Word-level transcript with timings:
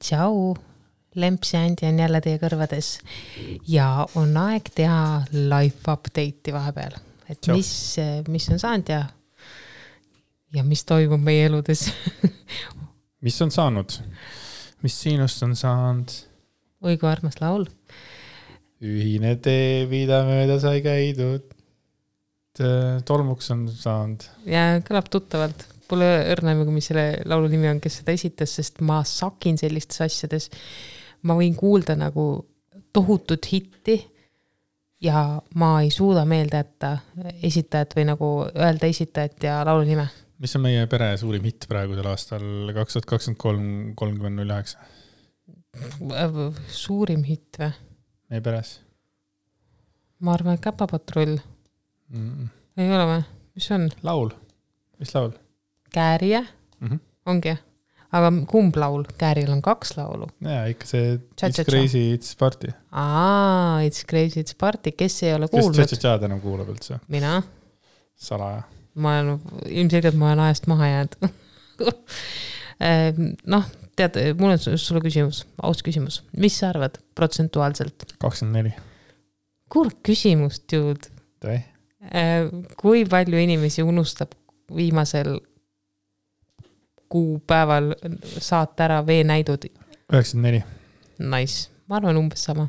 tšau, 0.00 0.56
Lemps 1.18 1.54
ja 1.54 1.64
Andi 1.66 1.88
on 1.88 1.98
jälle 1.98 2.20
teie 2.22 2.38
kõrvades 2.38 2.92
ja 3.66 4.06
on 4.14 4.36
aeg 4.38 4.68
teha 4.74 5.24
life 5.34 5.90
update'i 5.90 6.54
vahepeal, 6.54 6.94
et 7.26 7.40
Tšau. 7.40 7.56
mis, 7.56 7.72
mis 8.30 8.46
on 8.54 8.62
saanud 8.62 8.92
ja, 8.92 9.00
ja 10.54 10.62
mis 10.66 10.84
toimub 10.86 11.22
meie 11.26 11.48
eludes 11.48 11.88
mis 13.26 13.40
on 13.42 13.50
saanud? 13.50 13.98
mis 14.82 14.96
sinust 15.02 15.42
on 15.44 15.56
saanud? 15.58 16.12
oi 16.80 16.96
kui 17.00 17.08
armas 17.10 17.40
laul. 17.42 17.66
ühine 18.80 19.34
tee, 19.44 19.84
mida 19.90 20.22
mööda 20.28 20.60
sai 20.62 20.80
käidud. 20.84 21.50
tolmuks 23.08 23.50
on 23.54 23.66
saanud. 23.72 24.24
ja 24.48 24.78
kõlab 24.86 25.10
tuttavalt, 25.12 25.66
pole 25.90 26.08
õrna 26.32 26.54
aimugi, 26.54 26.74
mis 26.74 26.88
selle 26.90 27.06
laulu 27.28 27.50
nimi 27.52 27.68
on, 27.70 27.80
kes 27.82 28.00
seda 28.00 28.14
esitas, 28.16 28.54
sest 28.58 28.80
ma 28.86 29.00
sakin 29.06 29.58
sellistes 29.60 30.04
asjades. 30.06 30.50
ma 31.22 31.36
võin 31.36 31.56
kuulda 31.56 31.96
nagu 32.00 32.24
tohutut 32.92 33.46
hitti 33.52 33.98
ja 35.04 35.40
ma 35.60 35.70
ei 35.82 35.90
suuda 35.92 36.24
meelde 36.24 36.62
jätta 36.62 36.96
esitajat 37.42 37.96
või 37.96 38.06
nagu 38.08 38.30
öelda 38.48 38.88
esitajat 38.88 39.44
ja 39.44 39.60
laulu 39.66 39.84
nime. 39.88 40.08
mis 40.38 40.56
on 40.56 40.64
meie 40.64 40.86
pere 40.86 41.12
suurim 41.20 41.44
hitt 41.44 41.68
praegusel 41.68 42.08
aastal, 42.08 42.46
kaks 42.74 42.96
tuhat 42.96 43.10
kakskümmend 43.14 43.40
kolm, 43.40 43.66
kolmkümmend 43.94 44.40
null 44.40 44.54
üheksa, 44.54 44.78
suurim 46.68 47.26
hitt 47.28 47.60
või? 47.60 47.74
meie 48.30 48.46
peres 48.46 48.78
ma 50.20 50.34
arvan, 50.36 50.56
et 50.56 50.64
Käpapatrull. 50.64 51.38
mm.? 52.12 52.48
ei 52.80 52.92
ole 52.92 53.06
või? 53.08 53.22
mis 53.56 53.70
on? 53.76 53.88
laul, 54.06 54.34
mis 55.00 55.14
laul? 55.16 55.32
Käärie 55.94 56.40
mm? 56.80 56.88
-hmm. 56.88 56.98
ongi 57.26 57.56
aga 58.12 58.30
kumb 58.50 58.74
laul? 58.76 59.04
Kääril 59.18 59.50
on 59.52 59.62
kaks 59.62 59.96
laulu. 59.96 60.26
jaa, 60.42 60.64
ikka 60.66 60.86
see 60.86 61.14
It's 61.14 61.36
Cha-cha-cha. 61.40 61.64
crazy, 61.70 62.14
it's 62.14 62.34
party. 62.38 62.68
aa, 62.92 63.80
It's 63.86 64.02
crazy, 64.10 64.40
it's 64.40 64.54
party, 64.58 64.90
kes 64.92 65.22
ei 65.22 65.34
ole 65.34 65.46
kes 65.48 65.60
kuulnud? 65.60 65.76
Cha-cha-cha'd 65.78 66.22
enam 66.26 66.40
kuulab 66.40 66.68
üldse? 66.68 66.98
mina 67.08 67.42
salaja. 68.16 68.62
ma 68.94 69.18
olen, 69.20 69.38
ilmselgelt 69.66 70.14
ma 70.18 70.32
olen 70.32 70.38
ajast 70.48 70.66
maha 70.66 70.86
jäänud 70.86 71.14
noh, 73.54 73.64
tead, 73.96 74.16
mul 74.38 74.50
on 74.54 74.58
su- 74.58 74.76
sulle 74.78 75.00
küsimus, 75.04 75.44
aus 75.62 75.82
küsimus, 75.84 76.22
mis 76.36 76.58
sa 76.58 76.70
arvad 76.74 76.98
protsentuaalselt? 77.14 78.06
kakskümmend 78.18 78.56
neli. 78.62 78.72
kuule 79.70 79.90
küsimust, 80.06 80.64
Jude. 80.72 81.10
tõi? 81.44 81.60
kui 82.80 83.04
palju 83.04 83.36
inimesi 83.38 83.82
unustab 83.84 84.32
viimasel 84.76 85.34
kuupäeval 87.10 87.92
saata 88.38 88.86
ära 88.86 89.00
veenäidud? 89.06 89.66
üheksakümmend 90.10 90.46
neli. 90.46 90.64
Nice, 91.20 91.68
ma 91.88 91.98
arvan 91.98 92.18
umbes 92.20 92.44
sama. 92.48 92.68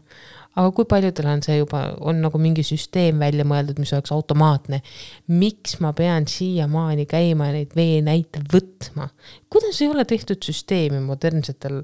aga 0.52 0.72
kui 0.76 0.86
paljudel 0.90 1.30
on 1.32 1.42
see 1.46 1.56
juba, 1.56 1.84
on 2.04 2.18
nagu 2.20 2.40
mingi 2.42 2.64
süsteem 2.68 3.22
välja 3.22 3.46
mõeldud, 3.48 3.78
mis 3.80 3.94
oleks 3.96 4.12
automaatne. 4.12 4.82
miks 5.28 5.78
ma 5.84 5.94
pean 5.98 6.28
siiamaani 6.28 7.06
käima 7.10 7.52
neid 7.56 7.76
veenäite 7.78 8.42
võtma? 8.54 9.12
kuidas 9.50 9.82
ei 9.82 9.92
ole 9.94 10.06
tehtud 10.06 10.42
süsteemi 10.44 11.00
modernsetel, 11.06 11.84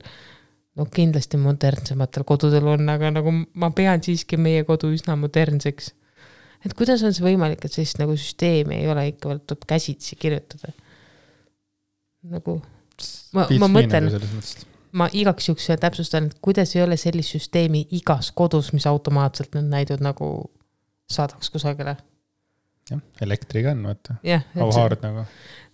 no 0.76 0.90
kindlasti 0.94 1.40
modernsematel 1.42 2.26
kodudel 2.28 2.74
on, 2.74 2.90
aga 2.90 3.14
nagu 3.20 3.34
ma 3.54 3.72
pean 3.72 4.04
siiski 4.04 4.38
meie 4.38 4.66
kodu 4.68 4.92
üsna 4.94 5.16
modernseks. 5.20 5.94
et 6.66 6.74
kuidas 6.74 7.06
on 7.06 7.14
see 7.14 7.30
võimalik, 7.30 7.64
et 7.64 7.72
sellist 7.72 8.02
nagu 8.02 8.18
süsteemi 8.18 8.82
ei 8.82 8.92
ole 8.92 9.08
ikka 9.14 9.40
tuleb 9.46 9.70
käsitsi 9.70 10.18
kirjutada? 10.20 10.74
Nagu 12.32 12.60
ma, 13.36 13.46
ma 13.60 13.70
mõtlen 13.72 14.10
ma 14.98 15.08
igaks 15.14 15.50
juhuks 15.50 15.70
täpsustan, 15.82 16.30
et 16.30 16.38
kuidas 16.44 16.74
ei 16.76 16.84
ole 16.84 16.98
sellist 17.00 17.36
süsteemi 17.36 17.84
igas 17.98 18.32
kodus, 18.36 18.72
mis 18.76 18.88
automaatselt 18.90 19.56
need 19.58 19.70
näidud 19.72 20.04
nagu 20.04 20.30
saadaks 21.12 21.52
kusagile. 21.54 21.98
jah, 22.90 23.02
elektriga 23.22 23.74
on, 23.76 23.84
vaata. 23.90 24.18
How 24.56 24.72
hard 24.76 25.04
nagu. 25.06 25.26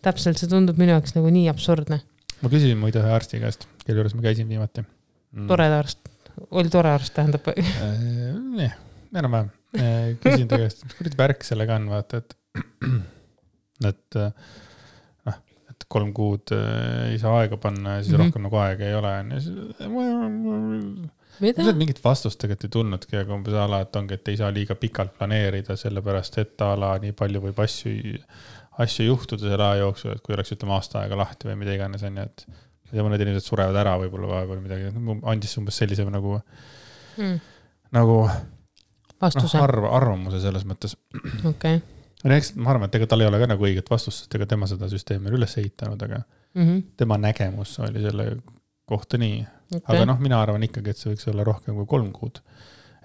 täpselt, 0.06 0.42
see 0.42 0.50
tundub 0.52 0.80
minu 0.82 0.96
jaoks 0.96 1.16
nagu 1.18 1.30
nii 1.34 1.48
absurdne. 1.52 2.02
ma 2.42 2.52
küsisin 2.52 2.80
muide 2.82 3.02
ühe 3.04 3.14
arsti 3.14 3.42
käest, 3.44 3.68
kelle 3.86 4.02
juures 4.02 4.18
ma 4.18 4.26
käisin 4.26 4.50
viimati 4.50 4.84
mm.. 4.84 5.48
tore 5.52 5.70
arst, 5.78 6.10
oli 6.52 6.74
tore 6.74 6.92
arst, 6.94 7.14
tähendab. 7.16 7.48
jah, 7.54 8.78
enam-vähem. 9.14 9.54
küsin 10.26 10.50
ta 10.50 10.62
käest, 10.66 10.86
mis 10.88 11.00
kuradi 11.00 11.22
värk 11.22 11.48
sellega 11.48 11.80
on, 11.80 11.90
vaata, 11.94 12.24
et, 12.24 12.38
et 13.90 14.22
äh, 14.22 14.30
et 14.30 14.73
kolm 15.94 16.14
kuud 16.16 16.54
äh, 16.56 17.12
ei 17.12 17.20
saa 17.22 17.36
aega 17.42 17.60
panna 17.62 17.98
ja 17.98 18.04
siis 18.04 18.14
mm 18.14 18.20
-hmm. 18.20 18.26
rohkem 18.26 18.48
nagu 18.48 18.62
aega 18.62 18.88
ei 18.88 18.96
ole, 18.98 19.14
onju. 19.20 19.38
mida? 21.44 21.74
mingit 21.84 22.04
vastust 22.04 22.40
tegelikult 22.42 22.68
ei 22.68 22.74
tulnudki, 22.78 23.20
aga 23.22 23.38
umbes 23.38 23.58
ala, 23.66 23.82
et 23.86 23.96
ongi, 24.02 24.18
et 24.20 24.34
ei 24.34 24.38
saa 24.42 24.52
liiga 24.54 24.76
pikalt 24.76 25.16
planeerida, 25.18 25.78
sellepärast 25.80 26.38
et 26.44 26.62
a 26.62 26.74
la 26.80 26.94
nii 27.04 27.16
palju 27.22 27.42
võib 27.48 27.64
asju, 27.66 28.20
asju 28.86 29.08
juhtuda 29.08 29.50
selle 29.50 29.70
aja 29.70 29.86
jooksul, 29.86 30.16
et 30.16 30.22
kui 30.26 30.36
oleks, 30.36 30.54
ütleme 30.56 30.78
aasta 30.78 31.02
aega 31.02 31.18
lahti 31.18 31.50
või 31.50 31.60
mida 31.64 31.76
iganes, 31.78 32.04
onju, 32.10 32.22
et. 32.30 32.48
ja 32.94 33.04
mõned 33.04 33.22
inimesed 33.22 33.50
surevad 33.50 33.76
ära 33.82 33.96
võib-olla 34.02 34.28
vahepeal 34.36 34.62
midagi, 34.62 34.92
andis 35.34 35.58
umbes 35.58 35.78
sellise 35.82 36.06
nagu, 36.10 36.42
Hmm. 37.14 37.38
nagu 37.94 38.16
noh, 38.26 39.56
arv, 39.62 39.86
arvamuse 39.86 40.42
selles 40.44 40.66
mõttes. 40.68 40.96
okei. 41.52 41.82
No 42.24 42.36
eks 42.38 42.54
ma 42.56 42.72
arvan, 42.74 42.88
et 42.90 42.96
ega 43.00 43.08
tal 43.10 43.22
ei 43.24 43.28
ole 43.28 43.40
ka 43.42 43.48
nagu 43.52 43.66
õiget 43.68 43.90
vastust, 43.92 44.24
sest 44.24 44.36
ega 44.38 44.46
tema 44.50 44.68
seda 44.70 44.88
süsteemi 44.92 45.30
ole 45.32 45.42
üles 45.42 45.58
ehitanud, 45.62 46.02
aga 46.10 46.24
Mhm. 46.56 46.80
tema 46.98 47.18
nägemus 47.18 47.80
oli 47.82 48.02
selle 48.04 48.38
kohta 48.86 49.18
nii. 49.18 49.46
aga 49.88 50.06
noh, 50.06 50.20
mina 50.22 50.38
arvan 50.42 50.62
ikkagi, 50.64 50.90
et 50.94 50.98
see 50.98 51.10
võiks 51.14 51.28
olla 51.32 51.44
rohkem 51.48 51.74
kui 51.76 51.86
kolm 51.90 52.12
kuud. 52.14 52.40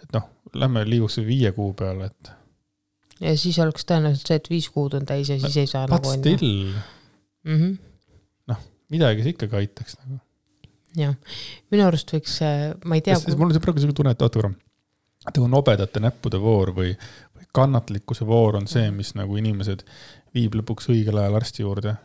et 0.03 0.13
noh, 0.13 0.27
lähme 0.55 0.85
liiguks 0.85 1.17
viie 1.27 1.53
kuu 1.57 1.73
peale, 1.75 2.07
et 2.13 2.31
ja 3.21 3.33
siis 3.37 3.59
oleks 3.59 3.85
tõenäoliselt 3.89 4.29
see, 4.29 4.37
et 4.37 4.49
viis 4.53 4.69
kuud 4.71 4.95
on 4.95 5.07
täis 5.09 5.29
ja 5.33 5.39
siis 5.41 5.57
ei 5.57 5.67
saa 5.67 5.87
nagu 5.87 6.09
onju. 6.09 6.37
still, 6.37 6.75
Mhm. 7.45 7.79
midagi 8.91 9.23
see 9.25 9.35
ikkagi 9.35 9.57
aitaks 9.63 9.97
nagu. 10.03 10.21
jah, 10.97 11.15
minu 11.71 11.85
arust 11.87 12.11
võiks, 12.15 12.39
ma 12.85 12.95
ei 12.97 13.01
tea, 13.05 13.17
mul 13.37 13.49
on 13.51 13.53
see 13.57 13.61
praegu 13.65 13.81
siuke 13.83 13.95
tunne, 13.99 14.11
et 14.17 14.23
oota 14.25 14.41
korra, 14.41 14.53
et 15.29 15.37
nagu 15.37 15.49
nobedate 15.53 16.01
näppude 16.01 16.41
voor 16.41 16.73
või 16.77 16.95
kannatlikkuse 17.57 18.27
voor 18.27 18.59
on 18.61 18.67
see, 18.71 18.91
mis 18.95 19.15
nagu 19.19 19.37
inimesed 19.41 19.85
viib 20.37 20.59
lõpuks 20.59 20.91
õigel 20.93 21.19
ajal 21.21 21.39
arsti 21.41 21.65
juurde. 21.65 21.97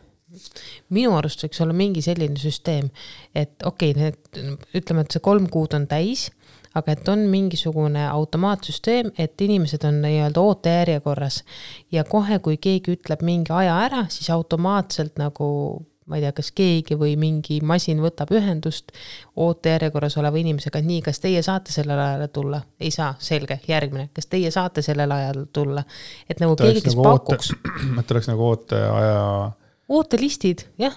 minu 0.90 1.12
arust 1.14 1.44
võiks 1.44 1.60
olla 1.62 1.74
mingi 1.76 2.02
selline 2.02 2.40
süsteem, 2.40 2.88
et 3.34 3.62
okei 3.62 3.92
okay,, 3.94 4.02
need, 4.02 4.64
ütleme, 4.74 5.04
et 5.04 5.14
see 5.14 5.22
kolm 5.22 5.46
kuud 5.52 5.76
on 5.78 5.86
täis, 5.86 6.30
aga 6.74 6.96
et 6.96 7.08
on 7.08 7.22
mingisugune 7.30 8.02
automaatsüsteem, 8.08 9.12
et 9.18 9.40
inimesed 9.40 9.84
on 9.86 10.00
nii-öelda 10.02 10.40
ootejärjekorras 10.40 11.42
ja 11.92 12.04
kohe, 12.04 12.40
kui 12.42 12.56
keegi 12.58 12.96
ütleb 12.96 13.22
mingi 13.22 13.54
aja 13.54 13.78
ära, 13.86 14.06
siis 14.10 14.30
automaatselt 14.34 15.20
nagu 15.22 15.46
ma 16.06 16.18
ei 16.18 16.22
tea, 16.24 16.32
kas 16.36 16.50
keegi 16.52 16.96
või 17.00 17.14
mingi 17.16 17.60
masin 17.64 18.00
võtab 18.04 18.28
ühendust 18.36 18.92
ootejärjekorras 19.40 20.16
oleva 20.20 20.36
inimesega, 20.40 20.82
nii, 20.84 21.00
kas 21.06 21.20
teie 21.22 21.42
saate 21.42 21.72
sellel 21.72 21.98
ajal 21.98 22.26
tulla? 22.32 22.60
ei 22.80 22.90
saa, 22.94 23.14
selge, 23.18 23.60
järgmine, 23.68 24.10
kas 24.14 24.26
teie 24.28 24.50
saate 24.54 24.82
sellel 24.84 25.10
ajal 25.16 25.44
tulla? 25.52 25.84
et 26.28 26.40
nagu 26.44 26.56
Ta 26.56 26.66
keegi, 26.68 26.82
kes 26.84 26.96
nagu 26.98 27.06
pakuks, 27.08 27.52
et 28.00 28.10
oleks 28.16 28.28
nagu 28.28 28.44
ooteaja, 28.50 29.52
ootelistid, 29.88 30.66
jah. 30.80 30.96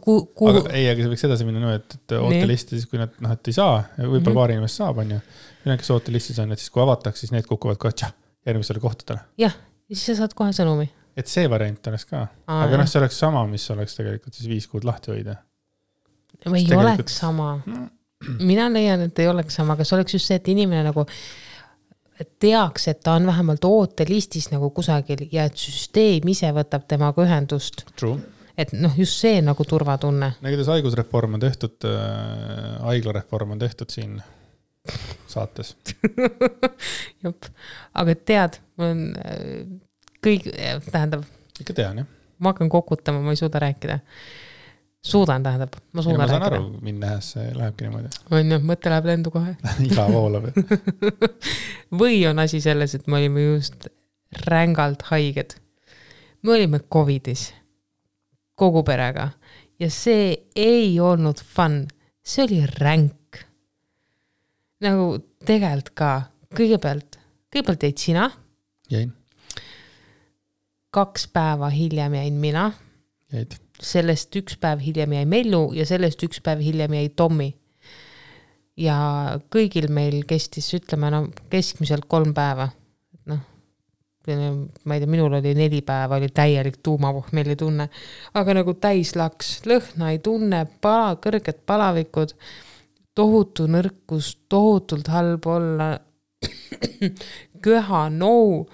kuhu, 0.00 0.26
kuhu 0.36 0.50
aga, 0.50 0.62
ei, 0.76 0.88
aga 0.90 1.04
see 1.04 1.12
võiks 1.12 1.24
edasi 1.28 1.46
minna 1.48 1.60
niimoodi, 1.62 1.80
et, 1.82 1.96
et 2.00 2.16
ootelisti 2.18 2.78
siis, 2.78 2.88
kui 2.90 3.00
nad 3.00 3.12
noh, 3.24 3.34
et 3.36 3.50
ei 3.52 3.56
saa, 3.56 3.82
võib-olla 3.98 4.32
Mhm. 4.32 4.38
paar 4.40 4.54
inimest 4.54 4.80
saab, 4.80 4.98
onju. 5.04 5.20
ja 5.20 5.70
need, 5.70 5.80
kes 5.82 5.90
ootelistis 5.94 6.40
on, 6.42 6.52
et 6.52 6.60
siis 6.62 6.72
kui 6.74 6.82
avatakse, 6.84 7.24
siis 7.24 7.32
need 7.34 7.46
kukuvad 7.48 7.78
kohe 7.80 7.92
tšah, 7.92 8.12
järgmistele 8.48 8.80
kohtadele. 8.82 9.20
jah, 9.40 9.56
ja 9.88 9.96
siis 9.96 10.06
sa 10.12 10.16
saad 10.22 10.34
kohe 10.36 10.52
sõnumi. 10.56 10.88
Et 11.16 11.30
see 11.30 11.48
variant 11.50 11.90
oleks 11.90 12.06
ka, 12.10 12.26
aga 12.50 12.78
noh, 12.80 12.88
see 12.90 13.00
oleks 13.00 13.18
sama, 13.22 13.44
mis 13.50 13.64
oleks 13.74 13.98
tegelikult 13.98 14.34
siis 14.36 14.50
viis 14.50 14.68
kuud 14.70 14.86
lahti 14.88 15.12
hoida. 15.14 15.38
või 16.44 16.60
ei 16.62 16.68
tegelikult- 16.68 17.04
oleks 17.04 17.18
sama. 17.18 17.50
mina 18.40 18.68
leian, 18.72 19.08
et 19.08 19.18
ei 19.18 19.28
oleks 19.28 19.54
sama, 19.60 19.74
aga 19.74 19.84
see 19.84 19.96
oleks 19.98 20.16
just 20.18 20.30
see, 20.30 20.40
et 20.40 20.48
inimene 20.48 20.84
nagu 20.90 21.06
teaks, 22.38 22.88
et 22.88 23.00
ta 23.02 23.16
on 23.18 23.26
vähemalt 23.26 23.64
ootelistis 23.66 24.50
nagu 24.52 24.70
kusagil 24.70 25.26
ja 25.32 25.48
et 25.48 25.58
süsteem 25.58 26.28
ise 26.30 26.50
võtab 26.54 26.86
temaga 26.90 27.24
ühendust. 27.26 27.84
Et 28.56 28.70
noh, 28.78 28.92
just 28.94 29.18
see 29.18 29.40
nagu 29.42 29.64
turvatunne. 29.66 30.28
no 30.38 30.50
igatahes 30.50 30.70
haigusreform 30.76 31.34
on 31.34 31.42
tehtud 31.42 31.86
äh,, 31.90 32.76
haiglareform 32.86 33.56
on 33.56 33.58
tehtud 33.58 33.90
siin 33.90 34.20
saates. 35.26 35.74
jep, 37.24 37.48
aga 37.98 38.14
tead, 38.14 38.60
mul 38.78 38.92
on 38.92 39.02
äh, 39.18 39.64
kõik, 40.24 40.48
tähendab, 40.90 41.24
ikka 41.60 41.76
tean 41.76 42.02
jah. 42.02 42.10
ma 42.38 42.52
hakkan 42.52 42.70
kokutama, 42.72 43.22
ma 43.24 43.34
ei 43.34 43.40
suuda 43.40 43.62
rääkida. 43.62 43.98
suudan, 45.04 45.42
tähendab, 45.44 45.76
ma 45.92 46.00
ma 46.00 46.06
suudan 46.06 46.28
saan 46.28 46.42
rääkida 46.42 46.60
aru,. 46.60 46.84
mind 46.84 47.04
nähes 47.04 47.32
see 47.36 47.50
lähebki 47.54 47.88
niimoodi. 47.88 48.12
on 48.30 48.54
ju, 48.56 48.60
mõte 48.70 48.92
läheb 48.92 49.10
lendu 49.12 49.34
kohe. 49.34 49.56
iga 49.88 50.06
voolab. 50.12 50.48
või 52.00 52.22
on 52.30 52.40
asi 52.44 52.62
selles, 52.64 52.96
et 52.96 53.06
me 53.06 53.20
olime 53.20 53.44
just 53.50 53.88
rängalt 54.46 55.06
haiged. 55.10 55.58
me 56.42 56.56
olime 56.58 56.80
Covidis 56.92 57.52
kogu 58.54 58.84
perega 58.86 59.30
ja 59.80 59.90
see 59.90 60.34
ei 60.56 61.00
olnud 61.00 61.40
fun. 61.42 61.84
see 62.24 62.44
oli 62.44 62.62
ränk. 62.80 63.44
nagu 64.80 65.18
tegelikult 65.44 65.92
ka, 65.96 66.10
kõigepealt, 66.56 67.18
kõigepealt 67.52 67.84
jäid 67.86 68.00
sina, 68.00 68.24
jäin, 68.90 69.12
kaks 70.94 71.26
päeva 71.34 71.68
hiljem 71.74 72.14
jäin 72.14 72.38
mina, 72.40 72.68
jäid. 73.32 73.58
sellest 73.82 74.36
üks 74.38 74.58
päev 74.60 74.82
hiljem 74.84 75.16
jäi 75.16 75.26
Mellu 75.26 75.66
ja 75.74 75.86
sellest 75.86 76.22
üks 76.26 76.42
päev 76.44 76.62
hiljem 76.62 76.94
jäi 76.94 77.08
Tommy. 77.16 77.50
ja 78.76 78.96
kõigil 79.54 79.88
meil 79.90 80.22
kestis, 80.26 80.70
ütleme 80.74 81.10
no 81.14 81.26
keskmiselt 81.50 82.06
kolm 82.10 82.32
päeva, 82.34 82.68
et 83.14 83.26
noh, 83.30 83.42
ma 84.26 84.96
ei 84.96 85.02
tea, 85.02 85.10
minul 85.10 85.36
oli 85.38 85.54
neli 85.54 85.82
päeva 85.86 86.18
oli 86.18 86.30
täielik 86.34 86.80
tuumapohmelli 86.82 87.56
tunne, 87.58 87.88
aga 88.34 88.56
nagu 88.58 88.74
täis 88.78 89.14
laks, 89.18 89.60
lõhna 89.70 90.10
ei 90.14 90.18
tunne, 90.22 90.64
pala, 90.82 91.14
kõrged 91.22 91.62
palavikud, 91.66 92.34
tohutu 93.14 93.66
nõrkus, 93.70 94.32
tohutult 94.50 95.10
halb 95.10 95.46
olla, 95.50 95.90
köha, 97.66 98.06
nou, 98.10 98.64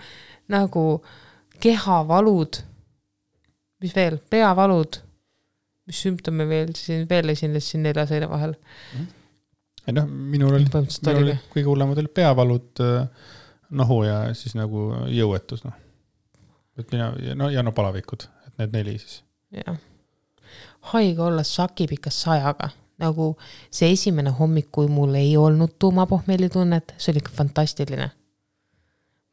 nagu 0.52 0.84
kehavalud, 1.60 2.60
mis 3.80 3.94
veel, 3.96 4.18
peavalud, 4.30 5.00
mis 5.88 6.02
sümptome 6.04 6.46
veel 6.48 6.74
siin 6.78 7.06
veel 7.10 7.32
esines 7.32 7.70
siin 7.70 7.82
nelja 7.86 8.06
seina 8.10 8.28
vahel 8.30 8.56
ei 9.86 9.94
noh, 9.96 10.06
minul 10.06 10.54
olid, 10.54 10.74
minul 10.74 11.22
olid. 11.24 11.46
kõige 11.52 11.68
hullemad 11.70 12.00
olid 12.02 12.12
peavalud, 12.14 12.82
nohu 13.80 14.02
ja 14.06 14.18
siis 14.36 14.56
nagu 14.58 14.90
jõuetus, 15.10 15.64
noh. 15.66 15.76
et 16.78 16.92
mina, 16.94 17.10
no 17.38 17.50
ja 17.52 17.64
no 17.66 17.72
palavikud, 17.76 18.26
et 18.46 18.60
need 18.60 18.76
neli 18.76 18.98
siis. 18.98 19.20
jah. 19.54 19.78
haige 20.92 21.24
olla 21.26 21.44
sakib 21.46 21.96
ikka 21.96 22.12
sajaga, 22.14 22.70
nagu 23.00 23.32
see 23.72 23.92
esimene 23.94 24.32
hommik, 24.36 24.70
kui 24.72 24.88
mul 24.88 25.16
ei 25.18 25.36
olnud 25.40 25.78
tuumapohmellitunnet, 25.78 26.94
see 26.98 27.14
oli 27.14 27.24
ikka 27.24 27.36
fantastiline. 27.42 28.10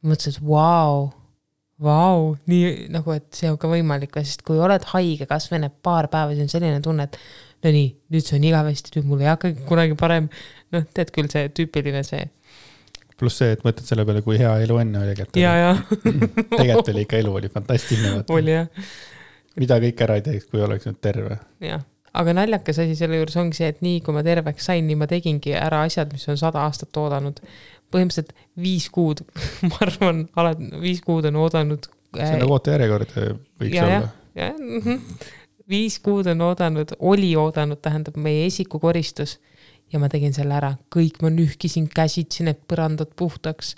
mõtlesin, 0.06 0.38
et 0.38 0.48
vau, 0.48 1.08
vau, 1.82 2.32
nii 2.50 2.88
nagu, 2.94 3.14
et 3.14 3.28
see 3.34 3.50
on 3.50 3.58
ka 3.60 3.70
võimalik, 3.70 4.16
sest 4.26 4.42
kui 4.46 4.58
oled 4.62 4.86
haige 4.92 5.28
kasvõi 5.30 5.62
need 5.62 5.76
paar 5.84 6.10
päeva, 6.12 6.34
siis 6.34 6.48
on 6.48 6.50
selline 6.54 6.80
tunne, 6.84 7.06
et 7.06 7.20
no 7.64 7.74
nii, 7.74 7.92
nüüd 8.14 8.26
see 8.26 8.38
on 8.40 8.48
igavesti, 8.48 8.96
nüüd 8.96 9.12
mul 9.12 9.22
ei 9.22 9.30
hakkagi 9.30 9.68
kunagi 9.68 9.98
parem. 9.98 10.26
noh, 10.74 10.88
tead 10.94 11.14
küll, 11.14 11.30
see 11.32 11.52
tüüpiline 11.54 12.02
see 12.06 12.26
pluss 13.18 13.40
see, 13.40 13.50
et 13.50 13.64
mõtled 13.66 13.82
selle 13.82 14.04
peale, 14.06 14.20
kui 14.22 14.36
hea 14.38 14.50
elu 14.62 14.76
enne 14.78 15.00
oli, 15.02 15.14
tegelikult 15.16 15.38
ja, 15.42 15.54
ja 15.58 15.70
tegelikult 16.52 16.90
oli 16.92 17.02
ikka 17.02 17.18
elu 17.18 17.32
oli 17.40 17.48
fantastiline. 17.50 18.20
oli 18.30 18.52
jah 18.54 18.68
mida 19.58 19.78
kõik 19.82 20.02
ära 20.06 20.18
ei 20.18 20.26
teeks, 20.26 20.48
kui 20.50 20.62
oleks 20.64 20.88
nüüd 20.88 21.00
terve. 21.04 21.38
jah, 21.64 21.82
aga 22.20 22.34
naljakas 22.40 22.80
asi 22.84 22.96
selle 22.98 23.20
juures 23.20 23.36
ongi 23.40 23.58
see, 23.58 23.70
et 23.72 23.82
nii 23.84 24.02
kui 24.04 24.16
ma 24.16 24.24
terveks 24.26 24.70
sain, 24.70 24.86
nii 24.88 24.98
ma 25.00 25.08
tegingi 25.10 25.54
ära 25.58 25.82
asjad, 25.86 26.12
mis 26.14 26.28
on 26.30 26.38
sada 26.40 26.64
aastat 26.66 26.96
oodanud. 27.00 27.42
Põhimõtteliselt 27.94 28.34
viis 28.60 28.88
kuud, 28.94 29.24
ma 29.70 29.82
arvan, 29.86 30.26
alati 30.38 30.70
viis 30.82 31.02
kuud 31.04 31.28
on 31.30 31.42
oodanud. 31.44 31.90
see 32.14 32.30
on 32.34 32.42
nagu 32.44 32.56
ootejärjekord 32.58 33.18
võiks 33.18 33.74
ja, 33.74 33.84
olla 33.84 33.98
jah, 34.38 34.54
jah, 34.54 35.02
viis 35.68 35.98
kuud 36.04 36.28
on 36.32 36.46
oodanud, 36.48 36.94
oli 36.98 37.34
oodanud, 37.36 37.80
tähendab 37.84 38.16
meie 38.20 38.46
esikukoristus 38.48 39.38
ja 39.92 40.00
ma 40.00 40.10
tegin 40.12 40.34
selle 40.36 40.56
ära, 40.58 40.74
kõik 40.92 41.20
ma 41.24 41.32
nühkisin 41.32 41.88
käsitsi 41.92 42.46
need 42.46 42.60
põrandad 42.68 43.12
puhtaks. 43.16 43.74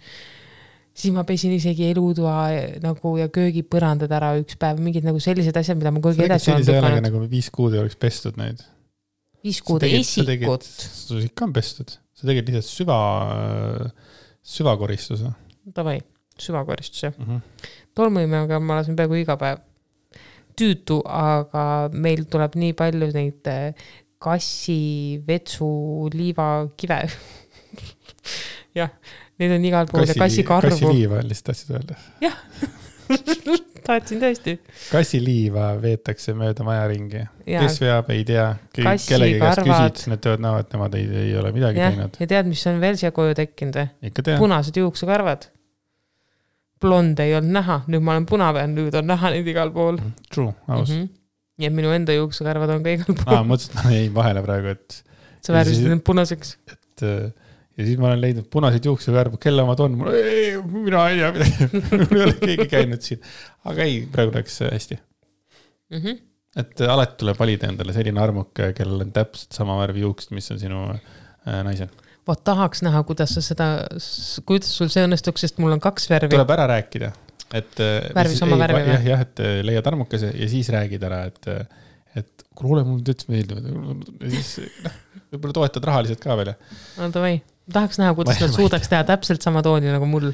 siis 0.95 1.15
ma 1.15 1.25
pesin 1.25 1.53
isegi 1.55 1.91
elutoa 1.91 2.51
nagu 2.83 3.15
ja 3.19 3.29
köögipõrandad 3.33 4.11
ära 4.13 4.35
üks 4.41 4.59
päev, 4.61 4.83
mingid 4.83 5.07
nagu 5.07 5.21
sellised 5.23 5.57
asjad, 5.57 5.79
mida 5.79 5.95
ma 5.95 6.03
aeg 6.03 6.27
edasi 6.27 6.51
sellise 6.51 6.79
häälega 6.79 7.07
nagu 7.09 7.23
viis 7.31 7.51
kuud 7.55 7.75
ei 7.75 7.83
oleks 7.85 7.97
pestud 7.97 8.39
neid. 8.41 8.63
Viis 9.45 9.61
kuud 9.65 9.85
esikut, 9.89 10.65
sul 10.65 11.25
ikka 11.25 11.47
on 11.49 11.55
pestud, 11.57 11.95
sa 12.13 12.29
tegid 12.29 12.51
lihtsalt 12.51 12.71
süva, 12.71 12.99
süvakoristuse 14.57 15.33
davai, 15.77 16.01
süvakoristus 16.39 17.03
jah. 17.03 17.15
mm. 17.19 17.27
-hmm. 17.27 17.41
tolmuimejaga 17.95 18.61
ma 18.61 18.81
lasen 18.81 18.97
peaaegu 18.97 19.15
iga 19.15 19.37
päev. 19.37 19.67
tüütu, 20.61 20.99
aga 21.07 21.89
meil 21.93 22.27
tuleb 22.29 22.57
nii 22.61 22.73
palju 22.77 23.07
neid 23.15 23.47
eh, 23.49 23.75
kassi, 24.21 25.23
vetsu, 25.27 25.69
liivakive. 26.13 26.99
jah, 28.79 28.91
neid 29.41 29.55
on 29.57 29.65
igal 29.65 29.89
pool 29.89 30.05
ja 30.05 30.15
kassikarvu. 30.19 30.75
kassiliiva 30.75 31.23
lihtsalt 31.25 31.55
tahtsid 31.55 31.75
öelda. 31.79 31.97
tahtsin 33.87 34.21
tõesti. 34.23 34.57
kassiliiva 34.91 35.71
veetakse 35.83 36.35
mööda 36.39 36.65
maja 36.67 36.87
ringi. 36.91 37.23
ja, 37.47 37.63
kes 37.65 37.81
veab, 37.83 38.11
ei 38.15 38.25
tea. 38.29 38.47
Kellegi 38.77 39.39
käest 39.41 39.63
küsid, 39.67 40.03
nad 40.13 40.23
teevad 40.25 40.45
näo, 40.45 40.61
et 40.63 40.75
nemad 40.77 40.97
ei, 40.99 41.07
ei 41.25 41.37
ole 41.41 41.53
midagi 41.57 41.83
jah, 41.83 41.95
teinud. 41.97 42.19
ja 42.23 42.31
tead, 42.35 42.51
mis 42.51 42.65
on 42.71 42.81
veel 42.83 43.01
siia 43.01 43.13
koju 43.17 43.37
tekkinud 43.39 43.81
või? 43.81 44.37
punased 44.41 44.81
juuksekarvad. 44.81 45.49
blonde 46.81 47.29
ei 47.29 47.37
olnud 47.39 47.57
näha, 47.59 47.83
nüüd 47.93 48.05
ma 48.07 48.17
olen 48.17 48.29
punapea, 48.31 48.71
nüüd 48.71 48.97
on 49.01 49.11
näha 49.11 49.35
neid 49.35 49.51
igal 49.53 49.73
pool 49.75 49.99
mm. 49.99 50.17
True, 50.33 50.55
aus. 50.69 50.91
-hmm. 50.91 51.09
ja 51.65 51.71
minu 51.75 51.93
enda 51.97 52.17
juuksekarvad 52.17 52.77
on 52.77 52.87
ka 52.87 52.97
igal 52.99 53.15
aa, 53.17 53.23
pool. 53.25 53.47
mõtlesin, 53.53 53.77
et 53.77 53.85
ma 53.85 53.95
jäin 53.97 54.17
vahele 54.17 54.45
praegu, 54.47 54.77
et, 54.79 55.03
sa 55.45 55.57
värvisid 55.57 55.91
need 55.91 56.05
punaseks. 56.07 56.57
et 56.73 57.07
äh, 57.07 57.31
ja 57.79 57.87
siis 57.87 58.01
ma 58.01 58.11
olen 58.11 58.21
leidnud 58.23 58.49
punaseid 58.53 58.87
juuksekarvu, 58.89 59.39
kelle 59.43 59.63
omad 59.65 59.81
on, 59.85 59.97
mina 60.01 61.05
ei 61.11 61.21
tea 61.21 61.31
midagi, 61.37 61.69
mul 62.11 62.19
ei 62.19 62.27
ole 62.27 62.35
keegi 62.43 62.67
käinud 62.73 63.07
siin. 63.07 63.23
aga 63.71 63.87
ei, 63.87 64.03
praegu 64.13 64.35
läks 64.37 64.61
äh, 64.67 64.75
hästi. 64.75 64.99
Mm 65.91 66.03
-hmm. 66.03 66.21
et 66.63 66.81
äh, 66.81 66.93
alati 66.93 67.19
tuleb 67.23 67.39
valida 67.39 67.71
endale 67.71 67.97
selline 67.97 68.23
armuk, 68.23 68.53
kellel 68.55 69.07
on 69.07 69.13
täpselt 69.17 69.57
sama 69.57 69.79
värvi 69.81 70.07
juuksed, 70.07 70.35
mis 70.37 70.51
on 70.51 70.61
sinu 70.63 70.85
äh, 70.91 71.61
naisel. 71.67 71.91
vot 72.29 72.45
tahaks 72.45 72.83
näha, 72.87 73.03
kuidas 73.03 73.35
sa 73.35 73.43
seda, 73.43 73.69
kuidas 74.47 74.77
sul 74.77 74.93
see 74.93 75.05
õnnestuks, 75.07 75.47
sest 75.47 75.59
mul 75.59 75.75
on 75.79 75.83
kaks 75.83 76.11
värvi. 76.11 76.35
tuleb 76.35 76.57
ära 76.57 76.67
rääkida, 76.77 77.13
et. 77.55 77.85
Värvi 78.15 78.37
sama 78.37 78.59
värvi 78.59 78.83
või? 78.83 78.97
jah, 78.97 79.07
jah, 79.15 79.29
et 79.29 79.45
äh, 79.47 79.61
leiad 79.67 79.87
armukese 79.87 80.35
ja 80.35 80.49
siis 80.49 80.69
räägid 80.75 81.07
ära, 81.07 81.25
et, 81.31 81.49
et 82.21 82.45
kuule, 82.55 82.85
mulle 82.85 83.07
täitsa 83.07 83.33
meeldivad. 83.33 83.71
ja 84.21 84.35
siis 84.37 84.75
noh, 84.85 85.01
võib-olla 85.33 85.57
toetad 85.61 85.87
rahaliselt 85.91 86.23
ka 86.23 86.37
veel. 86.39 86.53
no 86.99 87.09
davai, 87.15 87.41
tahaks 87.73 88.01
näha, 88.01 88.17
kuidas 88.19 88.41
nad 88.43 88.53
suudaks 88.55 88.91
teha 88.91 89.05
täpselt 89.09 89.45
sama 89.45 89.63
tooni 89.67 89.91
nagu 89.93 90.09
mul. 90.09 90.31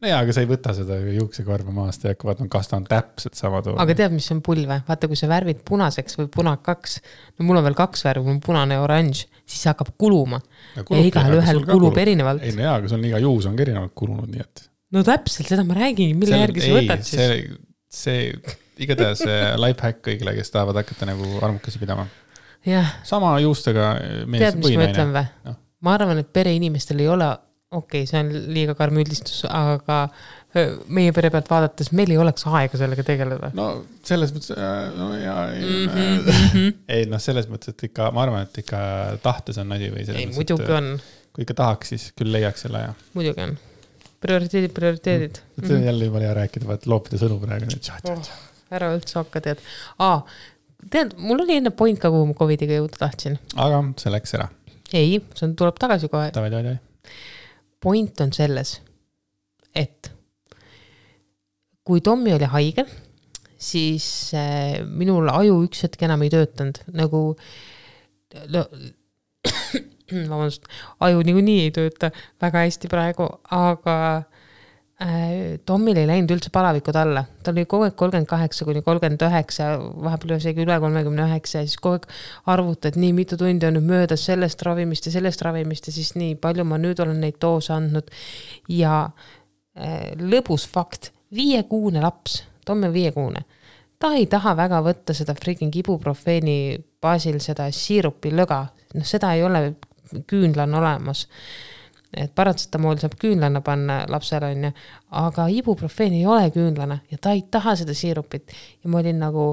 no 0.00 0.08
jaa, 0.08 0.20
aga 0.24 0.34
sa 0.34 0.44
ei 0.44 0.48
võta 0.48 0.72
seda 0.76 0.96
juuksekarva 1.14 1.74
maast 1.74 2.04
ja 2.06 2.14
hakka 2.14 2.30
vaatama, 2.30 2.50
kas 2.52 2.70
ta 2.70 2.78
on 2.78 2.86
täpselt 2.88 3.36
sama 3.38 3.62
toon. 3.64 3.78
aga 3.82 3.96
tead, 3.98 4.14
mis 4.16 4.30
on 4.34 4.40
pull 4.46 4.64
või? 4.68 4.80
vaata, 4.86 5.10
kui 5.10 5.18
sa 5.20 5.28
värvid 5.30 5.62
punaseks 5.68 6.18
või 6.20 6.30
punakaks, 6.36 6.96
no 7.36 7.48
mul 7.48 7.60
on 7.60 7.68
veel 7.68 7.78
kaks 7.78 8.06
värvi, 8.06 8.26
mul 8.26 8.38
on 8.38 8.42
punane 8.44 8.78
ja 8.78 8.86
oranž, 8.86 9.26
siis 9.44 9.64
see 9.64 9.72
hakkab 9.72 9.92
kuluma 10.00 10.40
ja 10.78 11.04
igalühel 11.10 11.64
kulub 11.68 12.00
erinevalt 12.00 12.46
ei. 12.46 12.56
no 12.56 12.66
jaa, 12.66 12.78
aga 12.80 12.92
sul 12.92 13.00
on 13.00 13.10
iga 13.12 13.22
juus 13.26 13.50
on 13.50 13.58
ka 13.58 13.66
erinevalt 13.66 13.96
kulunud, 13.98 14.30
nii 14.30 14.46
et. 14.46 14.66
no 14.96 15.04
täpselt, 15.06 15.52
seda 15.52 15.66
ma 15.68 15.78
räägingi, 15.78 16.16
mille 16.18 16.42
järgi 16.46 16.64
sa 16.64 16.74
võtad 16.78 17.06
siis. 17.06 17.20
see, 17.20 18.18
see 18.40 18.58
igatahes 18.84 19.24
life 19.64 19.84
hack 19.84 20.02
kõigile, 20.06 20.34
kes 20.38 20.52
tahavad 20.54 20.80
hakata 20.82 21.08
nagu 21.10 21.38
armukesi 21.44 21.80
pidama. 21.82 22.06
jah, 22.66 22.94
sama 23.06 23.34
juustega 23.44 23.92
mees 24.26 24.46
tead, 24.46 24.60
mis 24.60 24.70
või 24.70 24.78
ma 24.78 24.86
naine 24.86 24.94
ütlen. 24.94 25.12
või 25.16 25.50
Noh.? 25.50 25.58
Ma 25.86 25.94
arvan, 25.96 26.18
et 26.22 26.32
pereinimestel 26.32 27.00
ei 27.00 27.08
ole, 27.08 27.30
okei 27.70 28.02
okay,, 28.02 28.10
see 28.10 28.20
on 28.20 28.30
liiga 28.54 28.74
karm 28.78 28.98
üldistus, 29.02 29.44
aga 29.48 30.00
meie 30.90 31.12
pere 31.14 31.30
pealt 31.30 31.46
vaadates 31.50 31.92
meil 31.94 32.10
ei 32.10 32.18
oleks 32.18 32.42
aega 32.50 32.78
sellega 32.80 33.04
tegeleda. 33.06 33.52
no 33.54 33.68
selles 34.06 34.32
mõttes, 34.34 34.50
no 34.98 35.12
jaa, 35.14 35.46
Mhm. 35.54 36.68
ei 36.96 37.06
noh, 37.10 37.22
selles 37.22 37.46
mõttes, 37.50 37.74
et 37.74 37.86
ikka 37.90 38.10
ma 38.16 38.24
arvan, 38.26 38.48
et 38.48 38.62
ikka 38.64 38.80
tahtes 39.22 39.60
on 39.62 39.72
asi 39.76 39.90
või 39.94 40.02
ei, 40.02 40.08
selles 40.10 40.36
muidugi 40.36 40.64
mõttes, 40.64 40.76
on, 40.80 40.92
et 40.98 41.34
kui 41.36 41.46
ikka 41.46 41.58
tahaks, 41.62 41.92
siis 41.94 42.08
küll 42.18 42.34
leiaks 42.34 42.66
selle 42.66 42.82
aja. 42.82 42.94
muidugi 43.14 43.46
on. 43.46 43.56
prioriteedid, 44.20 44.74
prioriteedid. 44.76 45.42
see 45.62 45.76
on 45.78 45.86
jälle 45.86 46.10
jumala 46.10 46.26
hea 46.26 46.38
rääkida, 46.42 46.66
vaat 46.68 46.88
loopida 46.90 47.20
sõnu 47.22 47.38
praegu. 47.44 47.78
Oh, 48.10 48.32
ära 48.74 48.90
üldse 48.96 49.20
hakka, 49.22 49.44
tead 49.46 49.62
ah,. 50.02 50.24
tead, 50.90 51.14
mul 51.22 51.46
oli 51.46 51.60
enne 51.60 51.70
point 51.70 51.98
ka, 52.02 52.10
kuhu 52.10 52.32
ma 52.32 52.34
Covidiga 52.38 52.82
jõuda 52.82 52.98
tahtsin. 53.06 53.38
aga 53.54 53.84
see 54.02 54.12
läks 54.18 54.34
ära. 54.38 54.50
ei, 54.96 55.18
see 55.36 55.46
on, 55.48 55.56
tuleb 55.58 55.78
tagasi 55.80 56.10
kohe. 56.12 56.30
davai, 56.34 56.50
davai, 56.52 56.64
davai. 56.72 57.18
point 57.80 58.20
on 58.20 58.32
selles, 58.36 58.78
et 59.74 60.10
kui 61.86 62.02
Tommy 62.04 62.34
oli 62.36 62.48
haige, 62.52 62.84
siis 63.60 64.06
äh, 64.36 64.80
minul 64.86 65.28
aju 65.32 65.62
üks 65.66 65.84
hetk 65.86 66.04
enam 66.06 66.24
ei 66.24 66.32
töötanud, 66.32 66.82
nagu 66.96 67.22
no, 68.54 68.64
vabandust, 70.30 70.68
aju 71.06 71.24
niikuinii 71.26 71.64
ei 71.66 71.72
tööta 71.74 72.12
väga 72.42 72.66
hästi 72.66 72.90
praegu, 72.92 73.28
aga 73.54 73.96
Tommil 75.00 75.96
ei 75.96 76.04
läinud 76.04 76.34
üldse 76.34 76.50
palavikud 76.52 76.96
alla, 77.00 77.22
tal 77.40 77.54
oli 77.56 77.62
kogu 77.64 77.86
aeg 77.86 77.94
kolmkümmend 77.96 78.28
kaheksa 78.28 78.66
kuni 78.68 78.82
kolmkümmend 78.84 79.22
üheksa, 79.24 79.70
vahepeal 80.04 80.34
isegi 80.36 80.60
üle 80.66 80.76
kolmekümne 80.82 81.24
üheksa 81.24 81.62
ja 81.62 81.68
siis 81.68 81.80
kogu 81.80 81.96
aeg 81.96 82.04
arvutad, 82.52 82.98
nii 83.00 83.14
mitu 83.16 83.38
tundi 83.40 83.64
on 83.64 83.78
nüüd 83.78 83.86
möödas 83.88 84.26
sellest 84.28 84.60
ravimist 84.66 85.08
ja 85.08 85.14
sellest 85.14 85.40
ravimist 85.46 85.88
ja 85.88 85.94
siis 85.96 86.12
nii 86.20 86.34
palju 86.42 86.68
ma 86.68 86.76
nüüd 86.82 87.00
olen 87.00 87.16
neid 87.24 87.40
doose 87.40 87.72
andnud. 87.78 88.12
ja 88.68 88.98
äh, 89.08 90.12
lõbus 90.20 90.68
fakt, 90.68 91.14
viiekuune 91.32 92.04
laps, 92.04 92.42
Tommy 92.68 92.90
on 92.90 92.92
viiekuune, 92.92 93.46
ta 93.96 94.12
ei 94.20 94.28
taha 94.28 94.52
väga 94.58 94.84
võtta 94.84 95.16
seda 95.16 95.32
freaking 95.32 95.80
ibuprofeeni 95.80 96.76
baasil 97.00 97.40
seda 97.40 97.70
siirupi 97.72 98.36
löga, 98.36 98.66
noh, 98.92 99.08
seda 99.08 99.32
ei 99.32 99.48
ole, 99.48 99.64
küünla 100.28 100.68
on 100.68 100.82
olemas 100.84 101.24
et 102.16 102.32
paratsetamool 102.34 102.98
saab 102.98 103.14
küünlana 103.20 103.60
panna 103.62 104.00
lapsele, 104.10 104.50
onju, 104.56 104.70
aga 105.20 105.46
ibuprofeen 105.54 106.16
ei 106.18 106.24
ole 106.26 106.48
küünlane 106.54 106.96
ja 107.10 107.18
ta 107.22 107.34
ei 107.36 107.44
taha 107.50 107.76
seda 107.78 107.94
siirupit. 107.94 108.50
ja 108.82 108.90
ma 108.90 108.98
olin 108.98 109.20
nagu, 109.22 109.44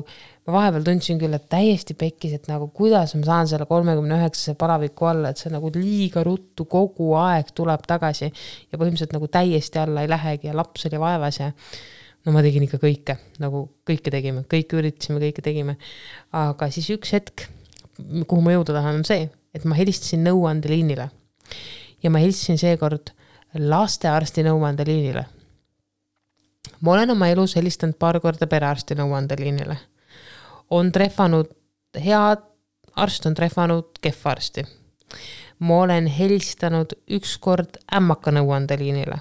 ma 0.48 0.56
vahepeal 0.56 0.88
tundsin 0.88 1.20
küll, 1.22 1.38
et 1.38 1.46
täiesti 1.52 1.94
pekkis, 1.98 2.34
et 2.40 2.50
nagu 2.50 2.70
kuidas 2.74 3.14
ma 3.16 3.28
saan 3.28 3.52
selle 3.52 3.68
kolmekümne 3.70 4.18
üheksase 4.18 4.58
palaviku 4.58 5.12
alla, 5.12 5.30
et 5.30 5.42
see 5.42 5.54
nagu 5.54 5.70
liiga 5.76 6.24
ruttu 6.26 6.66
kogu 6.66 7.14
aeg 7.22 7.54
tuleb 7.58 7.86
tagasi 7.88 8.32
ja 8.32 8.80
põhimõtteliselt 8.80 9.14
nagu 9.14 9.30
täiesti 9.38 9.84
alla 9.84 10.02
ei 10.02 10.10
lähegi 10.10 10.50
ja 10.50 10.58
laps 10.58 10.90
oli 10.90 11.02
vaevas 11.04 11.40
ja 11.44 11.52
no 12.26 12.34
ma 12.34 12.42
tegin 12.46 12.66
ikka 12.66 12.82
kõike, 12.82 13.20
nagu 13.44 13.68
kõike 13.88 14.12
tegime, 14.14 14.48
kõike 14.50 14.82
üritasime, 14.82 15.22
kõike 15.28 15.46
tegime. 15.46 15.78
aga 16.34 16.74
siis 16.74 16.90
üks 16.98 17.14
hetk, 17.14 17.46
kuhu 18.26 18.42
ma 18.42 18.58
jõuda 18.58 18.80
tahan, 18.80 19.04
on 19.04 19.06
see, 19.08 19.30
et 19.54 19.66
ma 19.70 19.78
helistasin 19.78 20.26
nõuandeliinile 20.26 21.12
ja 22.04 22.10
ma 22.10 22.18
helistasin 22.18 22.58
seekord 22.58 23.14
lastearsti 23.54 24.44
nõuandeliinile. 24.44 25.26
ma 26.82 26.92
olen 26.94 27.12
oma 27.12 27.28
elus 27.28 27.56
helistanud 27.56 27.96
paar 28.00 28.20
korda 28.20 28.48
perearsti 28.48 28.96
nõuandeliinile. 28.96 29.78
on 30.70 30.92
trehvanud 30.92 31.50
head 32.06 32.44
arst, 32.96 33.26
on 33.26 33.34
trehvanud 33.34 34.00
kehva 34.02 34.32
arsti. 34.32 34.64
ma 35.60 35.82
olen 35.82 36.08
helistanud 36.08 36.94
ükskord 37.10 37.82
ämmaka 37.96 38.32
nõuandeliinile, 38.32 39.20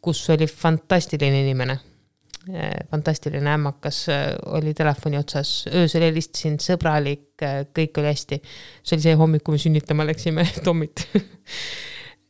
kus 0.00 0.30
oli 0.30 0.46
fantastiline 0.46 1.40
inimene 1.40 1.78
fantastiline 2.90 3.50
ämmakas 3.54 4.02
oli 4.52 4.74
telefoni 4.76 5.16
otsas, 5.18 5.64
öösel 5.72 6.04
helistasin, 6.04 6.58
sõbralik, 6.60 7.32
kõik 7.40 8.00
oli 8.02 8.10
hästi. 8.10 8.40
see 8.82 8.96
oli 8.96 9.06
see 9.06 9.16
hommik, 9.18 9.44
kui 9.46 9.56
me 9.56 9.62
sünnitama 9.62 10.06
läksime 10.08 10.44
Tommit 10.66 11.06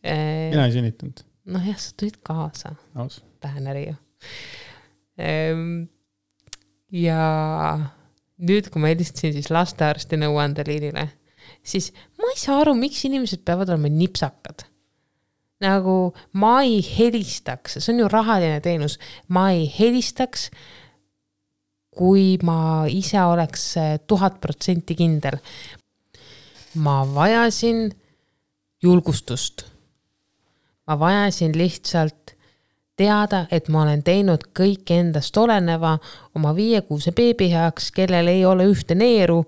mina 0.04 0.66
ei 0.66 0.72
sünnitanud. 0.74 1.24
noh 1.54 1.66
jah, 1.68 1.78
sa 1.80 1.92
tulid 2.00 2.20
kaasa. 2.26 2.74
Pääneri 3.44 3.86
ju. 3.88 3.96
Ja 6.94 7.20
nüüd, 8.44 8.70
kui 8.70 8.82
ma 8.82 8.92
helistasin 8.92 9.34
siis 9.36 9.50
lastearsti 9.52 10.18
nõuandeliinile, 10.20 11.08
siis 11.64 11.90
ma 12.20 12.30
ei 12.32 12.40
saa 12.40 12.60
aru, 12.62 12.76
miks 12.78 13.04
inimesed 13.08 13.44
peavad 13.46 13.72
olema 13.72 13.90
nipsakad. 13.92 14.66
Nagu 15.64 16.14
ma 16.40 16.54
ei 16.62 16.78
helistaks, 16.84 17.78
see 17.80 17.92
on 17.94 18.04
ju 18.04 18.08
rahaline 18.12 18.60
teenus, 18.64 18.98
ma 19.28 19.48
ei 19.56 19.66
helistaks, 19.78 20.50
kui 21.94 22.34
ma 22.42 22.86
ise 22.90 23.20
oleks 23.22 23.74
tuhat 24.06 24.40
protsenti 24.42 24.96
kindel. 24.98 25.38
ma 26.74 27.04
vajasin 27.06 27.86
julgustust 28.82 29.62
ma 30.86 30.98
vajasin 30.98 31.58
lihtsalt 31.58 32.36
teada, 32.96 33.46
et 33.50 33.68
ma 33.68 33.82
olen 33.82 34.02
teinud 34.02 34.48
kõik 34.56 34.90
endast 34.94 35.36
oleneva 35.36 35.96
oma 36.36 36.54
viiekuuse 36.56 37.12
beebi 37.12 37.50
heaks, 37.52 37.90
kellel 37.92 38.28
ei 38.30 38.44
ole 38.46 38.68
ühte 38.70 38.94
neeru, 38.94 39.42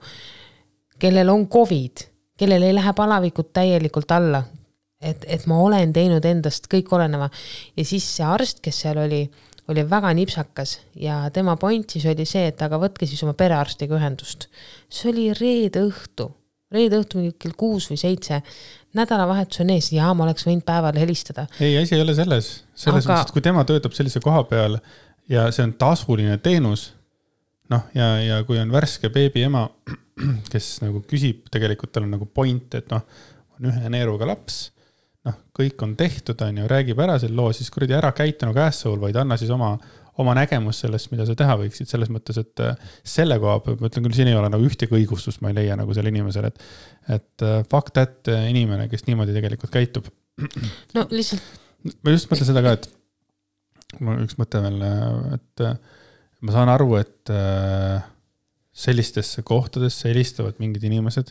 kellel 0.98 1.30
on 1.30 1.46
Covid, 1.48 2.06
kellel 2.36 2.66
ei 2.66 2.74
lähe 2.74 2.92
palavikud 2.96 3.52
täielikult 3.52 4.10
alla. 4.10 4.42
Et, 5.06 5.26
et 5.28 5.44
ma 5.50 5.58
olen 5.64 5.92
teinud 5.94 6.24
endast 6.28 6.70
kõik 6.72 6.90
oleneva. 6.96 7.28
Ja 7.76 7.84
siis 7.86 8.06
see 8.16 8.26
arst, 8.26 8.62
kes 8.64 8.82
seal 8.84 8.98
oli, 9.02 9.22
oli 9.72 9.84
väga 9.90 10.12
nipsakas 10.16 10.78
ja 11.00 11.22
tema 11.34 11.56
point 11.60 11.96
siis 11.96 12.06
oli 12.10 12.26
see, 12.28 12.48
et 12.52 12.62
aga 12.62 12.80
võtke 12.82 13.08
siis 13.08 13.22
oma 13.26 13.36
perearstiga 13.38 13.98
ühendust. 13.98 14.48
see 14.88 15.12
oli 15.12 15.30
reede 15.38 15.86
õhtu. 15.86 16.30
Reede 16.74 16.98
õhtul 16.98 17.22
mingi 17.22 17.36
kell 17.38 17.54
kuus 17.54 17.84
või 17.86 17.98
seitse, 18.00 18.40
nädalavahetus 18.98 19.62
on 19.62 19.70
ees. 19.70 19.92
Ja 19.94 20.10
ma 20.18 20.24
oleks 20.24 20.48
võinud 20.48 20.64
päeval 20.66 20.98
helistada. 20.98 21.46
ei, 21.60 21.76
asi 21.78 21.94
ei 21.94 22.02
ole 22.02 22.14
selles, 22.14 22.48
selles 22.74 23.06
Aga... 23.06 23.12
mõttes, 23.12 23.30
et 23.30 23.36
kui 23.36 23.44
tema 23.44 23.64
töötab 23.68 23.94
sellise 23.94 24.22
koha 24.24 24.42
peal 24.50 24.80
ja 25.30 25.46
see 25.54 25.66
on 25.66 25.76
tasuline 25.78 26.38
teenus, 26.42 26.90
noh, 27.72 27.86
ja, 27.94 28.10
ja 28.22 28.40
kui 28.46 28.58
on 28.58 28.72
värske 28.74 29.10
beebi 29.14 29.44
ema, 29.46 29.66
kes 30.52 30.76
nagu 30.82 31.02
küsib, 31.08 31.46
tegelikult 31.52 31.94
tal 31.94 32.06
on 32.06 32.16
nagu 32.16 32.26
point, 32.26 32.74
et 32.78 32.90
noh, 32.90 33.04
on 33.56 33.70
ühe 33.70 33.92
neeruga 33.92 34.28
laps, 34.28 34.66
noh, 35.26 35.36
kõik 35.56 35.82
on 35.84 35.94
tehtud, 35.98 36.40
on 36.46 36.62
ju, 36.62 36.66
räägib 36.70 37.00
ära 37.02 37.18
selle 37.22 37.36
loo, 37.38 37.52
siis 37.56 37.70
kuradi 37.74 37.96
ära 37.98 38.12
käitu 38.16 38.48
nagu 38.48 38.62
asshole, 38.64 39.02
vaid 39.02 39.18
anna 39.20 39.38
siis 39.40 39.52
oma 39.54 39.74
oma 40.22 40.34
nägemus 40.36 40.80
sellest, 40.84 41.10
mida 41.12 41.26
sa 41.28 41.36
teha 41.36 41.56
võiksid, 41.60 41.88
selles 41.90 42.10
mõttes, 42.12 42.38
et 42.40 42.62
äh, 42.64 42.92
selle 43.06 43.38
koha 43.42 43.58
pealt 43.64 43.82
ma 43.82 43.90
ütlen 43.90 44.06
küll, 44.06 44.16
siin 44.16 44.30
ei 44.30 44.38
ole 44.38 44.48
nagu 44.52 44.64
ühtegi 44.64 44.96
õigustust, 44.96 45.42
ma 45.44 45.52
ei 45.52 45.58
leia 45.58 45.76
nagu 45.78 45.92
sellel 45.96 46.14
inimesel, 46.14 46.48
et, 46.48 46.62
et 47.18 47.44
äh, 47.44 47.58
fuck 47.70 47.92
that 47.96 48.30
äh, 48.32 48.46
inimene, 48.52 48.88
kes 48.92 49.06
niimoodi 49.08 49.36
tegelikult 49.36 49.74
käitub. 49.74 50.08
no 50.96 51.06
lihtsalt. 51.12 51.44
ma 52.00 52.16
just 52.16 52.32
mõtlen 52.32 52.48
seda 52.48 52.64
ka, 52.64 52.76
et 52.78 54.00
mul 54.00 54.24
üks 54.24 54.40
mõte 54.40 54.60
veel, 54.64 54.82
et 55.36 55.66
ma 56.44 56.54
saan 56.54 56.72
aru, 56.72 56.96
et 56.98 57.32
sellistesse 58.76 59.44
kohtadesse 59.46 60.10
helistavad 60.10 60.58
mingid 60.60 60.84
inimesed 60.84 61.30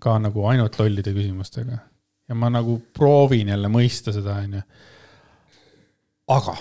ka 0.00 0.14
nagu 0.22 0.44
ainult 0.48 0.78
lollide 0.80 1.12
küsimustega. 1.16 1.80
Ja 2.28 2.34
ma 2.38 2.50
nagu 2.50 2.78
proovin 2.94 3.52
jälle 3.54 3.68
mõista 3.72 4.14
seda, 4.14 4.40
onju. 4.44 4.62
aga 6.36 6.56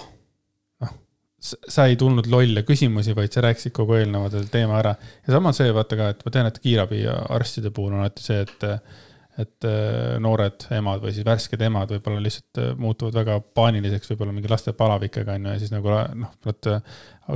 sa 1.46 1.86
ei 1.90 1.98
tulnud 2.00 2.28
lolle 2.32 2.64
küsimusi, 2.66 3.14
vaid 3.18 3.34
sa 3.34 3.44
rääkisid 3.46 3.74
kogu 3.76 3.98
eelneva 4.00 4.30
teema 4.52 4.80
ära. 4.80 4.96
ja 5.28 5.36
sama 5.36 5.52
see, 5.54 5.74
vaata 5.74 5.98
ka, 6.00 6.08
et 6.14 6.24
ma 6.26 6.34
tean, 6.34 6.50
et 6.50 6.62
kiirabiarstide 6.64 7.72
puhul 7.76 7.94
on 7.94 8.02
alati 8.02 8.26
see, 8.26 8.40
et, 8.46 8.66
et 9.44 9.68
äh, 9.70 10.16
noored 10.24 10.68
emad 10.78 11.04
või 11.04 11.14
siis 11.16 11.28
värsked 11.28 11.62
emad 11.68 11.92
võib-olla 11.94 12.24
lihtsalt 12.24 12.62
äh, 12.64 12.72
muutuvad 12.82 13.20
väga 13.20 13.40
paaniliseks, 13.60 14.10
võib-olla 14.14 14.34
mingi 14.36 14.52
laste 14.52 14.74
palavikega 14.78 15.38
on 15.38 15.50
ju, 15.50 15.56
ja 15.56 15.62
siis 15.62 15.74
nagu 15.76 15.94
noh, 15.94 16.34
vot 16.46 16.72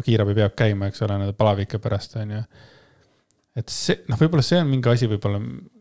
kiirabi 0.06 0.38
peab 0.42 0.58
käima, 0.58 0.90
eks 0.90 1.06
ole, 1.06 1.20
nende 1.20 1.38
palavike 1.38 1.82
pärast 1.84 2.18
on 2.22 2.38
ju. 2.38 2.46
et 3.62 3.74
see, 3.74 4.02
noh, 4.10 4.22
võib-olla 4.22 4.46
see 4.46 4.64
on 4.64 4.74
mingi 4.74 4.94
asi, 4.94 5.12
võib-olla 5.12 5.44
noh, 5.44 5.76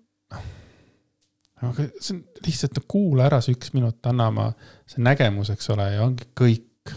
aga 1.66 1.88
see 1.98 2.16
on 2.16 2.22
lihtsalt 2.46 2.78
no 2.78 2.84
kuula 2.88 3.26
ära 3.26 3.40
see 3.44 3.56
üks 3.56 3.72
minut, 3.74 3.98
anna 4.06 4.28
oma 4.32 4.48
see 4.86 5.02
nägemus, 5.04 5.50
eks 5.54 5.70
ole, 5.74 5.90
ja 5.96 6.04
ongi 6.06 6.28
kõik. 6.38 6.94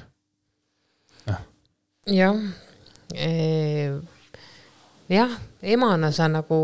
Jah. 2.10 2.38
E 3.12 3.32
jah, 5.12 5.32
emana 5.62 6.12
sa 6.16 6.28
nagu, 6.32 6.58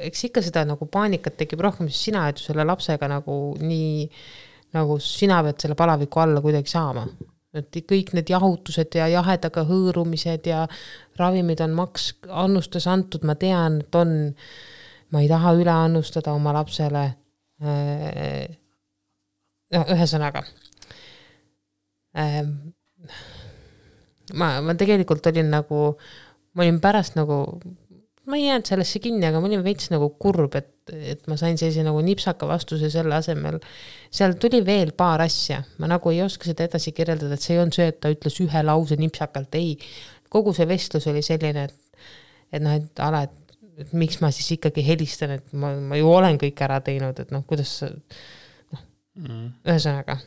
eks 0.00 0.28
ikka 0.28 0.42
seda 0.44 0.64
nagu 0.68 0.88
paanikat 0.90 1.36
tekib 1.40 1.62
rohkem, 1.64 1.88
sest 1.90 2.08
sina 2.08 2.24
oled 2.26 2.40
ju 2.40 2.48
selle 2.48 2.66
lapsega 2.68 3.10
nagu 3.10 3.38
nii, 3.60 4.06
nagu 4.76 4.98
sina 5.02 5.42
pead 5.46 5.60
selle 5.64 5.76
palaviku 5.78 6.24
alla 6.24 6.44
kuidagi 6.44 6.72
saama. 6.72 7.06
et 7.58 7.78
kõik 7.88 8.12
need 8.14 8.28
jahutused 8.28 8.92
ja 8.94 9.06
jahedaga 9.08 9.64
hõõrumised 9.66 10.44
ja 10.46 10.66
ravimid 11.18 11.62
on 11.64 11.72
maks, 11.74 12.10
annustes 12.28 12.86
antud, 12.86 13.24
ma 13.26 13.34
tean, 13.40 13.80
et 13.82 13.96
on, 13.98 14.12
ma 15.12 15.22
ei 15.24 15.28
taha 15.30 15.54
üle 15.56 15.72
annustada 15.72 16.34
oma 16.36 16.52
lapsele. 16.56 17.04
no 19.74 19.82
ühesõnaga 19.94 20.44
ma, 24.34 24.48
ma 24.64 24.74
tegelikult 24.78 25.26
olin 25.30 25.50
nagu, 25.52 25.92
ma 26.56 26.64
olin 26.64 26.80
pärast 26.82 27.16
nagu, 27.18 27.40
ma 28.28 28.36
ei 28.38 28.48
jäänud 28.48 28.68
sellesse 28.68 29.00
kinni, 29.02 29.24
aga 29.28 29.40
ma 29.40 29.48
olin 29.48 29.64
veits 29.64 29.90
nagu 29.92 30.10
kurb, 30.20 30.56
et, 30.58 30.92
et 30.92 31.26
ma 31.30 31.38
sain 31.40 31.58
sellise 31.60 31.84
nagu 31.86 32.00
nipsaka 32.04 32.48
vastuse 32.48 32.90
selle 32.92 33.16
asemel. 33.18 33.58
seal 34.14 34.36
tuli 34.40 34.60
veel 34.66 34.92
paar 34.96 35.24
asja, 35.24 35.62
ma 35.80 35.90
nagu 35.90 36.12
ei 36.12 36.22
oska 36.24 36.50
seda 36.50 36.68
edasi 36.68 36.94
kirjeldada, 36.96 37.36
et 37.36 37.44
see 37.44 37.56
ei 37.56 37.62
olnud 37.62 37.76
see, 37.76 37.88
et 37.92 38.00
ta 38.02 38.12
ütles 38.12 38.40
ühe 38.44 38.64
lause 38.64 38.98
nipsakalt, 39.00 39.58
ei. 39.60 39.76
kogu 40.28 40.52
see 40.56 40.68
vestlus 40.68 41.08
oli 41.08 41.24
selline, 41.24 41.68
et, 41.68 42.08
et 42.52 42.64
noh, 42.64 42.76
et 42.76 43.04
ala, 43.04 43.24
et, 43.28 43.47
et 43.78 43.92
miks 43.98 44.18
ma 44.22 44.32
siis 44.34 44.56
ikkagi 44.56 44.84
helistan, 44.86 45.36
et 45.38 45.52
ma, 45.52 45.72
ma 45.90 45.98
ju 45.98 46.08
olen 46.10 46.40
kõik 46.40 46.64
ära 46.66 46.80
teinud, 46.84 47.20
et 47.22 47.30
noh, 47.34 47.44
kuidas 47.48 47.76
noh 47.84 48.82
mm., 49.20 49.46
ühesõnaga 49.68 50.18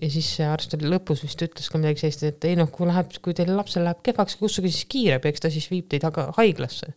ja 0.00 0.10
siis 0.10 0.28
see 0.38 0.46
arst 0.48 0.74
oli 0.76 0.90
lõpus 0.90 1.22
vist 1.24 1.42
ütles 1.46 1.70
ka 1.70 1.78
midagi 1.80 2.02
sellist, 2.02 2.24
et 2.26 2.48
ei 2.48 2.56
noh, 2.58 2.70
kui 2.72 2.88
läheb, 2.88 3.12
kui 3.22 3.36
teil 3.36 3.52
lapsel 3.54 3.86
läheb 3.86 4.02
kehvaks, 4.06 4.36
kutsuge 4.40 4.72
siis 4.72 4.88
kiirabi, 4.90 5.30
eks 5.30 5.44
ta 5.44 5.52
siis 5.54 5.68
viib 5.70 5.86
teid 5.92 6.06
aga 6.08 6.30
haiglasse. 6.38 6.90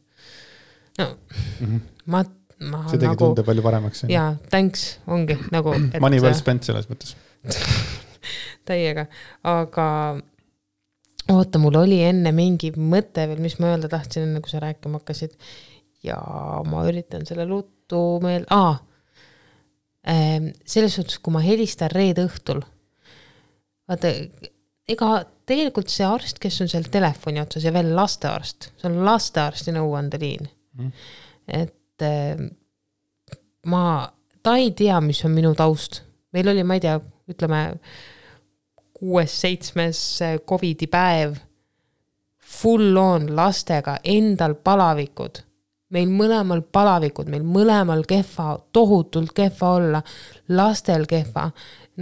no 0.97 1.05
mm 1.05 1.67
-hmm. 1.67 1.79
ma, 2.05 2.23
ma 2.71 2.83
see 2.89 2.97
tegi 2.97 3.11
nagu, 3.11 3.25
tunde 3.25 3.43
palju 3.43 3.65
paremaks. 3.65 4.03
jaa, 4.09 4.35
thanks, 4.49 4.99
ongi 5.07 5.37
nagu. 5.51 5.75
Money 5.99 6.19
well 6.19 6.37
spent 6.43 6.63
selles 6.63 6.89
mõttes 6.89 7.15
täiega, 8.65 9.05
aga 9.43 9.87
oota, 11.33 11.59
mul 11.59 11.75
oli 11.79 12.01
enne 12.05 12.31
mingi 12.35 12.71
mõte 12.77 13.27
veel, 13.29 13.41
mis 13.43 13.57
ma 13.59 13.73
öelda 13.73 13.89
tahtsin, 13.91 14.27
enne 14.27 14.43
kui 14.43 14.51
sa 14.51 14.61
rääkima 14.63 15.01
hakkasid. 15.01 15.35
ja 16.05 16.17
ma 16.69 16.85
üritan 16.87 17.25
selle 17.27 17.47
ruttu 17.49 18.19
meel. 18.23 18.45
Ehm, 20.07 20.51
selles 20.65 20.95
suhtes, 20.95 21.19
kui 21.19 21.33
ma 21.35 21.41
helistan 21.43 21.91
reede 21.91 22.23
õhtul 22.29 22.61
vaata, 23.87 24.11
ega 24.87 25.11
tegelikult 25.47 25.91
see 25.91 26.07
arst, 26.07 26.41
kes 26.43 26.61
on 26.63 26.71
seal 26.71 26.87
telefoni 26.91 27.41
otsas 27.41 27.65
ja 27.67 27.73
veel 27.75 27.93
lastearst, 27.95 28.71
see 28.79 28.89
on 28.89 28.99
lastearsti 29.07 29.73
nõuandeliin 29.75 30.47
mm.. 30.47 30.91
et 31.59 32.05
äh, 32.07 32.43
ma, 33.71 33.83
ta 34.43 34.57
ei 34.59 34.73
tea, 34.77 34.99
mis 35.03 35.23
on 35.27 35.35
minu 35.35 35.53
taust. 35.57 36.01
meil 36.35 36.51
oli, 36.53 36.65
ma 36.67 36.77
ei 36.77 36.83
tea, 36.83 36.97
ütleme 37.31 37.63
kuues-seitsmes 38.97 39.99
Covidi 40.49 40.87
päev, 40.91 41.35
full 42.57 42.97
on 42.97 43.29
lastega, 43.35 43.99
endal 44.03 44.55
palavikud 44.63 45.43
meil 45.93 46.09
mõlemal 46.11 46.61
palavikud, 46.73 47.29
meil 47.31 47.45
mõlemal 47.47 48.03
kehva, 48.07 48.55
tohutult 48.75 49.31
kehva 49.35 49.73
olla, 49.77 50.01
lastel 50.51 51.07
kehva, 51.07 51.47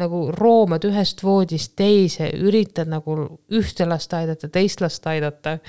nagu 0.02 0.26
roomad 0.36 0.86
ühest 0.90 1.22
voodist 1.24 1.76
teise, 1.78 2.32
üritad 2.34 2.90
nagu 2.92 3.18
ühte 3.54 3.88
last 3.88 4.14
aidata, 4.18 4.50
teist 4.50 4.82
last 4.82 5.06
aidata. 5.08 5.60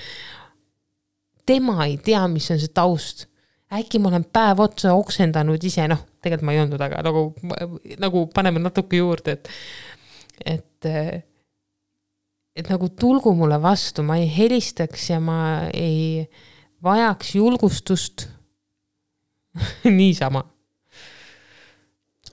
tema 1.45 1.85
ei 1.85 1.97
tea, 1.97 2.27
mis 2.27 2.51
on 2.51 2.59
see 2.59 2.73
taust. 2.73 3.27
äkki 3.71 3.99
ma 3.99 4.07
olen 4.07 4.25
päev 4.33 4.59
otsa 4.59 4.93
oksendanud 4.93 5.63
ise, 5.63 5.87
noh, 5.87 6.05
tegelikult 6.21 6.45
ma 6.47 6.53
ei 6.53 6.59
olnud, 6.59 6.81
aga 6.81 7.01
nagu, 7.03 7.33
nagu 7.99 8.27
paneme 8.33 8.59
natuke 8.59 8.97
juurde, 8.97 9.31
et, 9.31 9.49
et, 10.45 10.66
et 12.57 12.69
nagu 12.71 12.89
tulgu 12.97 13.33
mulle 13.37 13.59
vastu, 13.61 14.03
ma 14.05 14.17
ei 14.17 14.27
helistaks 14.31 15.09
ja 15.11 15.19
ma 15.23 15.39
ei 15.73 16.25
vajaks 16.83 17.35
julgustust 17.37 18.27
niisama. 19.99 20.43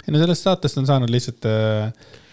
ei 0.04 0.12
no 0.12 0.20
sellest 0.20 0.44
saatest 0.44 0.80
on 0.80 0.88
saanud 0.88 1.12
lihtsalt 1.12 1.48
äh, 1.48 1.88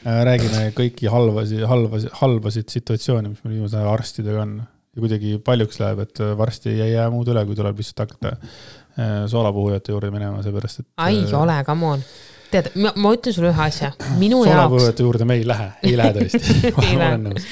äh,, 0.05 0.21
räägime 0.27 0.67
kõiki 0.75 1.11
halvasid, 1.11 1.63
halvasid, 1.67 2.11
halbasid 2.19 2.71
situatsioone, 2.73 3.31
mis 3.31 3.43
meil 3.43 3.59
viimasel 3.59 3.81
ajal 3.81 3.93
arstidega 3.93 4.43
on. 4.43 4.57
ja 4.91 4.99
kuidagi 5.03 5.37
paljuks 5.43 5.79
läheb, 5.83 6.03
et 6.03 6.23
äh, 6.23 6.35
varsti 6.37 6.75
ei 6.75 6.93
jää 6.95 7.07
muud 7.11 7.31
üle, 7.31 7.45
kui 7.47 7.55
tuleb 7.59 7.79
lihtsalt 7.79 8.05
hakata 8.05 8.35
äh, 8.35 9.23
soolapuhujate 9.31 9.95
juurde 9.95 10.11
minema, 10.11 10.43
seepärast 10.43 10.83
et. 10.83 10.91
ai 11.07 11.23
ole, 11.43 11.63
come 11.67 11.95
on 11.95 12.05
tead, 12.51 12.71
ma 12.77 13.11
ütlen 13.15 13.35
sulle 13.35 13.51
ühe 13.51 13.65
asja, 13.65 13.91
minu 14.19 14.43
jaoks. 14.45 14.55
soolapuhujate 14.55 15.05
juurde 15.05 15.27
me 15.27 15.37
ei 15.39 15.45
lähe, 15.47 15.67
ei 15.87 15.93
lähe 15.99 16.15
tõesti 16.17 16.71
ma 16.77 16.87
olen 16.95 17.27
nõus. 17.27 17.47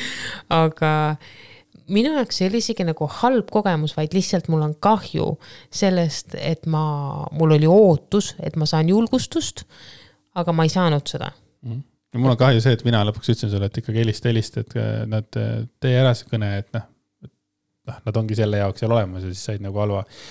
aga 0.55 0.91
minu 1.93 2.13
jaoks 2.17 2.41
ei 2.41 2.49
ole 2.49 2.61
isegi 2.61 2.85
nagu 2.87 3.09
halb 3.19 3.49
kogemus, 3.53 3.95
vaid 3.97 4.15
lihtsalt 4.17 4.49
mul 4.51 4.65
on 4.67 4.75
kahju 4.83 5.31
sellest, 5.81 6.35
et 6.39 6.67
ma, 6.71 6.83
mul 7.35 7.55
oli 7.57 7.69
ootus, 7.69 8.33
et 8.43 8.59
ma 8.59 8.67
saan 8.69 8.91
julgustust, 8.91 9.65
aga 10.39 10.55
ma 10.55 10.67
ei 10.67 10.73
saanud 10.73 11.09
seda 11.09 11.31
mm. 11.65 11.81
ja 12.13 12.21
mul 12.21 12.35
on 12.35 12.43
kahju 12.43 12.63
see, 12.63 12.77
et 12.77 12.85
mina 12.87 13.01
lõpuks 13.07 13.33
ütlesin 13.33 13.53
sulle, 13.55 13.71
et 13.71 13.81
ikkagi 13.81 14.03
helista, 14.03 14.31
helista, 14.31 14.65
et 14.65 14.77
äh, 14.79 14.93
nad, 15.09 15.41
tee 15.81 15.97
ära 15.97 16.13
see 16.17 16.29
kõne, 16.31 16.53
et 16.61 16.71
noh, 16.75 16.87
noh, 17.89 18.05
nad 18.05 18.23
ongi 18.23 18.37
selle 18.37 18.61
jaoks 18.61 18.83
seal 18.83 18.95
olemas 18.95 19.25
ja 19.25 19.33
siis 19.33 19.49
said 19.51 19.65
nagu 19.65 19.81
halva 19.81 20.05
äh,. 20.05 20.23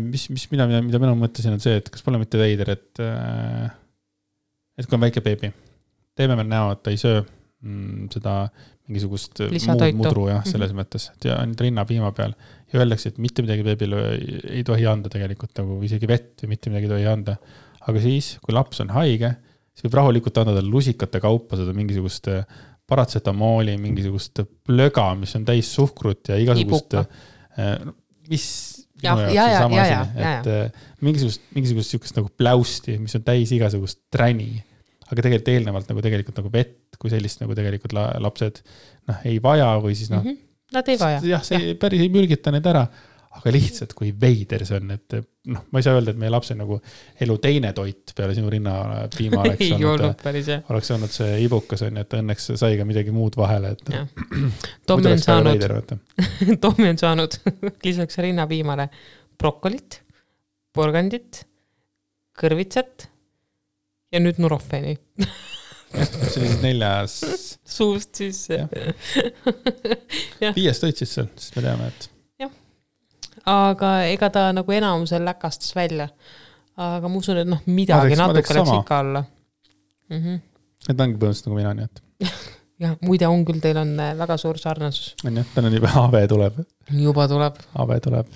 Mis, 0.00 0.28
mis 0.32 0.46
mina, 0.52 0.66
mida, 0.80 1.00
mina 1.02 1.12
mõtlesin, 1.18 1.56
on 1.56 1.62
see, 1.62 1.80
et 1.80 1.90
kas 1.92 2.04
pole 2.06 2.20
mitte 2.20 2.40
veider, 2.40 2.72
et 2.76 3.02
äh,, 3.04 3.68
et 4.80 4.88
kui 4.88 4.96
on 4.96 5.04
väike 5.04 5.22
beebi, 5.24 5.50
teeme 6.16 6.36
veel 6.38 6.48
näo, 6.48 6.72
et 6.74 6.82
ta 6.84 6.92
ei 6.92 7.00
söö 7.00 7.20
mm, 7.20 8.08
seda 8.14 8.34
mingisugust 8.90 9.42
muud 9.44 9.98
mudru 10.00 10.24
jah, 10.30 10.40
selles 10.46 10.72
mm 10.72 10.78
-hmm. 10.78 10.80
mõttes, 10.80 11.10
et 11.14 11.28
ja 11.28 11.36
ainult 11.42 11.60
rinnapiima 11.60 12.10
peal. 12.16 12.34
ja 12.72 12.80
öeldakse, 12.80 13.10
et 13.10 13.18
mitte 13.18 13.42
midagi 13.42 13.66
beebile 13.66 14.00
ei, 14.50 14.64
tohi 14.64 14.86
anda 14.86 15.10
tegelikult 15.10 15.54
nagu 15.58 15.78
isegi 15.82 16.08
vett 16.08 16.42
või 16.42 16.54
mitte 16.54 16.70
midagi 16.70 16.88
ei 16.88 16.94
tohi 16.94 17.06
anda. 17.06 17.36
aga 17.80 18.00
siis, 18.00 18.38
kui 18.42 18.54
laps 18.54 18.80
on 18.80 18.90
haige, 18.94 19.30
siis 19.74 19.86
võib 19.86 19.96
rahulikult 20.00 20.38
anda 20.38 20.54
talle 20.56 20.70
lusikate 20.70 21.20
kaupa 21.20 21.56
seda 21.56 21.72
mingisugust 21.72 22.28
äh, 22.28 22.44
paratsetamooli, 22.90 23.76
mingisugust 23.78 24.42
plöga, 24.66 25.14
mis 25.14 25.34
on 25.38 25.46
täis 25.46 25.70
suhkrut 25.74 26.28
ja 26.32 26.36
igasugust, 26.36 26.94
äh, 26.98 27.78
mis 29.02 29.34
ja, 29.34 29.46
ja, 29.48 29.48
ja, 29.48 29.68
ja, 29.68 29.86
ja, 29.90 30.00
ja, 30.16 30.32
et 30.40 31.04
mingisugust, 31.04 31.42
mingisugust 31.56 31.94
sihukest 31.94 32.18
nagu 32.20 32.32
pläusti, 32.36 32.98
mis 33.00 33.16
on 33.18 33.24
täis 33.26 33.52
igasugust 33.56 34.02
träni 34.12 34.60
aga 35.10 35.24
tegelikult 35.24 35.50
eelnevalt 35.52 35.90
nagu 35.90 36.04
tegelikult 36.04 36.38
nagu 36.40 36.52
vett 36.54 36.98
kui 37.00 37.12
sellist 37.12 37.42
nagu 37.42 37.56
tegelikult 37.56 37.94
la, 37.96 38.06
lapsed 38.22 38.62
noh, 39.10 39.26
ei 39.26 39.40
vaja 39.42 39.72
või 39.82 39.96
siis 39.98 40.12
noh 40.12 40.22
mm. 40.22 40.30
-hmm. 40.30 40.46
Nad 40.70 40.86
ei 40.86 40.98
vaja. 41.00 41.18
jah, 41.26 41.40
see 41.42 41.58
ja. 41.58 41.76
päris 41.82 42.04
ei 42.04 42.10
mürgita 42.14 42.52
neid 42.54 42.66
ära, 42.70 42.84
aga 43.30 43.52
lihtsalt 43.54 43.92
kui 43.94 44.10
veider 44.20 44.64
see 44.66 44.78
on, 44.80 44.90
et 44.96 45.14
noh, 45.52 45.62
ma 45.70 45.80
ei 45.80 45.86
saa 45.86 45.94
öelda, 45.98 46.14
et 46.14 46.18
meie 46.20 46.32
lapse 46.32 46.56
nagu 46.58 46.80
elu 47.22 47.36
teine 47.42 47.70
toit 47.76 48.14
peale 48.16 48.34
sinu 48.34 48.50
rinnapiima 48.50 49.40
oleks 49.44 49.62
ei 49.66 49.74
olnud, 49.76 49.92
olnud 49.92 50.24
päris 50.24 50.50
oleks 50.58 50.90
olnud 50.96 51.14
see 51.14 51.36
ibukas 51.44 51.84
on 51.86 52.00
ju, 52.00 52.06
et 52.06 52.16
õnneks 52.18 52.50
sai 52.60 52.78
ka 52.80 52.86
midagi 52.88 53.14
muud 53.14 53.38
vahele, 53.38 53.74
et. 53.76 53.92
Tommi 54.90 55.12
on 55.14 55.22
saanud, 55.22 55.94
Tommi 56.64 56.90
on 56.90 57.00
saanud 57.00 57.38
lisaks 57.86 58.18
rinnapiimale 58.26 58.88
brokolit, 59.40 60.00
porgandit, 60.74 61.44
kõrvitsat 62.40 63.06
ja 64.10 64.20
nüüd 64.22 64.42
Nurofeni 64.42 64.96
see 65.90 66.40
oli 66.40 66.48
siis 66.48 66.62
neljas. 66.62 67.20
suust 67.66 68.14
sisse. 68.14 68.62
viies 70.54 70.82
toit 70.82 71.02
siis 71.02 71.14
seal, 71.18 71.30
siis 71.36 71.54
me 71.56 71.64
teame, 71.66 71.90
et. 71.90 72.10
Aga 73.50 73.90
ega 74.10 74.30
ta 74.34 74.46
nagu 74.56 74.76
enamusel 74.76 75.24
läkastas 75.26 75.74
välja. 75.76 76.08
aga 76.80 77.08
ma 77.08 77.20
usun, 77.20 77.42
et 77.42 77.50
noh, 77.50 77.60
midagi 77.66 78.14
teeks, 78.14 78.22
natuke 78.22 78.56
läks 78.56 78.72
ikka 78.78 79.02
alla 79.04 79.24
mm. 80.08 80.22
-hmm. 80.22 80.40
et 80.88 81.00
ongi 81.00 81.18
põhimõtteliselt 81.18 81.50
nagu 81.50 81.58
mina, 81.58 81.74
nii 81.74 81.88
et. 81.88 82.02
jah, 82.84 82.96
muide 83.04 83.28
on 83.28 83.44
küll, 83.48 83.60
teil 83.62 83.80
on 83.80 83.92
äh, 84.00 84.14
väga 84.18 84.36
suur 84.40 84.58
sarnasus. 84.60 85.14
on 85.26 85.36
jah, 85.40 85.52
tal 85.54 85.68
on 85.68 85.76
juba 85.76 85.92
AB 86.06 86.18
tuleb. 86.30 86.64
juba 87.04 87.28
tuleb. 87.28 87.60
AB 87.84 87.94
tuleb. 88.06 88.34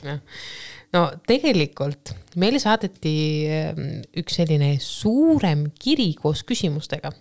no 0.94 1.04
tegelikult 1.26 2.14
meile 2.40 2.60
saadeti 2.62 3.16
ehm, 3.50 3.90
üks 4.20 4.40
selline 4.40 4.74
suurem 4.82 5.68
kiri 5.78 6.12
koos 6.20 6.44
küsimustega. 6.46 7.12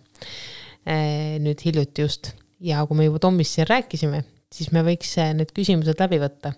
Eh, 0.83 1.39
nüüd 1.39 1.61
hiljuti 1.63 2.03
just 2.03 2.33
ja 2.63 2.83
kui 2.87 2.97
me 2.99 3.07
juba 3.07 3.21
Tommist 3.23 3.55
siin 3.55 3.67
rääkisime, 3.69 4.23
siis 4.51 4.71
me 4.75 4.83
võiks 4.83 5.13
eh, 5.21 5.31
need 5.37 5.53
küsimused 5.55 5.99
läbi 5.99 6.19
võtta. 6.19 6.53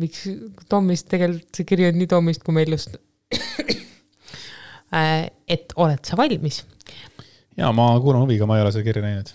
Miks 0.00 0.24
Tommist, 0.70 1.08
tegelikult 1.12 1.58
see 1.58 1.68
kiri 1.68 1.88
on 1.90 1.98
nii 2.00 2.10
Tommist 2.10 2.44
kui 2.46 2.56
meil 2.56 2.72
just. 2.76 2.98
Eh, 4.92 5.22
et 5.48 5.70
oled 5.80 6.04
sa 6.04 6.18
valmis? 6.20 6.58
ja 7.56 7.70
ma 7.72 7.86
kuulan 7.96 8.26
huviga, 8.26 8.44
ma 8.44 8.58
ei 8.58 8.64
ole 8.64 8.72
seda 8.74 8.84
kirja 8.84 9.00
näinud. 9.00 9.30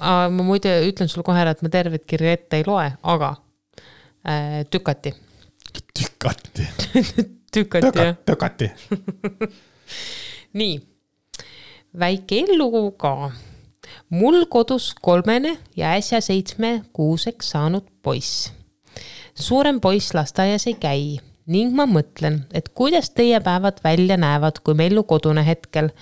ma 0.00 0.42
muide 0.42 0.72
ütlen 0.88 1.06
sulle 1.06 1.22
kohe 1.26 1.38
ära, 1.38 1.52
et 1.54 1.62
ma 1.62 1.70
tervet 1.70 2.02
kirja 2.10 2.32
ette 2.34 2.58
ei 2.58 2.66
loe, 2.66 2.88
aga 3.06 3.28
tükati 4.74 5.14
tükati 5.94 6.66
tükati 7.54 7.86
Töka, 7.86 8.04
jah. 8.04 8.16
tökati 8.26 8.70
nii, 10.58 10.80
väike 11.98 12.42
ellukogu 12.44 12.90
ka. 13.00 13.30
mul 14.10 14.44
kodus 14.50 14.94
kolmene 15.00 15.56
ja 15.76 15.94
äsja 15.96 16.20
seitsmekuuseks 16.20 17.50
saanud 17.54 17.86
poiss. 18.02 18.50
Suurem 19.38 19.80
poiss 19.80 20.14
lasteaias 20.14 20.66
ei 20.66 20.76
käi 20.80 21.02
ning 21.46 21.76
ma 21.78 21.84
mõtlen, 21.86 22.40
et 22.50 22.72
kuidas 22.74 23.12
teie 23.14 23.38
päevad 23.40 23.78
välja 23.84 24.16
näevad, 24.18 24.58
kui 24.66 24.74
Mellu 24.74 25.04
kodune 25.06 25.44
hetkel. 25.46 25.92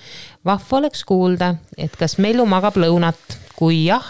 vahva 0.45 0.77
oleks 0.77 1.03
kuulda, 1.05 1.55
et 1.77 1.95
kas 1.95 2.17
Mellu 2.17 2.45
magab 2.45 2.79
lõunat, 2.81 3.37
kui 3.55 3.85
jah, 3.85 4.05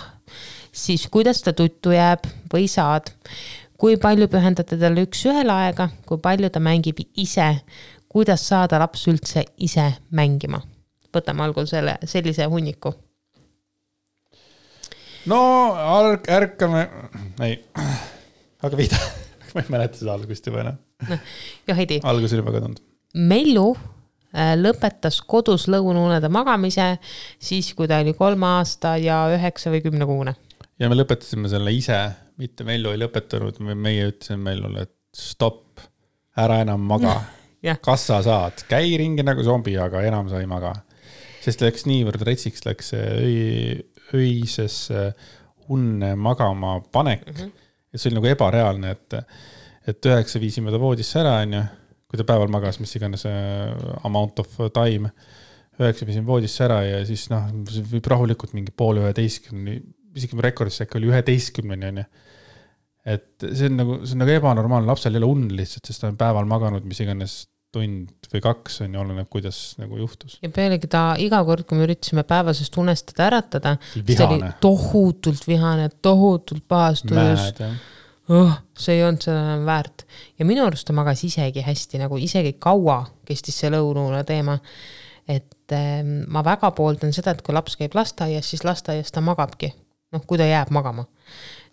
siis 0.72 1.08
kuidas 1.12 1.42
ta 1.44 1.54
tuttu 1.54 1.92
jääb 1.92 2.24
või 2.54 2.70
saad 2.72 3.12
kui 3.78 3.98
palju 4.02 4.28
pühendate 4.32 4.78
talle 4.80 5.04
üks-ühele 5.06 5.52
aega, 5.52 5.90
kui 6.08 6.20
palju 6.24 6.50
ta 6.50 6.62
mängib 6.64 7.02
ise, 7.20 7.48
kuidas 8.12 8.48
saada 8.48 8.80
laps 8.82 9.08
üldse 9.12 9.46
ise 9.58 9.92
mängima? 10.16 10.62
võtame 11.16 11.46
algul 11.46 11.64
selle, 11.64 11.94
sellise 12.04 12.44
hunniku. 12.52 12.92
no 15.32 15.40
ärk-, 15.80 16.28
ärkame, 16.28 16.88
ei, 17.40 17.62
hakka 18.68 18.80
pihta 18.80 19.02
ma 19.56 19.64
ei 19.64 19.74
mäleta 19.76 20.02
seda 20.02 20.16
algust 20.18 20.50
juba 20.50 20.64
enam 20.66 20.80
no,. 21.10 21.20
jah, 21.68 21.78
Heidi. 21.78 22.02
algus 22.04 22.36
oli 22.36 22.44
juba 22.44 22.56
kadunud. 22.58 22.82
Mellu 23.16 23.70
äh, 23.76 24.56
lõpetas 24.60 25.22
kodus 25.24 25.70
lõunaunede 25.72 26.30
magamise 26.34 26.96
siis, 27.40 27.72
kui 27.78 27.88
ta 27.92 28.02
oli 28.04 28.16
kolme 28.18 28.50
aasta 28.58 28.98
ja 29.02 29.24
üheksa 29.36 29.74
või 29.74 29.84
kümnekuune. 29.86 30.36
ja 30.82 30.92
me 30.92 31.00
lõpetasime 31.00 31.52
selle 31.52 31.74
ise 31.76 32.02
mitte 32.42 32.68
Mellu 32.68 32.92
ei 32.92 33.00
lõpetanud, 33.00 33.62
meie 33.74 34.10
ütlesime 34.12 34.52
Mellule, 34.52 34.90
et 34.90 34.96
stopp, 35.16 35.80
ära 36.36 36.60
enam 36.66 36.84
maga 36.84 37.22
kas 37.86 38.08
sa 38.10 38.20
saad, 38.26 38.66
käi 38.70 38.96
ringi 39.00 39.24
nagu 39.26 39.44
zombi, 39.46 39.76
aga 39.80 40.04
enam 40.06 40.30
sa 40.30 40.42
ei 40.42 40.50
maga. 40.50 40.74
sest 41.46 41.62
läks 41.62 41.86
niivõrd 41.86 42.24
retsiks, 42.26 42.64
läks 42.66 42.92
öi, 42.98 43.86
öisesse 44.18 45.12
unne 45.70 46.16
magama 46.18 46.80
panek 46.92 47.26
mm. 47.26 47.34
-hmm. 47.34 47.52
Et 47.96 48.02
see 48.02 48.12
oli 48.12 48.20
nagu 48.20 48.30
ebareaalne, 48.30 48.92
et, 48.92 49.18
et 49.88 50.12
üheksa 50.12 50.44
viisime 50.44 50.74
ta 50.74 50.82
voodisse 50.82 51.20
ära, 51.24 51.40
onju. 51.46 51.66
kui 52.06 52.20
ta 52.22 52.28
päeval 52.28 52.52
magas, 52.54 52.78
mis 52.84 52.92
iganes 53.00 53.26
amount 54.06 54.44
of 54.44 54.60
time 54.76 55.10
üheksa 55.80 56.06
viisime 56.08 56.28
voodisse 56.28 56.64
ära 56.68 56.84
ja 56.86 57.00
siis 57.08 57.26
noh, 57.32 57.50
võib 57.90 58.06
rahulikult 58.08 58.54
mingi 58.56 58.72
poole 58.72 59.02
üheteistkümneni 59.04 59.80
isegi 60.16 60.40
rekordis 60.44 60.84
äkki 60.86 61.00
oli 61.00 61.12
üheteistkümneni, 61.12 61.90
onju. 61.92 62.06
et 63.16 63.46
see 63.46 63.70
on 63.70 63.78
nagu, 63.82 63.98
see 64.04 64.16
on 64.16 64.24
nagu 64.24 64.34
ebanormaalne, 64.36 64.90
lapsel 64.90 65.16
ei 65.16 65.22
ole 65.22 65.32
und 65.32 65.54
lihtsalt, 65.58 65.90
sest 65.90 66.04
ta 66.04 66.12
on 66.12 66.20
päeval 66.20 66.48
maganud, 66.50 66.86
mis 66.88 67.02
iganes 67.04 67.44
tund 67.76 68.30
või 68.32 68.42
kaks 68.44 68.82
on 68.86 68.96
ju, 68.96 69.02
oleneb, 69.04 69.28
kuidas 69.32 69.60
nagu 69.82 70.00
juhtus. 70.00 70.40
ja 70.44 70.52
pealegi 70.54 70.90
ta 70.92 71.08
iga 71.22 71.44
kord, 71.48 71.68
kui 71.68 71.80
me 71.80 71.86
üritasime 71.88 72.26
päevasest 72.28 72.80
unest 72.82 73.12
teda 73.12 73.28
äratada, 73.30 73.76
siis 73.94 74.18
ta 74.18 74.30
oli 74.32 74.54
tohutult 74.64 75.46
vihane, 75.48 75.92
tohutult 76.02 76.66
pahas 76.72 77.04
tujus 77.06 77.52
oh,, 78.30 78.54
see 78.78 78.98
ei 78.98 79.04
olnud 79.06 79.24
seda 79.26 79.42
enam 79.42 79.66
väärt 79.68 80.06
ja 80.40 80.48
minu 80.48 80.66
arust 80.66 80.88
ta 80.88 80.96
magas 80.98 81.24
isegi 81.28 81.64
hästi 81.66 82.02
nagu 82.02 82.18
isegi 82.22 82.56
kaua 82.62 83.04
kestis 83.28 83.60
see 83.62 83.72
lõunuune 83.74 84.22
teema. 84.28 84.58
et 85.28 85.74
ähm, 85.74 86.20
ma 86.30 86.44
väga 86.46 86.70
pooldan 86.78 87.14
seda, 87.14 87.34
et 87.34 87.42
kui 87.46 87.54
laps 87.56 87.78
käib 87.80 87.96
lasteaias, 87.98 88.50
siis 88.50 88.62
lasteaias 88.66 89.10
ta 89.12 89.24
magabki, 89.26 89.72
noh, 90.14 90.26
kui 90.26 90.38
ta 90.38 90.46
jääb 90.46 90.70
magama. 90.76 91.08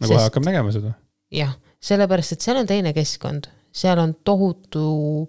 nagu 0.00 0.12
Sest... 0.12 0.28
hakkab 0.28 0.46
nägema 0.48 0.72
seda. 0.72 0.94
jah, 1.32 1.52
sellepärast 1.80 2.36
et 2.36 2.46
seal 2.46 2.62
on 2.62 2.68
teine 2.68 2.94
keskkond, 2.96 3.50
seal 3.72 4.00
on 4.00 4.14
tohutu, 4.24 5.28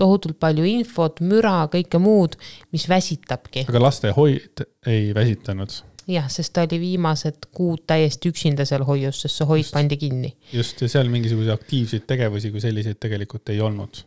tohutult 0.00 0.38
palju 0.42 0.66
infot, 0.68 1.20
müra, 1.24 1.62
kõike 1.72 2.00
muud, 2.02 2.36
mis 2.74 2.88
väsitabki. 2.90 3.66
aga 3.68 3.82
lastehoid 3.82 4.64
ei 4.90 5.12
väsitanud. 5.16 5.74
jah, 6.10 6.26
sest 6.32 6.54
ta 6.56 6.64
oli 6.66 6.80
viimased 6.82 7.48
kuud 7.54 7.84
täiesti 7.86 8.32
üksinda 8.32 8.66
seal 8.68 8.86
hoius, 8.88 9.22
sest 9.22 9.40
see 9.40 9.48
hoid 9.48 9.64
Just. 9.64 9.76
pandi 9.76 9.98
kinni. 10.00 10.32
just, 10.52 10.82
ja 10.82 10.90
seal 10.96 11.12
mingisuguseid 11.12 11.54
aktiivseid 11.54 12.08
tegevusi 12.08 12.50
kui 12.50 12.64
selliseid 12.64 13.00
tegelikult 13.02 13.54
ei 13.54 13.60
olnud. 13.60 14.02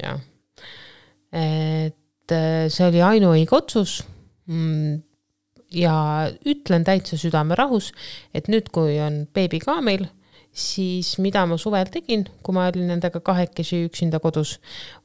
jah, 0.00 0.20
et 1.34 2.32
äh, 2.32 2.66
see 2.68 2.88
oli 2.88 3.04
ainuõige 3.04 3.56
otsus. 3.56 4.02
ja 5.74 5.94
ütlen 6.46 6.84
täitsa 6.84 7.16
südamerahus, 7.18 7.92
et 8.34 8.48
nüüd, 8.52 8.68
kui 8.70 8.98
on 9.00 9.24
beebi 9.34 9.58
ka 9.62 9.80
meil, 9.80 10.04
siis 10.54 11.16
mida 11.18 11.42
ma 11.50 11.56
suvel 11.58 11.88
tegin, 11.90 12.24
kui 12.42 12.54
ma 12.54 12.68
olin 12.70 12.86
nendega 12.92 13.20
kahekesi 13.24 13.82
üksinda 13.88 14.20
kodus, 14.22 14.56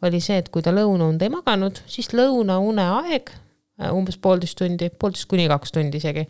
oli 0.06 0.22
see, 0.22 0.38
et 0.44 0.50
kui 0.54 0.62
ta 0.66 0.74
lõunaund 0.76 1.22
ei 1.26 1.32
maganud, 1.34 1.82
siis 1.90 2.12
lõunaune 2.14 2.86
aeg, 3.02 3.32
umbes 3.96 4.20
poolteist 4.22 4.60
tundi, 4.60 4.92
poolteist 5.02 5.30
kuni 5.32 5.48
kaks 5.50 5.74
tundi 5.74 5.98
isegi, 5.98 6.26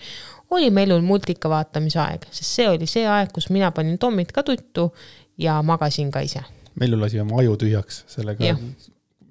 oli 0.56 0.70
Mellul 0.74 1.04
multika 1.06 1.52
vaatamise 1.52 2.00
aeg, 2.04 2.30
sest 2.32 2.48
see 2.60 2.70
oli 2.70 2.88
see 2.88 3.04
aeg, 3.10 3.34
kus 3.36 3.50
mina 3.54 3.74
panin 3.76 4.00
Tommit 4.00 4.32
ka 4.32 4.44
tuttu 4.48 4.90
ja 5.38 5.60
magasin 5.66 6.12
ka 6.16 6.24
ise. 6.24 6.46
Mellu 6.80 7.00
lasi 7.02 7.20
oma 7.20 7.42
aju 7.42 7.58
tühjaks 7.60 8.04
sellega 8.08 8.56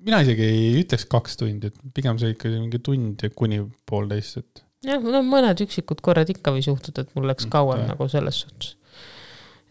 mina 0.04 0.20
isegi 0.24 0.44
ei 0.46 0.72
ütleks 0.82 1.06
kaks 1.10 1.36
tundi, 1.40 1.70
et 1.72 1.94
pigem 1.94 2.18
see 2.20 2.34
ikka 2.34 2.50
mingi 2.52 2.80
tund 2.84 3.22
ja 3.24 3.30
kuni 3.34 3.60
poolteist, 3.88 4.38
et 4.42 4.62
jah, 4.86 5.02
no 5.02 5.22
mõned 5.26 5.60
üksikud 5.64 6.02
korrad 6.04 6.30
ikka 6.32 6.52
võis 6.54 6.68
juhtuda, 6.70 7.04
et 7.04 7.16
mul 7.16 7.26
läks 7.30 7.46
Mm, 7.46 7.52
kauem 7.54 7.82
jah. 7.82 7.88
nagu 7.92 8.08
selles 8.08 8.42
suhtes. 8.44 8.76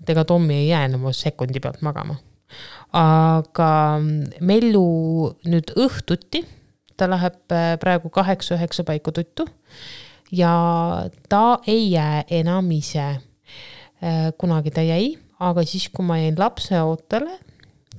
Et 0.02 0.10
ega 0.10 0.26
Tommi 0.26 0.54
ei 0.54 0.68
jää 0.70 0.86
enam 0.86 1.08
sekundi 1.12 1.60
pealt 1.60 1.82
magama. 1.82 2.16
aga 2.94 4.00
Mellu 4.40 4.88
nüüd 5.46 5.74
õhtuti, 5.76 6.46
ta 6.98 7.10
läheb 7.10 7.52
äh, 7.52 7.76
praegu 7.80 8.10
kaheksa-üheksa 8.10 8.86
paiku 8.88 9.12
tuttu 9.12 9.48
ja 10.32 11.10
ta 11.30 11.60
ei 11.68 11.92
jää 11.92 12.24
enam 12.30 12.72
ise. 12.72 13.22
kunagi 14.38 14.70
ta 14.72 14.82
jäi, 14.86 15.18
aga 15.40 15.64
siis, 15.66 15.88
kui 15.90 16.06
ma 16.06 16.20
jäin 16.20 16.36
lapseootele 16.38 17.40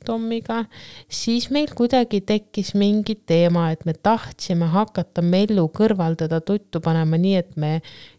Tommiga, 0.06 0.62
siis 1.10 1.48
meil 1.50 1.72
kuidagi 1.76 2.20
tekkis 2.24 2.72
mingi 2.78 3.16
teema, 3.26 3.68
et 3.74 3.84
me 3.84 3.92
tahtsime 3.92 4.68
hakata 4.72 5.24
Mellu 5.26 5.66
kõrval 5.74 6.16
teda 6.16 6.40
tuttu 6.40 6.80
panema 6.84 7.18
nii, 7.20 7.34
et 7.36 7.56
me 7.56 7.72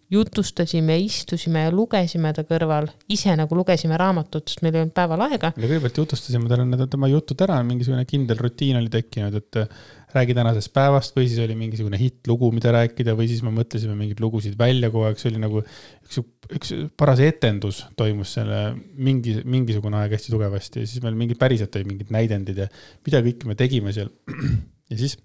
jutustasime, 0.10 0.98
istusime 1.06 1.67
ja 1.67 1.72
lugesime 1.74 2.32
ta 2.34 2.43
kõrval, 2.48 2.89
ise 3.13 3.36
nagu 3.38 3.58
lugesime 3.58 3.98
raamatut, 4.00 4.48
sest 4.50 4.63
meil 4.65 4.76
ei 4.76 4.84
olnud 4.84 4.95
päeval 4.98 5.26
aega. 5.28 5.52
me 5.56 5.67
kõigepealt 5.69 6.02
jutustasime 6.02 6.50
talle 6.50 6.65
need 6.65 6.84
tema 6.89 7.10
jutud 7.12 7.45
ära, 7.45 7.60
mingisugune 7.65 8.06
kindel 8.10 8.41
rutiin 8.41 8.80
oli 8.80 8.89
tekkinud, 8.93 9.38
et 9.38 9.60
äh, 9.62 9.84
räägi 10.15 10.34
tänasest 10.34 10.74
päevast 10.74 11.13
või 11.17 11.28
siis 11.30 11.43
oli 11.43 11.56
mingisugune 11.60 12.00
hittlugu, 12.02 12.50
mida 12.56 12.74
rääkida 12.74 13.13
või 13.17 13.30
siis 13.30 13.43
me 13.45 13.54
mõtlesime 13.54 13.93
mingeid 13.98 14.24
lugusid 14.24 14.58
välja 14.58 14.89
kogu 14.89 15.06
aeg, 15.06 15.22
see 15.22 15.30
oli 15.30 15.43
nagu 15.43 15.62
üks, 15.62 16.22
üks 16.58 16.74
paras 16.98 17.22
etendus 17.22 17.84
toimus 18.00 18.34
selle 18.39 18.63
mingi, 18.98 19.38
mingisugune 19.45 20.02
aeg 20.02 20.17
hästi 20.17 20.34
tugevasti 20.34 20.86
ja 20.86 20.89
siis 20.89 21.06
meil 21.06 21.17
mingid 21.19 21.38
päriselt 21.41 21.78
olid 21.78 21.93
mingid 21.93 22.13
näidendid 22.15 22.65
ja 22.65 22.69
mida 23.06 23.22
kõike 23.26 23.52
me 23.52 23.58
tegime 23.60 23.93
seal. 23.93 24.10
ja 24.89 24.98
siis 24.98 25.19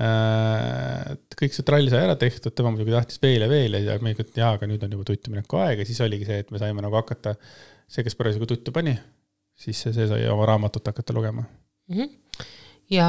äh, 0.00 1.12
kõik 1.38 1.56
see 1.56 1.66
trall 1.66 1.88
sai 1.92 2.04
ära 2.06 2.16
tehtud, 2.20 2.54
tema 2.56 2.72
muidugi 2.72 2.94
tahtis 2.94 3.20
veel 3.22 3.44
ja 3.44 3.48
veel 3.50 3.76
ja 3.82 3.96
me 4.02 4.14
ikka, 4.14 4.26
et 4.28 4.40
jaa, 4.40 4.52
aga 4.56 4.68
nüüd 4.70 4.84
on 4.86 4.94
juba 4.96 5.06
tuttu 5.08 5.32
mineku 5.32 5.60
aeg 5.60 5.82
ja 5.82 5.88
siis 5.88 6.00
oligi 6.04 6.28
see, 6.28 6.38
et 6.44 6.52
me 6.54 6.60
saime 6.62 6.84
nagu 6.84 6.96
hakata, 6.98 7.34
see, 7.90 8.04
kes 8.06 8.16
parasjagu 8.18 8.48
tuttu 8.50 8.74
pani, 8.74 8.94
siis 9.58 9.82
see, 9.84 9.92
see 9.96 10.08
sai 10.10 10.24
oma 10.32 10.46
raamatut 10.48 10.88
hakata 10.92 11.16
lugema. 11.16 11.44
Mhm. 11.92 12.08
ja 12.92 13.08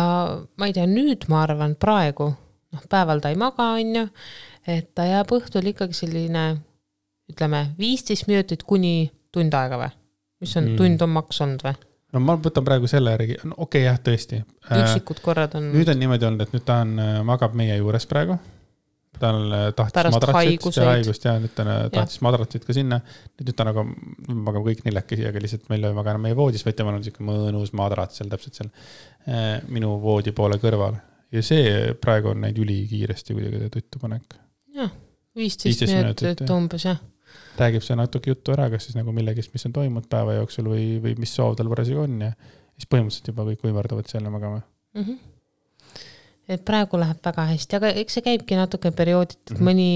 ma 0.58 0.68
ei 0.70 0.76
tea, 0.76 0.86
nüüd 0.90 1.28
ma 1.32 1.44
arvan 1.44 1.78
praegu, 1.80 2.30
noh, 2.74 2.86
päeval 2.92 3.22
ta 3.24 3.32
ei 3.32 3.40
maga, 3.40 3.74
onju, 3.80 4.08
et 4.68 4.94
ta 4.96 5.06
jääb 5.08 5.32
õhtul 5.36 5.68
ikkagi 5.74 5.96
selline, 5.98 6.46
ütleme 7.32 7.66
viisteist 7.80 8.28
minutit 8.28 8.64
kuni 8.68 9.12
tund 9.34 9.54
aega 9.56 9.80
või? 9.80 9.92
mis 10.44 10.58
on 10.60 10.66
Mm. 10.66 10.72
mm., 10.74 10.78
tund 10.78 11.02
on 11.06 11.12
maks 11.16 11.42
olnud 11.42 11.62
või? 11.64 11.76
No 12.14 12.22
ma 12.24 12.36
võtan 12.40 12.66
praegu 12.66 12.90
selle 12.90 13.14
järgi, 13.16 13.38
no 13.44 13.56
okei 13.58 13.84
okay, 13.84 13.86
jah, 13.88 14.02
tõesti. 14.06 14.42
üksikud 14.70 15.22
korrad 15.24 15.56
on. 15.60 15.70
nüüd 15.74 15.90
on 15.92 16.00
niimoodi 16.00 16.28
olnud, 16.30 16.44
et 16.46 16.56
nüüd 16.56 16.66
ta 16.68 16.82
on, 16.86 16.98
magab 17.28 17.56
meie 17.58 17.78
juures 17.80 18.06
praegu. 18.10 18.38
tal 19.24 19.54
äh, 19.54 19.68
tahtis 19.78 19.94
Pärast 19.94 20.18
madratsit 20.18 20.78
ja 20.80 20.86
haigust 20.90 21.26
ja 21.28 21.36
nüüd 21.40 21.54
ta 21.56 21.64
äh, 21.70 21.84
tahtis 21.94 22.22
madratsit 22.26 22.66
ka 22.66 22.76
sinna. 22.76 23.00
nüüd 23.40 23.56
ta 23.58 23.68
nagu, 23.70 23.86
magame 24.28 24.66
kõik 24.70 24.84
neljakesi, 24.88 25.26
aga 25.30 25.42
lihtsalt 25.44 25.70
meil 25.74 25.90
ei 25.90 25.98
maga 25.98 26.16
enam 26.16 26.26
meie 26.28 26.38
voodis, 26.38 26.66
vaid 26.66 26.78
temal 26.80 26.98
on 26.98 27.06
siuke 27.06 27.26
mõnus 27.26 27.74
madrats 27.78 28.20
seal 28.20 28.32
täpselt 28.34 28.60
seal 28.60 28.70
äh, 28.70 29.58
minu 29.70 29.96
voodi 30.04 30.36
poole 30.36 30.60
kõrval. 30.62 31.00
ja 31.34 31.46
see 31.46 31.94
praegu 32.02 32.34
on 32.34 32.46
läinud 32.46 32.62
ülikiiresti 32.66 33.38
kuidagi 33.38 33.64
see 33.64 33.74
tuttupanek. 33.78 34.38
jah, 34.82 34.94
viisteist 35.38 35.86
15 35.86 36.02
minutit 36.02 36.46
umbes 36.58 36.90
jah. 36.90 37.02
Räägib 37.60 37.84
see 37.86 37.96
natuke 38.00 38.32
juttu 38.32 38.54
ära, 38.56 38.70
kas 38.74 38.88
siis 38.88 38.96
nagu 38.98 39.14
millegist, 39.16 39.54
mis 39.54 39.66
on 39.70 39.74
toimunud 39.76 40.08
päeva 40.10 40.40
jooksul 40.40 40.70
või, 40.72 40.88
või 41.04 41.14
mis 41.22 41.34
soov 41.36 41.56
tal 41.60 41.70
parasjagu 41.72 42.06
on 42.08 42.22
ja 42.28 42.32
siis 42.74 42.90
põhimõtteliselt 42.90 43.30
juba 43.34 43.46
kõik 43.52 43.68
võimerdavad 43.68 44.10
seal 44.10 44.26
magama. 44.34 44.62
mm. 44.96 45.04
-hmm. 45.04 45.20
et 46.54 46.64
praegu 46.66 46.98
läheb 47.00 47.20
väga 47.24 47.46
hästi, 47.54 47.76
aga 47.80 47.92
eks 48.02 48.18
see 48.18 48.24
käibki 48.26 48.58
natuke 48.60 48.92
periooditi, 48.92 49.40
et 49.52 49.60
Mhm. 49.60 49.68
mõni, 49.70 49.90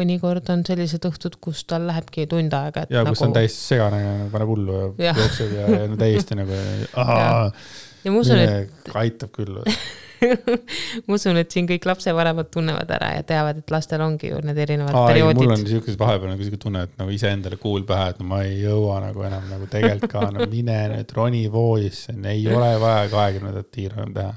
mõnikord 0.00 0.50
on 0.52 0.64
sellised 0.66 1.04
õhtud, 1.08 1.38
kus 1.40 1.64
tal 1.64 1.86
lähebki 1.86 2.26
tund 2.26 2.52
aega, 2.52 2.86
ja 2.90 3.02
nagu 3.04 3.14
kus 3.14 3.22
on 3.22 3.32
täis 3.32 3.54
segane 3.68 4.02
ja 4.02 4.16
paneb 4.32 4.48
hullu 4.48 4.94
ja 4.98 5.14
jookseb 5.16 5.52
ja, 5.56 5.68
ja 5.78 5.96
täiesti 5.96 6.34
nagu, 6.34 6.52
ja 8.04 8.12
ma 8.12 8.18
usun, 8.20 8.38
et 8.38 8.92
aitab 8.94 9.30
küll. 9.32 9.62
ma 11.06 11.18
usun, 11.18 11.40
et 11.40 11.52
siin 11.52 11.68
kõik 11.68 11.86
lapsevanemad 11.88 12.50
tunnevad 12.54 12.90
ära 12.96 13.12
ja 13.18 13.26
teavad, 13.26 13.60
et 13.62 13.74
lastel 13.74 14.04
ongi 14.04 14.32
ju 14.32 14.40
need 14.46 14.58
erinevad 14.66 14.96
aa 14.96 15.12
ei, 15.12 15.22
mul 15.22 15.34
on 15.34 15.42
perioodid. 15.42 15.72
siukesed 15.74 16.00
vahepeal 16.00 16.32
nagu 16.32 16.48
siuke 16.48 16.60
tunne, 16.62 16.86
et 16.88 16.96
nagu 17.00 17.14
iseendale 17.14 17.60
kuul 17.60 17.86
pähe, 17.88 18.08
et 18.14 18.22
no 18.22 18.30
ma 18.30 18.42
ei 18.46 18.58
jõua 18.62 19.02
nagu 19.04 19.26
enam 19.28 19.46
nagu 19.52 19.68
tegelikult 19.72 20.12
ka, 20.12 20.26
no 20.34 20.48
mine 20.50 20.80
nüüd 20.94 21.14
roni 21.16 21.46
voodisse, 21.52 22.16
ei 22.32 22.48
ole 22.52 22.72
vaja 22.82 23.06
kahekümnendat 23.12 23.72
tiiru 23.74 24.00
enam 24.00 24.16
teha 24.16 24.34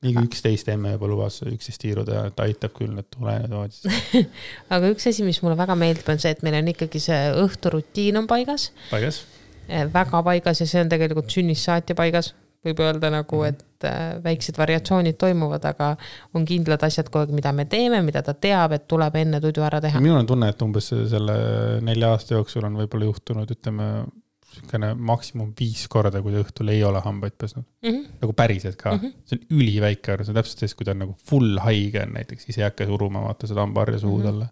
mingi 0.00 0.22
üksteist 0.24 0.68
emme 0.72 0.94
juba 0.94 1.08
lubas 1.10 1.40
üksteist 1.44 1.82
tiiru 1.82 2.04
teha, 2.08 2.24
et 2.30 2.38
aitab 2.46 2.72
küll, 2.76 2.94
et 3.00 3.08
tule 3.12 3.34
nüüd 3.42 3.52
voodisse. 3.52 4.24
aga 4.74 4.92
üks 4.94 5.08
asi, 5.10 5.24
mis 5.26 5.42
mulle 5.44 5.58
väga 5.60 5.76
meeldib, 5.78 6.08
on 6.08 6.22
see, 6.22 6.32
et 6.32 6.40
meil 6.46 6.56
on 6.60 6.70
ikkagi 6.72 7.02
see 7.04 7.18
õhturutiin 7.42 8.20
on 8.20 8.28
paigas, 8.30 8.70
paigas? 8.92 9.22
väga 9.68 10.22
paigas 10.26 10.62
ja 10.62 10.66
see 10.66 10.80
on 10.82 10.88
tegelikult 10.90 11.30
sünnist 11.30 11.68
saati 11.68 11.96
paigas, 11.98 12.32
võib 12.64 12.80
öelda 12.84 13.10
nagu, 13.10 13.36
Mhm. 13.42 13.48
et 13.48 13.84
äh, 13.88 14.22
väiksed 14.24 14.58
variatsioonid 14.58 15.16
toimuvad, 15.16 15.64
aga 15.64 15.96
on 16.34 16.44
kindlad 16.44 16.82
asjad 16.84 17.08
kogu 17.08 17.24
aeg, 17.24 17.30
mida 17.34 17.52
me 17.52 17.64
teeme, 17.64 18.02
mida 18.04 18.22
ta 18.22 18.34
teab, 18.34 18.72
et 18.76 18.86
tuleb 18.88 19.14
enne 19.16 19.40
tudu 19.40 19.62
ära 19.64 19.80
teha. 19.80 20.00
minul 20.00 20.18
on 20.18 20.26
tunne, 20.26 20.48
et 20.48 20.62
umbes 20.62 20.88
selle 20.88 21.80
nelja 21.80 22.10
aasta 22.12 22.34
jooksul 22.34 22.64
on 22.64 22.76
võib-olla 22.76 23.04
juhtunud, 23.08 23.50
ütleme, 23.50 24.04
niisugune 24.50 24.94
maksimum 24.98 25.52
viis 25.58 25.86
korda, 25.88 26.20
kui 26.22 26.32
ta 26.34 26.40
õhtul 26.42 26.68
ei 26.72 26.82
ole 26.84 27.00
hambaid 27.00 27.32
pesnud. 27.38 27.64
Mhm. 27.86 28.00
nagu 28.20 28.32
päriselt 28.34 28.76
ka 28.76 28.96
mm. 28.96 28.98
-hmm. 28.98 29.12
see 29.24 29.38
on 29.38 29.58
üliväike 29.60 30.12
arv, 30.12 30.24
see 30.24 30.32
on 30.34 30.36
täpselt 30.42 30.58
siis, 30.58 30.74
kui 30.74 30.84
ta 30.84 30.90
on 30.90 30.98
nagu 30.98 31.14
full 31.24 31.58
haige 31.58 32.02
on 32.02 32.12
näiteks, 32.12 32.44
siis 32.44 32.58
ei 32.58 32.64
hakka 32.64 32.84
suruma 32.86 33.22
vaata 33.22 33.46
seda 33.46 33.60
hambaharja 33.60 33.98
suhu 33.98 34.18
Mhm. 34.18 34.26
talle. 34.26 34.48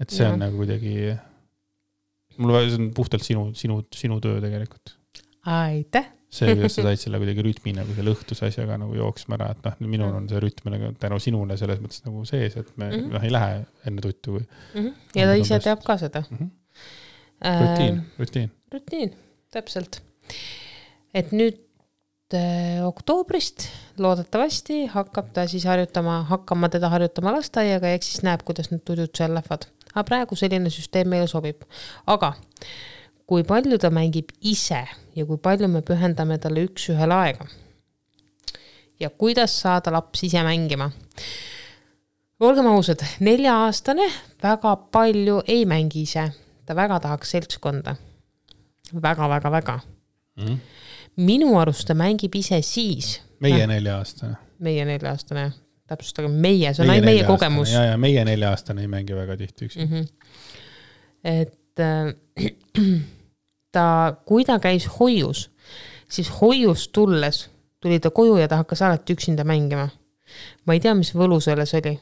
et 0.00 0.10
see 0.10 0.26
on 0.26 0.32
Jah. 0.32 0.38
nagu 0.40 0.56
kuidagi, 0.56 1.16
mul, 2.38 2.50
see 2.68 2.78
on 2.80 2.90
puhtalt 2.94 3.22
sinu, 3.22 3.52
sinu, 3.54 3.82
sinu 3.94 4.20
töö 4.20 4.40
tegelikult. 4.40 4.96
aitäh. 5.46 6.06
See, 6.32 6.48
kuidas 6.56 6.76
sa 6.78 6.84
said 6.86 7.00
selle 7.02 7.20
kuidagi 7.20 7.44
rütmi 7.44 7.74
nagu 7.76 7.94
selle 7.96 8.14
õhtuse 8.14 8.48
asjaga 8.48 8.78
nagu 8.80 8.96
jooksma 8.96 9.36
ära, 9.38 9.50
et 9.54 9.66
noh, 9.66 9.90
minul 9.92 10.14
on 10.16 10.28
see 10.30 10.40
rütm 10.42 10.70
nagu 10.72 10.92
tänu 11.02 11.18
sinule 11.22 11.58
selles 11.60 11.82
mõttes 11.82 12.04
nagu 12.06 12.24
sees, 12.28 12.56
et 12.60 12.72
me 12.80 12.88
Mhm. 12.92 13.10
noh, 13.12 13.26
ei 13.26 13.32
lähe 13.32 13.58
enne 13.88 14.04
tuttu 14.04 14.38
kui 14.38 14.46
ja 15.16 15.26
ta 15.26 15.34
On 15.34 15.42
ise 15.44 15.58
teab 15.64 15.84
ka 15.84 15.98
seda 16.00 16.24
mm. 16.28 16.38
-hmm. 16.38 16.50
äh, 17.44 17.60
rutiin, 17.60 18.00
rutiin. 18.18 18.50
rutiin, 18.72 19.14
täpselt. 19.52 20.02
et 21.14 21.32
nüüd 21.32 21.60
äh, 22.34 22.80
oktoobrist 22.86 23.68
loodetavasti 23.98 24.86
hakkab 24.86 25.32
ta 25.32 25.46
siis 25.46 25.64
harjutama, 25.68 26.22
hakkama 26.30 26.68
teda 26.68 26.88
harjutama 26.88 27.32
lasteaiaga 27.36 27.88
ja 27.88 28.00
eks 28.00 28.12
siis 28.12 28.22
näeb, 28.22 28.42
kuidas 28.44 28.70
need 28.70 28.84
tudud 28.84 29.12
seal 29.16 29.34
lähevad. 29.34 29.68
aga 29.94 30.04
praegu 30.04 30.36
selline 30.36 30.70
süsteem 30.70 31.08
meile 31.08 31.26
sobib. 31.26 31.64
aga 32.06 32.34
kui 33.26 33.44
palju 33.44 33.78
ta 33.78 33.90
mängib 33.90 34.32
ise 34.40 34.86
ja 35.16 35.26
kui 35.26 35.38
palju 35.38 35.68
me 35.68 35.82
pühendame 35.82 36.38
talle 36.40 36.64
üks-ühele 36.68 37.14
aega, 37.14 37.46
ja 39.00 39.10
kuidas 39.10 39.54
saada 39.60 39.92
laps 39.92 40.24
ise 40.24 40.42
mängima. 40.42 40.90
olgem 42.40 42.66
ausad, 42.66 43.02
nelja-aastane 43.20 44.08
väga 44.42 44.76
palju 44.76 45.42
ei 45.46 45.64
mängi 45.66 46.02
ise, 46.02 46.30
ta 46.66 46.76
väga 46.76 47.00
tahaks 47.00 47.30
seltskonda 47.30 47.96
väga,. 48.94 49.02
väga-väga-väga 49.02 49.80
mm. 50.36 50.46
-hmm. 50.46 50.58
minu 51.16 51.58
arust 51.58 51.86
ta 51.86 51.94
mängib 51.94 52.34
ise 52.34 52.62
siis. 52.62 53.20
meie 53.40 53.66
nelja-aastane. 53.66 54.36
meie 54.58 54.84
nelja-aastane, 54.84 55.52
täpsustage, 55.86 56.28
meie, 56.28 56.74
see 56.74 56.84
on 56.84 56.90
ainult 56.90 57.04
meie 57.04 57.24
kogemus. 57.24 57.72
ja, 57.72 57.84
ja 57.84 57.96
meie 57.98 58.24
nelja-aastane 58.24 58.80
ei 58.80 58.88
mängi 58.88 59.14
väga 59.14 59.36
tihti 59.36 59.64
üksi 59.64 59.84
mm. 59.84 59.92
-hmm. 59.92 60.06
et 61.24 61.80
äh, 61.80 62.14
ta, 63.72 63.86
kui 64.28 64.44
ta 64.44 64.58
käis 64.62 64.86
hoius, 64.98 65.48
siis 66.08 66.30
hoiust 66.40 66.92
tulles 66.92 67.46
tuli 67.82 67.98
ta 68.00 68.12
koju 68.14 68.36
ja 68.38 68.48
ta 68.48 68.60
hakkas 68.62 68.82
alati 68.82 69.16
üksinda 69.16 69.44
mängima. 69.44 69.88
ma 70.66 70.74
ei 70.74 70.80
tea, 70.80 70.94
mis 70.94 71.12
võlu 71.14 71.40
selles 71.40 71.74
oli. 71.74 71.98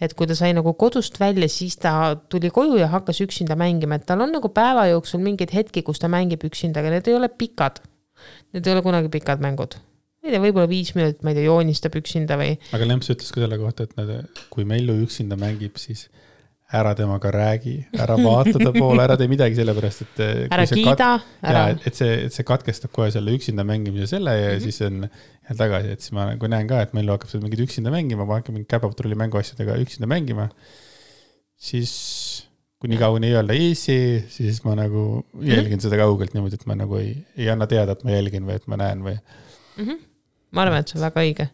et 0.00 0.14
kui 0.14 0.26
ta 0.30 0.34
sai 0.38 0.54
nagu 0.54 0.72
kodust 0.78 1.20
välja, 1.20 1.48
siis 1.48 1.76
ta 1.76 2.16
tuli 2.28 2.50
koju 2.50 2.78
ja 2.78 2.88
hakkas 2.88 3.20
üksinda 3.20 3.56
mängima, 3.56 3.98
et 3.98 4.06
tal 4.06 4.20
on 4.20 4.32
nagu 4.32 4.48
päeva 4.48 4.86
jooksul 4.86 5.20
mingeid 5.20 5.52
hetki, 5.54 5.82
kus 5.82 5.98
ta 5.98 6.08
mängib 6.08 6.44
üksinda, 6.44 6.80
aga 6.80 6.94
need 6.94 7.08
ei 7.08 7.18
ole 7.18 7.28
pikad. 7.28 7.82
Need 8.52 8.66
ei 8.66 8.72
ole 8.74 8.82
kunagi 8.82 9.08
pikad 9.08 9.42
mängud 9.42 9.76
ma 10.18 10.28
ei 10.28 10.34
tea, 10.34 10.42
võib-olla 10.42 10.68
viis 10.70 10.90
minutit, 10.96 11.22
ma 11.22 11.30
ei 11.30 11.38
tea, 11.38 11.46
joonistab 11.46 11.94
üksinda 12.00 12.38
või. 12.40 12.56
aga 12.74 12.88
Lemps 12.88 13.10
ütles 13.14 13.30
ka 13.32 13.42
selle 13.42 13.58
kohta, 13.60 13.86
et 13.86 13.94
nad, 13.98 14.40
kui 14.50 14.66
Mellu 14.68 14.96
üksinda 15.04 15.38
mängib, 15.40 15.78
siis 15.80 16.08
ära 16.68 16.92
temaga 16.94 17.30
räägi, 17.32 17.76
ära 17.96 18.16
vaata 18.20 18.58
ta 18.60 18.72
poole, 18.74 19.00
ära 19.00 19.16
tee 19.16 19.28
midagi, 19.30 19.56
sellepärast 19.56 20.02
et. 20.04 20.18
ära 20.52 20.66
kiida, 20.68 21.12
ära. 21.40 21.62
et 21.72 21.96
see, 21.96 22.26
et 22.26 22.34
see 22.34 22.44
katkestab 22.48 22.92
kohe 22.92 23.08
selle 23.12 23.32
üksinda 23.32 23.64
mängimise 23.64 24.10
selle 24.10 24.34
ja 24.36 24.50
mm 24.50 24.58
-hmm. 24.58 24.64
siis 24.66 24.80
on 24.82 24.98
jälle 25.00 25.58
tagasi, 25.62 25.94
et 25.96 26.00
siis 26.04 26.12
ma 26.12 26.26
nagu 26.28 26.50
näen 26.52 26.68
ka, 26.68 26.82
et 26.84 26.92
Mellu 26.92 27.14
hakkab 27.14 27.30
seal 27.30 27.42
mingit 27.42 27.62
üksinda 27.64 27.90
mängima, 27.90 28.26
ma 28.28 28.40
hakkan 28.40 28.54
mingi 28.54 28.68
käpatrulli 28.68 29.16
mänguasjadega 29.16 29.78
üksinda 29.80 30.06
mängima. 30.06 30.48
siis 31.56 32.48
kuni 32.78 32.98
kaugeni 32.98 33.26
ei 33.26 33.34
öelda 33.34 33.54
easy, 33.54 34.24
siis 34.28 34.64
ma 34.64 34.74
nagu 34.74 35.24
jälgin 35.40 35.72
mm 35.72 35.78
-hmm. 35.78 35.82
seda 35.82 35.96
kaugelt 35.96 36.34
niimoodi, 36.34 36.54
et 36.54 36.66
ma 36.66 36.74
nagu 36.74 36.96
ei, 36.96 37.16
ei 37.36 37.48
anna 37.50 37.66
teada, 37.66 37.92
et 37.92 38.04
ma 38.04 38.10
jälgin 38.10 38.44
või 38.44 38.54
et 38.54 38.66
ma 38.66 38.76
näen 38.76 39.00
või 39.02 39.16
mm. 39.76 39.84
-hmm. 39.84 39.98
ma 40.50 40.62
arvan, 40.62 40.78
et 40.80 40.88
see 40.88 41.00
on 41.00 41.06
väga 41.06 41.20
õige. 41.20 41.48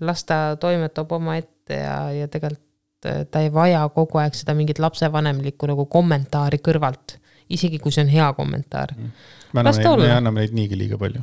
las 0.00 0.24
ta 0.24 0.56
toimetab 0.56 1.12
omaette 1.12 1.74
ja, 1.74 2.10
ja 2.12 2.28
tegelikult 2.28 2.67
ta 3.02 3.42
ei 3.42 3.50
vaja 3.54 3.84
kogu 3.94 4.18
aeg 4.22 4.36
seda 4.38 4.54
mingit 4.58 4.80
lapsevanemlikku 4.82 5.68
nagu 5.70 5.86
kommentaari 5.90 6.60
kõrvalt, 6.64 7.18
isegi 7.54 7.78
kui 7.82 7.94
see 7.94 8.04
on 8.06 8.12
hea 8.12 8.28
kommentaar 8.36 8.94
mm.. 8.96 9.12
me 9.52 9.62
anname, 9.64 9.92
me 10.02 10.14
anname 10.16 10.44
neid 10.44 10.56
niigi 10.56 10.78
liiga 10.78 10.98
palju 11.00 11.22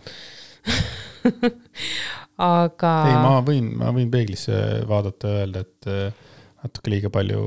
aga. 2.42 2.94
ei, 3.10 3.18
ma 3.24 3.34
võin, 3.46 3.74
ma 3.82 3.92
võin 3.96 4.12
peeglisse 4.14 4.62
vaadata 4.90 5.34
ja 5.34 5.42
öelda, 5.44 5.66
et 5.66 5.90
äh, 5.92 6.30
natuke 6.66 6.94
liiga 6.94 7.12
palju 7.14 7.42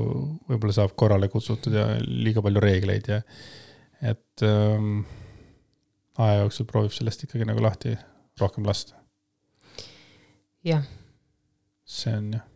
võib-olla 0.49 0.75
saab 0.77 0.93
korrale 0.99 1.31
kutsutud 1.31 1.75
ja 1.75 1.87
liiga 2.05 2.43
palju 2.45 2.63
reegleid 2.63 3.09
ja 3.11 3.23
et 4.13 4.45
ähm, 4.47 5.01
aja 6.19 6.43
jooksul 6.43 6.69
proovib 6.69 6.95
sellest 6.95 7.25
ikkagi 7.25 7.47
nagu 7.49 7.63
lahti 7.63 7.97
rohkem 8.39 8.67
lasta. 8.67 8.95
jah. 10.63 10.85
see 11.83 12.15
on 12.15 12.31
jah 12.37 12.48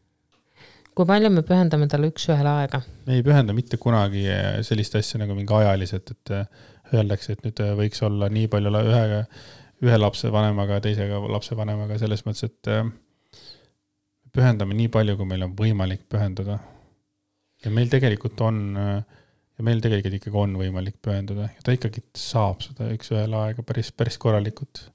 kui 0.98 1.08
palju 1.10 1.32
me 1.34 1.44
pühendame 1.46 1.88
talle 1.92 2.10
üks-ühele 2.12 2.52
aega? 2.62 2.82
me 3.08 3.18
ei 3.18 3.26
pühenda 3.26 3.56
mitte 3.58 3.80
kunagi 3.82 4.26
eh, 4.30 4.60
sellist 4.66 4.98
asja 5.00 5.22
nagu 5.22 5.36
mingi 5.38 5.56
ajaliselt, 5.58 6.14
et 6.14 6.34
eh, 6.38 6.68
öeldakse, 6.94 7.36
et 7.36 7.46
nüüd 7.46 7.64
eh, 7.64 7.74
võiks 7.80 8.04
olla 8.06 8.30
nii 8.34 8.50
palju 8.54 8.74
ühega, 8.82 9.24
ühe 9.84 9.98
lapsevanemaga, 10.00 10.80
teisega 10.84 11.20
lapsevanemaga, 11.34 11.98
selles 12.02 12.24
mõttes, 12.28 12.48
et 12.48 13.42
pühendame 14.34 14.78
nii 14.78 14.92
palju, 14.94 15.18
kui 15.20 15.30
meil 15.30 15.44
on 15.48 15.58
võimalik 15.58 16.06
pühenduda. 16.10 16.60
ja 17.66 17.72
meil 17.74 17.92
tegelikult 17.92 18.42
on, 18.46 18.62
ja 18.78 19.66
meil 19.66 19.82
tegelikult 19.84 20.20
ikkagi 20.20 20.40
on 20.40 20.56
võimalik 20.62 20.98
pühenduda 21.04 21.50
ja 21.50 21.66
ta 21.66 21.76
ikkagi 21.76 22.06
saab 22.18 22.64
seda 22.66 22.90
üks-ühele 22.96 23.40
aega 23.48 23.66
päris, 23.66 23.92
päris 23.92 24.18
korralikult 24.22 24.86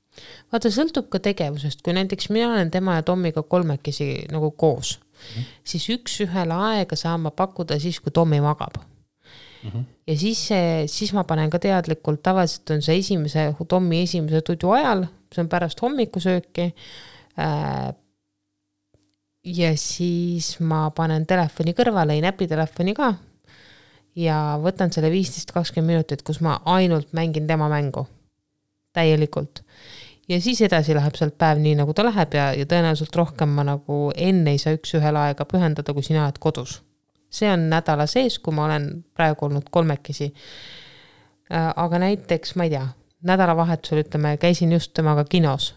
vaata, 0.53 0.71
sõltub 0.73 1.11
ka 1.13 1.21
tegevusest, 1.23 1.83
kui 1.85 1.95
näiteks 1.95 2.31
mina 2.35 2.55
olen 2.55 2.73
tema 2.75 2.99
ja 2.99 3.05
Tommiga 3.07 3.45
kolmekesi 3.47 4.27
nagu 4.33 4.51
koos 4.59 4.97
-hmm. 5.18 5.44
siis 5.64 5.88
üks-ühele 5.94 6.54
aega 6.72 6.96
saan 6.96 7.20
ma 7.20 7.31
pakkuda 7.31 7.78
siis, 7.78 8.00
kui 8.00 8.12
Tommi 8.12 8.40
magab 8.40 8.78
mm. 8.78 9.70
-hmm. 9.70 9.85
ja 10.07 10.18
siis 10.18 10.48
siis 10.87 11.12
ma 11.12 11.24
panen 11.24 11.50
ka 11.50 11.59
teadlikult, 11.59 12.22
tavaliselt 12.22 12.70
on 12.70 12.83
see 12.83 12.98
esimese, 12.98 13.54
Tommi 13.68 14.02
esimese 14.02 14.40
tudu 14.40 14.70
ajal, 14.70 15.07
see 15.35 15.42
on 15.42 15.48
pärast 15.48 15.83
hommikusööki 15.83 16.74
äh,. 17.38 17.94
ja 19.44 19.76
siis 19.76 20.61
ma 20.61 20.90
panen 20.90 21.26
telefoni 21.26 21.72
kõrvale, 21.72 22.12
ei 22.12 22.20
näpi 22.20 22.46
telefoni 22.46 22.94
ka. 22.94 23.14
ja 24.16 24.59
võtan 24.62 24.92
selle 24.92 25.11
viisteist, 25.11 25.52
kakskümmend 25.52 25.94
minutit, 25.94 26.22
kus 26.22 26.40
ma 26.40 26.61
ainult 26.64 27.12
mängin 27.12 27.46
tema 27.46 27.68
mängu 27.68 28.07
täielikult 28.92 29.62
ja 30.29 30.41
siis 30.41 30.61
edasi 30.64 30.95
läheb 30.97 31.17
sealt 31.17 31.38
päev 31.38 31.61
nii, 31.62 31.75
nagu 31.81 31.95
ta 31.97 32.05
läheb 32.07 32.35
ja, 32.37 32.51
ja 32.57 32.67
tõenäoliselt 32.69 33.17
rohkem 33.17 33.55
ma 33.57 33.64
nagu 33.67 34.09
enne 34.17 34.55
ei 34.55 34.61
saa 34.62 34.77
üks-ühele 34.77 35.29
aega 35.29 35.47
pühendada, 35.49 35.95
kui 35.95 36.05
sina 36.07 36.25
oled 36.27 36.38
kodus. 36.43 36.83
see 37.31 37.51
on 37.53 37.69
nädala 37.69 38.07
sees, 38.09 38.38
kui 38.38 38.55
ma 38.57 38.64
olen 38.64 38.87
praegu 39.14 39.45
olnud 39.45 39.67
kolmekesi. 39.71 40.31
Äh, 41.53 41.73
aga 41.77 41.99
näiteks, 42.01 42.55
ma 42.57 42.64
ei 42.64 42.73
tea, 42.73 42.87
nädalavahetusel 43.29 44.01
ütleme, 44.05 44.37
käisin 44.41 44.73
just 44.73 44.95
temaga 44.97 45.25
kinos 45.29 45.75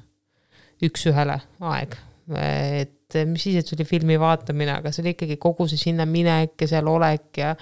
üks-ühele 0.82 1.42
aeg, 1.60 1.98
et 2.40 2.96
mis 3.30 3.44
siis, 3.48 3.58
et 3.60 3.68
see 3.68 3.78
oli 3.78 3.88
filmi 3.88 4.20
vaatamine, 4.20 4.78
aga 4.80 4.92
see 4.92 5.04
oli 5.04 5.16
ikkagi 5.16 5.38
kogu 5.42 5.68
see 5.72 5.80
sinna 5.82 6.06
minek 6.10 6.60
ja 6.62 6.70
seal 6.72 6.88
olek 6.92 7.42
ja, 7.42 7.56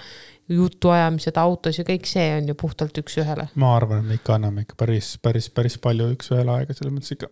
jutuajamised 0.50 1.38
autos 1.38 1.78
ja 1.78 1.86
kõik 1.86 2.08
see 2.10 2.26
on 2.34 2.50
ju 2.50 2.56
puhtalt 2.58 2.96
üks-ühele. 3.02 3.48
ma 3.60 3.74
arvan, 3.76 4.02
et 4.02 4.10
me 4.10 4.18
ikka 4.18 4.36
anname 4.36 4.64
ikka 4.66 4.78
päris, 4.80 5.14
päris, 5.22 5.50
päris 5.54 5.78
palju 5.82 6.10
üks-ühele 6.16 6.56
aega, 6.56 6.76
selles 6.76 6.94
mõttes 6.94 7.14
ikka, 7.14 7.30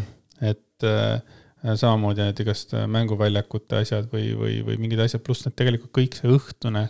et 0.52 0.86
äh, 0.88 1.20
samamoodi 1.66 2.26
need 2.26 2.42
igast 2.44 2.74
mänguväljakute 2.90 3.82
asjad 3.82 4.10
või, 4.12 4.32
või, 4.38 4.58
või 4.66 4.80
mingid 4.82 5.04
asjad, 5.06 5.22
pluss 5.26 5.46
need 5.46 5.56
tegelikult 5.58 5.94
kõik 5.96 6.18
see 6.18 6.32
õhtune, 6.32 6.86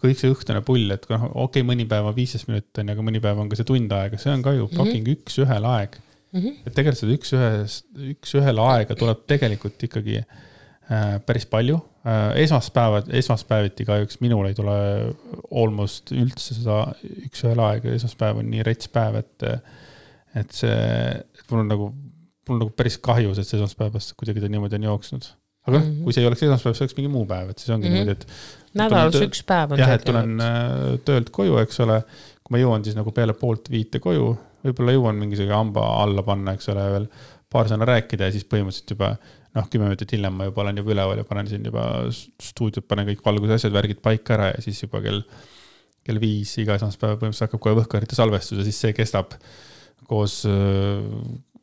kõik 0.00 0.20
see 0.20 0.32
õhtune 0.32 0.60
pull, 0.66 0.90
et 0.92 1.08
noh, 1.12 1.30
okei 1.32 1.62
okay,, 1.62 1.68
mõni 1.68 1.88
päev 1.88 2.10
on 2.10 2.16
viisteist 2.16 2.50
minutit 2.50 2.82
on 2.82 2.92
ju, 2.92 2.96
aga 2.96 3.06
mõni 3.08 3.22
päev 3.24 3.40
on 3.40 3.52
ka 3.52 3.58
see 3.58 3.68
tund 3.68 3.96
aega, 3.96 4.20
see 4.20 4.34
on 4.34 4.44
ka 4.44 4.52
ju 4.56 4.66
mm 4.66 4.72
-hmm. 4.72 4.82
fucking 4.82 5.14
üks-ühele 5.16 5.72
aeg 5.78 6.00
mm. 6.36 6.44
-hmm. 6.44 6.62
et 6.66 6.74
tegelikult 6.74 7.02
seda 7.02 7.18
üks-ühes, 7.18 7.80
üks-ühele 8.14 8.70
aega 8.76 8.94
tuleb 8.94 9.26
tegelikult 9.26 9.88
ikkagi 9.88 10.22
äh, 10.22 11.20
päris 11.26 11.48
palju 11.50 11.80
Äh, 12.06 12.42
esmaspäevad, 12.42 13.08
esmaspäeviti 13.18 13.84
kahjuks 13.84 14.20
minul 14.22 14.46
ei 14.46 14.54
tule 14.54 14.74
almost 15.50 16.12
üldse 16.14 16.54
seda 16.54 16.76
üks-ühele 17.26 17.64
aega, 17.64 17.94
esmaspäev 17.96 18.38
on 18.44 18.46
nii 18.52 18.62
rets 18.68 18.86
päev, 18.94 19.16
et, 19.24 19.46
et 20.38 20.54
see, 20.54 20.76
et 21.16 21.50
mul 21.50 21.64
on 21.64 21.72
nagu, 21.72 21.88
mul 22.46 22.54
on 22.54 22.62
nagu 22.62 22.74
päris 22.78 23.00
kahju 23.02 23.32
sellest 23.34 23.56
esmaspäevast, 23.58 24.14
kuidagi 24.20 24.44
ta 24.44 24.52
niimoodi 24.52 24.78
on 24.78 24.86
jooksnud. 24.86 25.26
aga 25.66 25.80
noh 25.80 25.82
mm 25.82 25.90
-hmm., 25.90 26.04
kui 26.04 26.14
see 26.14 26.22
ei 26.22 26.28
oleks 26.30 26.46
esmaspäev, 26.46 26.76
see 26.78 26.86
oleks 26.86 26.96
mingi 27.00 27.10
muu 27.16 27.26
päev, 27.26 27.50
et 27.50 27.58
siis 27.58 27.74
ongi 27.74 27.88
mm 27.88 27.96
-hmm. 27.96 28.06
niimoodi, 28.06 28.12
et. 28.12 28.78
nädalas 28.84 29.20
üks 29.26 29.42
päev 29.50 29.74
on. 29.74 29.82
jah, 29.82 29.94
et 29.98 30.04
tulen 30.06 30.40
äh, 30.40 31.00
töölt 31.10 31.34
koju, 31.40 31.58
eks 31.64 31.80
ole, 31.88 32.00
kui 32.44 32.54
ma 32.54 32.62
jõuan 32.62 32.86
siis 32.86 32.94
nagu 32.94 33.10
peale 33.10 33.34
poolt 33.34 33.70
viite 33.70 33.98
koju, 33.98 34.36
võib-olla 34.68 34.94
jõuan 34.96 35.18
mingisuguse 35.22 35.56
hamba 35.56 35.86
alla 36.02 36.24
panna, 36.26 36.56
eks 36.56 36.70
ole, 36.74 36.86
veel 36.96 37.08
paar 37.52 37.70
sõna 37.70 37.88
rääkida 37.88 38.28
ja 38.28 38.34
siis 38.34 38.46
põhimõtteliselt 38.48 38.96
juba 38.96 39.14
noh, 39.56 39.68
kümme 39.72 39.88
minutit 39.88 40.12
hiljem 40.12 40.34
ma 40.36 40.48
juba 40.48 40.64
olen 40.64 40.82
juba 40.82 40.92
üleval 40.94 41.20
ja 41.20 41.26
panen 41.28 41.48
siin 41.50 41.64
juba 41.66 41.86
stuudiot, 42.12 42.86
panen 42.88 43.08
kõik 43.08 43.24
valgusasjad, 43.24 43.74
värgid 43.74 44.02
paika 44.04 44.36
ära 44.36 44.50
ja 44.52 44.64
siis 44.64 44.82
juba 44.84 45.00
kell, 45.04 45.22
kell 46.06 46.20
viis 46.22 46.52
iga 46.62 46.76
esmaspäev 46.76 47.16
põhimõtteliselt 47.16 47.48
hakkab 47.48 47.64
kohe 47.64 47.78
Võhkarite 47.80 48.18
salvestus 48.18 48.60
ja 48.60 48.66
siis 48.66 48.80
see 48.84 48.96
kestab 48.96 49.36
koos 50.06 50.42
äh, 50.50 51.02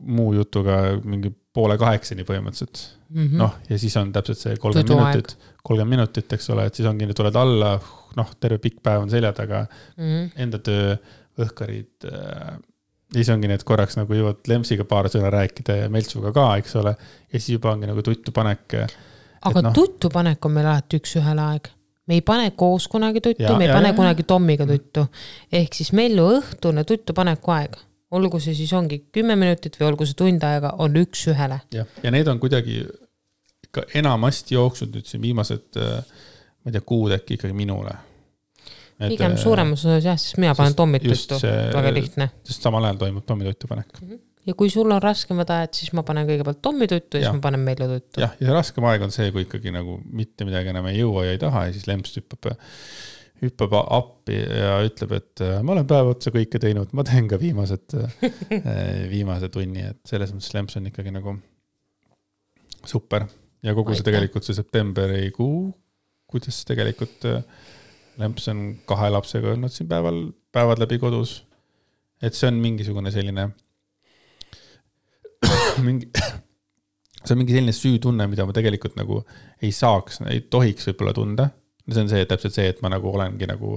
muu 0.04 0.34
jutuga 0.36 0.80
mingi 1.06 1.32
poole 1.54 1.78
kaheksani 1.80 2.26
põhimõtteliselt. 2.28 2.82
Mm 3.14 3.28
-hmm.. 3.28 3.38
noh, 3.38 3.58
ja 3.70 3.78
siis 3.78 3.96
on 3.98 4.12
täpselt 4.12 4.40
see 4.42 4.56
kolmkümmend 4.58 5.14
minutit, 5.14 5.38
kolmkümmend 5.62 5.96
minutit, 5.96 6.34
eks 6.34 6.50
ole, 6.50 6.66
et 6.68 6.76
siis 6.76 6.88
ongi, 6.90 7.08
tuled 7.14 7.36
alla, 7.38 7.76
noh, 8.18 8.32
terve 8.42 8.58
pikk 8.64 8.82
päev 8.84 9.06
on 9.06 9.12
selja 9.14 9.34
taga. 9.38 9.66
Mm, 9.98 10.04
-hmm. 10.04 10.32
enda 10.48 10.60
töö, 10.60 10.96
Võhkarid 11.34 12.06
äh, 12.10 12.58
ja 13.14 13.22
siis 13.22 13.30
ongi 13.34 13.50
need 13.50 13.64
korraks 13.68 13.98
nagu 14.00 14.18
jõuad 14.18 14.42
Lemsiga 14.50 14.86
paar 14.90 15.10
sõna 15.12 15.30
rääkida 15.34 15.76
ja 15.84 15.92
Meltsuga 15.94 16.34
ka, 16.36 16.48
eks 16.62 16.76
ole. 16.82 16.96
ja 16.98 17.40
siis 17.40 17.56
juba 17.58 17.74
ongi 17.74 17.90
nagu 17.90 18.02
tuttu 18.06 18.34
panek. 18.36 18.76
aga 19.50 19.62
no. 19.62 19.72
tuttu 19.76 20.10
panek 20.14 20.46
on 20.46 20.56
meil 20.58 20.70
alati 20.72 21.00
üks-ühele 21.02 21.48
aeg. 21.54 21.70
me 22.08 22.20
ei 22.20 22.26
pane 22.26 22.52
koos 22.58 22.88
kunagi 22.88 23.22
tuttu, 23.22 23.56
me 23.58 23.68
ei 23.68 23.70
ja, 23.70 23.78
pane 23.78 23.94
ja, 23.94 23.98
kunagi 23.98 24.24
Tommiga 24.24 24.68
tuttu. 24.70 25.06
ehk 25.52 25.78
siis 25.78 25.94
Mellu 25.94 26.30
õhtune 26.40 26.86
tuttu 26.90 27.14
paneku 27.14 27.54
aeg, 27.54 27.78
olgu 28.12 28.40
see 28.40 28.56
siis 28.58 28.74
ongi 28.74 29.04
kümme 29.12 29.38
minutit 29.40 29.78
või 29.80 29.92
olgu 29.92 30.08
see 30.10 30.18
tund 30.18 30.44
aega, 30.48 30.76
on 30.80 30.98
üks-ühele. 31.04 31.62
jah, 31.74 32.00
ja 32.04 32.12
need 32.12 32.28
on 32.28 32.42
kuidagi 32.42 32.82
ikka 33.68 33.86
enamasti 34.02 34.58
jooksnud 34.58 34.98
nüüd 34.98 35.10
siin 35.10 35.22
viimased, 35.22 35.78
ma 35.78 36.72
ei 36.72 36.74
tea, 36.74 36.82
kuud 36.86 37.14
äkki 37.14 37.38
ikkagi 37.38 37.56
minule 37.58 37.94
pigem 39.12 39.36
äh, 39.36 39.40
suuremas 39.42 39.86
osas 39.86 40.06
jah, 40.08 40.20
sest 40.20 40.40
mina 40.42 40.54
panen 40.58 40.76
tommit 40.78 41.06
tuttu, 41.06 41.40
väga 41.44 41.94
lihtne. 41.94 42.30
sest 42.48 42.68
samal 42.68 42.86
ajal 42.88 43.02
toimub 43.06 43.26
tommi 43.28 43.48
tuttu 43.48 43.70
panek 43.72 43.90
mm. 44.00 44.10
-hmm. 44.10 44.22
ja 44.50 44.58
kui 44.60 44.70
sul 44.74 44.92
on 44.92 45.02
raskemad 45.04 45.50
ajad, 45.56 45.74
siis 45.80 45.94
ma 45.98 46.06
panen 46.08 46.28
kõigepealt 46.30 46.62
Tommi 46.62 46.88
tuttu 46.92 47.18
ja, 47.18 47.28
siis 47.28 47.40
ma 47.40 47.46
panen 47.48 47.66
Mellu 47.66 47.90
tuttu. 47.96 48.24
jah, 48.24 48.38
ja 48.40 48.54
raskem 48.54 48.88
aeg 48.92 49.08
on 49.08 49.16
see, 49.16 49.32
kui 49.36 49.48
ikkagi 49.48 49.74
nagu 49.76 50.00
mitte 50.12 50.48
midagi 50.48 50.74
enam 50.74 50.90
ei 50.92 51.02
jõua 51.02 51.28
ja 51.28 51.36
ei 51.36 51.42
taha 51.42 51.68
ja 51.68 51.76
siis 51.76 51.88
lemps 51.90 52.18
hüppab, 52.20 52.52
hüppab 53.44 53.78
appi 53.82 54.40
ja 54.40 54.80
ütleb, 54.88 55.16
et 55.20 55.46
äh, 55.46 55.62
ma 55.62 55.76
olen 55.76 55.88
päev 55.88 56.16
otsa 56.16 56.32
kõike 56.36 56.62
teinud, 56.64 56.92
ma 56.94 57.08
teen 57.08 57.28
ka 57.32 57.40
viimased 57.42 57.96
viimase 59.14 59.50
tunni, 59.54 59.88
et 59.94 60.04
selles 60.10 60.36
mõttes 60.36 60.54
lemps 60.56 60.80
on 60.80 60.92
ikkagi 60.92 61.16
nagu 61.16 61.38
super 62.88 63.28
ja 63.64 63.74
kogu 63.76 63.96
see 63.96 64.06
tegelikult 64.06 64.46
see 64.48 64.58
septembrikuu, 64.58 65.72
kuidas 66.30 66.64
tegelikult 66.68 67.28
äh, 67.30 67.42
Lemps 68.22 68.48
on 68.52 68.62
kahe 68.90 69.10
lapsega 69.14 69.54
olnud 69.56 69.74
siin 69.74 69.90
päeval, 69.90 70.28
päevad 70.54 70.82
läbi 70.84 71.00
kodus. 71.02 71.42
et 72.24 72.36
see 72.38 72.48
on 72.48 72.60
mingisugune 72.62 73.12
selline, 73.12 73.50
mingi, 75.88 76.08
see 77.26 77.34
on 77.34 77.42
mingi 77.42 77.58
selline 77.58 77.76
süütunne, 77.76 78.28
mida 78.32 78.46
ma 78.48 78.56
tegelikult 78.56 78.96
nagu 79.00 79.20
ei 79.62 79.74
saaks, 79.76 80.22
ei 80.32 80.46
tohiks 80.54 80.88
võib-olla 80.92 81.16
tunda. 81.18 81.50
see 81.90 82.06
on 82.06 82.12
see, 82.12 82.24
täpselt 82.30 82.56
see, 82.56 82.70
et 82.72 82.80
ma 82.86 82.94
nagu 82.94 83.12
olengi 83.12 83.50
nagu 83.50 83.76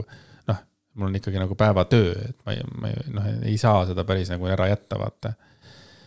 noh, 0.51 0.61
mul 0.94 1.09
on 1.09 1.18
ikkagi 1.18 1.42
nagu 1.42 1.57
päevatöö, 1.59 2.12
et 2.29 2.38
ma 2.46 2.55
ei, 2.55 2.68
ma 2.77 2.92
ei, 2.92 3.09
noh, 3.16 3.33
ei 3.51 3.57
saa 3.59 3.83
seda 3.88 4.05
päris 4.07 4.31
nagu 4.31 4.46
ära 4.53 4.68
jätta, 4.70 5.01
vaata 5.01 5.35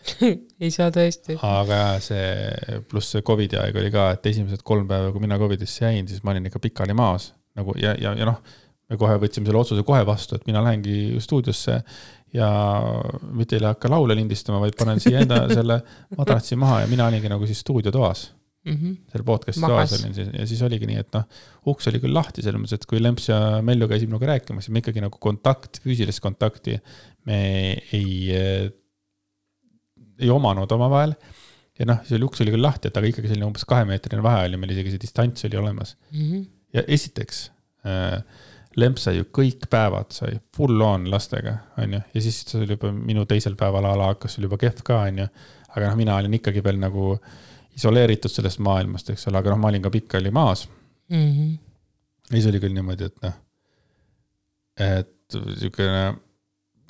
ei 0.64 0.70
saa 0.72 0.94
tõesti. 0.96 1.36
aga 1.44 1.82
see, 2.04 2.80
pluss 2.88 3.18
see 3.18 3.26
Covidi 3.26 3.60
aeg 3.60 3.76
oli 3.82 3.92
ka, 3.92 4.12
et 4.16 4.32
esimesed 4.32 4.64
kolm 4.64 4.88
päeva, 4.88 5.12
kui 5.12 5.26
mina 5.26 5.42
Covidisse 5.42 5.84
jäin, 5.90 6.08
siis 6.08 6.22
ma 6.24 6.38
olin 6.38 6.48
ikka 6.48 6.62
pikali 6.70 6.96
maas 6.96 7.34
nagu 7.60 7.76
ja, 7.80 7.94
ja, 8.00 8.16
ja 8.18 8.28
noh, 8.30 8.40
me 8.90 8.98
kohe 8.98 9.20
võtsime 9.22 9.50
selle 9.50 9.62
otsuse 9.62 9.86
kohe 9.86 10.02
vastu, 10.08 10.40
et 10.40 10.48
mina 10.50 10.64
lähengi 10.66 11.20
stuudiosse 11.22 11.78
ja 12.36 12.50
mitte 13.36 13.58
ei 13.58 13.66
hakka 13.66 13.92
laule 13.92 14.18
lindistama, 14.18 14.62
vaid 14.64 14.76
panen 14.78 15.02
siia 15.02 15.24
enda 15.24 15.44
selle 15.58 15.80
madratsi 16.18 16.58
maha 16.60 16.84
ja 16.84 16.92
mina 16.92 17.08
olingi 17.10 17.32
nagu 17.32 17.48
siis 17.50 17.62
stuudiotoas 17.66 18.28
mm. 18.66 18.76
-hmm. 18.76 18.98
seal 19.12 19.26
podcast'i 19.26 19.66
toas 19.66 19.96
olin 19.98 20.14
siis 20.18 20.30
ja 20.34 20.46
siis 20.50 20.62
oligi 20.66 20.90
nii, 20.90 21.00
et 21.04 21.18
noh, 21.18 21.26
uks 21.74 21.90
oli 21.92 22.02
küll 22.04 22.14
lahti 22.14 22.46
selles 22.46 22.62
mõttes, 22.62 22.82
et 22.82 22.90
kui 22.90 23.02
Lemps 23.02 23.30
ja 23.30 23.40
Mellu 23.66 23.90
käisid 23.90 24.12
minuga 24.12 24.30
rääkimas 24.34 24.70
ja 24.70 24.76
me 24.76 24.84
ikkagi 24.84 25.04
nagu 25.06 25.22
kontakt, 25.22 25.82
füüsilist 25.86 26.22
kontakti 26.26 26.78
me 27.30 27.42
ei, 27.94 28.14
ei 30.20 30.30
omanud 30.34 30.72
omavahel. 30.78 31.16
ja 31.80 31.90
noh, 31.90 32.06
see 32.06 32.22
uks 32.26 32.42
oli 32.44 32.54
küll 32.54 32.66
lahti, 32.66 32.90
et 32.90 32.98
aga 32.98 33.10
ikkagi 33.10 33.32
selline 33.32 33.48
umbes 33.48 33.66
kahemeetrine 33.66 34.24
vahe 34.24 34.48
oli, 34.50 34.58
meil 34.62 34.74
isegi 34.76 34.96
see 34.96 35.06
distants 35.06 35.46
oli 35.50 35.62
olemas 35.62 35.98
mm. 36.12 36.24
-hmm 36.24 36.48
ja 36.74 36.84
esiteks 36.88 37.50
äh, 37.88 38.22
Lemp 38.78 39.00
sai 39.02 39.16
ju 39.18 39.26
kõik 39.34 39.66
päevad 39.72 40.14
sai 40.14 40.36
full 40.56 40.82
on 40.86 41.08
lastega, 41.10 41.56
on 41.82 41.96
ju, 41.98 42.02
ja 42.14 42.22
siis 42.22 42.44
see 42.46 42.62
oli 42.62 42.76
juba 42.76 42.92
minu 42.94 43.26
teisel 43.28 43.56
päeval 43.60 43.88
a 43.90 43.96
la 43.98 44.12
hakkas 44.12 44.38
sul 44.38 44.46
juba 44.46 44.60
kehv 44.62 44.84
ka, 44.86 45.02
on 45.10 45.24
ju. 45.24 45.26
aga 45.74 45.88
noh, 45.88 45.98
mina 45.98 46.18
olin 46.22 46.38
ikkagi 46.38 46.64
veel 46.64 46.78
nagu 46.82 47.16
isoleeritud 47.76 48.32
sellest 48.32 48.62
maailmast, 48.64 49.10
eks 49.10 49.28
ole, 49.32 49.42
aga 49.42 49.54
noh, 49.54 49.62
ma 49.62 49.72
olin 49.72 49.84
ka 49.84 49.92
pikali 49.94 50.32
maas 50.32 50.68
mm. 51.10 51.26
-hmm. 51.26 51.58
ja 52.30 52.36
siis 52.38 52.50
oli 52.52 52.62
küll 52.62 52.78
niimoodi, 52.78 53.10
et 53.10 53.22
noh, 53.26 53.40
et 54.86 55.40
siukene 55.60 56.14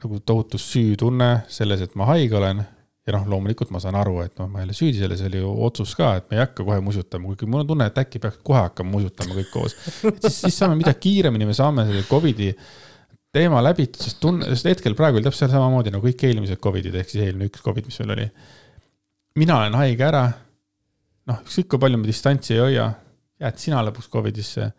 nagu 0.04 0.20
tohutu 0.20 0.58
süütunne 0.58 1.32
selles, 1.48 1.82
et 1.82 1.96
ma 1.96 2.06
haige 2.12 2.38
olen 2.38 2.64
ja 3.10 3.16
noh, 3.16 3.26
loomulikult 3.30 3.72
ma 3.74 3.82
saan 3.82 3.98
aru, 3.98 4.20
et 4.22 4.36
noh, 4.40 4.50
ma 4.52 4.62
ei 4.62 4.68
ole 4.68 4.76
süüdi 4.78 5.02
selles, 5.02 5.24
oli 5.26 5.42
ju 5.42 5.50
otsus 5.66 5.96
ka, 5.98 6.12
et 6.20 6.28
me 6.30 6.38
ei 6.38 6.44
hakka 6.44 6.66
kohe 6.68 6.78
musutama, 6.86 7.32
kuigi 7.32 7.50
mul 7.50 7.64
on 7.64 7.72
tunne, 7.72 7.88
et 7.90 7.98
äkki 8.04 8.22
peaks 8.22 8.44
kohe 8.46 8.62
hakkama 8.68 8.94
musutama 8.94 9.38
kõik 9.38 9.50
koos. 9.54 9.76
siis, 9.80 10.38
siis 10.44 10.60
saame, 10.60 10.78
mida 10.80 10.94
kiiremini 10.94 11.50
me 11.50 11.56
saame 11.58 11.88
selle 11.90 12.06
Covidi 12.10 12.52
teema 13.34 13.64
läbitud, 13.66 14.02
sest 14.02 14.20
tunne, 14.22 14.46
sest 14.54 14.70
hetkel 14.70 14.98
praegu 14.98 15.20
oli 15.20 15.26
täpselt 15.26 15.54
samamoodi 15.54 15.94
nagu 15.94 16.06
kõik 16.06 16.28
eelmised 16.30 16.62
Covidid 16.62 16.98
ehk 17.02 17.12
siis 17.12 17.26
eelmine 17.26 17.50
üks 17.50 17.66
Covid, 17.66 17.90
mis 17.90 18.00
meil 18.04 18.16
oli. 18.16 18.28
mina 19.42 19.60
olen 19.64 19.78
haige 19.82 20.06
ära. 20.06 20.24
noh, 21.30 21.42
ükskõik 21.46 21.74
kui 21.74 21.82
palju 21.86 22.02
me 22.02 22.10
distantsi 22.10 22.56
ei 22.56 22.64
hoia, 22.64 22.88
jääd 23.42 23.62
sina 23.62 23.82
lõpuks 23.86 24.10
Covidisse 24.14 24.72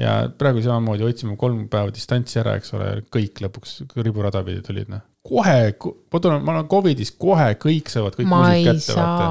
ja 0.00 0.16
praegu 0.38 0.64
samamoodi 0.64 1.04
hoidsime 1.04 1.36
kolm 1.40 1.66
päeva 1.72 1.92
distantsi 1.94 2.40
ära, 2.40 2.56
eks 2.58 2.74
ole, 2.78 2.90
kõik 3.12 3.44
lõpuks 3.44 3.80
riburada 4.00 4.42
pidi 4.46 4.64
tulid, 4.66 4.90
noh 4.92 5.04
kohe, 5.26 5.74
ma 6.12 6.20
tulen, 6.20 6.44
ma 6.44 6.54
olen 6.54 6.70
Covidis, 6.70 7.12
kohe 7.20 7.52
kõik 7.60 7.90
saavad 7.92 8.16
kõik 8.16 8.30
ma 8.30 8.40
musid 8.44 8.70
kätte, 8.70 8.96
vaata. 8.96 9.26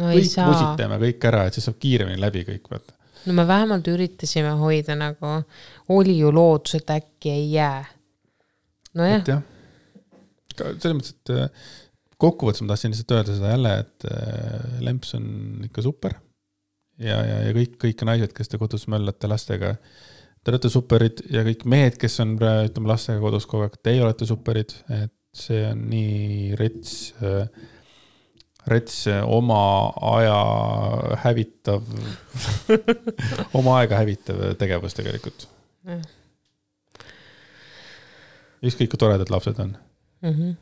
no 0.00 0.12
kõik 0.14 0.38
musitame 0.48 0.98
kõik 1.04 1.26
ära, 1.30 1.44
et 1.48 1.58
siis 1.58 1.68
saab 1.68 1.76
kiiremini 1.82 2.20
läbi 2.22 2.44
kõik, 2.48 2.70
vaata. 2.72 2.96
no 3.26 3.36
me 3.36 3.46
vähemalt 3.48 3.90
üritasime 3.92 4.54
hoida 4.60 4.96
nagu, 4.98 5.34
oli 5.96 6.16
ju 6.22 6.32
lootus, 6.34 6.78
et 6.80 6.94
äkki 6.96 7.34
ei 7.34 7.46
jää. 7.52 7.84
nojah. 8.96 9.28
jah, 9.28 9.44
selles 10.56 10.96
mõttes, 10.96 11.14
et 11.20 11.34
äh, 11.36 11.68
kokkuvõttes 12.20 12.64
ma 12.64 12.72
tahtsin 12.72 12.94
lihtsalt 12.94 13.16
öelda 13.18 13.36
seda 13.36 13.54
jälle, 13.54 13.76
et 13.84 14.08
äh, 14.08 14.82
lemps 14.88 15.14
on 15.20 15.30
ikka 15.68 15.84
super. 15.84 16.16
Ja, 17.00 17.18
ja, 17.26 17.42
ja 17.48 17.56
kõik, 17.56 17.76
kõik 17.80 18.06
naised, 18.08 18.32
kes 18.36 18.52
te 18.52 18.60
kodus 18.60 18.86
möllate 18.92 19.30
lastega 19.30 19.74
Te 20.40 20.54
olete 20.54 20.70
superid 20.72 21.20
ja 21.28 21.42
kõik 21.44 21.66
mehed, 21.68 21.98
kes 22.00 22.14
on 22.24 22.38
ütleme, 22.40 22.88
lastega 22.88 23.20
kodus 23.20 23.44
kogu 23.48 23.66
aeg, 23.66 23.74
teie 23.84 24.00
olete 24.00 24.24
superid, 24.28 24.72
et 24.88 25.12
see 25.36 25.60
on 25.68 25.82
nii 25.90 26.54
rets, 26.58 26.94
rets 28.70 29.02
oma 29.26 29.60
aja 30.14 30.38
hävitav 31.26 31.84
oma 33.60 33.76
aega 33.82 34.00
hävitav 34.00 34.40
tegevus 34.60 34.96
tegelikult. 34.96 35.46
ükskõik 38.64 38.90
kui 38.92 39.00
toredad 39.00 39.30
lapsed 39.32 39.60
on 39.60 39.76
mm. 40.22 40.32
-hmm. 40.32 40.56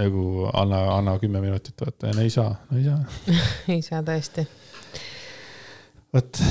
nagu 0.00 0.48
anna, 0.52 0.80
anna 0.96 1.18
kümme 1.18 1.40
minutit, 1.40 1.76
vaata, 1.80 2.14
no 2.16 2.24
ei 2.24 2.30
saa, 2.30 2.56
no 2.70 2.78
ei 2.78 2.84
saa 2.84 3.04
ei 3.76 3.82
saa 3.82 4.00
tõesti. 4.02 4.48
Vot 6.14 6.42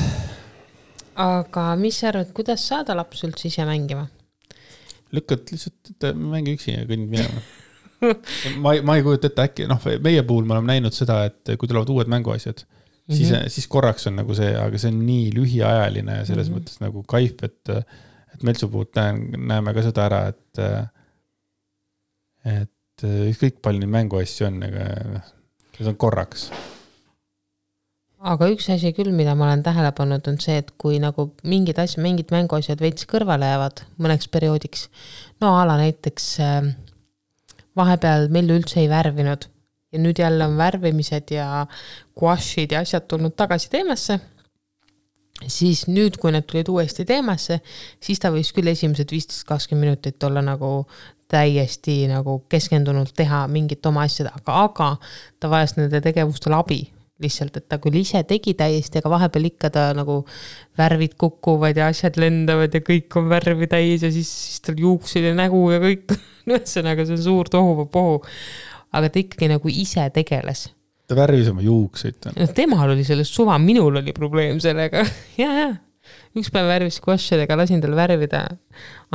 aga 1.20 1.66
mis 1.80 2.00
sa 2.00 2.12
arvad, 2.14 2.32
kuidas 2.36 2.64
saada 2.70 2.96
laps 2.98 3.26
üldse 3.28 3.50
ise 3.50 3.66
mängima? 3.68 4.08
lükkad 5.16 5.50
lihtsalt, 5.52 5.94
et 5.96 6.12
mängi 6.16 6.54
üksi 6.58 6.76
ja 6.76 6.86
kõnnid 6.90 7.12
minema 7.12 7.42
ma 8.64 8.74
ei, 8.76 8.84
ma 8.86 8.96
ei 8.98 9.04
kujuta 9.04 9.30
ette, 9.30 9.46
äkki 9.50 9.68
noh, 9.70 9.82
meie 10.04 10.24
puhul 10.28 10.48
me 10.48 10.56
oleme 10.56 10.74
näinud 10.74 10.96
seda, 10.96 11.24
et 11.28 11.56
kui 11.60 11.68
tulevad 11.68 11.90
uued 11.92 12.12
mänguasjad 12.12 12.62
mm, 12.62 12.70
-hmm. 12.70 13.16
siis, 13.18 13.32
mhm. 13.32 13.48
siis 13.56 13.68
korraks 13.68 14.08
on 14.08 14.20
nagu 14.22 14.36
see, 14.38 14.52
aga 14.56 14.82
see 14.82 14.94
on 14.94 15.02
nii 15.06 15.32
lühiajaline 15.36 16.20
ja 16.22 16.26
selles 16.26 16.50
mm 16.50 16.56
-hmm. 16.56 16.62
mõttes 16.62 16.80
nagu 16.84 17.04
kaif, 17.04 17.44
et, 17.44 17.76
et 18.34 18.44
Meltsu 18.44 18.70
puhul 18.70 18.88
näen, 18.96 19.24
näeme 19.52 19.74
ka 19.74 19.84
seda 19.84 20.06
ära, 20.06 20.22
et, 20.28 20.64
et 22.46 23.08
ükskõik 23.34 23.60
palju 23.62 23.84
neid 23.84 23.96
mänguasju 23.98 24.48
on, 24.48 24.64
aga 24.64 24.90
noh, 25.16 25.32
see 25.80 25.90
on 25.90 25.98
korraks 25.98 26.50
aga 28.20 28.50
üks 28.52 28.68
asi 28.74 28.92
küll, 28.96 29.12
mida 29.16 29.34
ma 29.38 29.48
olen 29.48 29.62
tähele 29.64 29.92
pannud, 29.96 30.26
on 30.28 30.40
see, 30.44 30.58
et 30.60 30.74
kui 30.82 31.00
nagu 31.00 31.30
mingid 31.48 31.80
asjad, 31.80 32.04
mingid 32.04 32.34
mänguasjad 32.36 32.82
veits 32.84 33.08
kõrvale 33.10 33.48
jäävad 33.48 33.84
mõneks 34.02 34.28
perioodiks, 34.32 34.90
no 35.44 35.54
a 35.56 35.64
la 35.70 35.78
näiteks 35.80 36.26
äh, 36.44 36.58
vahepeal 37.80 38.28
Mellu 38.34 38.60
üldse 38.60 38.82
ei 38.84 38.90
värvinud 38.92 39.48
ja 39.94 40.02
nüüd 40.04 40.20
jälle 40.20 40.50
on 40.50 40.58
värvimised 40.60 41.32
ja 41.34 41.64
guašid 42.20 42.76
ja 42.76 42.84
asjad 42.84 43.08
tulnud 43.08 43.38
tagasi 43.40 43.72
teemasse, 43.72 44.20
siis 45.48 45.86
nüüd, 45.88 46.20
kui 46.20 46.36
need 46.36 46.50
tulid 46.50 46.68
uuesti 46.70 47.08
teemasse, 47.08 47.62
siis 48.04 48.20
ta 48.20 48.34
võis 48.36 48.52
küll 48.54 48.68
esimesed 48.68 49.16
viisteist, 49.16 49.48
kakskümmend 49.48 49.88
minutit 49.88 50.28
olla 50.28 50.44
nagu 50.44 50.84
täiesti 51.30 52.02
nagu 52.10 52.42
keskendunult 52.50 53.14
teha 53.16 53.46
mingit 53.48 53.86
oma 53.86 54.04
asjada, 54.10 54.36
aga, 54.36 54.64
aga 54.68 54.94
ta 55.40 55.50
vajas 55.52 55.78
nende 55.78 56.02
tegevustel 56.04 56.58
abi 56.58 56.82
lihtsalt, 57.24 57.58
et 57.60 57.68
ta 57.72 57.80
küll 57.84 58.00
ise 58.00 58.22
tegi 58.28 58.54
täiesti, 58.58 59.02
aga 59.02 59.12
vahepeal 59.12 59.50
ikka 59.50 59.72
ta 59.76 59.86
nagu 59.98 60.22
värvid 60.80 61.18
kukuvad 61.20 61.78
ja 61.80 61.90
asjad 61.92 62.20
lendavad 62.22 62.76
ja 62.76 62.82
kõik 62.86 63.20
on 63.20 63.30
värvi 63.32 63.68
täis 63.72 64.06
ja 64.06 64.12
siis, 64.14 64.30
siis 64.30 64.64
tal 64.66 64.80
juuksed 64.80 65.28
ja 65.28 65.36
nägu 65.38 65.62
ja 65.74 65.82
kõik 65.84 66.16
ühesõnaga, 66.50 67.06
see 67.06 67.18
on 67.18 67.24
suur 67.26 67.52
tohuvapohu. 67.52 68.22
aga 68.96 69.10
ta 69.10 69.22
ikkagi 69.22 69.52
nagu 69.52 69.70
ise 69.70 70.08
tegeles. 70.16 70.70
ta 71.08 71.18
värvis 71.20 71.52
oma 71.52 71.66
juukseid. 71.66 72.32
no 72.38 72.50
temal 72.56 72.96
oli 72.96 73.04
sellest 73.08 73.36
suva, 73.36 73.60
minul 73.60 74.02
oli 74.02 74.16
probleem 74.16 74.64
sellega 74.64 75.04
ja, 75.42 75.52
ja 75.52 75.70
üks 76.40 76.52
päev 76.54 76.70
värvis 76.70 77.00
squashidega, 77.00 77.58
lasin 77.60 77.82
tal 77.84 77.96
värvida, 77.98 78.44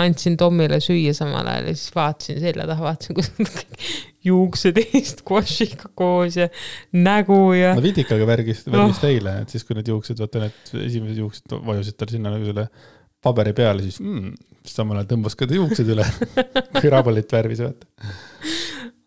andsin 0.01 0.39
Tomile 0.41 0.81
süüa 0.83 1.15
samal 1.17 1.49
ajal 1.51 1.71
ja 1.71 1.77
siis 1.77 1.95
vaatasin 1.95 2.41
selja 2.43 2.67
taha, 2.71 2.87
vaatasin, 2.89 3.19
kuidas 3.19 3.65
juuksed 4.29 4.81
eest 4.83 5.23
squashiga 5.25 5.91
koos 5.99 6.39
ja 6.41 6.49
nägu 6.97 7.39
ja. 7.59 7.75
no 7.77 7.85
vidikaga 7.85 8.27
värgis, 8.29 8.65
värgis 8.69 9.03
oh. 9.03 9.09
eile, 9.11 9.39
et 9.45 9.55
siis 9.55 9.67
kui 9.67 9.79
need 9.79 9.91
juuksed, 9.93 10.21
vaata 10.21 10.47
need 10.47 10.75
esimesed 10.87 11.23
juuksed 11.23 11.57
vajusid 11.67 11.99
tal 12.01 12.13
sinna 12.13 12.35
nagu 12.35 12.49
selle 12.49 12.69
paberi 13.25 13.55
peale, 13.57 13.85
siis 13.85 14.01
mm, 14.05 14.35
samal 14.69 15.01
ajal 15.01 15.15
tõmbas 15.15 15.37
ka 15.39 15.49
ta 15.49 15.57
juuksed 15.57 15.93
üle 15.97 16.07
kui 16.81 16.93
rabolit 16.93 17.37
värvis, 17.37 17.65
vaata 17.65 18.13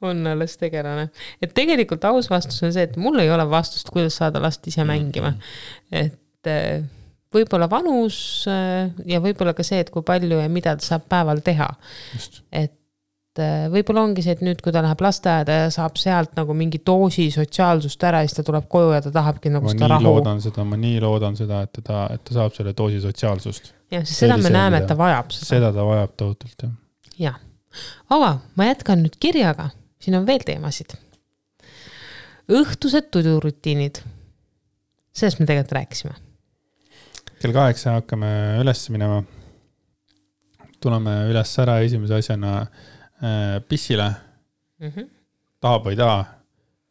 on 0.01 0.27
alles 0.29 0.57
tegelane. 0.61 1.09
et 1.41 1.53
tegelikult 1.57 2.05
aus 2.05 2.29
vastus 2.29 2.61
on 2.65 2.73
see, 2.73 2.85
et 2.85 2.97
mul 3.01 3.17
ei 3.21 3.31
ole 3.33 3.45
vastust, 3.49 3.89
kuidas 3.93 4.17
saada 4.19 4.41
last 4.41 4.67
ise 4.69 4.85
mängima. 4.85 5.33
et 5.91 6.17
võib-olla 7.33 7.67
vanus 7.69 8.17
äh, 8.49 8.89
ja 9.09 9.21
võib-olla 9.23 9.53
ka 9.57 9.65
see, 9.65 9.81
et 9.83 9.91
kui 9.93 10.05
palju 10.05 10.39
ja 10.41 10.49
mida 10.51 10.75
ta 10.77 10.85
saab 10.85 11.07
päeval 11.11 11.41
teha. 11.45 11.67
et 12.55 13.41
äh, 13.41 13.67
võib-olla 13.73 14.05
ongi 14.07 14.23
see, 14.25 14.35
et 14.37 14.43
nüüd, 14.45 14.61
kui 14.63 14.73
ta 14.75 14.83
läheb 14.85 15.01
lasteaeda 15.03 15.57
ja 15.61 15.71
saab 15.73 15.99
sealt 15.99 16.35
nagu 16.39 16.55
mingi 16.57 16.81
doosi 16.85 17.27
sotsiaalsust 17.33 18.05
ära, 18.09 18.23
siis 18.25 18.37
ta 18.37 18.45
tuleb 18.47 18.69
koju 18.71 18.93
ja 18.95 19.01
ta 19.05 19.13
tahabki 19.19 19.51
nagu 19.53 19.67
ma 19.67 19.75
seda 19.75 19.91
rahu. 19.95 20.07
loodan 20.07 20.43
seda, 20.43 20.67
ma 20.67 20.79
nii 20.79 21.01
loodan 21.03 21.39
seda, 21.39 21.63
et 21.67 21.81
ta, 21.83 22.05
et 22.15 22.23
ta 22.27 22.37
saab 22.39 22.55
selle 22.57 22.75
doosi 22.77 23.01
sotsiaalsust. 23.03 23.73
jah, 23.93 24.05
sest 24.05 24.23
seda 24.25 24.37
me 24.41 24.53
näeme, 24.53 24.83
et 24.83 24.89
ta 24.89 24.97
vajab 24.99 25.33
seda, 25.35 25.49
seda 25.51 25.73
ta 25.75 25.87
vajab 25.87 26.15
tohutult 26.19 26.67
jah. 26.67 26.77
jah. 27.27 27.41
aga 28.19 28.37
ma 28.55 28.69
jätkan 28.71 29.03
nüüd 29.03 29.19
kirjaga, 29.19 29.71
siin 30.03 30.19
on 30.19 30.29
veel 30.29 30.45
teemasid. 30.47 30.95
õhtused 32.47 33.11
tudurutiinid. 33.11 33.99
sellest 35.11 35.43
me 35.43 35.49
tegelikult 35.49 35.75
rääkisime. 35.81 36.15
Kell 37.41 37.53
kaheksa 37.55 37.97
hakkame 37.99 38.29
üles 38.61 38.85
minema. 38.93 39.23
tuleme 40.81 41.13
üles 41.31 41.51
ära 41.59 41.79
esimese 41.81 42.13
asjana 42.19 42.51
äh, 43.21 43.59
pissile, 43.69 44.11
Mhm. 44.79 45.07
tahab 45.61 45.87
või 45.87 45.95
ei 45.95 45.97
taha, 45.97 46.19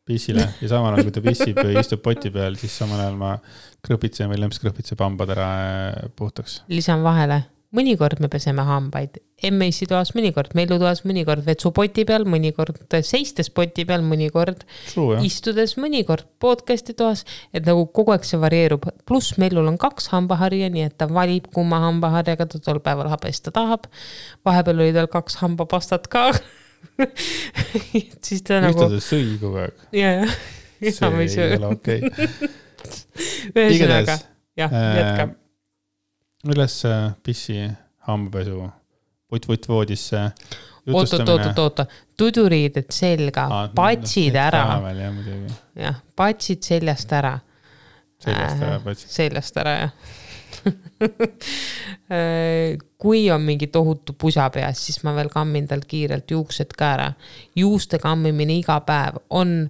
pissile 0.06 0.42
ja 0.60 0.68
samal 0.68 0.94
ajal, 0.96 1.04
kui 1.06 1.12
ta 1.14 1.20
pissib 1.22 1.56
ja 1.62 1.80
istub 1.80 2.00
poti 2.02 2.32
peal, 2.34 2.56
siis 2.58 2.74
samal 2.78 2.98
ajal 3.04 3.14
ma 3.20 3.36
krõpitsen 3.86 4.26
või 4.32 4.40
lemps 4.42 4.58
krõpitseb 4.58 4.98
hambad 5.04 5.30
ära 5.36 5.46
äh, 5.62 6.08
puhtaks. 6.18 6.62
lisan 6.68 7.02
vahele, 7.06 7.44
mõnikord 7.76 8.20
me 8.24 8.30
peseme 8.32 8.64
hambaid 8.66 9.18
emme-issi 9.44 9.86
toas, 9.88 10.14
mõnikord 10.16 10.54
Mellu 10.56 10.78
toas, 10.80 11.02
mõnikord 11.06 11.44
vetsupoti 11.46 12.06
peal, 12.08 12.24
mõnikord 12.28 12.78
seistes 13.04 13.50
poti 13.52 13.84
peal, 13.88 14.04
mõnikord 14.06 14.64
True 14.88 15.20
istudes, 15.26 15.76
mõnikord 15.80 16.26
podcast'i 16.42 16.96
toas, 16.96 17.26
et 17.52 17.66
nagu 17.68 17.86
kogu 17.96 18.14
aeg 18.14 18.26
see 18.26 18.40
varieerub, 18.40 18.88
pluss 19.08 19.36
Mellul 19.40 19.68
on 19.68 19.78
kaks 19.80 20.10
hambaharja, 20.14 20.70
nii 20.72 20.86
et 20.88 20.96
ta 20.98 21.08
valib, 21.10 21.50
kumma 21.54 21.82
hambaharjaga 21.84 22.48
ta 22.52 22.62
tol 22.62 22.80
päeval 22.84 23.10
habesta 23.12 23.52
tahab. 23.54 23.90
vahepeal 24.46 24.80
oli 24.80 24.96
tal 24.96 25.10
kaks 25.12 25.40
hambapastat 25.42 26.08
ka 26.12 26.30
siis 28.26 28.44
ta 28.46 28.60
nagu, 28.64 28.78
ühtede 28.78 29.02
sõi 29.04 29.36
kogu 29.40 29.60
aeg. 29.64 29.88
ja, 29.96 30.12
ei 30.80 30.92
see 30.92 31.44
ei 31.44 31.58
ole 31.58 31.74
okei. 31.74 32.00
ühesõnaga 33.56 33.72
igatahes, 33.74 34.24
jah, 34.56 34.72
äh, 34.72 34.94
jätka. 35.00 35.28
Üles 36.52 36.78
pissi, 37.26 37.60
hambapesu, 38.08 38.70
vutt-vutt 39.32 39.68
voodisse. 39.68 40.28
oot-oot-oot-oot-oot, 40.86 41.82
tuduriided 42.16 42.92
selga, 42.94 43.48
patsid 43.74 44.36
ära, 44.38 44.62
jah 45.76 45.98
patsid 46.16 46.62
seljast 46.64 47.12
ära. 47.12 47.34
seljast 48.22 48.62
ära 48.62 48.78
patsid. 48.84 49.10
seljast 49.10 49.56
ära, 49.60 49.74
jah. 49.80 49.90
kui 53.02 53.26
on 53.30 53.42
mingi 53.44 53.66
tohutu 53.70 54.14
pusa 54.18 54.48
peas, 54.54 54.80
siis 54.86 55.02
ma 55.04 55.12
veel 55.16 55.28
kammin 55.30 55.66
tal 55.68 55.82
kiirelt 55.86 56.30
juuksed 56.30 56.72
ka 56.78 56.92
ära. 56.94 57.12
juuste 57.56 57.98
kammimine 58.02 58.58
iga 58.62 58.80
päev 58.86 59.20
on, 59.30 59.68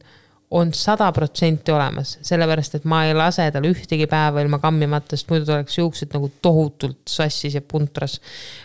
on 0.50 0.74
sada 0.74 1.08
protsenti 1.12 1.72
olemas, 1.74 2.16
sellepärast 2.22 2.78
et 2.78 2.84
ma 2.86 3.02
ei 3.06 3.14
lase 3.16 3.48
tal 3.52 3.66
ühtegi 3.66 4.06
päeva 4.10 4.42
ilma 4.44 4.60
kammimata, 4.62 5.16
sest 5.16 5.30
muidu 5.32 5.48
ta 5.48 5.56
oleks 5.58 5.78
juuksed 5.78 6.12
nagu 6.14 6.30
tohutult 6.42 7.00
sassis 7.10 7.56
ja 7.58 7.62
puntras. 7.62 8.20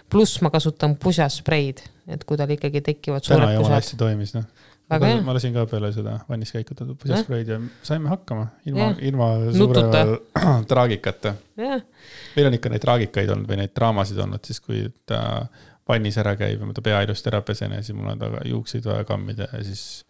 pluss 0.09 0.41
ma 0.41 0.51
kasutan 0.53 0.95
pusaspreid, 0.95 1.81
et 2.07 2.25
kui 2.27 2.37
tal 2.37 2.53
ikkagi 2.53 2.83
tekivad 2.85 3.25
täna 3.25 3.33
suured 3.33 3.47
jumala 3.47 3.63
pusad. 3.63 3.77
hästi 3.79 3.97
toimis 3.97 4.35
noh. 4.37 4.45
Ma 4.91 5.33
lasin 5.33 5.53
ka 5.55 5.63
peale 5.71 5.87
seda 5.95 6.17
vannis 6.27 6.51
käikutatud 6.51 6.97
pusaspreid 6.99 7.47
ja 7.47 7.59
saime 7.87 8.09
hakkama 8.11 8.49
ilma 8.67 8.89
ilma 8.99 9.29
suure 9.55 9.85
traagikata. 10.71 11.33
meil 11.57 12.47
on 12.49 12.59
ikka 12.59 12.69
neid 12.69 12.83
traagikaid 12.83 13.31
olnud 13.31 13.47
või 13.47 13.61
neid 13.63 13.73
draamasid 13.77 14.19
olnud 14.19 14.43
siis, 14.45 14.59
kui 14.59 14.83
ta 15.07 15.47
vannis 15.87 16.17
ära 16.21 16.35
käib 16.37 16.59
ja 16.59 16.67
ma 16.67 16.75
ta 16.75 16.83
pea 16.85 17.01
ilusti 17.07 17.31
ära 17.31 17.41
pesen 17.41 17.71
ja 17.71 17.81
siis 17.81 17.97
mul 17.97 18.11
on 18.11 18.19
taga 18.19 18.43
juukseid 18.45 18.85
vaja 18.85 19.07
kammida 19.07 19.47
ja 19.53 19.63
siis 19.63 20.03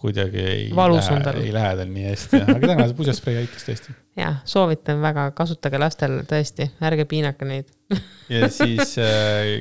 kuidagi 0.00 0.40
ei 0.40 0.68
lähe 0.72 1.42
ei 1.42 1.52
lähe 1.54 1.72
tal 1.80 1.90
nii 1.92 2.06
hästi, 2.06 2.40
aga 2.44 2.58
täna 2.64 2.86
see 2.88 2.96
pusasprei 2.98 3.40
aitas 3.42 3.66
tõesti. 3.66 3.94
jah, 4.22 4.40
soovitan 4.48 5.02
väga, 5.04 5.26
kasutage 5.36 5.80
lastel 5.80 6.20
tõesti, 6.30 6.70
ärge 6.88 7.06
piinake 7.10 7.48
neid. 7.48 7.70
ja 8.34 8.48
siis 8.52 8.96
äh, 9.02 9.60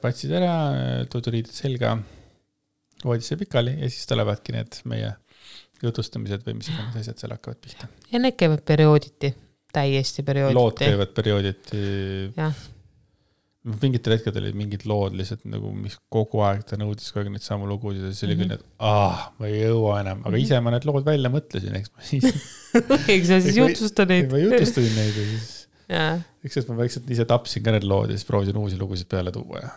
patsid 0.00 0.32
ära, 0.38 0.54
tuduriided 1.12 1.52
selga, 1.52 1.96
voodisse 3.04 3.36
pikali 3.40 3.76
ja 3.76 3.90
siis 3.92 4.08
tulevadki 4.08 4.56
need 4.56 4.80
meie 4.88 5.12
jutustamised 5.84 6.46
või 6.46 6.56
mis 6.60 6.70
iganes 6.72 6.96
asjad 7.02 7.20
seal 7.20 7.34
hakkavad 7.36 7.60
pihta. 7.64 7.90
ja 8.12 8.20
need 8.22 8.38
käivad 8.40 8.64
periooditi, 8.66 9.34
täiesti 9.76 10.22
lood 10.22 10.30
periooditi. 10.30 10.88
käivad 10.88 11.12
periooditi. 11.18 11.82
jah, 12.36 12.64
mingitel 13.66 14.14
hetkedel 14.14 14.44
olid 14.46 14.56
mingid 14.58 14.84
lood 14.86 15.16
lihtsalt 15.18 15.42
nagu, 15.50 15.72
mis 15.74 15.96
kogu 16.12 16.40
aeg 16.46 16.60
ta 16.68 16.76
nõudis 16.78 17.08
kogu 17.10 17.24
aeg 17.24 17.32
neid 17.34 17.42
samu 17.46 17.66
lugusid 17.66 18.04
ja 18.06 18.12
siis 18.12 18.26
oli 18.28 18.36
küll 18.38 18.46
Mhm. 18.46 18.52
need, 18.54 18.66
ah, 18.78 19.24
ma 19.40 19.48
ei 19.50 19.60
jõua 19.64 19.96
enam, 20.04 20.20
aga 20.28 20.38
ise 20.38 20.60
ma 20.62 20.70
need 20.74 20.86
lood 20.86 21.04
välja 21.08 21.30
mõtlesin, 21.34 21.74
eks 21.80 21.90
ma 21.96 22.04
siis, 22.06 22.28
eks 23.16 23.26
sa 23.32 23.40
siis 23.42 23.58
jutusta 23.58 24.06
neid. 24.06 24.30
ma 24.30 24.38
jutustasin 24.44 24.94
neid 25.00 25.18
ja 25.18 25.24
siis, 25.32 25.50
jaa, 25.90 26.12
eks 26.46 26.60
siis 26.60 26.68
ma 26.70 26.76
vaikselt 26.78 27.10
ise 27.10 27.26
tapsin 27.26 27.66
ka 27.66 27.74
need 27.74 27.88
lood 27.90 28.10
ja 28.14 28.16
siis 28.20 28.28
proovisin 28.30 28.56
uusi 28.62 28.78
lugusid 28.78 29.10
peale 29.10 29.32
tuua 29.34 29.64
ja. 29.64 29.72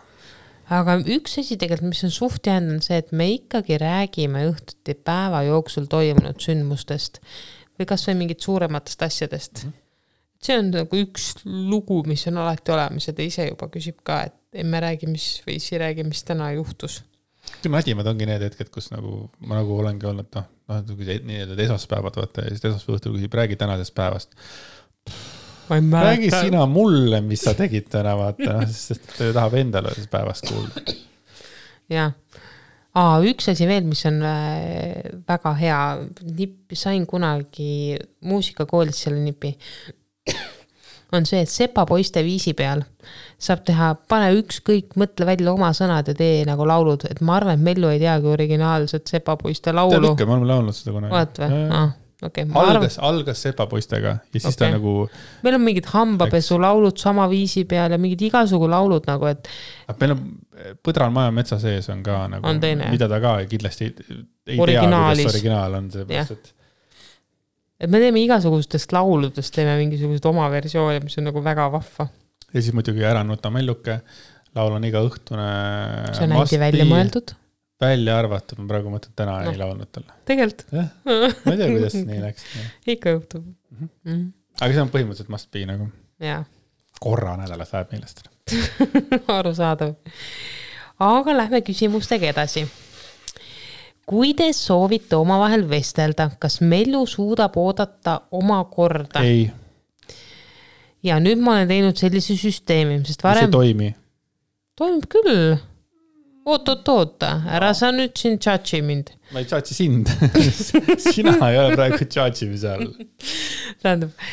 aga 0.80 0.98
üks 1.02 1.34
asi 1.42 1.56
tegelikult, 1.58 1.90
mis 1.90 2.04
on 2.06 2.14
suht 2.14 2.46
jäänud, 2.46 2.76
on 2.78 2.82
see, 2.86 3.00
et 3.02 3.10
me 3.12 3.26
ikkagi 3.34 3.78
räägime 3.82 4.44
õhtuti 4.52 4.94
päeva 4.94 5.42
jooksul 5.48 5.90
toimunud 5.90 6.38
sündmustest 6.38 7.18
või 7.80 7.88
kasvõi 7.90 8.14
mingit 8.22 8.40
suurematest 8.46 9.02
asjadest 9.08 9.64
Mhm. 9.64 9.74
See 10.44 10.56
on 10.60 10.70
nagu 10.72 11.00
üks 11.04 11.32
lugu, 11.44 12.00
mis 12.08 12.24
on 12.30 12.40
alati 12.40 12.72
olemas 12.74 13.08
ja 13.08 13.14
ta 13.16 13.24
ise 13.24 13.50
juba 13.50 13.68
küsib 13.72 14.00
ka, 14.06 14.22
et 14.30 14.62
emme 14.64 14.80
räägi, 14.82 15.08
mis 15.10 15.26
või 15.46 15.58
issi 15.60 15.78
räägi, 15.80 16.06
mis 16.08 16.24
täna 16.26 16.50
juhtus. 16.56 17.02
nadimad 17.68 18.06
ongi 18.06 18.28
need 18.28 18.42
hetked, 18.46 18.70
kus 18.72 18.90
nagu 18.94 19.28
ma 19.46 19.60
nagu 19.60 19.76
olengi 19.82 20.08
olnud 20.08 20.30
noh, 20.36 20.48
noh, 20.70 21.04
nii-öelda 21.28 21.58
esmaspäevad 21.66 22.16
vaata 22.22 22.46
ja 22.46 22.54
siis 22.54 22.64
esmaspäeva 22.64 22.98
õhtul 22.98 23.16
küsib, 23.18 23.36
räägi 23.42 23.60
tänasest 23.60 23.94
päevast. 23.94 24.34
räägi 25.70 26.30
sina 26.30 26.64
mulle, 26.66 27.20
mis 27.20 27.44
sa 27.44 27.54
tegid 27.54 27.90
täna 27.92 28.16
vaata, 28.18 28.60
noh, 28.60 28.66
sest 28.72 29.12
ta 29.16 29.28
ju 29.28 29.36
tahab 29.36 29.58
endale 29.60 29.94
päevast 30.10 30.48
kuulda. 30.48 30.96
jah. 31.90 32.16
Aa, 32.90 33.20
üks 33.22 33.46
asi 33.52 33.68
veel, 33.70 33.84
mis 33.86 34.00
on 34.08 34.16
äh, 34.26 35.12
väga 35.28 35.52
hea, 35.60 35.82
nipp, 36.26 36.72
sain 36.74 37.04
kunagi 37.06 37.94
muusikakoolis 38.26 39.04
selle 39.04 39.20
nipi, 39.22 39.52
on 41.16 41.26
see, 41.26 41.42
et 41.44 41.50
sepapoiste 41.50 42.22
viisi 42.26 42.54
peal 42.58 42.84
saab 43.40 43.64
teha, 43.66 43.92
pane 44.10 44.30
ükskõik, 44.36 44.94
mõtle 45.00 45.26
välja 45.28 45.54
oma 45.54 45.70
sõnad 45.76 46.10
ja 46.10 46.16
tee 46.16 46.42
nagu 46.48 46.66
laulud, 46.68 47.06
et 47.10 47.22
ma 47.24 47.38
arvan, 47.38 47.56
et 47.56 47.64
Mellu 47.70 47.88
ei 47.90 48.02
teagi 48.02 48.28
originaalset 48.30 49.10
sepapoiste 49.10 49.74
laulu. 49.74 50.12
ikka, 50.12 50.28
me 50.28 50.36
oleme 50.36 50.52
laulnud 50.52 50.76
seda 50.76 50.94
kunagi. 50.94 51.16
oled 51.16 51.40
või? 51.40 51.62
aa, 51.78 51.88
okei, 52.28 52.44
ma 52.50 52.60
arvan, 52.60 52.76
algas, 52.82 52.98
algas 53.10 53.42
sepapoistega 53.48 54.12
ja 54.12 54.36
siis 54.36 54.52
okay. 54.52 54.60
ta 54.66 54.70
nagu, 54.76 54.94
meil 55.46 55.56
on 55.56 55.64
mingid 55.64 55.88
hambapesulaulud 55.94 57.00
sama 57.00 57.26
viisi 57.32 57.64
peal 57.70 57.96
ja 57.96 57.98
mingid 58.02 58.28
igasugu 58.28 58.68
laulud 58.70 59.08
nagu, 59.10 59.32
et 59.32 59.50
meil 59.98 60.16
on 60.18 60.30
Põdral 60.84 61.08
maja 61.08 61.30
metsa 61.32 61.56
sees 61.56 61.86
on 61.88 62.02
ka 62.04 62.26
nagu 62.28 62.50
mida 62.60 63.06
ta 63.08 63.16
ka 63.22 63.38
kindlasti 63.48 63.86
ei, 63.88 63.94
ei 64.44 64.58
tea, 64.60 64.82
kuidas 64.84 65.22
originaal 65.32 65.78
on, 65.78 65.86
sellepärast 65.94 66.34
et 66.36 66.50
et 67.80 67.90
me 67.90 68.00
teeme 68.02 68.20
igasugustest 68.24 68.92
lauludest, 68.92 69.54
teeme 69.54 69.76
mingisuguseid 69.80 70.26
oma 70.30 70.48
versioone, 70.52 71.00
mis 71.04 71.16
on 71.20 71.28
nagu 71.30 71.42
väga 71.44 71.68
vahva. 71.72 72.08
ja 72.52 72.60
siis 72.62 72.74
muidugi 72.76 73.04
Ära 73.06 73.22
nuta 73.24 73.50
melluke, 73.54 74.00
laul 74.56 74.76
on 74.78 74.84
igaõhtune. 74.88 75.46
see 76.16 76.26
on 76.28 76.36
hästi 76.38 76.58
välja. 76.60 76.84
mõeldud, 76.90 77.34
välja 77.80 78.18
arvatud, 78.20 78.58
ma 78.60 78.68
praegu 78.74 78.92
mõtlen, 78.92 79.14
täna 79.16 79.38
no. 79.44 79.50
Ei 79.54 79.58
laulnud 79.60 79.90
talle. 79.92 80.12
tegelikult 80.28 80.74
jah, 80.76 80.90
ma 81.06 81.54
ei 81.54 81.56
tea, 81.62 81.70
kuidas 81.72 81.98
nii 82.04 82.20
läks. 82.26 82.46
ikka 82.96 83.16
juhtub 83.16 83.44
Mhm. 83.70 83.84
mm. 84.04 84.12
-hmm. 84.12 84.32
aga 84.60 84.72
see 84.74 84.82
on 84.82 84.90
põhimõtteliselt 84.92 85.28
must 85.32 85.50
be 85.54 85.64
nagu, 85.66 85.86
korra 87.00 87.36
nädalas 87.40 87.72
läheb 87.72 87.92
meelest. 87.94 88.24
arusaadav. 89.38 89.94
aga 90.98 91.36
lähme 91.36 91.60
küsimustega 91.64 92.28
edasi. 92.34 92.66
Kui 94.10 94.34
te 94.34 94.50
soovite 94.56 95.14
omavahel 95.20 95.68
vestelda, 95.70 96.32
kas 96.42 96.58
Mellu 96.66 97.04
suudab 97.06 97.56
oodata 97.60 98.16
oma 98.34 98.64
korda? 98.72 99.22
ei, 99.22 99.44
ja 101.06 101.18
nüüd 101.22 101.40
ma 101.42 101.56
olen 101.56 101.70
teinud 101.70 101.98
sellise 102.00 102.36
süsteemi, 102.38 103.00
sest 103.06 103.20
see 103.20 103.28
ei 103.28 103.30
varem 103.30 103.52
toimi. 103.54 103.90
toimub 104.78 105.06
küll. 105.12 105.54
oot-oot-oota, 106.50 107.30
ära 107.52 107.70
sa 107.76 107.92
nüüd 107.94 108.16
siin 108.18 108.38
judge'i 108.40 108.82
mind. 108.84 109.12
ma 109.34 109.44
ei 109.44 109.48
judge'i 109.48 109.76
sind. 109.76 110.10
sina 111.12 111.36
ei 111.48 111.60
ole 111.60 111.76
praegu 111.76 112.02
judge 112.02 112.48
imise 112.48 112.74
all. 112.74 112.90
tähendab, 113.82 114.26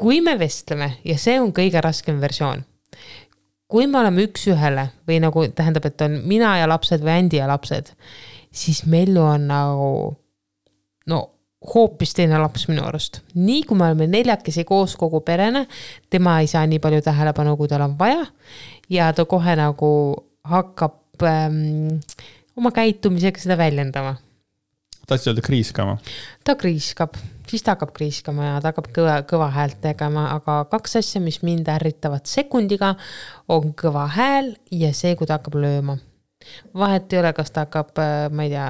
kui 0.00 0.20
me 0.24 0.36
vestleme 0.38 0.94
ja 1.06 1.18
see 1.20 1.40
on 1.40 1.54
kõige 1.56 1.82
raskem 1.84 2.20
versioon, 2.22 2.66
kui 3.70 3.88
me 3.90 4.02
oleme 4.02 4.28
üks-ühele 4.28 4.90
või 5.08 5.18
nagu 5.24 5.48
tähendab, 5.56 5.88
et 5.88 6.06
on 6.06 6.20
mina 6.28 6.58
ja 6.60 6.68
lapsed 6.70 7.02
või 7.02 7.16
Andi 7.16 7.40
ja 7.40 7.48
lapsed, 7.50 7.94
siis 8.54 8.84
Mellu 8.86 9.22
on 9.22 9.48
nagu 9.50 9.92
no 11.10 11.20
hoopis 11.74 12.12
teine 12.14 12.38
laps 12.38 12.68
minu 12.68 12.84
arust. 12.84 13.22
nii 13.34 13.62
kui 13.68 13.78
me 13.78 13.88
oleme 13.88 14.06
neljakesi 14.10 14.64
koos 14.68 14.96
kogu 15.00 15.20
perena, 15.24 15.64
tema 16.10 16.38
ei 16.40 16.50
saa 16.50 16.66
nii 16.68 16.78
palju 16.78 17.02
tähelepanu, 17.04 17.56
kui 17.56 17.68
tal 17.68 17.86
on 17.86 17.98
vaja 17.98 18.26
ja 18.92 19.12
ta 19.12 19.24
kohe 19.24 19.56
nagu 19.58 19.90
hakkab 20.44 21.24
ähm, 21.24 21.98
oma 22.56 22.70
käitumisega 22.74 23.40
seda 23.40 23.58
väljendama 23.58 24.16
tahtsid 25.06 25.32
öelda 25.32 25.44
kriiskama? 25.44 25.96
ta 26.44 26.54
kriiskab, 26.56 27.16
siis 27.48 27.62
ta 27.62 27.74
hakkab 27.74 27.92
kriiskama 27.96 28.46
ja 28.46 28.56
ta 28.60 28.72
hakkab 28.72 28.90
kõva, 28.96 29.18
kõva 29.28 29.50
häält 29.54 29.80
tegema, 29.84 30.28
aga 30.36 30.62
kaks 30.72 30.98
asja, 31.00 31.22
mis 31.24 31.40
mind 31.44 31.68
ärritavad 31.72 32.28
sekundiga, 32.28 32.94
on 33.48 33.74
kõva 33.76 34.06
hääl 34.16 34.54
ja 34.72 34.92
see, 34.96 35.14
kui 35.16 35.28
ta 35.28 35.38
hakkab 35.38 35.58
lööma. 35.60 35.98
Vahet 36.84 37.12
ei 37.12 37.22
ole, 37.22 37.32
kas 37.36 37.52
ta 37.54 37.66
hakkab, 37.66 37.94
äh, 38.02 38.28
ma 38.34 38.46
ei 38.46 38.52
tea, 38.52 38.68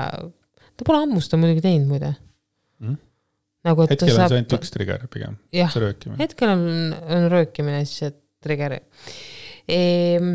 ta 0.74 0.86
pole 0.86 1.02
ammu 1.06 1.22
seda 1.24 1.40
muidugi 1.42 1.64
teinud 1.64 1.90
muide 1.90 2.14
mm.. 2.82 2.96
nagu, 3.68 3.86
et 3.86 3.94
hetkel 3.94 4.12
on 4.12 4.18
saab. 4.18 4.32
see 4.32 4.40
ainult 4.40 4.56
üks 4.58 4.74
trigger 4.74 5.06
pigem, 5.12 5.38
see 5.52 5.84
röökimine. 5.84 6.18
hetkel 6.22 6.54
on, 6.54 6.66
on 7.18 7.30
röökimine 7.32 7.84
siis 7.84 8.02
see 8.02 8.16
trigger 8.44 8.76
ehm, 9.68 10.34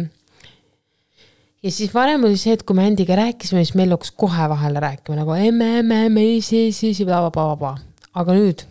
ja 1.63 1.75
siis 1.75 1.93
varem 1.93 2.25
oli 2.29 2.39
see, 2.39 2.55
et 2.57 2.65
kui 2.67 2.77
me 2.77 2.87
Andiga 2.87 3.17
rääkisime, 3.19 3.63
siis 3.65 3.77
meil 3.77 3.93
hakkas 3.95 4.11
kohe 4.17 4.49
vahele 4.51 4.83
rääkima 4.83 5.19
nagu 5.19 5.35
emme, 5.37 5.77
emme, 5.83 6.03
emme, 6.09 6.25
isi, 6.39 6.67
isi, 6.73 6.93
isi, 6.95 7.07
blablabla. 7.07 7.75
aga 8.19 8.35
nüüd 8.37 8.65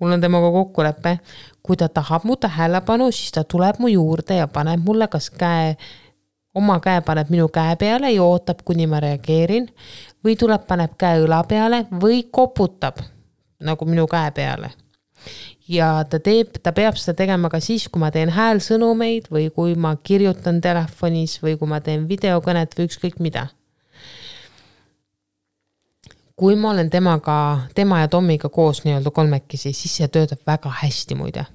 mul 0.00 0.12
on 0.12 0.20
temaga 0.20 0.50
kokkulepe, 0.52 1.16
kui 1.64 1.78
ta 1.80 1.88
tahab 1.88 2.26
mu 2.28 2.36
tähelepanu, 2.40 3.08
siis 3.14 3.32
ta 3.32 3.44
tuleb 3.48 3.80
mu 3.80 3.88
juurde 3.88 4.36
ja 4.42 4.48
paneb 4.48 4.84
mulle 4.84 5.08
kas 5.12 5.30
käe, 5.32 5.74
oma 6.56 6.78
käe 6.80 7.02
paneb 7.04 7.30
minu 7.32 7.50
käe 7.52 7.76
peale 7.76 8.10
ja 8.12 8.24
ootab, 8.24 8.64
kuni 8.64 8.86
ma 8.86 9.00
reageerin. 9.00 9.68
või 10.24 10.36
tuleb, 10.36 10.66
paneb 10.66 10.96
käe 10.98 11.20
õla 11.22 11.44
peale 11.48 11.84
või 11.90 12.24
koputab 12.30 12.98
nagu 13.60 13.84
minu 13.86 14.06
käe 14.10 14.30
peale 14.34 14.72
ja 15.68 15.90
ta 16.10 16.20
teeb, 16.22 16.56
ta 16.62 16.72
peab 16.76 16.98
seda 17.00 17.16
tegema 17.18 17.50
ka 17.50 17.60
siis, 17.62 17.88
kui 17.90 18.00
ma 18.02 18.10
teen 18.14 18.30
häälsõnumeid 18.34 19.30
või 19.32 19.48
kui 19.54 19.74
ma 19.74 19.96
kirjutan 19.96 20.60
telefonis 20.62 21.38
või 21.42 21.56
kui 21.58 21.70
ma 21.70 21.80
teen 21.84 22.06
videokõnet 22.08 22.76
või 22.78 22.90
ükskõik 22.90 23.20
mida. 23.20 23.48
kui 26.36 26.52
ma 26.60 26.70
olen 26.74 26.90
temaga, 26.92 27.64
tema 27.74 28.02
ja 28.02 28.08
Tommiga 28.12 28.50
koos 28.52 28.82
nii-öelda 28.84 29.08
kolmekesi, 29.10 29.70
siis 29.72 29.94
see 29.96 30.08
töötab 30.12 30.42
väga 30.46 30.68
hästi 30.82 31.16
muide. 31.16 31.46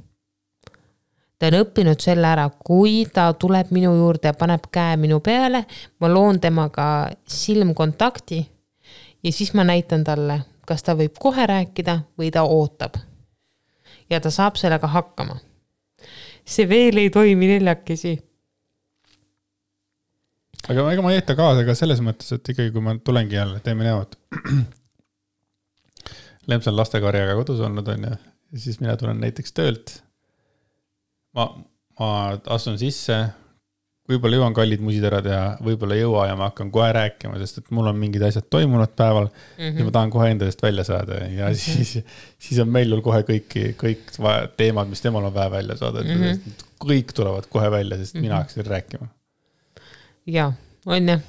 Ta 1.41 1.49
on 1.49 1.57
õppinud 1.57 1.97
selle 2.03 2.27
ära, 2.29 2.43
kui 2.53 3.07
ta 3.09 3.31
tuleb 3.33 3.71
minu 3.73 3.95
juurde 3.97 4.29
ja 4.29 4.37
paneb 4.37 4.67
käe 4.69 4.97
minu 5.01 5.17
peale, 5.25 5.63
ma 5.97 6.09
loon 6.11 6.37
temaga 6.39 6.85
silmkontakti 7.25 8.41
ja 9.23 9.31
siis 9.33 9.55
ma 9.57 9.65
näitan 9.65 10.03
talle, 10.05 10.43
kas 10.69 10.85
ta 10.85 10.93
võib 10.97 11.17
kohe 11.17 11.47
rääkida 11.49 11.97
või 12.19 12.29
ta 12.33 12.43
ootab 12.45 12.99
ja 14.09 14.19
ta 14.21 14.29
saab 14.29 14.59
sellega 14.61 14.87
hakkama. 14.87 15.39
see 16.45 16.69
veel 16.69 16.97
ei 16.97 17.09
toimi 17.09 17.47
neljakesi. 17.47 18.13
aga 20.69 20.91
ega 20.93 21.01
ma 21.01 21.11
ei 21.11 21.21
aita 21.21 21.35
kaasa 21.35 21.65
ka 21.65 21.75
selles 21.75 22.03
mõttes, 22.05 22.29
et 22.35 22.53
ikkagi, 22.53 22.69
kui 22.75 22.85
ma 22.85 22.95
tulengi 23.01 23.35
jälle, 23.35 23.59
teeme 23.65 23.87
näo, 23.87 24.05
et 24.05 24.17
Lems 26.49 26.67
on 26.67 26.77
lastekarjaga 26.77 27.35
kodus 27.37 27.59
olnud, 27.65 27.87
on 27.87 28.07
ju, 28.09 28.15
ja 28.53 28.59
siis 28.59 28.79
mina 28.81 28.95
tulen 28.97 29.19
näiteks 29.21 29.53
töölt. 29.53 30.01
Ma, 31.37 31.47
ma 31.99 32.09
astun 32.55 32.79
sisse, 32.81 33.17
võib-olla 34.11 34.39
jõuan 34.39 34.55
kallid 34.55 34.81
musid 34.83 35.05
ära 35.07 35.21
teha, 35.23 35.43
võib-olla 35.63 35.95
ei 35.95 36.03
jõua 36.03 36.25
ja 36.29 36.37
ma 36.39 36.49
hakkan 36.49 36.71
kohe 36.73 36.89
rääkima, 36.95 37.37
sest 37.41 37.61
et 37.61 37.69
mul 37.75 37.89
on 37.91 37.99
mingid 37.99 38.23
asjad 38.27 38.47
toimunud 38.51 38.93
päeval 38.97 39.27
mm 39.29 39.61
-hmm. 39.63 39.77
ja 39.79 39.87
ma 39.87 39.93
tahan 39.97 40.13
kohe 40.13 40.31
enda 40.33 40.49
eest 40.49 40.63
välja 40.63 40.83
saada 40.87 41.19
ja 41.21 41.49
-hmm. 41.49 41.59
siis, 41.59 41.99
siis 42.39 42.59
on 42.59 42.69
Meilul 42.69 43.03
kohe 43.05 43.21
kõiki, 43.27 43.75
kõik 43.83 44.17
teemad, 44.57 44.89
mis 44.89 45.01
temal 45.01 45.25
on 45.29 45.33
vaja 45.33 45.51
välja 45.51 45.77
saada 45.77 46.03
mm, 46.03 46.23
-hmm. 46.23 46.65
kõik 46.85 47.13
tulevad 47.13 47.47
kohe 47.49 47.71
välja, 47.71 47.97
sest 47.97 48.15
mm 48.15 48.19
-hmm. 48.19 48.21
mina 48.21 48.35
Mhm. 48.35 48.41
hakkasin 48.41 48.65
rääkima. 48.65 49.07
ja, 50.25 50.51
on 50.85 51.07
jah. 51.07 51.21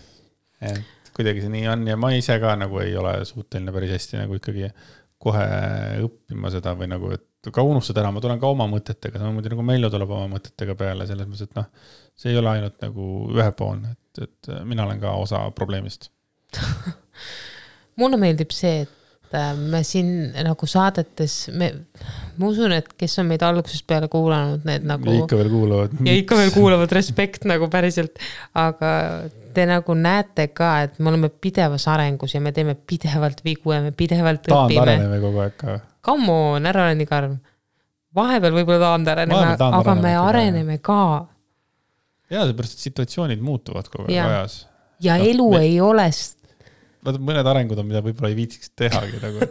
et 0.62 1.10
kuidagi 1.16 1.40
see 1.40 1.50
nii 1.50 1.68
on 1.68 1.86
ja 1.88 1.96
ma 1.96 2.10
ise 2.10 2.38
ka 2.40 2.56
nagu 2.56 2.78
ei 2.78 2.96
ole 2.96 3.24
suuteline 3.24 3.72
päris 3.72 3.90
hästi 3.90 4.16
nagu 4.16 4.34
ikkagi 4.34 4.70
kohe 5.18 5.46
õppima 6.02 6.50
seda 6.50 6.74
või 6.74 6.88
nagu, 6.88 7.10
et 7.10 7.26
ka 7.50 7.64
unustada 7.66 8.04
ära, 8.04 8.12
ma 8.14 8.22
tulen 8.22 8.40
ka 8.42 8.50
oma 8.52 8.68
mõtetega, 8.70 9.18
samamoodi 9.18 9.50
nagu 9.50 9.66
Mello 9.66 9.90
tuleb 9.90 10.14
oma 10.14 10.28
mõtetega 10.36 10.76
peale, 10.78 11.08
selles 11.10 11.26
mõttes, 11.26 11.50
et 11.50 11.58
noh, 11.58 11.66
see 12.14 12.30
ei 12.30 12.38
ole 12.38 12.52
ainult 12.52 12.78
nagu 12.84 13.08
ühepoolne, 13.34 13.96
et, 13.96 14.26
et 14.28 14.52
mina 14.68 14.86
olen 14.86 15.00
ka 15.02 15.16
osa 15.18 15.42
probleemist 15.56 16.12
mulle 18.00 18.18
meeldib 18.20 18.52
see, 18.54 18.82
et 18.84 19.36
äh, 19.36 19.52
me 19.56 19.82
siin 19.86 20.32
nagu 20.46 20.68
saadetes, 20.68 21.36
me, 21.56 21.70
ma 22.38 22.48
usun, 22.48 22.74
et 22.76 22.90
kes 22.98 23.18
on 23.22 23.28
meid 23.30 23.44
algusest 23.46 23.86
peale 23.88 24.08
kuulanud, 24.12 24.64
need 24.68 24.86
nagu. 24.88 25.08
ja 25.08 25.24
ikka 25.24 25.38
veel 25.40 25.52
kuulavad. 25.52 25.94
ja 26.08 26.16
ikka 26.22 26.40
veel 26.40 26.52
kuulavad, 26.54 26.96
respekt 26.96 27.46
nagu 27.48 27.68
päriselt, 27.72 28.20
aga 28.58 28.92
te 29.52 29.64
nagu 29.68 29.96
näete 29.98 30.48
ka, 30.56 30.74
et 30.86 31.00
me 31.00 31.12
oleme 31.12 31.32
pidevas 31.32 31.86
arengus 31.92 32.36
ja 32.36 32.42
me 32.44 32.54
teeme 32.56 32.74
pidevalt 32.74 33.42
vigu 33.44 33.74
ja 33.74 33.82
me 33.84 33.92
pidevalt 33.96 34.46
õpime. 34.48 34.78
taandareneme 34.78 35.20
kogu 35.24 35.42
aeg 35.44 35.58
ka. 35.60 35.80
Come 36.04 36.32
on, 36.32 36.66
ära 36.66 36.88
ole 36.90 36.98
nii 36.98 37.08
karm. 37.08 37.38
vahepeal 38.14 38.56
võib-olla 38.58 38.90
taandareneme, 38.90 39.54
aga 39.78 39.94
me 39.96 40.16
areneme 40.18 40.78
ka. 40.84 41.28
ja 42.32 42.44
seepärast, 42.48 42.76
et 42.76 42.90
situatsioonid 42.90 43.40
muutuvad 43.44 43.88
kogu 43.88 44.10
aeg 44.10 44.20
ajas. 44.20 44.62
ja 45.00 45.18
no, 45.18 45.28
elu 45.30 45.50
me... 45.54 45.60
ei 45.66 45.80
ole 45.80 46.08
vaata, 47.06 47.20
mõned 47.22 47.48
arengud 47.52 47.80
on, 47.80 47.88
mida 47.88 48.02
võib-olla 48.04 48.30
ei 48.32 48.36
viitsiks 48.38 48.72
tehagi 48.78 49.20
nagu 49.22 49.46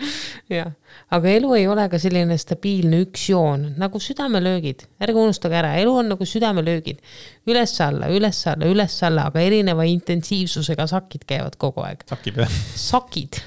jah, 0.56 0.72
aga 1.14 1.32
elu 1.32 1.54
ei 1.58 1.66
ole 1.70 1.86
ka 1.92 2.00
selline 2.02 2.38
stabiilne 2.40 3.00
üks 3.04 3.28
joon 3.30 3.68
nagu 3.80 4.00
südamelöögid, 4.02 4.86
ärge 5.02 5.22
unustage 5.22 5.58
ära, 5.58 5.74
elu 5.82 5.94
on 6.02 6.12
nagu 6.14 6.28
südamelöögid. 6.28 7.02
üles-alla, 7.50 8.10
üles-alla, 8.14 8.70
üles-alla, 8.70 9.28
aga 9.32 9.42
erineva 9.42 9.86
intensiivsusega 9.90 10.88
sakid 10.90 11.26
käivad 11.28 11.58
kogu 11.60 11.86
aeg. 11.86 12.06
sakib 12.10 12.42
jah? 12.44 12.60
sakid 12.78 13.42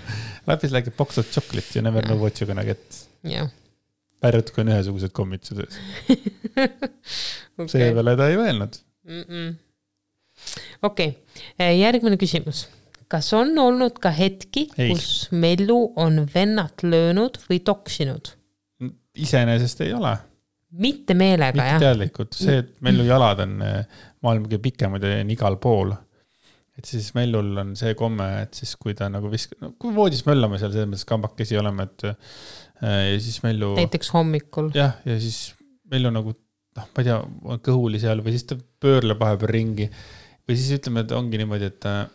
Life 0.47 0.67
is 0.67 0.73
like 0.75 0.89
a 0.89 0.93
box 0.97 1.17
of 1.17 1.31
chocolate, 1.31 1.67
you 1.75 1.81
never 1.81 2.01
know 2.05 2.17
what 2.21 2.41
you 2.41 2.47
gonna 2.47 2.65
get. 2.65 3.07
jah. 3.23 3.49
välja 4.19 4.39
arvatud, 4.39 4.53
kui 4.55 4.61
on 4.65 4.73
ühesugused 4.73 5.13
kommid 5.15 5.45
sees 5.47 5.77
okay.. 7.57 7.67
seepeale 7.71 8.17
ta 8.19 8.27
ei 8.27 8.35
mm 8.35 9.21
-mm.. 9.23 9.53
okei 10.81 11.07
okay., 11.07 11.77
järgmine 11.79 12.17
küsimus 12.19 12.67
kas 13.09 13.31
on 13.33 13.57
olnud 13.57 13.97
ka 14.01 14.11
hetki, 14.13 14.67
kus 14.75 15.29
Mellu 15.31 15.79
on 15.99 16.21
vennat 16.33 16.83
löönud 16.83 17.39
või 17.49 17.61
toksinud? 17.65 18.35
iseenesest 19.19 19.81
ei 19.81 19.93
ole. 19.93 20.13
mitte 20.71 21.15
meelega, 21.17 21.63
jah? 21.65 21.79
mitte 21.79 21.85
teadlikult, 21.87 22.37
see, 22.37 22.59
et 22.61 22.75
Mellu 22.85 23.07
jalad 23.07 23.41
on 23.45 23.57
eh, 23.65 24.03
maailma 24.21 24.47
kõige 24.47 24.61
pikemad 24.69 25.03
ja 25.03 25.17
on 25.23 25.33
igal 25.33 25.57
pool. 25.61 25.95
Et 26.80 26.88
siis 26.88 27.11
Mellul 27.17 27.51
on 27.59 27.73
see 27.80 27.95
komme, 27.99 28.25
et 28.45 28.55
siis, 28.55 28.73
kui 28.80 28.95
ta 28.97 29.09
nagu 29.11 29.30
viskab, 29.32 29.59
no 29.63 29.73
kui 29.82 29.91
voodis 29.95 30.23
möllame 30.27 30.59
seal 30.61 30.71
selles 30.73 30.88
mõttes 30.89 31.07
kambakesi 31.09 31.59
oleme, 31.59 31.89
et 31.89 32.05
eh, 32.09 32.19
ja 33.13 33.17
siis 33.23 33.41
Mellu. 33.43 33.73
näiteks 33.77 34.13
hommikul. 34.15 34.71
jah, 34.77 34.95
ja 35.07 35.17
siis 35.21 35.51
Mellu 35.91 36.13
nagu 36.15 36.34
noh, 36.80 36.88
ma 36.88 37.03
ei 37.03 37.09
tea, 37.09 37.17
on 37.51 37.61
kõhuli 37.65 38.01
seal 38.01 38.23
või 38.25 38.36
siis 38.36 38.47
ta 38.49 38.57
pöörleb 38.84 39.19
vahepeal 39.19 39.51
ringi. 39.51 39.89
või 40.47 40.57
siis 40.57 40.80
ütleme, 40.80 41.03
et 41.05 41.15
ongi 41.15 41.41
niimoodi, 41.41 41.71
et 41.73 41.89
äh, 41.89 42.05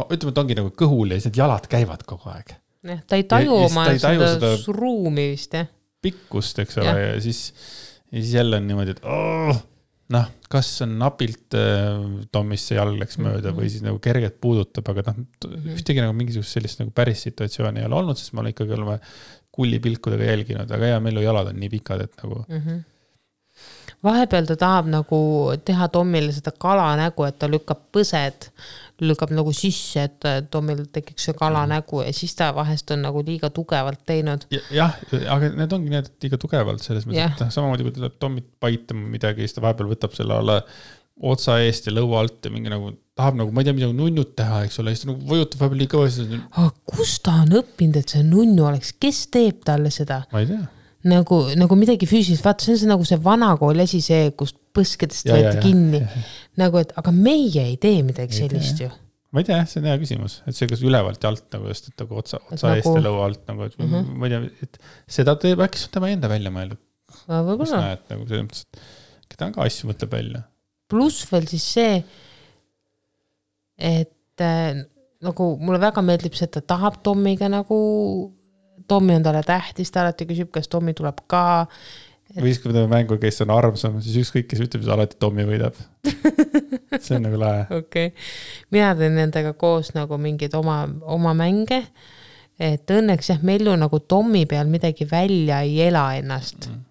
ütleme, 0.00 0.32
et 0.34 0.42
ongi 0.42 0.58
nagu 0.58 0.72
kõhul 0.82 1.14
ja 1.14 1.20
siis 1.20 1.30
need 1.30 1.42
jalad 1.42 1.70
käivad 1.70 2.04
kogu 2.08 2.32
aeg. 2.32 2.56
jah, 2.90 3.04
ta 3.06 3.20
ei 3.20 3.26
taju 3.30 3.62
oma 3.68 3.86
seda, 3.94 4.34
seda 4.34 4.54
ruumi 4.74 5.30
vist 5.34 5.54
jah. 5.58 5.70
pikkust, 6.02 6.62
eks 6.64 6.80
ole, 6.82 6.96
ja 6.96 7.16
siis, 7.22 7.50
ja 8.10 8.18
siis 8.18 8.34
jälle 8.40 8.58
on 8.58 8.66
niimoodi, 8.70 8.96
et 8.96 9.04
oh, 9.04 9.60
noh, 10.10 10.30
kas 10.50 10.68
on 10.84 10.96
napilt 11.00 11.54
äh, 11.58 11.98
Tommist 12.34 12.70
see 12.70 12.78
jalg 12.78 12.98
läks 12.98 13.18
mööda 13.20 13.38
mm 13.38 13.52
-hmm. 13.52 13.58
või 13.60 13.72
siis 13.72 13.84
nagu 13.86 14.00
kergelt 14.02 14.40
puudutab, 14.42 14.88
aga 14.92 15.06
noh 15.10 15.20
-hmm., 15.20 15.74
ühtegi 15.76 16.02
nagu 16.02 16.16
mingisugust 16.16 16.56
sellist 16.56 16.82
nagu 16.82 16.90
päris 16.94 17.22
situatsiooni 17.28 17.80
ei 17.80 17.86
ole 17.86 18.00
olnud, 18.00 18.18
sest 18.18 18.34
ma 18.34 18.42
olen 18.42 18.56
ikkagi 18.56 18.76
oleme 18.78 18.98
kullipilkudega 19.50 20.30
jälginud, 20.30 20.70
aga 20.70 20.94
jaa, 20.94 21.00
Mellu 21.04 21.22
jalad 21.22 21.50
on 21.52 21.60
nii 21.60 21.70
pikad, 21.76 22.06
et 22.06 22.16
nagu 22.22 22.44
mm. 22.48 22.64
-hmm 22.64 22.89
vahepeal 24.04 24.46
ta 24.48 24.56
tahab 24.56 24.88
nagu 24.92 25.18
teha 25.64 25.88
Tommile 25.92 26.32
seda 26.32 26.52
kalanägu, 26.52 27.26
et 27.28 27.38
ta 27.40 27.48
lükkab 27.50 27.88
põsed 27.94 28.48
lükkab 29.04 29.32
nagu 29.34 29.52
sisse, 29.56 30.04
et 30.08 30.48
Tomil 30.52 30.84
tekiks 30.92 31.28
see 31.28 31.36
kalanägu 31.36 32.02
ja 32.04 32.12
siis 32.16 32.34
ta 32.36 32.50
vahest 32.56 32.90
on 32.94 33.04
nagu 33.06 33.22
liiga 33.26 33.50
tugevalt 33.54 34.02
teinud. 34.08 34.46
jah, 34.74 34.96
aga 35.34 35.52
need 35.56 35.76
ongi 35.76 35.92
need 35.94 36.10
liiga 36.24 36.40
tugevalt 36.40 36.84
selles 36.84 37.06
mõttes, 37.08 37.36
et 37.36 37.44
noh, 37.44 37.52
samamoodi 37.54 37.86
kui 37.86 37.96
tuleb 37.96 38.16
Tomit 38.22 38.48
paitama 38.62 39.06
midagi, 39.12 39.46
siis 39.46 39.56
ta 39.56 39.64
vahepeal 39.64 39.92
võtab 39.92 40.16
selle 40.16 40.36
alla 40.36 40.58
otsa 41.30 41.58
eest 41.60 41.88
ja 41.88 41.94
lõua 41.96 42.22
alt 42.24 42.48
ja 42.48 42.52
mingi 42.52 42.72
nagu 42.72 42.92
tahab 43.18 43.36
nagu, 43.40 43.52
ma 43.52 43.60
ei 43.60 43.68
tea, 43.68 43.76
midagi 43.76 43.96
nunnut 43.96 44.34
teha, 44.36 44.62
eks 44.68 44.80
ole, 44.80 44.94
siis 44.94 45.04
ta 45.04 45.12
nagu 45.12 45.32
vajutab 45.32 45.64
vahepeal 45.64 45.82
liiga 45.82 45.96
kõvasti. 45.96 46.42
aga 46.50 46.68
kust 46.92 47.22
ta 47.24 47.38
on 47.44 47.56
õppinud, 47.60 48.00
et 48.00 48.16
see 48.16 48.26
nunnu 48.26 48.68
oleks, 48.68 48.92
kes 49.00 49.26
teeb 49.32 49.64
talle 49.68 49.92
seda? 49.94 50.22
ma 50.32 50.44
ei 50.44 50.52
tea 50.52 50.66
nagu, 51.08 51.38
nagu 51.56 51.76
midagi 51.78 52.08
füüsilist, 52.08 52.44
vaata, 52.44 52.66
see 52.66 52.74
on 52.74 52.80
see 52.82 52.90
nagu 52.90 53.06
see 53.08 53.20
vanakooli 53.24 53.84
asi, 53.86 54.02
see, 54.04 54.32
kus 54.36 54.52
põskedest 54.76 55.30
võeti 55.30 55.62
kinni. 55.64 56.02
nagu, 56.60 56.80
et 56.82 56.92
aga 57.00 57.14
meie 57.14 57.64
ei 57.70 57.78
tee 57.80 58.02
midagi 58.06 58.36
ei 58.36 58.42
sellist 58.44 58.76
tea. 58.80 58.90
ju. 58.90 58.98
ma 59.32 59.42
ei 59.42 59.48
tea, 59.48 59.60
see 59.70 59.80
on 59.80 59.88
hea 59.88 59.96
küsimus, 60.02 60.36
et 60.44 60.58
see, 60.58 60.68
kas 60.70 60.84
ülevalt 60.84 61.24
ja 61.24 61.32
alt 61.32 61.46
nagu 61.56 61.70
just, 61.70 61.90
et 61.92 62.04
nagu 62.04 62.20
otsa, 62.20 62.42
otsa 62.50 62.74
eest 62.76 62.90
nagu... 62.90 63.00
ja 63.00 63.04
lõua 63.08 63.26
alt 63.30 63.42
nagu, 63.48 63.68
et 63.68 63.78
mm 63.78 63.90
-hmm. 63.94 64.14
ma 64.20 64.28
ei 64.28 64.34
tea, 64.34 64.68
et 64.68 64.80
seda 65.18 65.36
teeb, 65.40 65.64
äkki 65.64 65.80
see 65.80 65.90
on 65.90 65.96
tema 65.96 66.12
enda 66.12 66.32
välja 66.32 66.52
mõeldud. 66.54 66.82
võib-olla. 67.30 67.82
nagu 68.12 68.28
selles 68.28 68.44
mõttes, 68.44 68.66
et 69.24 69.36
ta 69.36 69.48
on 69.48 69.56
ka 69.56 69.64
asju 69.64 69.92
mõtleb 69.92 70.16
välja. 70.18 70.42
pluss 70.90 71.24
veel 71.32 71.48
siis 71.48 71.68
see, 71.78 72.04
et 73.78 74.44
äh, 74.44 74.84
nagu 75.24 75.48
mulle 75.60 75.80
väga 75.80 76.04
meeldib 76.04 76.36
see, 76.36 76.44
et 76.48 76.58
ta 76.58 76.62
tahab 76.76 77.00
Tommiga 77.04 77.48
nagu, 77.48 77.80
Tommi 78.90 79.16
on 79.16 79.26
talle 79.26 79.42
tähtis, 79.46 79.92
ta 79.94 80.04
alati 80.04 80.26
küsib, 80.28 80.50
kas 80.54 80.70
Tommi 80.70 80.94
tuleb 80.98 81.22
ka 81.30 81.42
või 82.36 82.52
siis, 82.52 82.60
kui 82.62 82.70
me 82.70 82.76
teeme 82.76 82.90
mängu, 82.92 83.18
kes 83.22 83.42
on 83.42 83.52
armsam, 83.54 83.98
siis 84.04 84.20
ükskõik, 84.22 84.46
kes 84.50 84.62
ütleb, 84.66 84.84
siis 84.84 84.94
alati 84.94 85.18
Tommy 85.22 85.46
võidab 85.48 85.78
see 87.04 87.16
on 87.18 87.26
nagu 87.26 87.40
lahe. 87.40 87.64
okei 87.70 88.10
okay., 88.12 88.28
mina 88.74 88.92
teen 88.98 89.18
nendega 89.18 89.54
koos 89.58 89.94
nagu 89.96 90.18
mingeid 90.20 90.54
oma, 90.58 90.82
oma 91.10 91.34
mänge. 91.38 91.82
et 92.58 92.94
õnneks 92.98 93.32
jah, 93.32 93.42
Mellu 93.46 93.74
nagu 93.78 94.02
Tommi 94.02 94.44
peal 94.50 94.70
midagi 94.70 95.08
välja 95.10 95.62
ei 95.66 95.80
ela 95.88 96.10
ennast 96.18 96.68
mm 96.70 96.86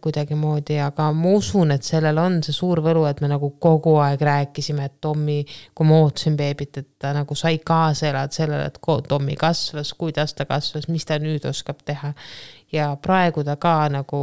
kuidagimoodi, 0.00 0.74
aga 0.84 1.06
ma 1.16 1.30
usun, 1.32 1.70
et 1.72 1.84
sellel 1.86 2.18
on 2.20 2.34
see 2.44 2.52
suur 2.52 2.82
võlu, 2.84 3.06
et 3.08 3.22
me 3.24 3.30
nagu 3.30 3.54
kogu 3.62 3.94
aeg 4.04 4.20
rääkisime, 4.28 4.84
et 4.84 4.98
Tommi, 5.00 5.38
kui 5.72 5.88
ma 5.88 6.02
ootasin 6.02 6.36
beebit, 6.36 6.76
et 6.82 6.88
ta 7.00 7.14
nagu 7.16 7.34
sai 7.38 7.62
kaasa 7.64 8.10
elada 8.10 8.36
sellele, 8.36 8.66
et 8.68 9.08
Tommi 9.08 9.38
kasvas, 9.40 9.94
kuidas 9.96 10.36
ta 10.36 10.44
kasvas, 10.44 10.90
mis 10.92 11.08
ta 11.08 11.16
nüüd 11.22 11.48
oskab 11.48 11.80
teha. 11.88 12.12
ja 12.72 12.90
praegu 13.00 13.44
ta 13.46 13.56
ka 13.56 13.88
nagu 13.88 14.20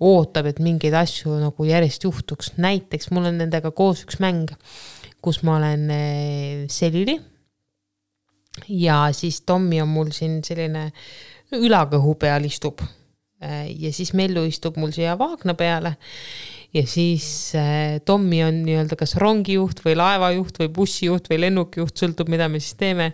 ootab, 0.00 0.46
et 0.50 0.58
mingeid 0.58 0.94
asju 0.94 1.38
nagu 1.38 1.64
järjest 1.64 2.04
juhtuks, 2.04 2.52
näiteks 2.58 3.12
mul 3.12 3.30
on 3.30 3.38
nendega 3.38 3.70
koos 3.70 4.02
üks 4.08 4.18
mäng, 4.18 4.50
kus 5.22 5.44
ma 5.46 5.60
olen 5.62 5.90
äh, 5.90 6.66
selili. 6.66 7.20
ja 8.68 9.06
siis 9.12 9.40
Tommi 9.46 9.82
on 9.82 9.88
mul 9.88 10.10
siin 10.10 10.40
selline 10.42 10.90
ülakõhu 11.54 12.18
peal 12.18 12.44
istub 12.44 12.82
Äh, 12.82 12.97
ja 13.40 13.90
siis 13.94 14.10
Mellu 14.18 14.42
istub 14.48 14.78
mul 14.80 14.90
siia 14.90 15.12
vaagna 15.18 15.54
peale 15.54 15.92
ja 16.74 16.82
siis 16.86 17.52
äh, 17.56 18.00
Tommi 18.04 18.42
on 18.44 18.62
nii-öelda 18.66 18.96
kas 18.98 19.16
rongijuht 19.20 19.80
või 19.84 19.94
laevajuht 19.98 20.58
või 20.62 20.72
bussijuht 20.80 21.30
või 21.30 21.40
lennukijuht, 21.46 21.94
sõltub, 21.96 22.28
mida 22.28 22.48
me 22.48 22.60
siis 22.60 22.74
teeme. 22.80 23.12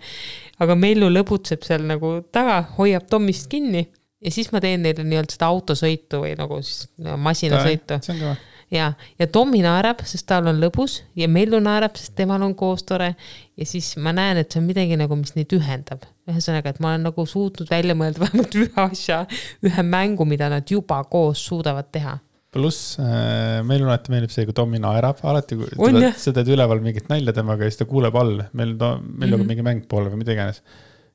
aga 0.59 0.75
Mellu 0.79 1.11
lõbutseb 1.13 1.67
seal 1.67 1.87
nagu 1.87 2.17
taga, 2.33 2.63
hoiab 2.79 3.07
Tommist 3.11 3.51
kinni 3.53 3.85
ja 3.85 4.33
siis 4.33 4.51
ma 4.53 4.63
teen 4.65 4.83
neile 4.83 5.05
nii-öelda 5.07 5.37
seda 5.37 5.53
autosõitu 5.53 6.25
või 6.25 6.35
nagu 6.41 6.61
siis 6.63 6.89
masinasõitu. 6.99 8.01
see 8.01 8.17
on 8.17 8.25
kõva 8.25 8.37
ja, 8.75 8.91
ja 9.19 9.27
Tommi 9.31 9.63
naerab, 9.65 10.03
sest 10.09 10.27
tal 10.31 10.51
on 10.51 10.61
lõbus 10.63 11.01
ja 11.19 11.29
Mellu 11.31 11.61
naerab, 11.63 11.97
sest 12.01 12.15
temal 12.19 12.43
on 12.47 12.55
koos 12.59 12.85
tore. 12.87 13.15
ja 13.57 13.67
siis 13.67 13.95
ma 13.97 14.13
näen, 14.13 14.41
et 14.43 14.53
see 14.53 14.61
on 14.61 14.69
midagi 14.69 14.99
nagu, 15.01 15.17
mis 15.17 15.35
neid 15.39 15.53
ühendab. 15.57 16.05
ühesõnaga, 16.31 16.75
et 16.75 16.81
ma 16.81 16.95
olen 16.95 17.09
nagu 17.11 17.27
suutnud 17.27 17.71
välja 17.71 17.95
mõelda 17.99 18.25
vähemalt 18.25 18.55
ühe 18.61 18.87
asja, 18.89 19.25
ühe 19.65 19.83
mängu, 19.87 20.27
mida 20.29 20.49
nad 20.53 20.71
juba 20.71 21.03
koos 21.11 21.45
suudavad 21.47 21.91
teha 21.93 22.19
pluss 22.55 22.97
äh, 23.03 23.61
meile 23.67 23.89
alati 23.89 24.13
meeldib 24.15 24.33
see, 24.33 24.47
kui 24.47 24.57
Tommi 24.57 24.81
naerab, 24.83 25.21
alati 25.27 25.59
kui 25.59 25.71
on, 25.83 26.01
sa 26.15 26.35
teed 26.37 26.53
üleval 26.55 26.83
mingit 26.85 27.09
nalja 27.11 27.35
temaga 27.35 27.67
ja 27.67 27.73
siis 27.73 27.83
ta 27.83 27.89
kuuleb 27.91 28.15
all, 28.21 28.45
meil 28.55 28.77
on, 28.79 29.07
meil 29.09 29.33
on 29.33 29.41
mm 29.41 29.41
-hmm. 29.41 29.49
mingi 29.51 29.67
mäng 29.67 29.87
poole 29.91 30.13
või 30.13 30.23
mida 30.23 30.37
iganes. 30.37 30.63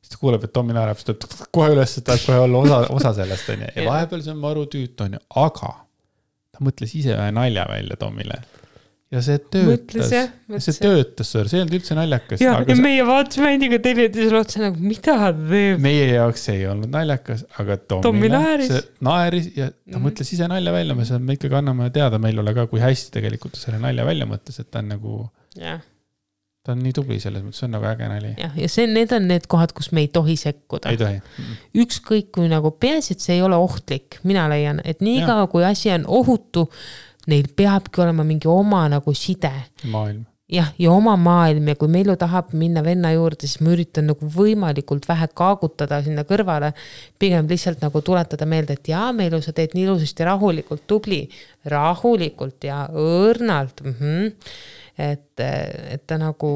siis 0.01 0.15
ta 0.15 0.19
kuuleb, 0.19 0.43
et 0.43 0.53
Tommi 0.53 0.75
naerab, 0.75 0.99
siis 0.99 1.15
ta 1.15 1.47
kohe 1.51 1.71
üles, 1.75 1.97
et 1.97 2.03
tahab 2.07 2.25
kohe 2.25 2.39
olla 2.39 2.63
osa, 2.65 2.79
osa 2.95 3.13
sellest 3.21 3.49
onju 3.55 3.71
ja 3.75 3.85
vahepeal 3.87 4.25
see 4.25 4.35
on 4.35 4.43
maru 4.43 4.65
tüütu 4.75 5.07
onju, 5.07 5.23
aga 5.47 5.71
ta 6.59 6.67
mõtles 6.67 6.95
ise 6.99 7.15
ühe 7.15 7.27
nalja 7.35 7.65
välja 7.69 7.97
Tomile. 7.99 8.39
ja 9.09 9.21
see 9.25 9.39
töötas, 9.41 10.11
see 10.11 10.75
töötas, 10.77 11.31
see 11.31 11.57
ei 11.57 11.63
olnud 11.63 11.77
üldse 11.79 11.97
naljakas. 11.97 12.43
ja, 12.43 12.57
ja 12.61 12.77
meie 12.77 13.05
vaatasime 13.07 13.53
Andiga 13.55 13.79
teineteisele 13.85 14.41
otsa 14.43 14.63
nagu, 14.67 14.81
mida 14.83 15.01
ta 15.07 15.31
teeb. 15.33 15.79
meie 15.81 16.09
jaoks 16.11 16.47
see 16.49 16.59
ei 16.61 16.67
olnud 16.69 16.91
naljakas, 16.93 17.45
aga 17.57 17.79
Tomile 17.79 18.05
Tommi 18.05 18.33
naeris. 18.35 18.73
naeris 19.05 19.51
ja 19.55 19.69
ta 19.71 19.75
mm 19.75 19.95
-hmm. 19.95 20.09
mõtles 20.09 20.33
ise 20.35 20.49
nalja 20.51 20.75
välja, 20.75 20.97
me 20.99 21.07
saame 21.09 21.39
ikkagi 21.39 21.61
anname 21.61 21.89
teada 21.95 22.19
Meilule 22.21 22.53
ka, 22.57 22.67
kui 22.67 22.83
hästi 22.83 23.15
tegelikult 23.17 23.57
ta 23.57 23.63
selle 23.65 23.79
nalja 23.81 24.05
välja 24.05 24.29
mõtles, 24.29 24.59
et 24.59 24.69
ta 24.71 24.83
on 24.83 24.93
nagu. 24.97 25.15
Ta 26.65 26.73
on 26.75 26.81
nii 26.83 26.93
tubli 26.95 27.19
selles 27.23 27.43
mõttes, 27.43 27.61
see 27.61 27.69
on 27.69 27.75
nagu 27.77 27.87
äge 27.89 28.07
nali. 28.11 28.33
jah, 28.39 28.55
ja 28.59 28.71
see, 28.71 28.87
need 28.91 29.13
on 29.15 29.29
need 29.31 29.45
kohad, 29.51 29.73
kus 29.75 29.91
me 29.95 30.03
ei 30.05 30.09
tohi 30.13 30.35
sekkuda. 30.39 30.91
ei 30.91 30.99
tohi. 30.99 31.21
ükskõik 31.83 32.33
kui 32.35 32.49
nagu 32.51 32.73
peaasi, 32.75 33.15
et 33.15 33.25
see 33.25 33.37
ei 33.37 33.45
ole 33.45 33.59
ohtlik, 33.59 34.19
mina 34.27 34.47
leian, 34.51 34.81
et 34.83 35.03
niikaua 35.05 35.47
kui 35.51 35.63
asi 35.67 35.93
on 35.95 36.07
ohutu, 36.19 36.67
neil 37.29 37.47
peabki 37.55 38.03
olema 38.03 38.25
mingi 38.27 38.49
oma 38.51 38.87
nagu 38.91 39.13
side. 39.15 39.53
maailm 39.87 40.25
jah, 40.49 40.71
ja 40.81 40.91
oma 40.91 41.13
maailm 41.19 41.69
ja 41.69 41.75
kui 41.79 41.89
Mellu 41.91 42.15
tahab 42.19 42.53
minna 42.57 42.81
venna 42.85 43.11
juurde, 43.13 43.47
siis 43.47 43.61
ma 43.63 43.73
üritan 43.75 44.09
nagu 44.09 44.29
võimalikult 44.33 45.05
vähe 45.09 45.29
kaagutada 45.37 46.01
sinna 46.05 46.25
kõrvale. 46.27 46.73
pigem 47.19 47.47
lihtsalt 47.47 47.83
nagu 47.85 48.01
tuletada 48.01 48.45
meelde, 48.49 48.73
et 48.79 48.91
jaa, 48.91 49.11
Mellu, 49.13 49.41
sa 49.45 49.53
teed 49.53 49.77
nii 49.77 49.85
ilusasti 49.85 50.27
rahulikult, 50.27 50.85
tubli, 50.87 51.21
rahulikult 51.69 52.63
ja 52.63 52.87
õrnalt 52.91 53.83
mm. 53.85 53.95
-hmm 53.99 54.77
et, 54.99 55.39
et 55.39 56.03
ta 56.07 56.17
nagu, 56.19 56.51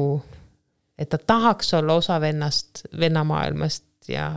et 0.98 1.10
ta 1.10 1.18
tahaks 1.18 1.74
olla 1.78 1.96
osa 2.00 2.20
vennast, 2.22 2.84
vennamaailmast 3.00 4.10
ja. 4.12 4.28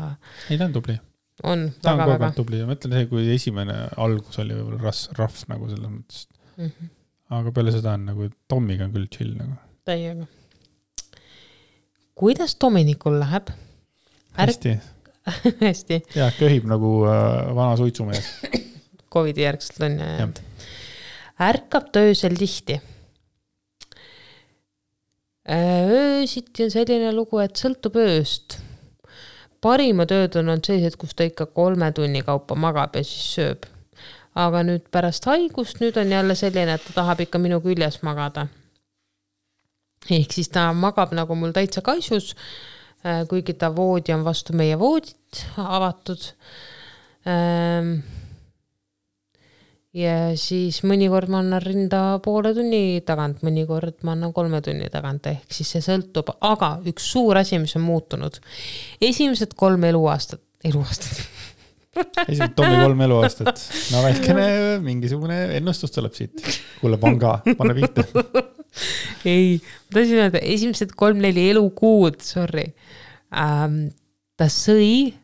ei, 0.49 0.57
ta 0.57 0.69
on 0.69 0.75
tubli. 0.77 0.97
on 1.43 1.67
ta 1.81 1.93
väga, 1.93 2.03
on 2.03 2.13
kogu 2.13 2.27
aeg 2.29 2.39
tubli 2.39 2.61
ja 2.61 2.69
ma 2.69 2.77
ütlen 2.77 2.97
see, 2.97 3.09
kui 3.11 3.27
esimene 3.35 3.77
algus 3.99 4.39
oli 4.43 4.55
võib-olla 4.57 4.81
ras-, 4.87 5.07
rahv 5.19 5.43
nagu 5.51 5.69
selles 5.71 5.93
mõttes 5.93 6.25
mm. 6.55 6.71
-hmm. 6.71 6.91
aga 7.39 7.55
peale 7.55 7.75
seda 7.75 7.95
on 7.99 8.09
nagu, 8.11 8.31
Tommiga 8.47 8.87
on 8.87 8.95
küll 8.95 9.09
chill 9.13 9.35
nagu. 9.37 9.57
täiega. 9.87 10.27
kuidas 12.15 12.55
Dominikul 12.61 13.19
läheb 13.19 13.51
hästi 14.39 14.77
hästi. 15.67 16.03
jah, 16.15 16.31
köhib 16.39 16.67
nagu 16.69 17.01
äh, 17.09 17.55
vana 17.55 17.75
suitsumees 17.79 18.31
Covidi 19.11 19.41
järgselt 19.41 19.81
on 19.81 19.99
jäänud. 19.99 20.39
ärkab 21.41 21.91
ta 21.91 22.03
öösel 22.07 22.35
tihti 22.39 22.79
öösiti 25.47 26.63
on 26.63 26.71
selline 26.71 27.11
lugu, 27.15 27.39
et 27.39 27.55
sõltub 27.55 27.95
ööst. 28.01 28.59
parimad 29.61 30.11
ööd 30.11 30.35
on 30.37 30.51
olnud 30.51 30.67
sellised, 30.67 30.97
kus 30.99 31.15
ta 31.15 31.25
ikka 31.27 31.47
kolme 31.55 31.91
tunni 31.91 32.21
kaupa 32.21 32.55
magab 32.55 32.95
ja 32.95 33.03
siis 33.03 33.33
sööb. 33.37 33.65
aga 34.35 34.61
nüüd 34.63 34.89
pärast 34.91 35.25
haigust, 35.25 35.79
nüüd 35.81 35.97
on 35.97 36.11
jälle 36.11 36.35
selline, 36.35 36.73
et 36.73 36.83
ta 36.89 36.93
tahab 37.01 37.21
ikka 37.21 37.39
minu 37.39 37.61
küljes 37.61 38.01
magada. 38.03 38.47
ehk 40.09 40.33
siis 40.33 40.49
ta 40.49 40.73
magab 40.73 41.13
nagu 41.13 41.35
mul 41.35 41.51
täitsa 41.51 41.81
kaisus, 41.81 42.35
äh, 43.05 43.23
kuigi 43.27 43.53
ta 43.53 43.75
voodi 43.75 44.13
on 44.13 44.23
vastu 44.23 44.53
meie 44.53 44.79
voodit 44.79 45.45
avatud 45.57 46.33
ähm, 47.25 47.99
ja 49.97 50.15
siis 50.37 50.81
mõnikord 50.85 51.31
ma 51.31 51.41
annan 51.41 51.61
rinda 51.63 52.01
poole 52.23 52.53
tunni 52.55 52.99
tagant, 53.07 53.41
mõnikord 53.45 54.03
ma 54.07 54.13
annan 54.13 54.33
kolme 54.35 54.59
tunni 54.65 54.89
tagant, 54.93 55.29
ehk 55.31 55.53
siis 55.53 55.71
see 55.73 55.83
sõltub, 55.85 56.29
aga 56.45 56.75
üks 56.89 57.07
suur 57.13 57.39
asi, 57.39 57.57
mis 57.61 57.75
on 57.79 57.85
muutunud. 57.87 58.39
esimesed 59.01 59.55
kolm 59.57 59.87
eluaastat, 59.89 60.41
eluaastat 60.67 61.23
esimesed 62.27 62.53
Tommi 62.57 62.81
kolm 62.83 63.01
eluaastat, 63.07 63.63
no 63.93 64.03
väikene 64.05 64.47
mingisugune 64.85 65.39
ennustus 65.57 65.95
tuleb 65.95 66.13
siit. 66.17 66.45
kuule, 66.81 66.99
panga, 67.01 67.39
pane 67.57 67.77
pihta. 67.77 68.05
ei, 69.33 69.57
ma 69.57 69.97
tahtsin 69.97 70.25
öelda, 70.25 70.43
esimesed 70.43 70.93
kolm-neli 70.99 71.49
elukuud, 71.55 72.21
sorry 72.25 72.69
ähm,. 73.33 73.87
ta 74.37 74.45
sõi 74.53 75.15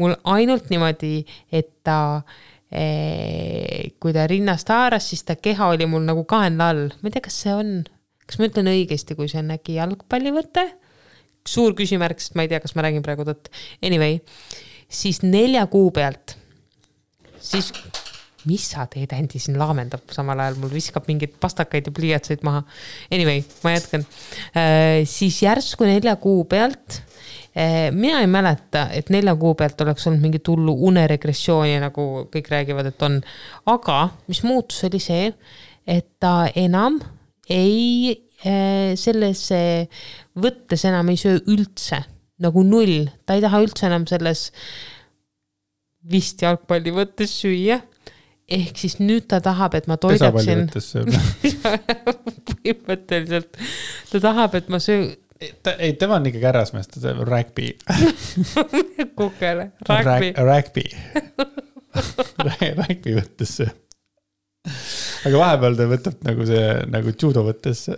mul 0.00 0.14
ainult 0.32 0.70
niimoodi, 0.72 1.18
et 1.52 1.68
ta 1.84 1.98
äh, 2.16 2.53
kui 2.72 4.14
ta 4.14 4.24
rinnast 4.30 4.70
haaras, 4.72 5.08
siis 5.10 5.22
ta 5.26 5.36
keha 5.36 5.72
oli 5.74 5.86
mul 5.90 6.06
nagu 6.06 6.24
kaenla 6.28 6.70
all, 6.72 6.88
ma 7.00 7.10
ei 7.10 7.14
tea, 7.14 7.24
kas 7.26 7.36
see 7.44 7.54
on, 7.54 7.74
kas 8.26 8.40
ma 8.40 8.48
ütlen 8.48 8.70
õigesti, 8.72 9.16
kui 9.18 9.28
see 9.30 9.42
on 9.42 9.52
äkki 9.56 9.78
jalgpallivõte? 9.80 10.68
suur 11.44 11.74
küsimärk, 11.76 12.22
sest 12.22 12.38
ma 12.38 12.46
ei 12.46 12.48
tea, 12.48 12.56
kas 12.62 12.72
ma 12.72 12.86
räägin 12.86 13.02
praegu 13.04 13.26
tõtt. 13.28 13.50
Anyway, 13.84 14.16
siis 14.88 15.18
nelja 15.20 15.66
kuu 15.68 15.90
pealt, 15.92 16.38
siis 17.36 17.68
mis 18.48 18.64
sa 18.72 18.86
teed, 18.88 19.12
Andi 19.12 19.36
siin 19.40 19.58
laamendab 19.60 20.08
samal 20.12 20.40
ajal, 20.40 20.56
mul 20.62 20.72
viskab 20.72 21.04
mingeid 21.08 21.36
pastakaid 21.40 21.90
ja 21.90 21.92
pliiatseid 21.92 22.44
maha. 22.48 22.64
Anyway, 23.12 23.44
ma 23.60 23.74
jätkan 23.76 24.06
äh,. 24.56 25.04
siis 25.04 25.42
järsku 25.44 25.84
nelja 25.84 26.16
kuu 26.20 26.46
pealt 26.48 27.02
Eh, 27.04 27.13
mina 27.94 28.18
ei 28.18 28.26
mäleta, 28.26 28.88
et 28.90 29.12
nelja 29.14 29.36
kuu 29.38 29.52
pealt 29.54 29.78
oleks 29.84 30.08
olnud 30.08 30.24
mingit 30.24 30.48
hullu 30.50 30.72
uneregressiooni, 30.88 31.76
nagu 31.84 32.06
kõik 32.32 32.48
räägivad, 32.50 32.88
et 32.90 33.04
on. 33.06 33.20
aga 33.70 33.98
mis 34.26 34.42
muutus, 34.42 34.80
oli 34.88 34.98
see, 35.02 35.28
et 35.86 36.08
ta 36.18 36.48
enam 36.58 36.98
ei, 37.46 38.10
eh, 38.42 38.96
sellesse 38.98 39.60
võttes 40.34 40.84
enam 40.88 41.12
ei 41.12 41.20
söö 41.20 41.38
üldse 41.46 42.02
nagu 42.42 42.64
null, 42.66 43.06
ta 43.26 43.36
ei 43.38 43.44
taha 43.44 43.62
üldse 43.62 43.86
enam 43.86 44.08
selles 44.10 44.48
vist 46.10 46.42
jalgpallivõttes 46.42 47.38
süüa 47.38 47.78
ehk 48.44 48.76
siis 48.76 48.98
nüüd 49.00 49.28
ta 49.30 49.38
tahab, 49.44 49.76
et 49.78 49.86
ma 49.88 49.96
toidaksin. 50.00 50.66
põhimõtteliselt 52.50 53.56
ta 54.10 54.20
tahab, 54.20 54.56
et 54.58 54.68
ma 54.72 54.80
söö-, 54.82 55.14
ei, 55.78 55.94
tema 56.00 56.18
on 56.18 56.28
ikkagi 56.30 56.48
härrasmees, 56.48 56.90
ta 56.90 57.02
teeb 57.02 57.22
rugby 57.28 57.72
kukele, 59.18 59.70
rugby. 59.88 60.32
Rugby 60.38 60.84
rugby 62.80 63.16
võttes 63.18 63.56
see. 63.60 63.70
aga 65.28 65.40
vahepeal 65.40 65.78
ta 65.78 65.88
võtab 65.90 66.24
nagu 66.26 66.46
see, 66.48 66.70
nagu 66.92 67.14
judo 67.14 67.44
võttes 67.46 67.86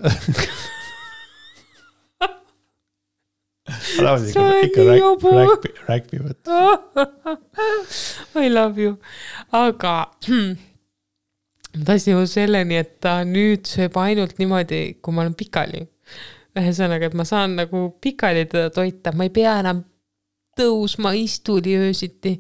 tahavad 3.97 4.27
Sa 4.31 4.45
ikka, 4.63 4.67
ikka 4.67 4.85
nii 4.87 5.01
jobu. 5.01 5.33
rugby, 5.35 5.73
rugby 5.89 6.21
võtta. 6.23 6.61
I 8.45 8.51
love 8.53 8.81
you, 8.83 8.97
aga 9.55 9.95
ma 11.77 11.85
tahtsin 11.85 12.15
jõuda 12.15 12.31
selleni, 12.31 12.79
et 12.81 12.97
ta 13.05 13.19
nüüd 13.27 13.67
sööb 13.69 13.97
ainult 14.01 14.39
niimoodi, 14.41 14.99
kui 15.03 15.17
ma 15.17 15.25
olen 15.25 15.37
pikali. 15.39 15.85
ühesõnaga, 16.57 17.11
et 17.11 17.17
ma 17.19 17.27
saan 17.29 17.59
nagu 17.61 17.89
pikali 18.03 18.47
teda 18.49 18.71
toita, 18.75 19.13
ma 19.17 19.27
ei 19.27 19.33
pea 19.35 19.59
enam 19.61 19.83
tõusma 20.57 21.13
istuli 21.17 21.77
öösiti. 21.77 22.37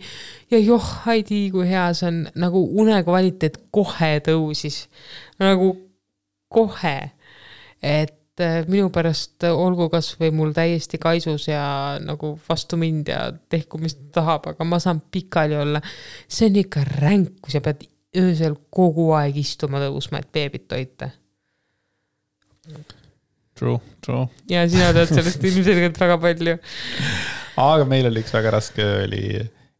Ja 0.50 0.58
joh, 0.58 0.84
Heidi, 1.06 1.46
kui 1.52 1.66
hea 1.68 1.88
see 1.96 2.08
on, 2.10 2.22
nagu 2.38 2.62
unekvaliteet 2.80 3.58
kohe 3.74 4.16
tõusis, 4.24 4.86
nagu 5.42 5.72
kohe, 6.52 6.96
et 7.84 8.40
äh, 8.40 8.62
minu 8.70 8.88
pärast 8.94 9.44
olgu 9.50 9.90
kasvõi 9.92 10.32
mul 10.34 10.54
täiesti 10.56 11.00
kaisus 11.02 11.48
ja 11.50 11.66
nagu 12.02 12.36
vastu 12.48 12.78
mind 12.80 13.12
ja 13.12 13.20
tehku, 13.52 13.80
mis 13.82 13.98
ta 13.98 14.22
tahab, 14.22 14.48
aga 14.54 14.68
ma 14.68 14.80
saan 14.82 15.02
pikali 15.12 15.58
olla. 15.58 15.82
see 16.28 16.48
on 16.48 16.60
ikka 16.62 16.86
ränk, 16.96 17.36
kui 17.42 17.52
sa 17.52 17.60
pead 17.60 17.84
öösel 18.16 18.56
kogu 18.72 19.10
aeg 19.18 19.36
istuma 19.36 19.82
tõusma, 19.82 20.22
et 20.22 20.32
beebit 20.32 20.68
toita. 20.72 21.10
True, 23.56 23.78
true. 24.04 24.26
ja 24.52 24.66
sina 24.68 24.92
tead 24.92 25.12
sellest 25.14 25.44
ilmselgelt 25.48 26.00
väga 26.00 26.16
palju. 26.20 26.56
aga 27.62 27.86
meil 27.88 28.10
oli 28.10 28.20
üks 28.24 28.34
väga 28.36 28.52
raske 28.58 28.88
oli 29.06 29.22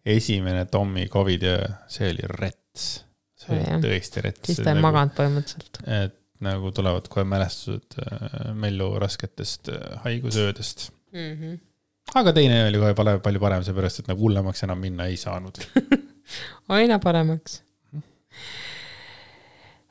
esimene 0.07 0.65
Tommy 0.71 1.09
Covidi 1.13 1.51
öö, 1.51 1.67
see 1.93 2.09
oli 2.15 2.31
rets. 2.41 2.87
see 3.37 3.53
oli 3.57 3.67
Jah. 3.67 3.83
tõesti 3.85 4.25
rets. 4.25 4.47
siis 4.49 4.63
ta 4.63 4.73
ei 4.73 4.81
maganud 4.81 5.13
põhimõtteliselt. 5.19 5.83
et 5.87 6.17
nagu 6.45 6.71
tulevad 6.77 7.09
kohe 7.13 7.25
mälestused 7.29 7.97
äh, 8.03 8.53
Mellu 8.55 8.91
rasketest 9.01 9.71
äh, 9.73 10.01
haigusöödest. 10.05 10.91
Mm 11.13 11.33
-hmm. 11.41 11.59
aga 12.15 12.33
teine 12.33 12.67
oli 12.69 12.79
kohe 12.79 12.95
pale- 12.95 13.19
palju 13.25 13.41
parem, 13.41 13.65
seepärast 13.65 14.01
et 14.01 14.09
nagu 14.09 14.21
hullemaks 14.21 14.63
enam 14.63 14.79
minna 14.79 15.07
ei 15.07 15.17
saanud. 15.17 15.61
aina 16.79 16.99
paremaks. 16.99 17.63
Ehm, 17.95 18.03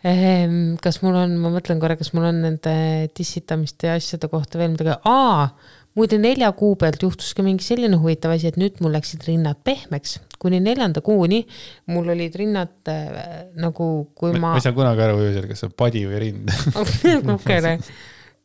kas 0.06 1.00
mul 1.02 1.16
on, 1.18 1.34
ma 1.42 1.50
mõtlen 1.56 1.80
korra, 1.82 1.98
kas 1.98 2.12
mul 2.14 2.28
on 2.30 2.44
nende 2.44 2.76
dissitamiste 3.18 3.90
ja 3.90 3.96
asjade 3.98 4.30
kohta 4.30 4.60
veel 4.60 4.76
midagi, 4.76 4.94
aa, 5.10 5.48
muide 5.98 6.20
nelja 6.22 6.52
kuu 6.58 6.76
pealt 6.80 7.02
juhtus 7.02 7.32
ka 7.34 7.44
mingi 7.46 7.66
selline 7.66 7.98
huvitav 8.02 8.36
asi, 8.36 8.52
et 8.52 8.60
nüüd 8.62 8.82
mul 8.84 8.94
läksid 8.96 9.26
rinnad 9.26 9.62
pehmeks. 9.66 10.20
kuni 10.46 10.60
neljanda 10.62 11.02
kuuni 11.02 11.40
mul 11.90 12.12
olid 12.14 12.36
rinnad 12.38 12.92
äh, 12.92 13.48
nagu, 13.58 13.88
kui 14.14 14.36
ma 14.36 14.52
ma 14.52 14.60
ei. 14.60 14.66
saa 14.66 14.76
kunagi 14.76 15.06
aru 15.08 15.24
kas 15.50 15.64
see 15.64 15.70
on 15.72 15.78
padi 15.80 16.04
või 16.06 16.20
rind. 16.22 16.52
kukele, 17.30 17.78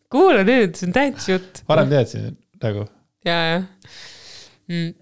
kuula 0.09 0.47
nüüd, 0.47 0.79
see 0.79 0.89
on 0.89 0.97
tähtis 0.97 1.29
jutt. 1.35 1.65
varem 1.69 1.91
teadsin 1.93 2.39
nagu, 2.63 2.87
ja, 3.27 3.41
jah 3.53 3.67
mm.. 4.71 4.95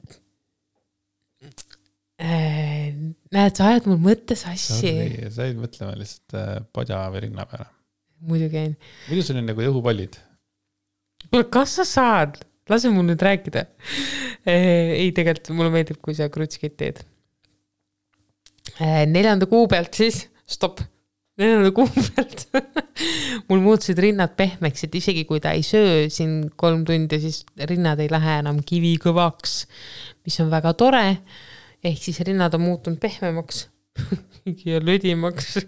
näed, 3.34 3.56
sa 3.58 3.70
ajad 3.72 3.88
mul 3.90 4.00
mõtte 4.02 4.36
sassi. 4.38 4.92
sa 5.34 5.48
jäid 5.48 5.60
mõtlema 5.60 5.96
lihtsalt 5.98 6.36
äh, 6.38 6.50
padja 6.74 7.00
või 7.12 7.24
rinna 7.26 7.46
peale. 7.50 7.68
muidugi 8.28 8.60
jäin. 8.60 8.74
muidu 9.08 9.26
sul 9.26 9.40
on 9.40 9.48
nagu 9.50 9.64
õhupallid. 9.68 10.18
kuule, 11.28 11.48
kas 11.52 11.78
sa 11.80 11.86
saad, 11.88 12.40
lase 12.70 12.92
mul 12.92 13.08
nüüd 13.08 13.24
rääkida. 13.24 13.66
ei, 14.48 15.10
tegelikult 15.16 15.54
mulle 15.56 15.74
meeldib, 15.74 16.00
kui 16.02 16.16
sa 16.18 16.30
krutskit 16.32 16.78
teed. 16.80 17.02
neljanda 19.10 19.48
kuu 19.50 19.66
pealt 19.70 19.98
siis, 19.98 20.26
stopp, 20.48 20.84
neljanda 21.38 21.72
kuu 21.74 21.88
pealt 21.92 22.46
mul 23.48 23.62
muutusid 23.62 23.98
rinnad 24.02 24.34
pehmeks, 24.38 24.84
et 24.86 24.96
isegi 24.98 25.24
kui 25.28 25.40
ta 25.42 25.52
ei 25.56 25.62
söö 25.66 26.08
siin 26.12 26.48
kolm 26.58 26.84
tundi, 26.88 27.20
siis 27.22 27.44
rinnad 27.70 28.00
ei 28.02 28.10
lähe 28.10 28.38
enam 28.42 28.60
kivikõvaks, 28.66 29.60
mis 30.26 30.40
on 30.44 30.50
väga 30.52 30.74
tore. 30.78 31.04
Ehk 31.84 32.02
siis 32.02 32.20
rinnad 32.26 32.54
on 32.54 32.64
muutunud 32.66 33.00
pehmemaks 33.02 33.68
ja 34.66 34.80
lödimaks 34.82 35.58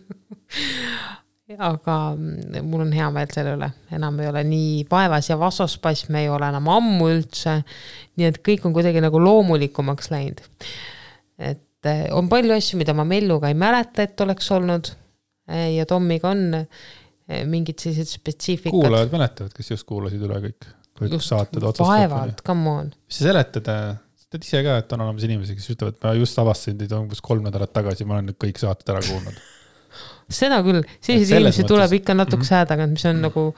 aga 1.59 1.97
mul 2.63 2.85
on 2.85 2.93
hea 2.95 3.09
meel 3.15 3.31
selle 3.35 3.55
üle, 3.57 3.69
enam 3.97 4.21
ei 4.23 4.31
ole 4.31 4.43
nii 4.47 4.85
vaevas 4.91 5.31
ja 5.31 5.39
vasospasme 5.41 6.23
ei 6.23 6.31
ole 6.31 6.49
enam 6.51 6.69
ammu 6.71 7.11
üldse. 7.11 7.61
nii 8.21 8.29
et 8.29 8.41
kõik 8.47 8.67
on 8.69 8.75
kuidagi 8.77 9.03
nagu 9.03 9.21
loomulikumaks 9.23 10.11
läinud. 10.13 10.43
et 11.39 11.91
eh, 11.91 12.07
on 12.15 12.29
palju 12.31 12.55
asju, 12.55 12.79
mida 12.81 12.95
ma 12.95 13.07
Melluga 13.09 13.51
ei 13.51 13.59
mäleta, 13.59 14.07
et 14.07 14.21
oleks 14.21 14.51
olnud. 14.55 14.93
ja 15.51 15.87
Tommiga 15.87 16.31
on 16.31 16.45
eh, 16.55 17.43
mingid 17.47 17.81
sellised 17.83 18.13
spetsiifikad. 18.21 18.77
kuulajad 18.77 19.17
mäletavad, 19.17 19.57
kes 19.57 19.75
just 19.75 19.89
kuulasid 19.89 20.23
üle 20.23 20.39
kõik, 20.45 20.71
kõik 21.01 21.19
saated 21.25 21.65
otsast 21.65 21.89
vaevalt, 21.89 22.45
come 22.47 22.77
on. 22.77 22.95
mis 23.09 23.19
sa 23.19 23.31
seletad, 23.33 23.73
tead 24.31 24.45
ise 24.47 24.63
ka, 24.67 24.77
et 24.83 24.93
on 24.95 25.01
olemas 25.07 25.25
inimesi, 25.27 25.57
kes 25.59 25.73
ütlevad, 25.75 25.97
ma 26.05 26.13
just 26.19 26.39
avastasin 26.39 26.79
teid 26.79 26.93
umbes 26.95 27.21
kolm 27.25 27.43
nädalat 27.49 27.73
tagasi, 27.75 28.05
ma 28.07 28.19
olen 28.19 28.31
nüüd 28.31 28.39
kõik 28.45 28.61
saated 28.63 28.93
ära 28.95 29.03
kuulnud. 29.07 29.41
seda 30.31 30.61
küll, 30.63 30.83
selliseid 31.03 31.41
inimesi 31.41 31.65
tuleb 31.67 31.89
mõttes- 31.89 31.99
ikka 32.01 32.15
natukese 32.15 32.37
Mhm. 32.37 32.41
mm 32.41 32.47
-hmm. 32.47 32.57
hää 32.57 32.67
tagant, 32.67 32.93
mis 32.93 33.05
on 33.11 33.23
nagu, 33.23 33.55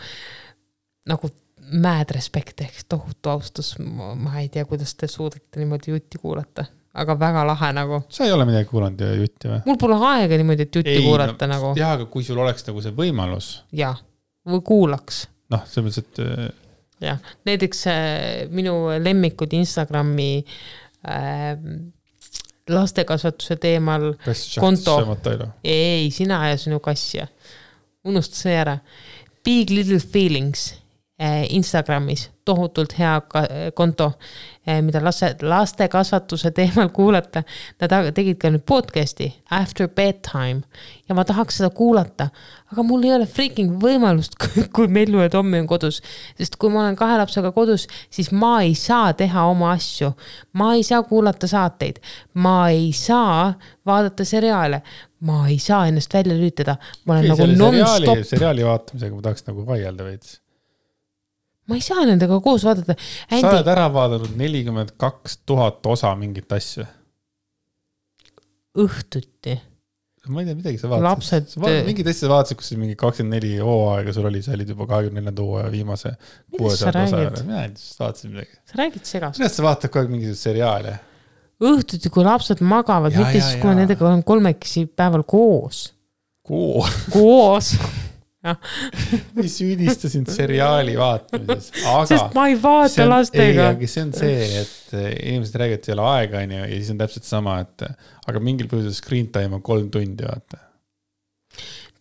nagu 1.06 1.30
mad 1.72 2.10
respect 2.10 2.60
ehk 2.60 2.84
tohutu 2.88 3.30
austus. 3.30 3.74
ma 3.78 4.38
ei 4.40 4.48
tea, 4.48 4.64
kuidas 4.64 4.94
te 4.94 5.06
suudate 5.06 5.60
niimoodi 5.60 5.90
jutti 5.92 6.18
kuulata, 6.18 6.64
aga 6.94 7.18
väga 7.18 7.44
lahe 7.46 7.72
nagu. 7.72 8.02
sa 8.08 8.24
ei 8.24 8.32
ole 8.32 8.44
midagi 8.44 8.68
kuulanud 8.68 9.00
ja 9.00 9.14
jutti 9.14 9.48
või? 9.48 9.60
mul 9.66 9.76
pole 9.76 9.94
aega 10.06 10.36
niimoodi, 10.36 10.62
et 10.62 10.74
jutti 10.74 10.90
Ei, 10.90 11.02
kuulata 11.04 11.46
no, 11.46 11.54
nagu 11.54 11.72
jaa, 11.76 11.92
aga 11.92 12.06
kui 12.06 12.24
sul 12.24 12.38
oleks 12.38 12.66
nagu 12.66 12.80
see 12.82 12.92
võimalus, 12.92 13.62
ja, 13.72 13.94
või 14.48 14.60
kuulaks 14.64 15.26
noh, 15.50 15.62
selles 15.66 15.84
mõttes, 15.90 15.98
et 15.98 16.18
äh, 16.18 16.48
jah, 17.06 17.18
näiteks 17.48 17.86
äh, 17.90 18.44
minu 18.50 18.74
lemmikud 19.02 19.52
Instagrami 19.56 20.44
äh, 21.08 21.56
lastekasvatuse 22.68 23.56
teemal 23.56 24.12
Konto. 24.60 24.96
Ei, 25.64 26.10
sina 26.14 26.44
ja 26.48 26.56
sinu 26.60 26.78
kass 26.80 27.14
ja 27.14 27.26
unusta 28.04 28.36
see 28.36 28.54
ära. 28.58 28.78
Big 29.44 29.70
Little 29.70 30.00
Feelings 30.00 30.72
eh, 31.18 31.46
Instagramis, 31.54 32.28
tohutult 32.44 32.94
hea 32.98 33.20
ka- 33.28 33.46
konto, 33.74 34.12
mida 34.82 35.00
laste, 35.04 35.34
lastekasvatuse 35.42 36.50
teemal 36.54 36.88
kuulata. 36.94 37.42
Nad 37.80 38.12
tegid 38.14 38.38
ka 38.42 38.50
nüüd 38.50 38.64
podcast'i 38.68 39.30
After 39.50 39.88
Bedtime 39.88 40.62
ja 41.08 41.14
ma 41.14 41.24
tahaks 41.28 41.58
seda 41.60 41.70
kuulata, 41.74 42.28
aga 42.72 42.84
mul 42.86 43.04
ei 43.06 43.14
ole 43.16 43.26
freaking 43.26 43.76
võimalust, 43.82 44.36
kui 44.74 44.88
Mellu 44.88 45.22
ja 45.22 45.30
Tommi 45.32 45.60
on 45.62 45.68
kodus, 45.70 46.00
sest 46.38 46.56
kui 46.60 46.72
ma 46.72 46.84
olen 46.86 46.98
kahe 46.98 47.18
lapsega 47.20 47.52
kodus, 47.54 47.86
siis 48.10 48.32
ma 48.32 48.54
ei 48.64 48.74
saa 48.78 49.12
teha 49.18 49.46
oma 49.50 49.72
asju, 49.76 50.12
ma 50.58 50.72
ei 50.78 50.86
saa 50.86 51.02
kuulata 51.06 51.50
saateid, 51.50 52.00
ma 52.34 52.56
ei 52.72 52.92
saa 52.96 53.52
vaadata 53.86 54.24
seriaale, 54.24 54.82
ma 55.28 55.44
ei 55.48 55.58
saa 55.62 55.86
ennast 55.90 56.14
välja 56.14 56.34
lülitada, 56.38 56.76
ma 57.06 57.18
olen 57.18 57.32
nagu 57.32 57.42
selle 57.42 57.56
seriaali, 57.56 57.82
nonstop, 57.82 58.24
seriaali 58.30 58.64
vaatamisega 58.66 59.14
ma 59.18 59.26
tahaks 59.28 59.46
nagu 59.50 59.66
vaielda 59.66 60.06
veits. 60.08 60.41
Ma 61.72 61.78
ei 61.80 61.84
saa 61.84 62.04
nendega 62.08 62.38
koos 62.44 62.64
vaadata. 62.68 62.96
sa 63.32 63.50
oled 63.50 63.70
ära 63.74 63.88
vaadanud 63.92 64.36
nelikümmend 64.38 64.94
kaks 65.00 65.38
tuhat 65.48 65.86
osa 65.92 66.12
mingit 66.20 66.52
asja. 66.52 66.86
õhtuti, 68.78 69.54
ma 70.32 70.40
ei 70.42 70.46
tea 70.48 70.56
midagi, 70.56 70.78
sa 70.80 70.88
Lapsed- 70.92 71.56
vaatasid, 71.60 71.86
mingit 71.88 72.08
asja 72.12 72.26
sa 72.26 72.32
vaatasid, 72.32 72.58
kus 72.60 72.72
mingi 72.80 72.96
kakskümmend 73.00 73.36
neli 73.36 73.56
hooaega 73.60 74.14
sul 74.16 74.28
oli, 74.30 74.42
sa 74.44 74.54
olid 74.56 74.70
juba 74.72 74.86
kahekümne 74.90 75.20
neljanda 75.20 75.44
hooaja 75.48 75.72
viimase 75.72 76.12
millest 76.54 76.84
sa 76.84 76.92
räägid 76.94 77.40
mina 77.46 77.64
ei 77.66 77.72
tea, 77.74 77.88
sa 77.88 78.04
vaatasid 78.06 78.30
midagi. 78.32 78.60
sa 78.70 78.78
räägid 78.80 79.08
segast. 79.10 79.40
millest 79.40 79.58
sa 79.58 79.66
vaatad 79.66 79.92
kogu 79.92 80.04
aeg 80.06 80.14
mingisuguseid 80.14 80.52
seriaale? 80.52 80.94
õhtuti, 81.62 82.10
kui 82.10 82.24
lapsed 82.26 82.62
magavad, 82.64 83.14
mitte 83.14 83.38
siis, 83.38 83.58
kui 83.60 83.70
ma 83.70 83.76
nendega 83.78 84.06
olen 84.08 84.24
kolmekesi 84.26 84.86
päeval 84.98 85.22
koos, 85.28 85.84
kuu, 86.46 86.80
koos, 87.12 87.74
ei 88.42 89.48
süüdista 89.56 90.08
sind 90.10 90.30
seriaali 90.32 90.96
vaatamises, 90.98 91.70
aga 91.86 92.06
sest 92.10 92.34
ma 92.34 92.48
ei 92.50 92.56
vaata 92.58 93.04
on, 93.04 93.04
ei, 93.04 93.10
lastega. 93.12 93.68
aga 93.70 93.90
see 93.90 94.02
on 94.02 94.10
see, 94.16 94.48
et 94.62 94.96
eh, 94.98 95.08
inimesed 95.30 95.58
räägivad, 95.62 95.78
et 95.78 95.88
ei 95.88 95.94
ole 95.94 96.06
aega, 96.10 96.42
onju, 96.42 96.60
ja 96.64 96.70
siis 96.72 96.90
on 96.94 97.00
täpselt 97.04 97.28
sama, 97.28 97.56
et 97.62 97.86
eh, 97.86 98.10
aga 98.32 98.42
mingil 98.42 98.70
põhjusel 98.72 98.96
screen 98.98 99.30
time 99.34 99.58
on 99.58 99.62
kolm 99.66 99.88
tundi, 99.94 100.26
vaata. 100.26 100.58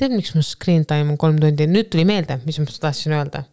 tead, 0.02 0.16
miks 0.16 0.34
mu 0.38 0.42
screen 0.46 0.88
time 0.90 1.14
on 1.14 1.20
kolm 1.22 1.38
tundi, 1.42 1.70
nüüd 1.70 1.92
tuli 1.94 2.08
meelde, 2.10 2.40
mis 2.48 2.58
ma 2.62 2.66
tahtsin 2.88 3.18
öelda. 3.20 3.46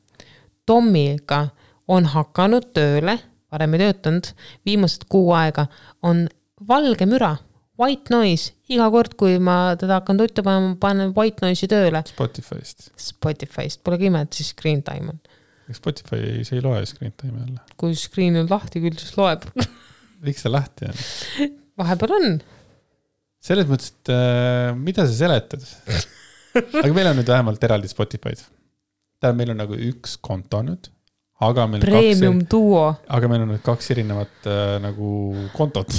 Tommiga 0.68 1.45
on 1.93 2.09
hakanud 2.09 2.72
tööle, 2.76 3.18
varem 3.53 3.76
ei 3.76 3.84
töötanud, 3.84 4.32
viimased 4.68 5.05
kuu 5.12 5.28
aega 5.36 5.66
on 6.05 6.24
valge 6.68 7.05
müra, 7.09 7.34
white 7.79 8.12
noise, 8.12 8.53
iga 8.72 8.89
kord, 8.93 9.14
kui 9.20 9.39
ma 9.43 9.74
teda 9.79 10.01
hakkan 10.01 10.18
tuttu 10.20 10.45
panema, 10.47 10.74
ma 10.74 10.81
panen 10.83 11.14
white 11.16 11.45
noise'i 11.45 11.70
tööle. 11.70 12.03
Spotify'st. 12.11 12.91
Spotify'st, 13.01 13.83
polegi 13.87 14.11
ime, 14.11 14.24
et 14.26 14.39
siis 14.39 14.53
screen 14.55 14.83
time 14.87 15.14
on. 15.14 15.20
Spotify, 15.76 16.41
see 16.47 16.59
ei 16.59 16.64
loe 16.64 16.81
screen 16.89 17.12
time'i 17.20 17.43
alla. 17.45 17.64
kui 17.81 17.97
screen 17.99 18.39
on 18.41 18.47
lahti 18.49 18.81
küll, 18.81 18.97
siis 18.99 19.12
loeb. 19.18 19.45
miks 20.24 20.45
ta 20.45 20.53
lahti 20.53 20.89
on? 20.89 21.03
vahepeal 21.79 22.14
on. 22.16 22.39
selles 23.45 23.68
mõttes, 23.68 23.93
et 23.93 24.12
äh, 24.14 24.70
mida 24.76 25.05
sa 25.07 25.14
seletad? 25.14 25.66
aga 26.83 26.93
meil 26.97 27.11
on 27.12 27.20
nüüd 27.20 27.29
vähemalt 27.29 27.66
eraldi 27.68 27.91
Spotify'd. 27.91 28.41
tähendab, 29.20 29.43
meil 29.43 29.53
on 29.55 29.61
nagu 29.61 29.76
üks 29.91 30.16
konto 30.24 30.62
nüüd, 30.64 30.89
aga 31.45 31.68
meil 31.70 31.85
on 31.85 31.87
Premium 31.87 32.41
kaks, 32.41 32.51
duo. 32.55 32.83
aga 33.18 33.31
meil 33.31 33.45
on 33.45 33.53
nüüd 33.55 33.64
kaks 33.66 33.93
erinevat 33.95 34.49
äh, 34.49 34.76
nagu 34.83 35.12
kontot. 35.57 35.93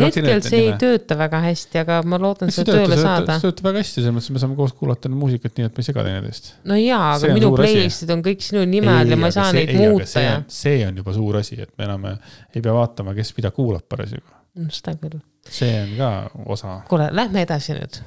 hetkel 0.00 0.42
see 0.44 0.60
ei 0.64 0.72
tööta 0.80 1.16
väga 1.20 1.40
hästi, 1.44 1.80
aga 1.82 1.98
ma 2.08 2.18
loodan 2.22 2.50
see 2.50 2.62
seda 2.62 2.78
tööle 2.78 2.98
saada 3.00 3.36
see. 3.36 3.46
töötab 3.46 3.68
väga 3.68 3.82
hästi, 3.82 3.98
selles 3.98 4.16
mõttes, 4.16 4.30
et 4.30 4.36
me 4.36 4.42
saame 4.42 4.58
koos 4.58 4.74
kuulata 4.78 5.12
muusikat 5.12 5.58
nii, 5.58 5.68
et 5.68 5.76
me 5.78 5.84
ei 5.84 5.88
sega 5.88 6.06
teineteist. 6.08 6.50
no 6.70 6.78
jaa, 6.80 7.12
See 7.18 7.28
aga 7.28 7.38
minu 7.38 7.52
playlist'id 7.56 8.14
on 8.16 8.24
kõik 8.26 8.46
sinu 8.46 8.64
nime 8.68 8.94
all 8.94 9.14
ja 9.14 9.20
ma 9.20 9.30
ei 9.30 9.36
saa 9.36 9.50
neid 9.56 9.74
muuta 9.76 10.24
ja. 10.24 10.34
see 10.60 10.82
on 10.88 11.02
juba 11.02 11.16
suur 11.16 11.40
asi, 11.42 11.60
et 11.66 11.72
me 11.78 11.88
enam 11.88 12.08
ei 12.12 12.60
pea 12.60 12.74
vaatama, 12.76 13.16
kes 13.18 13.34
mida 13.38 13.52
kuulab 13.54 13.86
parasjagu. 13.88 14.26
seda 14.68 14.96
küll. 15.00 15.20
see 15.48 15.72
on 15.84 15.96
ka 16.00 16.12
osa. 16.56 16.80
kuule, 16.88 17.10
lähme 17.12 17.44
edasi 17.46 17.76
nüüd. 17.78 18.02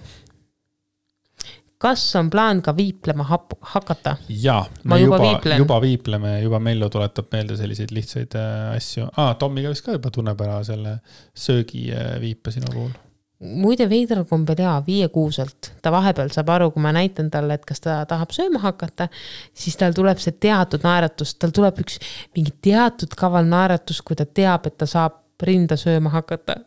Kas 1.81 2.03
on 2.15 2.29
plaan 2.29 2.61
ka 2.61 2.73
viiplema 2.77 3.23
hap- 3.23 3.57
hakata? 3.61 4.17
ja, 4.29 4.65
Ma 4.83 4.95
me 4.95 5.01
juba 5.01 5.17
juba, 5.17 5.55
juba 5.57 5.79
viipleme, 5.81 6.41
juba 6.41 6.59
Mello 6.59 6.89
tuletab 6.89 7.31
meelde 7.31 7.57
selliseid 7.57 7.91
lihtsaid 7.91 8.35
äh, 8.39 8.75
asju 8.75 9.07
ah,. 9.17 9.33
Tommiga 9.39 9.71
vist 9.73 9.85
ka 9.85 9.97
juba 9.97 10.11
tunneb 10.13 10.41
ära 10.41 10.61
selle 10.63 10.99
söögi 11.35 11.89
äh, 11.91 12.21
sinu 12.49 12.71
puhul. 12.73 12.93
muide 13.39 13.89
veidral 13.89 14.23
kombel 14.25 14.61
jaa, 14.63 14.77
viiekuuselt. 14.85 15.73
ta 15.81 15.91
vahepeal 15.91 16.31
saab 16.33 16.49
aru, 16.55 16.71
kui 16.71 16.81
ma 16.81 16.93
näitan 16.95 17.29
talle, 17.31 17.53
et 17.59 17.65
kas 17.65 17.83
ta 17.83 17.97
tahab 18.05 18.31
sööma 18.31 18.61
hakata, 18.63 19.09
siis 19.53 19.75
tal 19.77 19.93
tuleb 19.93 20.21
see 20.23 20.31
teatud 20.31 20.85
naeratus, 20.87 21.35
tal 21.35 21.51
tuleb 21.51 21.83
üks 21.83 21.99
mingi 22.35 22.55
teatud 22.61 23.17
kaval 23.19 23.45
naeratus, 23.51 24.01
kui 24.01 24.15
ta 24.15 24.25
teab, 24.25 24.71
et 24.71 24.77
ta 24.77 24.87
saab 24.87 25.19
rinda 25.43 25.75
sööma 25.75 26.09
hakata. 26.15 26.61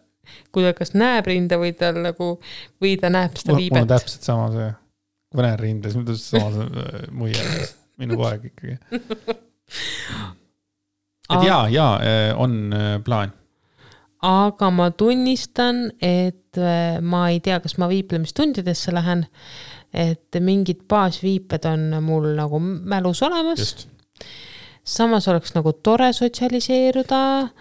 kui 0.52 0.62
ta 0.62 0.74
kas 0.76 0.92
näeb 0.92 1.26
rinda 1.26 1.56
või 1.56 1.72
tal 1.72 2.02
nagu, 2.04 2.34
või 2.84 2.98
ta 3.00 3.08
näeb 3.08 3.40
seda 3.40 3.54
mul 3.54 3.62
mul 3.62 3.64
on 3.64 3.80
viibet. 3.80 3.88
täpselt 3.94 4.28
sama 4.28 4.50
see, 4.52 4.68
kui 5.28 5.40
ma 5.40 5.44
näen 5.48 5.60
rinda, 5.60 5.90
siis 5.90 5.98
mul 6.00 6.08
täpselt 6.08 6.28
sama 6.30 6.50
see 6.54 6.66
äh, 6.82 7.08
muie, 7.12 7.66
minu 8.00 8.16
poeg 8.20 8.48
ikkagi. 8.48 8.78
et 11.34 11.44
ja, 11.44 11.58
ja 11.72 11.88
äh, 12.00 12.32
on 12.40 12.72
äh, 12.72 12.94
plaan. 13.04 13.34
aga 14.24 14.70
ma 14.74 14.90
tunnistan, 14.90 15.90
et 16.02 16.58
äh, 16.58 16.98
ma 17.04 17.28
ei 17.32 17.40
tea, 17.44 17.60
kas 17.62 17.76
ma 17.78 17.90
viiplemistundidesse 17.90 18.94
lähen. 18.96 19.26
et 19.88 20.36
mingid 20.44 20.82
baasviiped 20.88 21.64
on 21.64 21.94
mul 22.04 22.26
nagu 22.36 22.58
mälus 22.60 23.22
olemas, 23.24 23.86
samas 24.84 25.28
oleks 25.28 25.54
nagu 25.56 25.72
tore 25.72 26.10
sotsialiseeruda. 26.12 27.20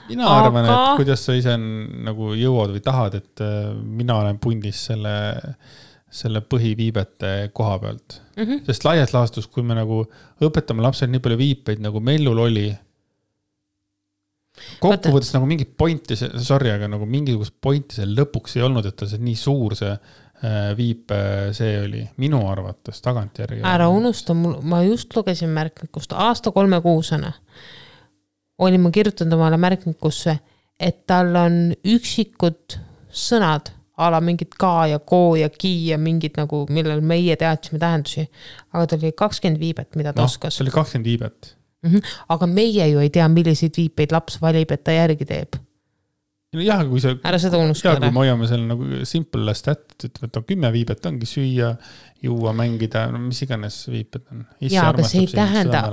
mina 0.10 0.28
arvan, 0.28 0.66
Aga- 0.66 0.74
et 0.92 0.98
kuidas 1.00 1.24
sa 1.26 1.36
ise 1.38 1.56
nagu 1.58 2.34
jõuad 2.36 2.74
või 2.76 2.84
tahad, 2.84 3.16
et 3.20 3.44
äh, 3.44 3.72
mina 3.76 4.20
olen 4.24 4.40
pundis 4.44 4.86
selle, 4.90 5.14
selle 6.18 6.42
põhiviibete 6.42 7.32
koha 7.56 7.78
pealt. 7.84 8.20
Mm 8.36 8.44
-hmm. 8.44 8.66
sest 8.66 8.86
laias 8.88 9.14
laastus, 9.14 9.48
kui 9.48 9.64
me 9.64 9.78
nagu 9.78 10.04
õpetame 10.44 10.84
lapsele 10.86 11.12
nii 11.14 11.24
palju 11.24 11.38
viipeid, 11.38 11.82
nagu 11.84 12.02
Mellul 12.04 12.44
oli. 12.46 12.68
kokkuvõttes 14.82 15.34
nagu 15.36 15.46
mingit 15.46 15.76
pointi, 15.78 16.16
sorry, 16.18 16.72
aga 16.74 16.88
nagu 16.90 17.06
mingisugust 17.06 17.54
pointi 17.62 18.00
seal 18.00 18.16
lõpuks 18.18 18.58
ei 18.58 18.64
olnud, 18.66 18.86
et 18.86 18.96
tal 18.98 19.10
see 19.12 19.22
nii 19.22 19.36
suur 19.38 19.76
see 19.78 19.92
äh, 19.92 20.72
viip 20.78 21.14
see 21.54 21.76
oli 21.84 22.02
minu 22.18 22.42
arvates 22.50 23.02
tagantjärgi. 23.06 23.62
ära 23.64 23.90
unusta, 23.90 24.34
mul, 24.34 24.58
ma 24.62 24.82
just 24.84 25.16
lugesin 25.16 25.50
märkmikust 25.50 26.14
aasta 26.14 26.52
kolmekuusena. 26.52 27.32
olin 28.58 28.82
ma 28.82 28.92
kirjutanud 28.92 29.34
omale 29.34 29.58
märkmikusse, 29.58 30.40
et 30.80 31.06
tal 31.06 31.36
on 31.36 31.74
üksikud 31.86 32.80
sõnad 33.14 33.77
a 33.98 34.10
la 34.14 34.20
mingid 34.22 34.54
ka 34.60 34.88
ja 34.92 35.00
ko 35.00 35.36
ja 35.40 35.50
ki 35.50 35.74
ja 35.92 35.98
mingid 36.02 36.38
nagu, 36.38 36.64
millel 36.70 37.02
meie 37.02 37.36
teadsime 37.40 37.80
tähendusi. 37.82 38.28
aga 38.74 38.88
tal 38.88 39.02
oli 39.02 39.14
kakskümmend 39.18 39.62
viibet, 39.62 39.96
mida 39.98 40.14
ta 40.14 40.22
noh, 40.22 40.30
oskas 40.30 40.58
see. 40.58 40.66
oli 40.68 40.74
kakskümmend 40.76 41.10
viibet. 41.10 41.54
aga 42.30 42.50
meie 42.50 42.90
ju 42.92 43.02
ei 43.02 43.10
tea, 43.14 43.28
milliseid 43.32 43.78
viipeid 43.78 44.14
laps 44.14 44.42
valib, 44.42 44.72
et 44.72 44.84
ta 44.84 44.94
järgi 44.94 45.26
teeb. 45.30 45.58
jah, 46.58 46.84
kui 46.90 47.02
sa, 47.04 47.16
ära 47.28 47.38
seda 47.42 47.58
unusta 47.62 47.90
ja 47.90 47.96
kui 47.98 48.06
ära. 48.06 48.14
me 48.14 48.24
hoiame 48.24 48.50
seal 48.50 48.68
nagu 48.70 49.02
simple 49.10 49.54
stat, 49.58 49.88
ütleme, 49.98 50.30
et 50.30 50.40
on 50.42 50.46
kümme 50.54 50.72
viibet 50.74 51.10
ongi 51.10 51.30
süüa, 51.30 51.74
juua, 52.24 52.54
mängida, 52.58 53.08
no 53.14 53.20
mis 53.22 53.42
iganes 53.46 53.82
viiped 53.92 54.24
on. 54.34 54.46
Jaa, 54.62 54.88
aga 54.94 55.06
see 55.06 55.26
ei 55.26 55.34
tähenda- 55.34 55.84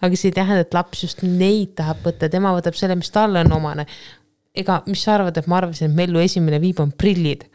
aga 0.00 0.16
see 0.16 0.30
ei 0.30 0.36
tähenda, 0.36 0.64
et 0.64 0.76
laps 0.76 1.04
just 1.04 1.24
neid 1.24 1.74
tahab 1.80 2.04
võtta, 2.04 2.28
tema 2.32 2.52
võtab 2.56 2.76
selle, 2.78 2.96
mis 3.00 3.12
talle 3.12 3.44
on 3.44 3.52
omane. 3.60 3.86
ega, 4.56 4.80
mis 4.90 5.02
sa 5.04 5.16
arvad, 5.18 5.38
et 5.38 5.48
ma 5.50 5.60
arvasin, 5.60 5.90
et 5.90 5.96
Mellu 5.96 6.22
esimene 6.22 6.60
viib 6.62 6.80
on 6.82 6.92
prillid? 6.92 7.46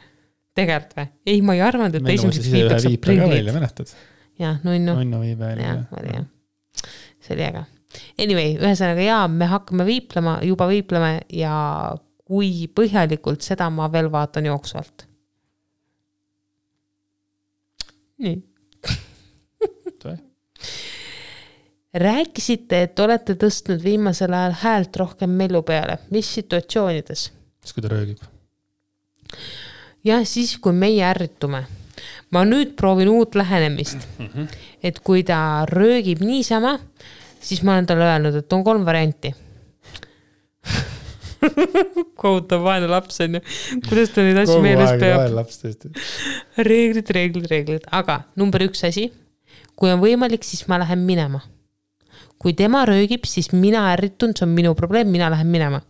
tegelikult 0.55 0.95
või? 0.95 1.07
ei, 1.27 1.41
ma 1.43 1.55
ei 1.57 1.63
arvanud, 1.65 1.97
et 1.97 2.05
ta 2.05 2.13
esimeseks 2.13 2.51
viibeks 2.51 2.87
välja, 2.87 3.01
prillid. 3.03 3.95
jah, 4.39 4.59
nunnu, 4.63 4.95
nunnu 5.01 5.21
viibe 5.23 5.51
oli 5.51 5.65
jah, 5.65 5.81
oli 5.99 6.13
jah. 6.13 6.27
see 7.19 7.35
oli 7.35 7.47
äge. 7.49 7.65
Anyway, 8.19 8.55
ühesõnaga 8.59 9.03
jaa, 9.03 9.21
me 9.31 9.47
hakkame 9.47 9.85
viiplema, 9.87 10.37
juba 10.43 10.67
viipleme 10.71 11.11
ja 11.31 11.55
kui 12.25 12.65
põhjalikult, 12.75 13.43
seda 13.45 13.69
ma 13.71 13.87
veel 13.91 14.09
vaatan 14.11 14.47
jooksvalt. 14.49 15.07
nii 18.23 18.37
Tore.. 19.99 20.17
rääkisite, 21.95 22.81
et 22.85 22.99
olete 22.99 23.35
tõstnud 23.39 23.83
viimasel 23.83 24.33
ajal 24.35 24.55
häält 24.61 24.97
rohkem 24.99 25.31
Mellu 25.39 25.61
peale, 25.63 25.99
mis 26.11 26.27
situatsioonides? 26.35 27.29
siis 27.63 27.73
kui 27.73 27.83
ta 27.83 27.91
röögib. 27.91 28.19
jah, 30.03 30.25
siis 30.27 30.57
kui 30.61 30.73
meie 30.75 31.05
ärritume. 31.07 31.65
ma 32.31 32.43
nüüd 32.45 32.75
proovin 32.75 33.09
uut 33.09 33.35
lähenemist. 33.35 34.07
et 34.83 34.99
kui 34.99 35.23
ta 35.23 35.65
röögib 35.69 36.21
niisama, 36.21 36.77
siis 37.39 37.63
ma 37.63 37.77
olen 37.77 37.87
talle 37.87 38.11
öelnud, 38.11 38.35
et 38.35 38.53
on 38.53 38.63
kolm 38.63 38.85
varianti. 38.85 39.33
kohutav 42.21 42.63
vaene 42.65 42.87
laps 42.89 43.19
on 43.21 43.37
ju, 43.37 43.41
kuidas 43.87 44.09
ta 44.11 44.23
neid 44.25 44.39
asju 44.43 44.61
meeles 44.65 44.95
peab. 44.99 45.99
reeglid, 46.57 47.09
reeglid, 47.09 47.49
reeglid, 47.51 47.83
aga 47.91 48.23
number 48.35 48.65
üks 48.65 48.83
asi, 48.87 49.11
kui 49.75 49.91
on 49.93 50.01
võimalik, 50.03 50.43
siis 50.43 50.65
ma 50.67 50.81
lähen 50.81 51.05
minema. 51.05 51.43
Kui 52.41 52.53
tema 52.57 52.85
röögib, 52.87 53.25
siis 53.29 53.51
mina 53.55 53.87
ärritun, 53.93 54.35
see 54.37 54.45
on 54.47 54.55
minu 54.55 54.73
probleem, 54.77 55.11
mina 55.11 55.29
lähen 55.33 55.51
minema. 55.51 55.81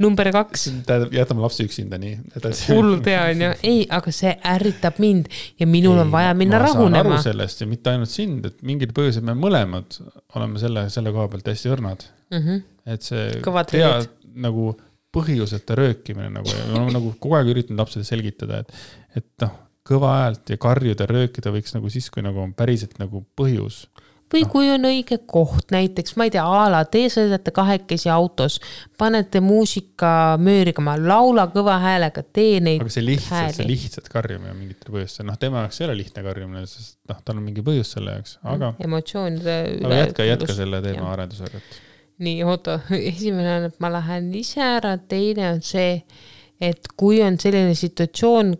number 0.00 0.30
kaks, 0.32 0.68
tähendab, 0.86 1.10
jätame 1.12 1.42
lapse 1.42 1.64
üksinda 1.66 1.98
nii 2.00 2.12
edasi. 2.38 2.68
hullult 2.70 3.08
hea 3.10 3.24
on 3.32 3.42
ju, 3.42 3.48
ei, 3.66 3.80
aga 3.92 4.12
see 4.14 4.30
ärritab 4.46 5.00
mind 5.02 5.26
ja 5.60 5.66
minul 5.66 5.98
on 6.00 6.12
vaja 6.12 6.30
minna 6.38 6.60
rahunema 6.62 7.18
sellest 7.20 7.64
ja 7.64 7.66
mitte 7.68 7.90
ainult 7.90 8.12
sind, 8.12 8.46
et 8.46 8.62
mingil 8.62 8.94
põhjusel 8.96 9.26
me 9.26 9.34
mõlemad 9.36 9.98
oleme 10.38 10.62
selle, 10.62 10.86
selle 10.94 11.12
koha 11.12 11.26
pealt 11.32 11.50
hästi 11.52 11.74
õrnad. 11.74 12.06
Mm 12.30 12.44
-hmm. 12.46 12.62
et 12.94 13.02
see 13.10 13.26
Kõvad 13.42 13.74
röögid. 13.74 14.14
nagu 14.46 14.70
põhjuseta 15.14 15.74
röökimine 15.78 16.30
nagu, 16.30 16.52
me 16.70 16.78
oleme 16.78 16.94
nagu 16.94 17.12
kogu 17.18 17.36
aeg 17.38 17.50
üritanud 17.52 17.82
lapsele 17.82 18.06
selgitada, 18.06 18.62
et, 18.62 18.72
et 19.18 19.26
noh, 19.42 19.56
kõva 19.86 20.12
häält 20.20 20.52
ja 20.52 20.60
karjuda, 20.60 21.08
röökida 21.10 21.52
võiks 21.54 21.74
nagu 21.74 21.90
siis, 21.90 22.08
kui 22.14 22.22
nagu 22.24 22.42
on 22.42 22.54
päriselt 22.56 22.98
nagu 23.02 23.24
põhjus. 23.38 23.84
Või 24.30 24.44
kui 24.50 24.70
on 24.70 24.86
õige 24.88 25.20
koht, 25.28 25.70
näiteks 25.74 26.16
ma 26.18 26.26
ei 26.28 26.32
tea, 26.34 26.44
a 26.44 26.68
la 26.72 26.84
te 26.88 27.02
sõidate 27.12 27.52
kahekesi 27.54 28.10
autos, 28.12 28.60
panete 29.00 29.42
muusika 29.44 30.38
möörigama, 30.40 30.96
laula 31.00 31.48
kõva 31.52 31.78
häälega, 31.82 32.22
tee 32.22 32.60
neid 32.64 32.84
aga 32.84 32.94
see 32.94 33.06
lihtsalt, 33.06 33.58
see 33.58 33.68
lihtsalt 33.68 34.10
karjumine 34.12 34.54
mingitel 34.56 34.94
põhjustel, 34.94 35.28
noh, 35.28 35.38
tema 35.40 35.64
jaoks 35.64 35.82
ei 35.82 35.88
ole 35.88 35.98
lihtne 36.00 36.24
karjumine, 36.26 36.64
sest 36.70 36.98
noh, 37.10 37.20
tal 37.24 37.40
on 37.40 37.46
mingi 37.46 37.64
põhjus 37.66 37.94
selle 37.96 38.18
jaoks, 38.18 38.38
aga, 38.54 38.74
emotsioonide 38.86 39.60
aga 39.82 40.02
jätka, 40.04 40.28
jätka 40.30 40.58
selle 40.62 40.82
teema 40.84 41.10
arendusega, 41.14 41.62
et 41.62 41.80
nii, 42.20 42.42
oota, 42.44 42.80
esimene 43.12 43.56
on, 43.56 43.68
et 43.70 43.78
ma 43.82 43.92
lähen 43.96 44.30
ise 44.38 44.62
ära, 44.78 44.96
teine 45.10 45.50
on 45.54 45.62
see, 45.64 46.00
et 46.60 46.90
kui 47.00 47.22
on 47.24 47.38
selline 47.40 47.74
situatsioon, 47.78 48.54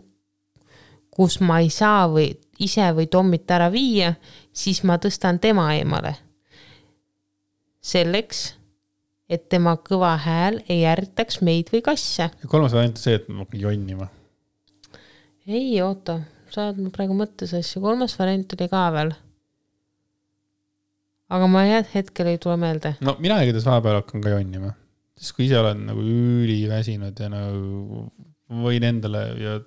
kus 1.14 1.40
ma 1.44 1.60
ei 1.60 1.68
saa 1.72 2.06
või 2.08 2.30
ise 2.64 2.86
või 2.96 3.08
Tommit 3.12 3.50
ära 3.50 3.68
viia, 3.72 4.14
siis 4.52 4.82
ma 4.86 4.98
tõstan 4.98 5.40
tema 5.40 5.70
eemale. 5.76 6.16
selleks, 7.80 8.40
et 9.30 9.46
tema 9.48 9.72
kõva 9.80 10.12
hääl 10.20 10.58
ei 10.68 10.82
ärritaks 10.84 11.40
meid 11.46 11.70
või 11.72 11.80
kasse. 11.84 12.28
ja 12.28 12.48
kolmas 12.50 12.74
variant 12.76 12.98
on 12.98 13.02
see, 13.02 13.16
et 13.16 13.28
ma 13.28 13.44
hakkan 13.44 13.60
jonnima. 13.60 14.10
ei 15.46 15.80
oota, 15.82 16.20
sa 16.50 16.68
oled 16.68 16.82
mul 16.82 16.94
praegu 16.94 17.16
mõttes 17.16 17.54
asju, 17.56 17.82
kolmas 17.82 18.18
variant 18.18 18.52
oli 18.56 18.68
ka 18.68 18.84
veel. 18.96 19.14
aga 21.30 21.46
ma 21.46 21.64
jah, 21.68 21.88
hetkel 21.94 22.34
ei 22.34 22.38
tule 22.38 22.58
meelde. 22.60 22.96
no 23.00 23.16
mina 23.18 23.40
igatahes 23.44 23.68
vahepeal 23.70 24.02
hakkan 24.02 24.26
ka 24.26 24.34
jonnima, 24.36 24.74
sest 25.16 25.36
kui 25.36 25.48
ise 25.48 25.58
olen 25.58 25.86
nagu 25.88 26.04
üliväsinud 26.04 27.24
ja 27.24 27.32
nagu 27.32 28.08
võin 28.50 28.84
endale 28.84 29.24
ja 29.40 29.60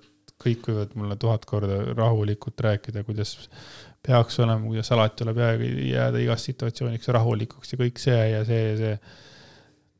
kõik 0.44 0.68
võivad 0.68 0.92
mulle 0.98 1.16
tuhat 1.20 1.46
korda 1.48 1.80
rahulikult 1.96 2.60
rääkida, 2.60 3.04
kuidas 3.06 3.36
peaks 4.06 4.38
olema, 4.44 4.66
kuidas 4.66 4.92
alati 4.92 5.22
tuleb 5.22 5.40
jääda, 5.40 5.70
jääda 5.88 6.20
igas 6.20 6.44
situatsioonis 6.50 7.08
rahulikuks 7.16 7.72
ja 7.72 7.80
kõik 7.80 8.00
see 8.02 8.20
ja 8.34 8.44
see 8.44 8.62
ja 8.66 8.76
see. 8.80 8.98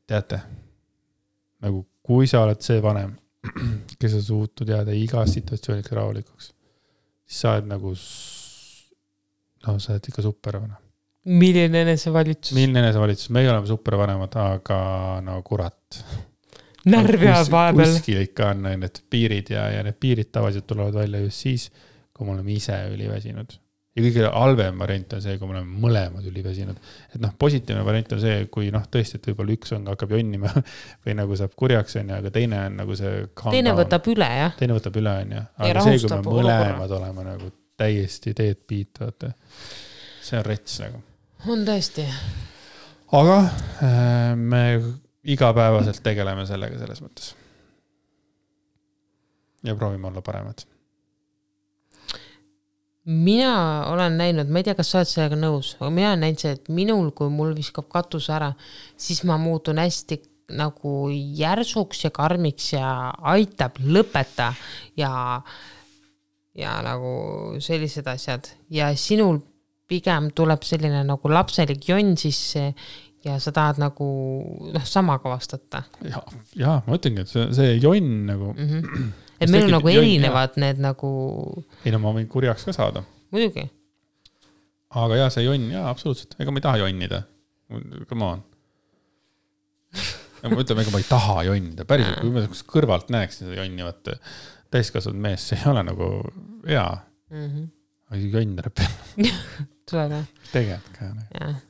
teate, 0.05 0.37
nagu 1.65 1.81
kui 2.05 2.27
sa 2.29 2.43
oled 2.45 2.61
see 2.61 2.81
vanem, 2.83 3.15
kes 4.01 4.19
on 4.19 4.25
suutnud 4.27 4.69
jääda 4.75 4.93
igas 4.93 5.33
situatsioonis 5.39 5.89
rahulikuks, 5.97 6.51
siis 7.25 7.41
sa 7.41 7.55
oled 7.55 7.71
nagu, 7.71 7.95
no 9.65 9.77
sa 9.81 9.95
oled 9.95 10.11
ikka 10.11 10.25
super 10.25 10.59
vana. 10.61 10.77
milline 11.25 11.81
enesevalitsus, 11.87 12.53
milline 12.53 12.85
enesevalitsus, 12.85 13.33
meie 13.33 13.49
oleme 13.49 13.65
supervanemad, 13.71 14.37
aga 14.43 14.79
no 15.25 15.41
kurat. 15.47 16.03
närv 16.85 17.25
jääb 17.25 17.49
vahepeal. 17.49 17.97
kuskil 17.97 18.21
ikka 18.27 18.53
on 18.53 18.69
need 18.85 19.01
piirid 19.09 19.49
ja, 19.57 19.65
ja 19.79 19.83
need 19.87 19.97
piirid 19.97 20.29
tavaliselt 20.29 20.69
tulevad 20.69 21.01
välja 21.01 21.25
just 21.25 21.47
siis, 21.49 21.69
kui 22.13 22.29
me 22.29 22.37
oleme 22.37 22.53
ise 22.53 22.77
üliväsinud. 22.93 23.57
Ja 23.95 24.03
kõige 24.03 24.27
halvem 24.27 24.79
variant 24.79 25.13
on 25.15 25.21
see, 25.23 25.37
kui 25.39 25.47
me 25.47 25.55
oleme 25.55 25.79
mõlemad 25.85 26.25
üliväsinud. 26.27 26.79
et 27.13 27.21
noh, 27.23 27.31
positiivne 27.39 27.85
variant 27.87 28.15
on 28.17 28.21
see, 28.23 28.41
kui 28.51 28.71
noh, 28.73 28.83
tõesti, 28.91 29.19
et 29.19 29.29
võib-olla 29.29 29.55
üks 29.55 29.75
on, 29.77 29.85
hakkab 29.91 30.15
jonnima 30.17 30.51
või 31.05 31.15
nagu 31.15 31.37
saab 31.39 31.55
kurjaks, 31.55 31.95
onju, 32.01 32.17
aga 32.19 32.31
teine 32.35 32.59
on 32.65 32.75
nagu 32.81 32.97
see. 32.99 33.23
teine 33.45 33.75
võtab 33.77 34.11
üle, 34.11 34.29
jah. 34.41 34.57
teine 34.59 34.75
võtab 34.77 34.99
üle, 34.99 35.15
onju. 35.23 35.45
Aga 35.69 35.85
see, 35.87 36.01
kui 36.03 36.11
me 36.11 36.35
mõlemad 36.41 36.97
oleme 36.99 37.27
nagu 37.29 37.51
täiesti 37.79 38.35
teed 38.35 38.61
beat, 38.67 38.99
vaata. 38.99 39.31
see 40.23 40.39
on 40.39 40.45
rets 40.47 40.77
nagu. 40.83 41.01
on 41.55 41.65
tõesti. 41.67 42.05
aga 43.15 43.39
äh, 43.39 44.29
me 44.35 44.63
igapäevaselt 45.25 46.03
tegeleme 46.03 46.45
sellega 46.45 46.83
selles 46.83 47.01
mõttes. 47.03 47.33
ja 49.63 49.75
proovime 49.75 50.11
olla 50.11 50.21
paremad. 50.21 50.67
Mina 53.05 53.85
olen 53.91 54.17
näinud, 54.17 54.49
ma 54.49 54.61
ei 54.61 54.67
tea, 54.67 54.75
kas 54.77 54.91
sa 54.91 55.01
oled 55.01 55.09
sellega 55.09 55.37
nõus, 55.37 55.75
aga 55.79 55.91
mina 55.93 56.11
olen 56.13 56.23
näinud 56.25 56.41
see, 56.41 56.53
et 56.57 56.71
minul, 56.73 57.11
kui 57.17 57.29
mul 57.33 57.53
viskab 57.57 57.87
katus 57.91 58.29
ära, 58.33 58.51
siis 58.97 59.21
ma 59.29 59.37
muutun 59.41 59.81
hästi 59.81 60.19
nagu 60.57 60.93
järsuks 61.13 62.03
ja 62.05 62.11
karmiks 62.13 62.73
ja 62.75 62.89
aitab, 63.33 63.79
lõpeta 63.81 64.51
ja, 64.97 65.41
ja 66.57 66.75
nagu 66.85 67.15
sellised 67.63 68.07
asjad 68.09 68.51
ja 68.73 68.91
sinul 68.97 69.41
pigem 69.89 70.31
tuleb 70.37 70.65
selline 70.65 71.03
nagu 71.05 71.29
lapselik 71.33 71.89
jonn 71.89 72.13
sisse 72.17 72.71
ja 73.25 73.39
sa 73.41 73.53
tahad 73.53 73.81
nagu 73.81 74.07
noh, 74.73 74.85
samaga 74.85 75.33
vastata 75.33 75.83
ja, 76.05 76.21
ja 76.57 76.79
ma 76.85 76.97
ütlengi, 76.97 77.25
et 77.25 77.31
see, 77.31 77.47
see 77.57 77.77
jonn 77.79 78.25
nagu, 78.29 78.53
mm. 78.53 78.69
-hmm. 78.69 79.13
Et 79.39 79.51
meil 79.51 79.67
on 79.67 79.75
nagu 79.77 79.91
jonn, 79.91 80.07
erinevad 80.07 80.59
need 80.61 80.81
nagu, 80.83 81.11
ei 81.83 81.93
no 81.93 82.01
ma 82.03 82.13
võin 82.15 82.27
kurjaks 82.31 82.67
ka 82.69 82.75
saada. 82.75 83.03
muidugi, 83.35 83.67
aga 85.01 85.21
ja 85.21 85.29
see 85.33 85.45
jonn, 85.45 85.69
jaa, 85.73 85.87
absoluutselt, 85.91 86.35
ega 86.39 86.53
ma 86.53 86.61
ei 86.61 86.67
taha 86.67 86.81
jonnida. 86.85 87.23
Come 88.09 88.27
on. 88.27 88.43
ütlen, 90.45 90.81
ega 90.83 90.91
ma 90.93 91.01
ei 91.01 91.07
taha 91.09 91.39
jonnida, 91.47 91.87
päriselt, 91.89 92.19
kui 92.21 92.33
ma 92.35 92.43
kõrvalt 92.75 93.09
näeksin 93.13 93.47
seda 93.47 93.63
jonnivat 93.63 94.11
täiskasvanud 94.73 95.21
meest, 95.21 95.49
see 95.49 95.61
ei 95.61 95.71
ole 95.71 95.85
nagu 95.87 96.09
hea. 96.67 96.85
mm. 97.31 97.47
-hmm. 97.47 97.71
aga 98.11 98.21
jonn 98.37 98.59
tuleb 98.59 98.75
peale, 98.81 99.31
tuleb 99.89 100.17
jah, 100.19 100.27
tegelikult 100.51 100.99
ka. 100.99 101.13
jah. 101.39 101.63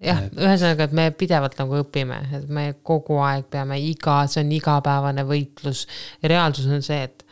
Jah 0.00 0.24
Et-, 0.26 0.36
ühesõnaga, 0.38 0.88
et 0.88 0.96
me 0.96 1.06
pidevalt 1.16 1.58
nagu 1.60 1.80
õpime, 1.82 2.20
et 2.38 2.48
me 2.48 2.66
kogu 2.86 3.20
aeg 3.24 3.48
peame 3.52 3.78
iga, 3.84 4.22
see 4.30 4.44
on 4.44 4.52
igapäevane 4.56 5.24
võitlus. 5.28 5.86
reaalsus 6.24 6.68
on 6.72 6.82
see, 6.86 7.02
et, 7.08 7.24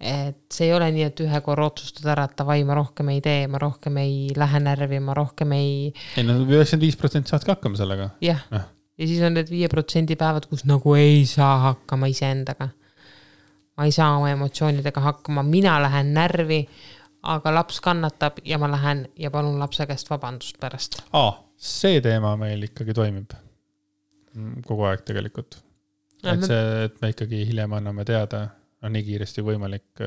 et 0.00 0.38
see 0.52 0.68
ei 0.68 0.74
ole 0.76 0.90
nii, 0.94 1.08
et 1.08 1.24
ühe 1.24 1.40
korra 1.46 1.68
otsustad 1.70 2.10
ära, 2.12 2.26
et 2.28 2.36
davai, 2.38 2.60
ma 2.68 2.76
rohkem 2.78 3.10
ei 3.14 3.22
tee, 3.24 3.46
ma 3.50 3.60
rohkem 3.62 3.98
ei 4.02 4.30
lähe 4.36 4.60
närvi, 4.60 5.00
ma 5.00 5.16
rohkem 5.16 5.52
ei, 5.56 5.92
ei 6.18 6.26
no 6.26 6.38
üheksakümmend 6.44 6.88
viis 6.88 6.98
protsenti 7.00 7.32
saadki 7.34 7.54
hakkama 7.54 7.80
sellega. 7.80 8.10
jah 8.24 8.42
Jah.. 8.52 8.66
ja 8.98 9.06
siis 9.10 9.22
on 9.26 9.38
need 9.38 9.52
viie 9.52 9.70
protsendi 9.72 10.16
päevad, 10.20 10.48
kus 10.50 10.66
nagu 10.68 10.96
ei 10.98 11.24
saa 11.28 11.56
hakkama 11.70 12.10
iseendaga. 12.12 12.68
ma 13.76 13.88
ei 13.88 13.92
saa 13.96 14.12
oma 14.18 14.28
emotsioonidega 14.30 15.00
hakkama, 15.02 15.42
mina 15.42 15.80
lähen 15.82 16.12
närvi, 16.14 16.60
aga 17.24 17.54
laps 17.54 17.80
kannatab 17.80 18.38
ja 18.44 18.58
ma 18.60 18.68
lähen 18.70 19.06
ja 19.18 19.30
palun 19.32 19.56
lapse 19.58 19.86
käest 19.88 20.10
vabandust 20.12 20.60
pärast. 20.60 21.00
aa, 21.12 21.32
see 21.56 22.00
teema 22.04 22.34
meil 22.40 22.66
ikkagi 22.68 22.94
toimib. 22.96 23.34
kogu 24.66 24.86
aeg 24.88 25.04
tegelikult. 25.06 25.60
et 26.24 26.42
see, 26.42 26.62
et 26.88 27.00
me 27.02 27.12
ikkagi 27.12 27.44
hiljem 27.46 27.76
anname 27.76 28.04
teada, 28.08 28.48
no 28.82 28.90
nii 28.90 29.04
kiiresti 29.06 29.44
võimalik. 29.46 30.02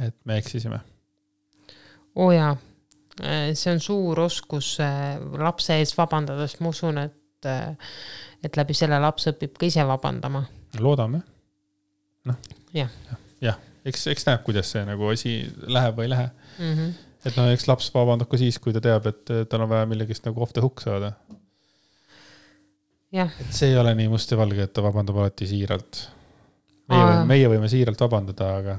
et 0.00 0.16
me 0.24 0.38
eksisime. 0.38 0.80
oo 2.16 2.30
jaa, 2.32 2.56
see 3.52 3.72
on 3.72 3.80
suur 3.80 4.20
oskus 4.26 4.76
äh, 4.80 5.16
lapse 5.38 5.76
ees 5.76 5.94
vabandada, 5.98 6.46
sest 6.48 6.60
ma 6.64 6.72
usun, 6.72 6.98
et, 7.04 7.50
et 8.44 8.56
läbi 8.56 8.76
selle 8.76 9.00
laps 9.00 9.28
õpib 9.32 9.56
ka 9.60 9.68
ise 9.68 9.84
vabandama. 9.86 10.46
loodame. 10.80 11.22
noh. 12.24 12.54
Jah. 12.76 12.90
jah, 13.40 13.56
eks, 13.88 14.06
eks 14.12 14.26
näeb, 14.28 14.42
kuidas 14.44 14.68
see 14.72 14.82
nagu 14.84 15.08
asi 15.08 15.38
läheb 15.66 15.96
või 15.96 16.08
ei 16.08 16.12
lähe. 16.12 16.30
Mm 16.58 16.72
-hmm. 16.74 17.05
Et 17.26 17.38
no 17.38 17.46
eks 17.52 17.66
laps 17.70 17.88
vabandab 17.94 18.30
ka 18.30 18.40
siis, 18.40 18.58
kui 18.62 18.74
ta 18.74 18.82
teab, 18.84 19.08
et 19.10 19.34
tal 19.50 19.64
on 19.64 19.70
vaja 19.72 19.88
millegist 19.90 20.26
nagu 20.28 20.42
off 20.44 20.54
the 20.56 20.64
hook 20.64 20.82
saada. 20.84 21.14
et 23.16 23.54
see 23.54 23.70
ei 23.72 23.78
ole 23.80 23.94
nii 23.98 24.10
must 24.12 24.32
ja 24.32 24.38
valge, 24.38 24.66
et 24.66 24.74
ta 24.76 24.84
vabandab 24.84 25.22
alati 25.22 25.48
siiralt. 25.48 26.02
meie 26.90 27.02
Aa. 27.02 27.08
võime, 27.12 27.30
meie 27.32 27.48
võime 27.54 27.70
siiralt 27.72 28.02
vabandada, 28.06 28.50
aga. 28.60 28.76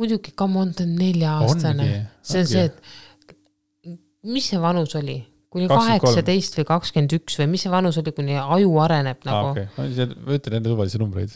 muidugi, 0.00 0.32
come 0.36 0.60
on, 0.62 0.72
ta 0.76 0.86
on 0.86 0.94
nelja-aastane. 1.00 1.90
see 2.22 2.44
on 2.44 2.48
see, 2.54 2.68
et 2.70 3.96
mis 4.30 4.48
see 4.52 4.60
vanus 4.62 4.94
oli, 5.00 5.18
kuni 5.50 5.66
23. 5.68 6.00
kaheksateist 6.00 6.58
või 6.60 6.70
kakskümmend 6.72 7.18
üks 7.18 7.38
või 7.40 7.52
mis 7.54 7.66
see 7.66 7.72
vanus 7.72 7.98
oli, 8.00 8.14
kuni 8.16 8.38
aju 8.40 8.74
areneb 8.84 9.28
nagu 9.28 9.52
okei, 9.52 9.68
ma 9.76 10.36
ütlen 10.36 10.60
enda 10.60 10.72
suvalisi 10.72 11.02
numbreid. 11.02 11.34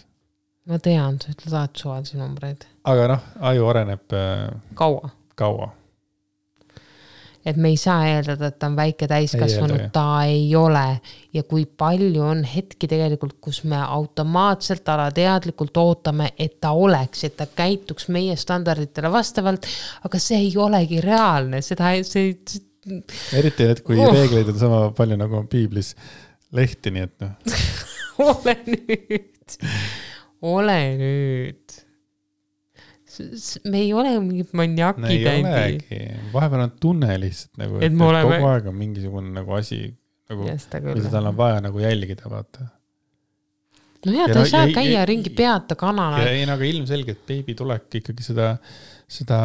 ma 0.71 0.79
tean, 0.81 1.19
sa 1.21 1.35
ütled 1.35 1.53
alati 1.53 1.85
suvalisi 1.85 2.21
numbreid. 2.21 2.65
aga 2.93 3.11
noh, 3.17 3.29
aju 3.51 3.69
areneb 3.73 4.17
äh, 4.17 4.49
kaua? 4.79 5.13
kaua. 5.35 5.71
et 7.45 7.59
me 7.61 7.69
ei 7.69 7.77
saa 7.77 8.07
eeldada, 8.09 8.49
et 8.49 8.59
ta 8.59 8.71
on 8.71 8.77
väike 8.77 9.05
täiskasvanu. 9.05 9.75
Ta 9.93 10.23
ei 10.25 10.47
ole. 10.57 11.01
Ja 11.37 11.43
kui 11.45 11.67
palju 11.67 12.23
on 12.25 12.41
hetki 12.49 12.89
tegelikult, 12.89 13.35
kus 13.45 13.59
me 13.69 13.77
automaatselt 13.85 14.89
alateadlikult 14.89 15.77
ootame, 15.77 16.31
et 16.41 16.57
ta 16.61 16.73
oleks, 16.73 17.27
et 17.29 17.37
ta 17.37 17.45
käituks 17.47 18.09
meie 18.09 18.37
standarditele 18.41 19.13
vastavalt, 19.13 19.69
aga 20.09 20.23
see 20.23 20.41
ei 20.47 20.55
olegi 20.57 21.03
reaalne, 21.05 21.61
seda, 21.61 21.93
see, 22.09 22.33
eriti 23.39 23.69
need, 23.69 23.83
kui 23.85 23.99
oh. 24.01 24.13
reegleid 24.13 24.51
on 24.53 24.61
sama 24.61 24.81
palju 24.97 25.19
nagu 25.21 25.43
on 25.43 25.49
piiblis 25.51 25.95
lehti, 26.55 26.93
nii 26.95 27.07
et 27.07 27.25
noh, 27.25 27.57
ole 28.31 28.57
nüüd, 28.69 29.59
ole 30.55 30.79
nüüd. 31.01 31.81
Me 33.71 33.79
ei 33.81 33.93
ole 33.97 34.13
mingid 34.21 34.49
ei 34.53 34.59
maniakid, 34.61 35.27
Andy. 35.31 35.51
olegi, 35.51 35.99
vahepeal 36.33 36.63
on 36.67 36.73
tunne 36.81 37.19
lihtsalt 37.23 37.61
nagu, 37.63 37.77
Et 37.79 37.85
et, 37.85 37.93
et 37.93 37.99
me 37.99 38.05
oleme- 38.11 38.39
kogu 38.39 38.49
aeg 38.53 38.67
on 38.73 38.79
mingisugune 38.81 39.33
nagu 39.37 39.55
asi 39.59 39.81
nagu, 40.31 40.49
seda 40.59 40.81
mida 40.95 41.11
tal 41.13 41.27
on 41.33 41.37
vaja 41.37 41.61
nagu 41.65 41.79
jälgida, 41.85 42.31
vaata. 42.33 42.69
no 44.07 44.13
ja 44.13 44.27
Ja 44.27 44.27
ta 44.29 44.35
no 44.41 44.45
ei 44.45 44.51
saa 44.51 44.67
ja- 44.67 44.75
käia 44.75 44.99
ja- 45.01 45.07
ringi 45.09 45.31
peata 45.31 45.75
kanala 45.81 46.21
ei 46.29 46.45
no 46.47 46.53
aga 46.59 46.65
ilmselgelt 46.69 47.23
beebi 47.27 47.55
tulek 47.57 47.89
ikkagi 48.03 48.23
seda, 48.27 48.57
seda 49.09 49.39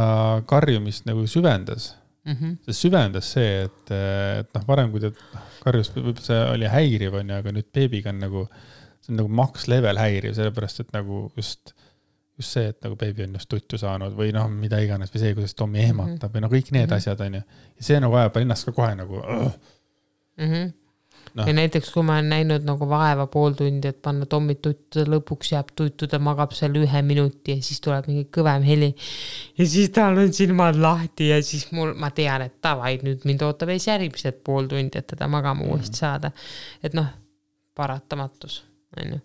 karjumist 0.48 1.06
nagu 1.10 1.26
süvendas. 1.28 1.96
Mhm. 2.30 2.58
see 2.68 2.76
süvendas 2.90 3.26
see, 3.34 3.64
et, 3.66 3.92
et 3.96 4.50
noh, 4.54 4.64
varem, 4.68 4.92
kui 4.92 5.00
ta 5.00 5.10
karjus, 5.64 5.88
see 6.22 6.40
oli 6.52 6.68
häiriv, 6.70 7.16
onju, 7.22 7.34
aga 7.40 7.52
nüüd 7.56 7.70
beebiga 7.74 8.12
on 8.12 8.20
nagu, 8.22 8.44
see 9.02 9.14
on 9.14 9.18
nagu 9.22 9.30
max 9.40 9.68
level 9.72 9.98
häiriv, 9.98 10.36
sellepärast 10.38 10.82
et 10.84 10.92
nagu 10.94 11.32
just, 11.40 11.74
just 12.40 12.56
see, 12.56 12.70
et 12.72 12.82
nagu 12.86 12.96
beebi 13.00 13.24
on 13.28 13.34
just 13.38 13.50
tuttu 13.52 13.78
saanud 13.78 14.16
või 14.18 14.32
noh, 14.36 14.48
mida 14.50 14.80
iganes 14.82 15.12
või 15.14 15.20
see, 15.26 15.36
kuidas 15.38 15.56
Tommy 15.60 15.84
ehmatab 15.84 16.34
või 16.36 16.42
no 16.46 16.50
kõik 16.52 16.72
need 16.72 16.88
Mhm. 16.90 16.98
asjad, 16.98 17.22
onju. 17.28 17.42
ja 17.78 17.88
see 17.92 18.00
nagu 18.00 18.16
ajab 18.16 18.38
ennast 18.42 18.66
ka 18.66 18.72
kohe 18.72 18.96
nagu, 18.96 19.24
Mhm. 20.40 20.74
Noh. 21.36 21.46
ja 21.46 21.54
näiteks, 21.54 21.92
kui 21.94 22.02
ma 22.04 22.16
olen 22.18 22.30
näinud 22.32 22.64
nagu 22.66 22.88
vaeva 22.90 23.28
pool 23.30 23.54
tundi, 23.54 23.88
et 23.92 24.00
panna 24.02 24.26
Tommit 24.26 24.62
tuttu, 24.66 25.04
lõpuks 25.06 25.52
jääb 25.54 25.68
tuttu, 25.78 26.08
ta 26.10 26.18
magab 26.18 26.56
seal 26.58 26.74
ühe 26.80 27.02
minuti 27.06 27.54
ja 27.54 27.62
siis 27.62 27.82
tuleb 27.86 28.08
mingi 28.10 28.24
kõvem 28.34 28.64
heli. 28.66 28.96
ja 29.60 29.68
siis 29.68 29.92
tal 29.94 30.18
on 30.18 30.34
silmad 30.34 30.80
lahti 30.82 31.28
ja 31.30 31.38
siis 31.46 31.68
mul, 31.72 31.94
ma 31.94 32.10
tean, 32.10 32.42
et 32.48 32.56
davai, 32.64 32.96
nüüd 33.04 33.28
mind 33.30 33.44
ootab 33.46 33.70
ees 33.70 33.86
järgmised 33.92 34.42
pool 34.44 34.66
tundi, 34.72 34.98
et 34.98 35.08
teda 35.08 35.28
magama 35.28 35.64
mm. 35.64 35.70
uuesti 35.70 36.02
saada. 36.02 36.32
et 36.82 36.94
noh, 36.98 37.12
paratamatus, 37.76 38.64
on 38.98 39.14
ju. 39.14 39.20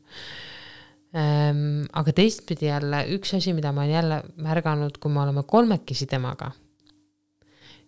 Aga 1.14 2.12
teistpidi 2.14 2.66
jälle 2.66 3.04
üks 3.14 3.36
asi, 3.36 3.52
mida 3.54 3.70
ma 3.72 3.84
olen 3.84 3.94
jälle 3.94 4.20
märganud, 4.42 4.98
kui 4.98 5.12
me 5.14 5.22
oleme 5.22 5.44
kolmekesi 5.46 6.08
temaga, 6.10 6.50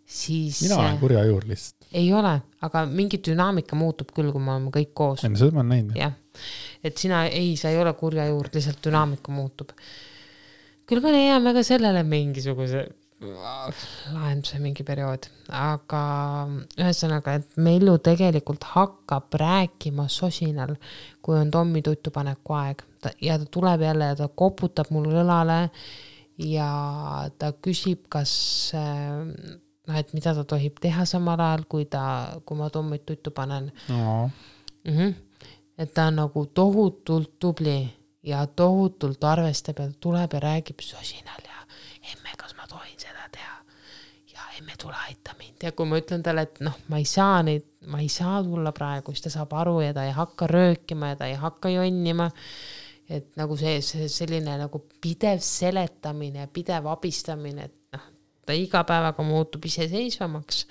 siis 0.06 0.62
mina 0.62 0.78
olen 0.78 1.00
kurja 1.00 1.24
juur 1.26 1.46
lihtsalt. 1.48 1.88
ei 1.92 2.12
ole, 2.14 2.36
aga 2.62 2.84
mingi 2.86 3.18
dünaamika 3.28 3.78
muutub 3.78 4.12
küll, 4.14 4.30
kui 4.30 4.42
me 4.42 4.54
oleme 4.54 4.70
kõik 4.74 4.92
koos. 4.94 5.24
enne 5.26 5.40
seda 5.40 5.56
ma 5.56 5.64
olen 5.64 5.72
näinud. 5.74 5.98
jah, 5.98 6.14
et 6.84 7.02
sina 7.02 7.24
ei, 7.26 7.56
sa 7.58 7.74
ei 7.74 7.80
ole 7.82 7.96
kurja 7.98 8.28
juurde, 8.30 8.54
lihtsalt 8.60 8.78
dünaamika 8.86 9.34
muutub. 9.34 9.74
küll 10.86 11.02
me 11.02 11.16
leiame 11.16 11.56
ka 11.56 11.66
sellele 11.66 12.06
mingisuguse 12.06 12.86
lahenduse 14.12 14.58
mingi 14.60 14.84
periood, 14.84 15.26
aga 15.56 16.00
ühesõnaga, 16.76 17.38
et 17.40 17.56
Mellu 17.64 17.96
tegelikult 18.04 18.66
hakkab 18.76 19.34
rääkima 19.40 20.04
sosinal, 20.12 20.76
kui 21.24 21.38
on 21.40 21.50
Tommi 21.50 21.82
tuttu 21.82 22.12
paneku 22.12 22.54
aeg 22.54 22.84
ta, 23.06 23.14
ja 23.22 23.38
ta 23.38 23.48
tuleb 23.58 23.86
jälle 23.86 24.10
ja 24.12 24.18
ta 24.18 24.28
koputab 24.28 24.90
mul 24.94 25.08
õlale 25.22 25.60
ja 26.42 26.70
ta 27.38 27.52
küsib, 27.64 28.04
kas 28.12 28.32
äh, 28.76 29.56
noh, 29.86 29.98
et 29.98 30.12
mida 30.16 30.34
ta 30.36 30.44
tohib 30.48 30.80
teha 30.82 31.06
samal 31.08 31.40
ajal, 31.40 31.66
kui 31.70 31.86
ta, 31.90 32.02
kui 32.44 32.58
ma 32.58 32.70
Tommit 32.72 33.06
tuttu 33.08 33.30
panen 33.30 33.70
no.. 33.88 34.30
mm. 34.84 34.96
-hmm. 34.96 35.14
et 35.78 35.94
ta 35.94 36.08
on 36.10 36.16
nagu 36.22 36.46
tohutult 36.46 37.38
tubli 37.38 37.78
ja 38.22 38.46
tohutult 38.46 39.24
arvestab 39.24 39.78
ja 39.78 39.88
ta 39.88 39.98
tuleb 40.00 40.32
ja 40.32 40.40
räägib 40.40 40.80
sosinal 40.82 41.42
ja 41.44 41.58
emme, 42.12 42.30
kas 42.38 42.56
ma 42.56 42.66
tohin 42.68 42.98
seda 42.98 43.28
teha. 43.32 43.56
ja 44.34 44.40
emme, 44.58 44.72
tule 44.82 44.96
aita 45.06 45.34
mind 45.38 45.62
ja 45.62 45.72
kui 45.72 45.86
ma 45.86 45.98
ütlen 45.98 46.22
talle, 46.22 46.42
et 46.42 46.60
noh, 46.60 46.74
ma 46.88 46.98
ei 46.98 47.04
saa 47.04 47.42
neid, 47.42 47.64
ma 47.86 48.00
ei 48.00 48.08
saa 48.08 48.42
tulla 48.44 48.72
praegu, 48.72 49.14
siis 49.14 49.22
ta 49.22 49.30
saab 49.30 49.52
aru 49.52 49.80
ja 49.80 49.94
ta 49.94 50.04
ei 50.04 50.12
hakka 50.16 50.46
röökima 50.46 51.14
ja 51.14 51.16
ta 51.16 51.26
ei 51.26 51.34
hakka 51.34 51.68
jonnima. 51.68 52.30
Et 53.08 53.36
nagu 53.38 53.56
see, 53.58 53.78
see 53.84 54.08
selline 54.10 54.56
nagu 54.58 54.80
pidev 55.02 55.42
seletamine, 55.44 56.48
pidev 56.52 56.88
abistamine, 56.90 57.68
et 57.68 57.96
noh, 57.96 58.06
ta 58.46 58.56
iga 58.56 58.82
päevaga 58.86 59.24
muutub 59.26 59.66
iseseisvamaks, 59.68 60.64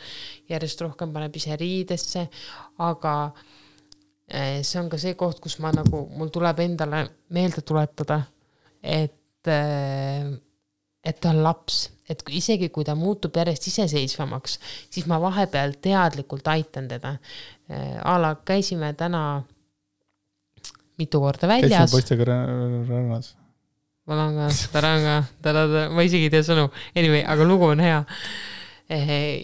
järjest 0.52 0.84
rohkem 0.86 1.14
paneb 1.16 1.36
ise 1.40 1.56
riidesse, 1.60 2.26
aga 2.84 3.16
eh, 4.28 4.62
see 4.64 4.80
on 4.82 4.92
ka 4.92 5.00
see 5.02 5.16
koht, 5.20 5.42
kus 5.44 5.60
ma 5.64 5.72
nagu, 5.76 6.06
mul 6.16 6.32
tuleb 6.34 6.64
endale 6.66 7.06
meelde 7.36 7.64
tuletada, 7.66 8.22
et, 8.84 9.50
et 9.50 11.20
ta 11.22 11.32
on 11.32 11.42
laps, 11.46 11.86
et 12.10 12.22
isegi 12.38 12.70
kui 12.70 12.86
ta 12.86 12.94
muutub 13.00 13.36
järjest 13.40 13.72
iseseisvamaks, 13.72 14.60
siis 14.94 15.08
ma 15.10 15.18
vahepeal 15.24 15.80
teadlikult 15.82 16.48
aitan 16.52 16.88
teda. 16.92 17.16
a 18.04 18.18
la 18.22 18.36
käisime 18.46 18.92
täna 18.94 19.42
mitu 21.02 21.22
korda 21.24 21.48
käisime 21.48 21.70
väljas. 21.70 21.92
poistega 21.92 22.28
rä- 22.30 22.88
rannas. 22.90 23.36
valanga, 24.08 24.50
taranga, 24.72 25.16
tarada, 25.42 25.88
ma 25.90 26.06
isegi 26.06 26.30
ei 26.30 26.34
tea 26.34 26.44
sõnu. 26.46 26.70
Anyway, 26.96 27.24
aga 27.26 27.48
lugu 27.48 27.72
on 27.74 27.82
hea. 27.84 28.04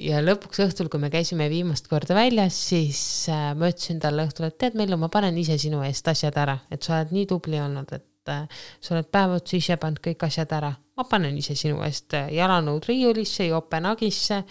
ja 0.06 0.22
lõpuks 0.22 0.62
õhtul, 0.68 0.90
kui 0.92 1.02
me 1.02 1.10
käisime 1.10 1.48
viimast 1.50 1.88
korda 1.90 2.14
väljas, 2.14 2.58
siis 2.70 3.02
äh, 3.34 3.52
ma 3.58 3.72
ütlesin 3.72 3.98
talle 4.04 4.28
õhtul, 4.28 4.52
et 4.52 4.58
tead, 4.62 4.78
Mellu, 4.78 5.00
ma 5.02 5.10
panen 5.10 5.38
ise 5.42 5.58
sinu 5.58 5.82
eest 5.82 6.08
asjad 6.08 6.38
ära, 6.38 6.60
et 6.70 6.84
sa 6.86 7.00
oled 7.00 7.16
nii 7.16 7.26
tubli 7.32 7.58
olnud, 7.58 7.90
et 7.98 8.30
äh, 8.30 8.46
sa 8.80 8.94
oled 8.94 9.10
päev 9.10 9.40
otsa 9.40 9.58
ise 9.58 9.80
pannud 9.82 9.98
kõik 10.06 10.28
asjad 10.30 10.54
ära. 10.54 10.76
ma 10.98 11.08
panen 11.10 11.38
ise 11.38 11.56
sinu 11.58 11.82
eest 11.88 12.14
äh, 12.14 12.30
jalanõud 12.38 12.86
riiulisse, 12.86 13.48
jopenagisse. 13.50 14.44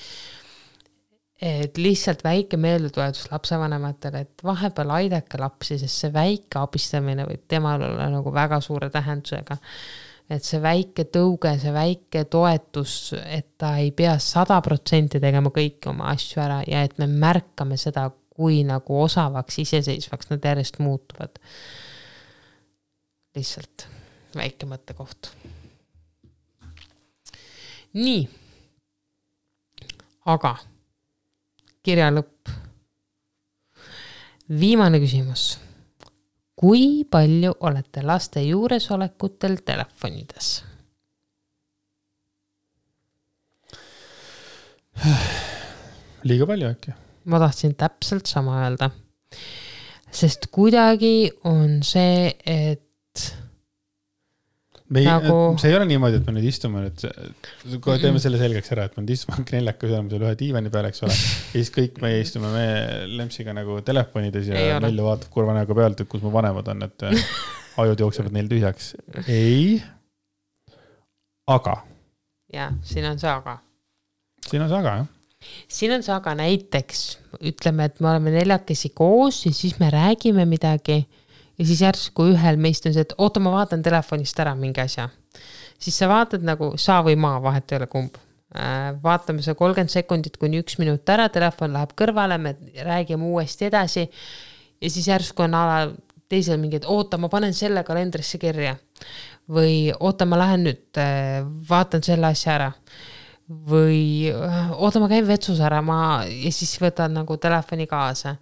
Et 1.40 1.78
lihtsalt 1.80 2.20
väike 2.24 2.58
meeldetuletus 2.60 3.30
lapsevanematele, 3.32 4.20
et 4.20 4.44
vahepeal 4.44 4.90
aidake 4.98 5.40
lapsi, 5.40 5.78
sest 5.80 6.04
see 6.04 6.12
väike 6.12 6.60
abistamine 6.60 7.24
võib 7.24 7.46
temal 7.48 7.80
olla 7.86 8.10
nagu 8.12 8.32
väga 8.34 8.60
suure 8.60 8.90
tähendusega 8.92 9.56
et 10.30 10.46
see 10.46 10.60
väike 10.62 11.08
tõuge, 11.10 11.52
see 11.58 11.72
väike 11.74 12.24
toetus, 12.30 13.12
et 13.24 13.56
ta 13.58 13.74
ei 13.82 13.90
pea 13.96 14.14
sada 14.22 14.60
protsenti 14.62 15.20
tegema 15.22 15.50
kõiki 15.54 15.90
oma 15.90 16.12
asju 16.12 16.42
ära 16.42 16.60
ja 16.68 16.84
et 16.86 16.98
me 17.02 17.08
märkame 17.10 17.78
seda, 17.80 18.06
kui 18.40 18.62
nagu 18.64 19.00
osavaks, 19.02 19.58
iseseisvaks 19.64 20.30
nad 20.30 20.44
järjest 20.44 20.78
muutuvad. 20.80 21.40
lihtsalt 23.34 23.86
väike 24.36 24.66
mõttekoht. 24.66 25.32
nii. 27.92 28.28
aga 30.30 30.56
kirja 31.82 32.10
lõpp. 32.12 32.52
viimane 34.60 34.98
küsimus 34.98 35.58
kui 36.60 37.06
palju 37.08 37.54
olete 37.64 38.02
laste 38.04 38.42
juuresolekutel 38.44 39.56
telefonides? 39.64 40.48
liiga 46.28 46.46
palju 46.50 46.68
äkki. 46.68 46.92
ma 47.32 47.40
tahtsin 47.40 47.74
täpselt 47.80 48.28
sama 48.28 48.60
öelda. 48.64 48.90
sest 50.12 50.50
kuidagi 50.52 51.30
on 51.48 51.80
see, 51.82 52.28
et 52.44 52.89
me 54.90 55.02
ei 55.02 55.06
Nagu- 55.06 55.58
see 55.60 55.70
ei 55.70 55.76
ole 55.78 55.86
niimoodi, 55.86 56.18
et 56.18 56.26
me 56.26 56.34
nüüd 56.34 56.48
istume 56.50 56.82
nüüd, 56.82 57.04
kohe 57.04 57.98
teeme 58.00 58.16
Mm-mm. 58.16 58.22
selle 58.24 58.40
selgeks 58.40 58.72
ära, 58.74 58.88
et 58.88 58.96
me 58.98 59.04
nüüd 59.04 59.14
istume 59.14 59.44
neljakesi 59.54 59.94
oleme 59.94 60.10
seal 60.12 60.24
ühe 60.26 60.32
diivani 60.40 60.72
peal, 60.74 60.88
eks 60.90 61.04
ole. 61.06 61.14
ja 61.14 61.52
siis 61.54 61.70
kõik 61.74 62.00
me 62.02 62.12
istume 62.18 62.50
me 62.54 62.64
Lempsiga 63.20 63.54
nagu 63.56 63.78
telefonides 63.86 64.50
ja. 64.50 64.80
Mellu 64.82 65.06
vaatab 65.06 65.30
kurva 65.34 65.54
näoga 65.56 65.78
pealt, 65.78 66.02
et 66.02 66.10
kus 66.10 66.24
mu 66.26 66.34
vanemad 66.34 66.72
on, 66.74 66.82
et 66.88 67.06
äh, 67.06 67.30
ajud 67.84 68.02
jooksevad 68.06 68.34
neil 68.34 68.50
tühjaks. 68.50 68.92
ei. 69.26 69.78
aga, 71.50 71.78
ja 72.52 72.72
siin 72.82 73.06
on 73.12 73.22
see 73.22 73.30
aga. 73.30 73.60
siin 74.48 74.66
on 74.66 74.72
see 74.72 74.82
aga 74.82 74.96
jah. 74.98 75.08
siin 75.78 75.94
on 75.94 76.02
see 76.06 76.16
aga 76.18 76.34
näiteks, 76.42 77.06
ütleme, 77.52 77.86
et 77.86 78.02
me 78.02 78.10
oleme 78.10 78.34
neljakesi 78.34 78.90
koos 78.90 79.44
ja 79.46 79.54
siis 79.54 79.78
me 79.78 79.94
räägime 79.94 80.50
midagi 80.50 81.04
ja 81.60 81.66
siis 81.68 81.82
järsku 81.84 82.30
ühel 82.32 82.56
meist 82.60 82.86
on 82.88 82.96
see, 82.96 83.04
et 83.04 83.14
oota, 83.20 83.42
ma 83.42 83.52
vaatan 83.52 83.84
telefonist 83.84 84.38
ära 84.40 84.54
mingi 84.56 84.80
asja. 84.80 85.08
siis 85.80 85.96
sa 86.00 86.08
vaatad 86.08 86.44
nagu 86.44 86.72
sa 86.80 87.00
või 87.04 87.16
ma, 87.20 87.36
vahet 87.42 87.72
ei 87.72 87.80
ole 87.80 87.88
kumb. 87.92 88.16
vaatame 89.02 89.44
see 89.46 89.54
kolmkümmend 89.54 89.92
sekundit 89.92 90.36
kuni 90.40 90.58
üks 90.58 90.78
minut 90.80 91.08
ära, 91.08 91.28
telefon 91.30 91.76
läheb 91.76 91.92
kõrvale, 91.94 92.38
me 92.38 92.56
räägime 92.82 93.28
uuesti 93.28 93.68
edasi. 93.68 94.08
ja 94.80 94.90
siis 94.90 95.08
järsku 95.08 95.44
on 95.44 95.54
ala 95.54 95.92
teisel 96.30 96.58
mingi, 96.62 96.78
et 96.80 96.88
oota, 96.88 97.18
ma 97.18 97.28
panen 97.28 97.54
selle 97.54 97.84
kalendrisse 97.84 98.38
kirja. 98.38 98.76
või 99.50 99.92
oota, 100.00 100.26
ma 100.26 100.38
lähen 100.38 100.64
nüüd 100.64 100.98
äh, 100.98 101.44
vaatan 101.68 102.02
selle 102.06 102.32
asja 102.32 102.54
ära 102.54 102.72
või 103.50 104.30
äh, 104.30 104.70
oota, 104.78 105.00
ma 105.02 105.08
käin 105.10 105.26
vetsus 105.26 105.60
ära, 105.60 105.80
ma 105.82 106.22
ja 106.24 106.52
siis 106.54 106.76
võtad 106.80 107.12
nagu 107.12 107.36
telefoni 107.36 107.86
kaasa. 107.90 108.36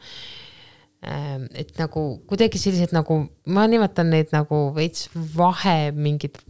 Et 1.03 1.77
nagu 1.79 2.05
kuidagi 2.27 2.59
sellised 2.59 2.95
nagu, 2.97 3.21
ma 3.47 3.67
nimetan 3.71 4.11
neid 4.11 4.33
nagu 4.35 4.69
veits 4.75 5.07
vahe 5.15 5.93
mingid, 5.95 6.41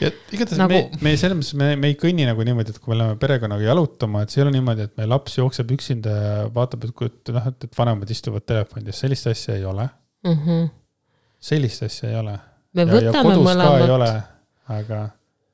ja 0.00 0.10
igatahes 0.34 0.58
Nagu- 0.58 0.74
me, 0.74 1.00
me 1.04 1.14
selles 1.18 1.38
mõttes, 1.38 1.54
me, 1.58 1.68
me 1.80 1.90
ei 1.92 1.98
kõnni 1.98 2.26
nagu 2.26 2.46
niimoodi, 2.46 2.74
et 2.74 2.80
kui 2.82 2.94
me 2.94 3.00
läheme 3.00 3.18
perekonnaga 3.20 3.66
jalutama, 3.66 4.24
et 4.24 4.32
see 4.32 4.40
ei 4.40 4.46
ole 4.46 4.54
niimoodi, 4.56 4.88
et 4.88 4.94
meie 4.98 5.10
laps 5.10 5.36
jookseb 5.38 5.74
üksinda 5.76 6.14
ja 6.14 6.38
vaatab, 6.54 6.86
et 6.88 6.94
kui, 6.96 7.10
et 7.10 7.34
noh, 7.34 7.50
et, 7.52 7.68
vanemad 7.78 8.10
istuvad 8.10 8.46
telefonides, 8.48 9.02
sellist 9.04 9.28
asja 9.30 9.58
ei 9.58 9.66
ole. 9.68 9.88
mm. 10.26 10.38
-hmm. 10.40 10.70
sellist 11.40 11.82
asja 11.86 12.10
ei 12.10 12.16
ole. 12.22 12.38
me 12.72 12.82
ja, 12.82 12.88
ja 12.88 13.12
võtame 13.12 13.36
ole 13.36 13.50
mõlemad,, 13.50 14.22
aga 14.78 15.02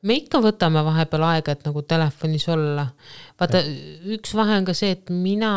me 0.03 0.17
ikka 0.17 0.41
võtame 0.41 0.85
vahepeal 0.85 1.25
aega, 1.29 1.53
et 1.53 1.65
nagu 1.67 1.83
telefonis 1.83 2.49
olla. 2.49 2.87
vaata, 3.41 3.61
üks 4.17 4.35
vahe 4.35 4.57
on 4.57 4.65
ka 4.65 4.75
see, 4.75 4.95
et 4.97 5.11
mina 5.11 5.53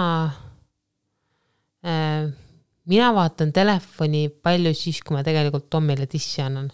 mina 1.83 3.11
vaatan 3.15 3.51
telefoni 3.55 4.27
palju 4.43 4.73
siis, 4.77 5.01
kui 5.03 5.17
ma 5.17 5.23
tegelikult 5.25 5.69
Tomile 5.71 6.07
tissi 6.09 6.41
annan. 6.43 6.71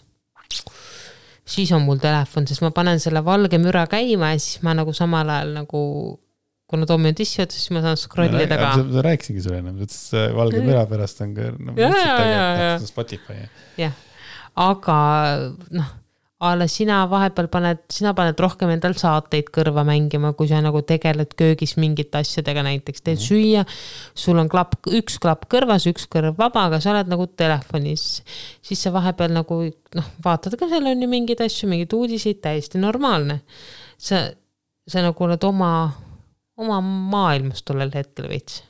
siis 1.50 1.70
on 1.74 1.82
mul 1.82 1.98
telefon, 2.02 2.46
sest 2.46 2.62
ma 2.62 2.70
panen 2.74 3.00
selle 3.02 3.24
valge 3.26 3.58
müra 3.58 3.86
käima 3.90 4.34
ja 4.34 4.42
siis 4.42 4.62
ma 4.66 4.74
nagu 4.78 4.92
samal 4.94 5.28
ajal 5.34 5.54
nagu, 5.56 5.80
kuna 6.70 6.86
Tommi 6.86 7.10
on 7.10 7.18
tissi 7.18 7.42
otsas, 7.42 7.64
siis 7.64 7.74
ma 7.74 7.82
saan 7.82 7.98
scroll 7.98 8.38
ida 8.38 8.58
ka. 8.60 8.74
ma 8.86 9.02
rääkisingi 9.06 9.42
sulle 9.42 9.58
ennem, 9.62 9.80
et 9.82 9.96
valge 10.36 10.62
müra 10.66 10.84
pärast 10.90 11.24
on 11.26 11.34
ka 11.34 11.50
no, 11.58 11.74
jah, 13.80 13.96
aga 14.68 15.00
noh, 15.74 15.96
a 16.40 16.54
la 16.56 16.64
sina 16.72 17.02
vahepeal 17.10 17.50
paned, 17.52 17.82
sina 17.92 18.14
paned 18.16 18.38
rohkem 18.40 18.70
endal 18.72 18.94
saateid 18.96 19.50
kõrva 19.52 19.82
mängima, 19.84 20.32
kui 20.36 20.48
sa 20.48 20.62
nagu 20.64 20.80
tegeled 20.88 21.34
köögis 21.36 21.74
mingite 21.76 22.22
asjadega, 22.22 22.64
näiteks 22.64 23.04
teed 23.04 23.18
mm 23.18 23.20
-hmm. 23.20 23.28
süüa. 23.28 23.64
sul 24.14 24.38
on 24.38 24.48
klapp, 24.48 24.78
üks 24.86 25.18
klapp 25.20 25.44
kõrvas, 25.52 25.84
üks 25.90 26.08
kõrv 26.08 26.38
vaba, 26.38 26.64
aga 26.64 26.80
sa 26.80 26.94
oled 26.94 27.12
nagu 27.12 27.26
telefonis. 27.26 28.22
siis 28.62 28.82
sa 28.82 28.92
vahepeal 28.92 29.32
nagu 29.32 29.60
noh, 29.94 30.08
vaatad 30.24 30.56
ka 30.56 30.68
seal 30.68 30.86
on 30.86 31.02
ju 31.02 31.08
mingeid 31.08 31.40
asju, 31.40 31.68
mingeid 31.68 31.92
uudiseid, 31.92 32.40
täiesti 32.40 32.78
normaalne. 32.78 33.40
sa, 33.98 34.30
sa 34.88 35.02
nagu 35.02 35.24
oled 35.24 35.44
oma, 35.44 35.92
oma 36.56 36.80
maailmas 36.80 37.62
tollel 37.62 37.90
hetkel 37.94 38.28
veits 38.28 38.62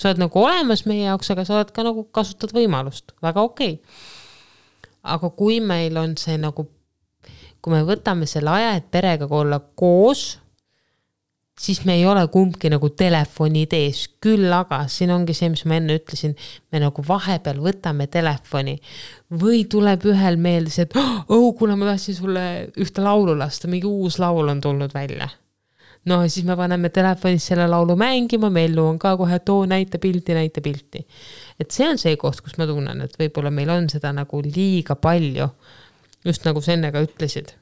sa 0.00 0.08
oled 0.08 0.22
nagu 0.22 0.40
olemas 0.40 0.86
meie 0.86 1.04
jaoks, 1.04 1.30
aga 1.30 1.44
sa 1.44 1.58
oled 1.58 1.70
ka 1.76 1.84
nagu 1.84 2.04
kasutad 2.04 2.54
võimalust, 2.56 3.12
väga 3.22 3.42
okei 3.42 3.72
okay.. 3.74 4.04
aga 5.02 5.30
kui 5.30 5.60
meil 5.60 5.98
on 6.00 6.16
see 6.16 6.38
nagu, 6.40 6.66
kui 7.60 7.74
me 7.74 7.82
võtame 7.86 8.28
selle 8.28 8.52
aja, 8.54 8.76
et 8.78 8.86
perega 8.92 9.28
olla 9.28 9.60
koos, 9.60 10.38
siis 11.60 11.82
me 11.84 11.98
ei 11.98 12.06
ole 12.08 12.22
kumbki 12.32 12.70
nagu 12.72 12.88
telefonid 12.96 13.74
ees, 13.76 14.06
küll 14.22 14.48
aga 14.56 14.86
siin 14.88 15.12
ongi 15.12 15.36
see, 15.36 15.50
mis 15.52 15.66
ma 15.68 15.76
enne 15.76 15.98
ütlesin, 16.00 16.32
me 16.72 16.80
nagu 16.80 17.04
vahepeal 17.06 17.60
võtame 17.60 18.08
telefoni 18.12 18.78
või 19.42 19.66
tuleb 19.70 20.08
ühel 20.08 20.40
meelde 20.40 20.72
see, 20.72 20.88
et 20.88 20.96
oh, 21.00 21.50
kuule, 21.58 21.76
ma 21.76 21.92
tahtsin 21.92 22.16
sulle 22.16 22.46
ühte 22.80 23.04
laulu 23.04 23.36
lasta, 23.38 23.68
mingi 23.68 23.88
uus 23.90 24.18
laul 24.22 24.48
on 24.54 24.64
tulnud 24.64 24.96
välja 24.96 25.28
no 26.08 26.20
siis 26.28 26.46
me 26.48 26.56
paneme 26.56 26.88
telefonis 26.88 27.46
selle 27.50 27.66
laulu 27.68 27.96
mängima, 27.98 28.50
Mellu 28.50 28.86
on 28.92 28.98
ka 28.98 29.14
kohe, 29.20 29.36
et 29.36 29.48
oo 29.52 29.66
näita 29.68 29.98
pilti, 29.98 30.34
näita 30.34 30.60
pilti. 30.64 31.04
et 31.60 31.70
see 31.70 31.88
on 31.88 31.98
see 31.98 32.16
koht, 32.16 32.40
kus 32.40 32.56
ma 32.58 32.66
tunnen, 32.66 33.04
et 33.04 33.16
võib-olla 33.20 33.52
meil 33.52 33.70
on 33.70 33.88
seda 33.92 34.12
nagu 34.16 34.42
liiga 34.44 34.96
palju. 34.96 35.50
Just 36.26 36.46
nagu 36.48 36.62
sa 36.64 36.76
enne 36.76 36.92
ka 36.94 37.02
ütlesid. 37.06 37.54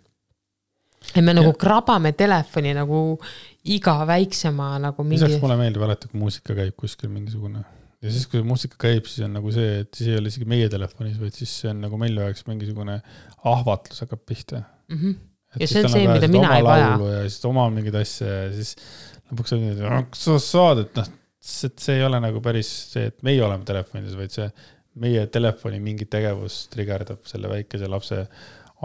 et 1.14 1.24
me 1.24 1.32
nagu 1.34 1.52
krabame 1.56 2.12
telefoni 2.12 2.74
nagu 2.76 3.00
iga 3.64 4.00
väiksema 4.08 4.76
nagu 4.82 5.04
mingi 5.04 5.24
lisaks, 5.24 5.42
mulle 5.42 5.58
meeldib 5.60 5.84
alati, 5.86 6.10
kui 6.10 6.20
muusika 6.20 6.56
käib 6.58 6.76
kuskil 6.78 7.12
mingisugune 7.12 7.64
ja 8.02 8.12
siis, 8.12 8.26
kui 8.30 8.42
muusika 8.46 8.78
käib, 8.80 9.06
siis 9.10 9.26
on 9.26 9.34
nagu 9.38 9.52
see, 9.54 9.82
et 9.82 9.90
siis 9.94 10.12
ei 10.12 10.20
ole 10.20 10.30
isegi 10.30 10.48
meie 10.50 10.68
telefonis, 10.72 11.18
vaid 11.20 11.34
siis 11.34 11.54
see 11.62 11.72
on 11.72 11.82
nagu 11.86 11.98
Mellu 12.00 12.22
jaoks 12.22 12.46
mingisugune 12.48 12.98
ahvatlus 13.52 14.04
hakkab 14.04 14.22
pihta. 14.26 14.62
mm. 14.88 15.00
-hmm. 15.00 15.16
Ja 15.58 15.66
see 15.66 15.84
on 15.84 15.90
see, 15.90 16.08
mida 16.08 16.28
mina 16.28 16.56
ei 16.58 16.64
vaja. 16.64 16.90
ja 17.14 17.22
siis 17.28 17.44
oma 17.48 17.70
mingeid 17.72 17.94
asju 17.96 18.26
ja 18.26 18.50
siis 18.52 18.74
lõpuks 19.30 19.54
on 19.54 19.62
nii, 19.64 19.76
et 19.76 20.10
kas 20.12 20.24
sa 20.26 20.38
saad, 20.44 20.82
et 20.84 20.98
noh, 20.98 21.08
see 21.40 21.70
see 21.80 21.96
ei 21.96 22.04
ole 22.04 22.20
nagu 22.20 22.42
päris 22.44 22.68
see, 22.92 23.06
et 23.08 23.22
meie 23.26 23.42
oleme 23.44 23.64
telefonides, 23.64 24.16
vaid 24.18 24.34
see 24.34 24.50
meie 25.00 25.26
telefoni 25.32 25.80
mingi 25.80 26.06
tegevus 26.10 26.66
trigerdab 26.72 27.26
selle 27.28 27.50
väikese 27.50 27.88
lapse 27.90 28.22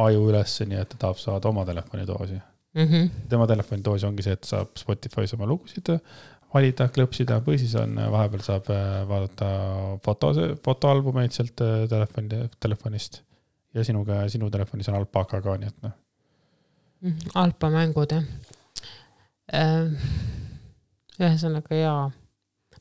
aju 0.03 0.25
üles, 0.29 0.57
nii 0.67 0.81
et 0.81 0.89
ta 0.93 1.05
tahab 1.05 1.21
saada 1.21 1.49
oma 1.49 1.65
telefonidoosi. 1.65 2.39
Mm 2.73 2.87
-hmm. 2.87 3.09
tema 3.29 3.45
telefonidoosi 3.47 4.05
ongi 4.05 4.23
see, 4.25 4.33
et 4.33 4.43
saab 4.49 4.71
Spotify's 4.79 5.33
oma 5.33 5.45
lugusid 5.45 5.89
valida, 6.53 6.87
klõpsida 6.93 7.39
või 7.45 7.57
siis 7.61 7.73
on, 7.79 7.97
vahepeal 8.13 8.43
saab 8.45 8.69
äh, 8.73 9.01
vaadata 9.09 9.49
foto, 10.05 10.31
fotoalbumeid 10.65 11.31
sealt 11.35 11.61
äh, 11.65 11.83
telefoni, 11.89 12.47
telefonist. 12.59 13.21
ja 13.73 13.83
sinuga, 13.83 14.19
sinu 14.29 14.49
telefonis 14.53 14.89
on 14.89 14.99
alpaka 14.99 15.41
ka, 15.41 15.55
nii 15.57 15.67
et 15.71 15.85
noh, 15.85 15.93
alpamängud 17.41 18.13
jah. 18.13 18.27
ühesõnaga 21.19 21.79
jaa, 21.79 22.03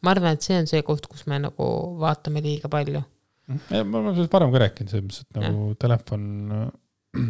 ma 0.03 0.13
arvan, 0.13 0.37
et 0.37 0.45
see 0.45 0.59
on 0.61 0.69
see 0.69 0.83
koht, 0.87 1.09
kus 1.09 1.27
me 1.27 1.41
nagu 1.43 1.69
vaatame 2.01 2.43
liiga 2.45 2.69
palju. 2.73 3.03
Ma 3.49 3.83
ma 3.85 3.99
olen 3.99 4.15
sellest 4.15 4.33
varem 4.33 4.53
ka 4.53 4.63
rääkinud, 4.63 4.91
selles 4.93 5.05
mõttes, 5.07 5.25
et 5.25 5.41
nagu 5.41 5.75
telefon 5.83 6.25
äh, 6.59 7.29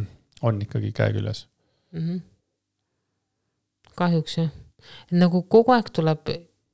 on 0.48 0.60
ikkagi 0.64 0.93
käe 0.97 1.12
küljes. 1.16 1.47
mm. 1.93 2.01
-hmm. 2.01 2.20
kahjuks 3.94 4.39
jah, 4.39 4.51
nagu 5.10 5.43
kogu 5.43 5.72
aeg 5.72 5.90
tuleb, 5.93 6.32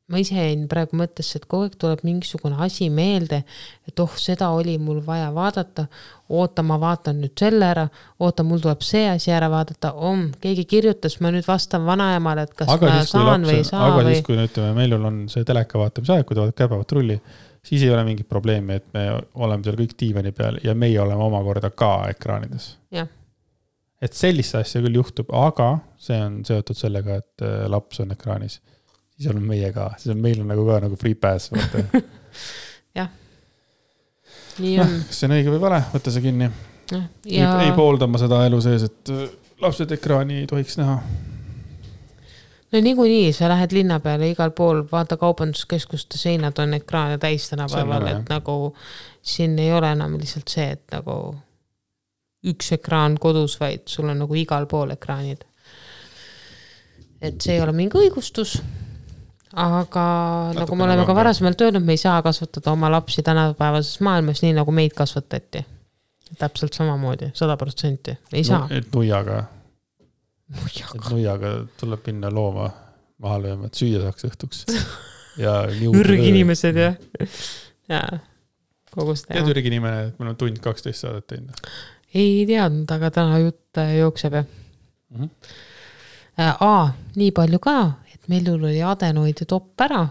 ma 0.09 0.21
ise 0.23 0.39
jäin 0.39 0.65
praegu 0.71 0.97
mõttesse, 0.97 1.37
et 1.37 1.45
kogu 1.49 1.67
aeg 1.67 1.75
tuleb 1.81 2.05
mingisugune 2.07 2.57
asi 2.65 2.89
meelde, 2.93 3.43
et 3.89 4.01
oh, 4.01 4.15
seda 4.17 4.49
oli 4.57 4.79
mul 4.81 5.03
vaja 5.05 5.29
vaadata, 5.35 5.85
oota, 6.33 6.65
ma 6.65 6.79
vaatan 6.81 7.21
nüüd 7.23 7.35
selle 7.39 7.67
ära, 7.69 7.85
oota, 8.25 8.45
mul 8.47 8.63
tuleb 8.65 8.85
see 8.87 9.05
asi 9.11 9.35
ära 9.37 9.51
vaadata, 9.53 9.93
om, 10.09 10.29
keegi 10.41 10.65
kirjutas, 10.69 11.19
ma 11.25 11.33
nüüd 11.35 11.45
vastan 11.49 11.85
vanaemale, 11.89 12.47
et 12.49 12.57
kas 12.57 12.73
aga 12.73 12.89
ma 12.89 13.03
siis, 13.03 13.13
saan 13.13 13.45
või 13.49 13.59
ei 13.61 13.69
saa 13.69 13.85
aga 13.91 14.01
või 14.01 14.17
siis, 14.17 14.25
kui 14.25 14.39
no 14.39 14.49
ütleme, 14.49 14.73
Meilul 14.81 15.05
on 15.11 15.21
see 15.33 15.45
teleka 15.49 15.83
vaatamise 15.83 16.17
aeg, 16.17 16.27
kui 16.29 16.39
ta 16.39 16.45
vaatab 16.47 16.59
käepäevatrulli, 16.63 17.19
siis 17.69 17.85
ei 17.85 17.93
ole 17.93 18.05
mingit 18.09 18.29
probleemi, 18.29 18.81
et 18.81 18.89
me 18.97 19.05
oleme 19.35 19.67
seal 19.67 19.77
kõik 19.79 19.95
diivani 20.01 20.33
peal 20.37 20.61
ja 20.65 20.75
meie 20.79 21.01
oleme 21.03 21.25
omakorda 21.29 21.71
ka 21.71 21.93
ekraanides. 22.15 22.73
et 24.01 24.15
sellist 24.15 24.55
asja 24.55 24.81
küll 24.85 25.01
juhtub, 25.01 25.31
aga 25.35 25.79
see 26.01 26.19
on 26.23 26.43
seotud 26.47 26.79
sellega, 26.79 27.21
et 27.23 27.45
äh, 27.45 27.65
laps 27.71 28.01
on 28.05 28.15
ekraanis. 28.15 28.61
Siis 29.19 29.33
oleme 29.33 29.55
meie 29.57 29.73
ka, 29.75 29.91
siis 29.99 30.15
on 30.15 30.23
meil 30.23 30.41
on 30.41 30.49
nagu 30.55 30.65
ka 30.67 30.81
nagu 30.87 30.97
free 31.01 31.19
pass, 31.19 31.51
vaata. 31.53 31.85
nii 34.63 34.77
noh 34.79 34.87
on, 34.87 35.01
kas 35.09 35.21
see 35.21 35.29
on 35.29 35.37
õige 35.39 35.55
või 35.55 35.63
vale, 35.63 35.81
võta 35.93 36.13
see 36.13 36.25
kinni. 36.25 36.51
jah, 36.91 37.09
ei, 37.27 37.41
ja 37.41 37.51
ei 37.65 37.73
poolda 37.77 38.09
ma 38.11 38.21
seda 38.21 38.43
elu 38.49 38.61
sees, 38.65 38.87
et 38.89 39.13
äh, 39.15 39.27
lapsed 39.63 39.93
ekraani 39.99 40.43
ei 40.43 40.47
tohiks 40.51 40.79
näha. 40.81 40.99
no 42.73 42.83
niikuinii, 42.85 43.33
sa 43.37 43.51
lähed 43.53 43.75
linna 43.77 44.01
peale 44.05 44.31
igal 44.33 44.55
pool, 44.57 44.85
vaata 44.93 45.19
kaubanduskeskuste 45.21 46.21
seinad 46.21 46.59
on 46.63 46.79
ekraane 46.79 47.19
täis 47.23 47.49
tänapäeval, 47.51 48.09
et 48.13 48.33
nagu 48.33 48.59
siin 49.23 49.59
ei 49.59 49.73
ole 49.73 49.93
enam 49.97 50.19
lihtsalt 50.19 50.51
see, 50.53 50.71
et 50.79 50.97
nagu 50.97 51.19
üks 52.49 52.73
ekraan 52.77 53.19
kodus, 53.21 53.59
vaid 53.61 53.87
sul 53.91 54.09
on 54.09 54.23
nagu 54.23 54.35
igal 54.39 54.67
pool 54.71 54.95
ekraanid. 54.95 55.45
et 57.21 57.41
see 57.43 57.57
ei 57.57 57.61
ole 57.61 57.73
mingi 57.75 57.99
õigustus. 57.99 58.61
Aga 59.59 60.05
nagu 60.55 60.61
Natukene 60.61 60.79
me 60.79 60.87
oleme 60.87 61.07
ka 61.09 61.17
varasemalt 61.17 61.61
öelnud, 61.67 61.85
me 61.85 61.97
ei 61.97 62.01
saa 62.01 62.21
kasvatada 62.23 62.73
oma 62.73 62.91
lapsi 62.93 63.23
tänapäevases 63.27 64.01
maailmas 64.07 64.43
nii, 64.45 64.55
nagu 64.59 64.75
meid 64.75 64.95
kasvatati. 64.97 65.65
täpselt 66.39 66.77
samamoodi, 66.77 67.31
sada 67.35 67.57
protsenti, 67.57 68.13
ei 68.33 68.45
saa. 68.45 68.67
et 68.71 68.89
nuiaga, 68.95 69.45
et 70.61 71.11
nuiaga 71.11 71.53
tuleb 71.81 72.11
minna 72.11 72.31
looma 72.31 72.71
maha 73.19 73.39
lööma, 73.43 73.71
et 73.71 73.81
süüa 73.81 74.03
saaks 74.03 74.29
õhtuks. 74.29 74.65
ja. 75.45 75.63
ürginimesed 75.89 76.77
jah, 76.77 76.99
jaa, 77.89 78.19
kogu 78.93 79.17
seda 79.17 79.33
tead 79.33 79.41
jama. 79.47 79.55
ürginimene, 79.55 80.03
et 80.11 80.19
me 80.19 80.29
oleme 80.29 80.41
tund 80.43 80.61
kaksteist 80.65 81.07
saadet 81.07 81.27
teinud 81.33 81.65
ei 82.15 82.45
teadnud, 82.49 82.89
aga 82.91 83.11
täna 83.13 83.41
jutt 83.43 83.81
äh, 83.81 83.97
jookseb 83.99 84.39
jah 84.39 84.45
mm. 84.45 85.25
-hmm. 85.25 85.31
äh,. 86.41 86.57
aa, 86.61 86.95
nii 87.17 87.31
palju 87.33 87.59
ka, 87.59 87.93
Mellul 88.29 88.65
oli 88.69 88.83
adenoidi 88.85 89.47
topp 89.49 89.81
ära, 89.87 90.03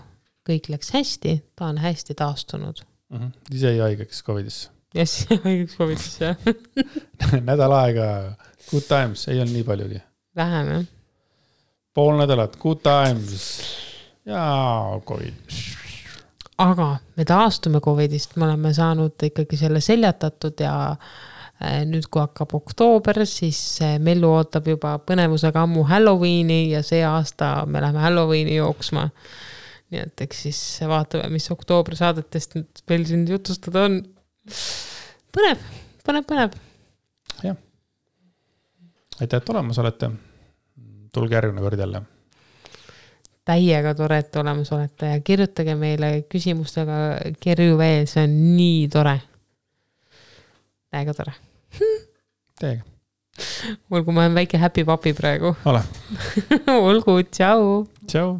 kõik 0.47 0.71
läks 0.73 0.89
hästi, 0.95 1.35
ta 1.55 1.69
on 1.71 1.77
hästi 1.81 2.15
taastunud. 2.17 2.81
Mm 3.13 3.19
-hmm. 3.19 3.55
ise 3.55 3.71
jäi 3.71 3.79
haigeks 3.79 4.23
Covidisse. 4.23 4.69
ja 4.97 5.05
siis 5.05 5.41
haigeks 5.43 5.77
Covidis 5.77 6.19
jah, 6.21 6.37
nädal 7.49 7.71
aega, 7.71 8.35
good 8.71 8.87
times, 8.87 9.27
ei 9.27 9.39
olnud 9.39 9.53
nii 9.53 9.63
paljugi. 9.63 10.01
vähem 10.35 10.67
jah. 10.67 10.85
pool 11.93 12.17
nädalat, 12.17 12.57
good 12.57 12.79
times 12.83 13.63
ja 14.25 14.99
Covid. 15.05 15.33
aga 16.57 16.97
me 17.15 17.25
taastume 17.25 17.79
Covidist, 17.79 18.35
me 18.35 18.45
oleme 18.45 18.73
saanud 18.73 19.23
ikkagi 19.23 19.57
selle 19.57 19.81
seljatatud 19.81 20.59
ja 20.59 20.91
äh, 20.91 20.97
nüüd, 21.57 22.05
kui 22.11 22.21
hakkab 22.21 22.53
oktoober, 22.53 23.23
siis 23.25 23.59
äh, 23.81 23.95
Mellu 24.03 24.29
ootab 24.37 24.67
juba 24.69 24.93
põnevusega 25.01 25.63
ammu 25.65 25.87
Halloweeni 25.89 26.67
ja 26.69 26.83
see 26.85 27.01
aasta 27.05 27.65
me 27.65 27.81
läheme 27.81 28.03
Halloweeni 28.03 28.59
jooksma. 28.59 29.07
nii 29.89 30.03
et 30.03 30.21
eks 30.21 30.41
siis 30.45 30.59
vaatame, 30.87 31.29
mis 31.33 31.47
oktoobri 31.51 31.97
saadetest 31.97 32.57
nüüd 32.57 32.83
veel 32.89 33.05
siin 33.09 33.23
jutustada 33.29 33.87
on. 33.87 34.01
põnev, 35.33 35.63
põnev, 36.05 36.27
põnev. 36.29 36.59
aitäh, 39.17 39.41
et 39.41 39.49
olemas 39.49 39.81
olete. 39.81 40.11
tulge 41.13 41.35
järgmine 41.35 41.65
kord 41.65 41.79
jälle. 41.79 42.03
täiega 43.49 43.95
tore, 43.95 44.21
et 44.21 44.35
olemas 44.35 44.71
olete 44.77 45.09
ja 45.15 45.25
kirjutage 45.25 45.75
meile 45.75 46.21
küsimustega 46.29 47.01
kirju 47.41 47.81
veel, 47.81 48.05
see 48.05 48.29
on 48.29 48.39
nii 48.53 48.87
tore. 48.93 49.17
täiega 50.93 51.17
tore. 51.17 51.46
Teiega. 52.59 52.83
olgu, 53.91 54.11
ma 54.11 54.25
olen 54.25 54.33
väike 54.37 54.57
happy 54.57 54.83
papi 54.85 55.13
praegu. 55.13 55.55
ole, 55.65 55.83
olgu, 56.89 57.21
tšau. 57.31 57.85
tšau. 58.07 58.37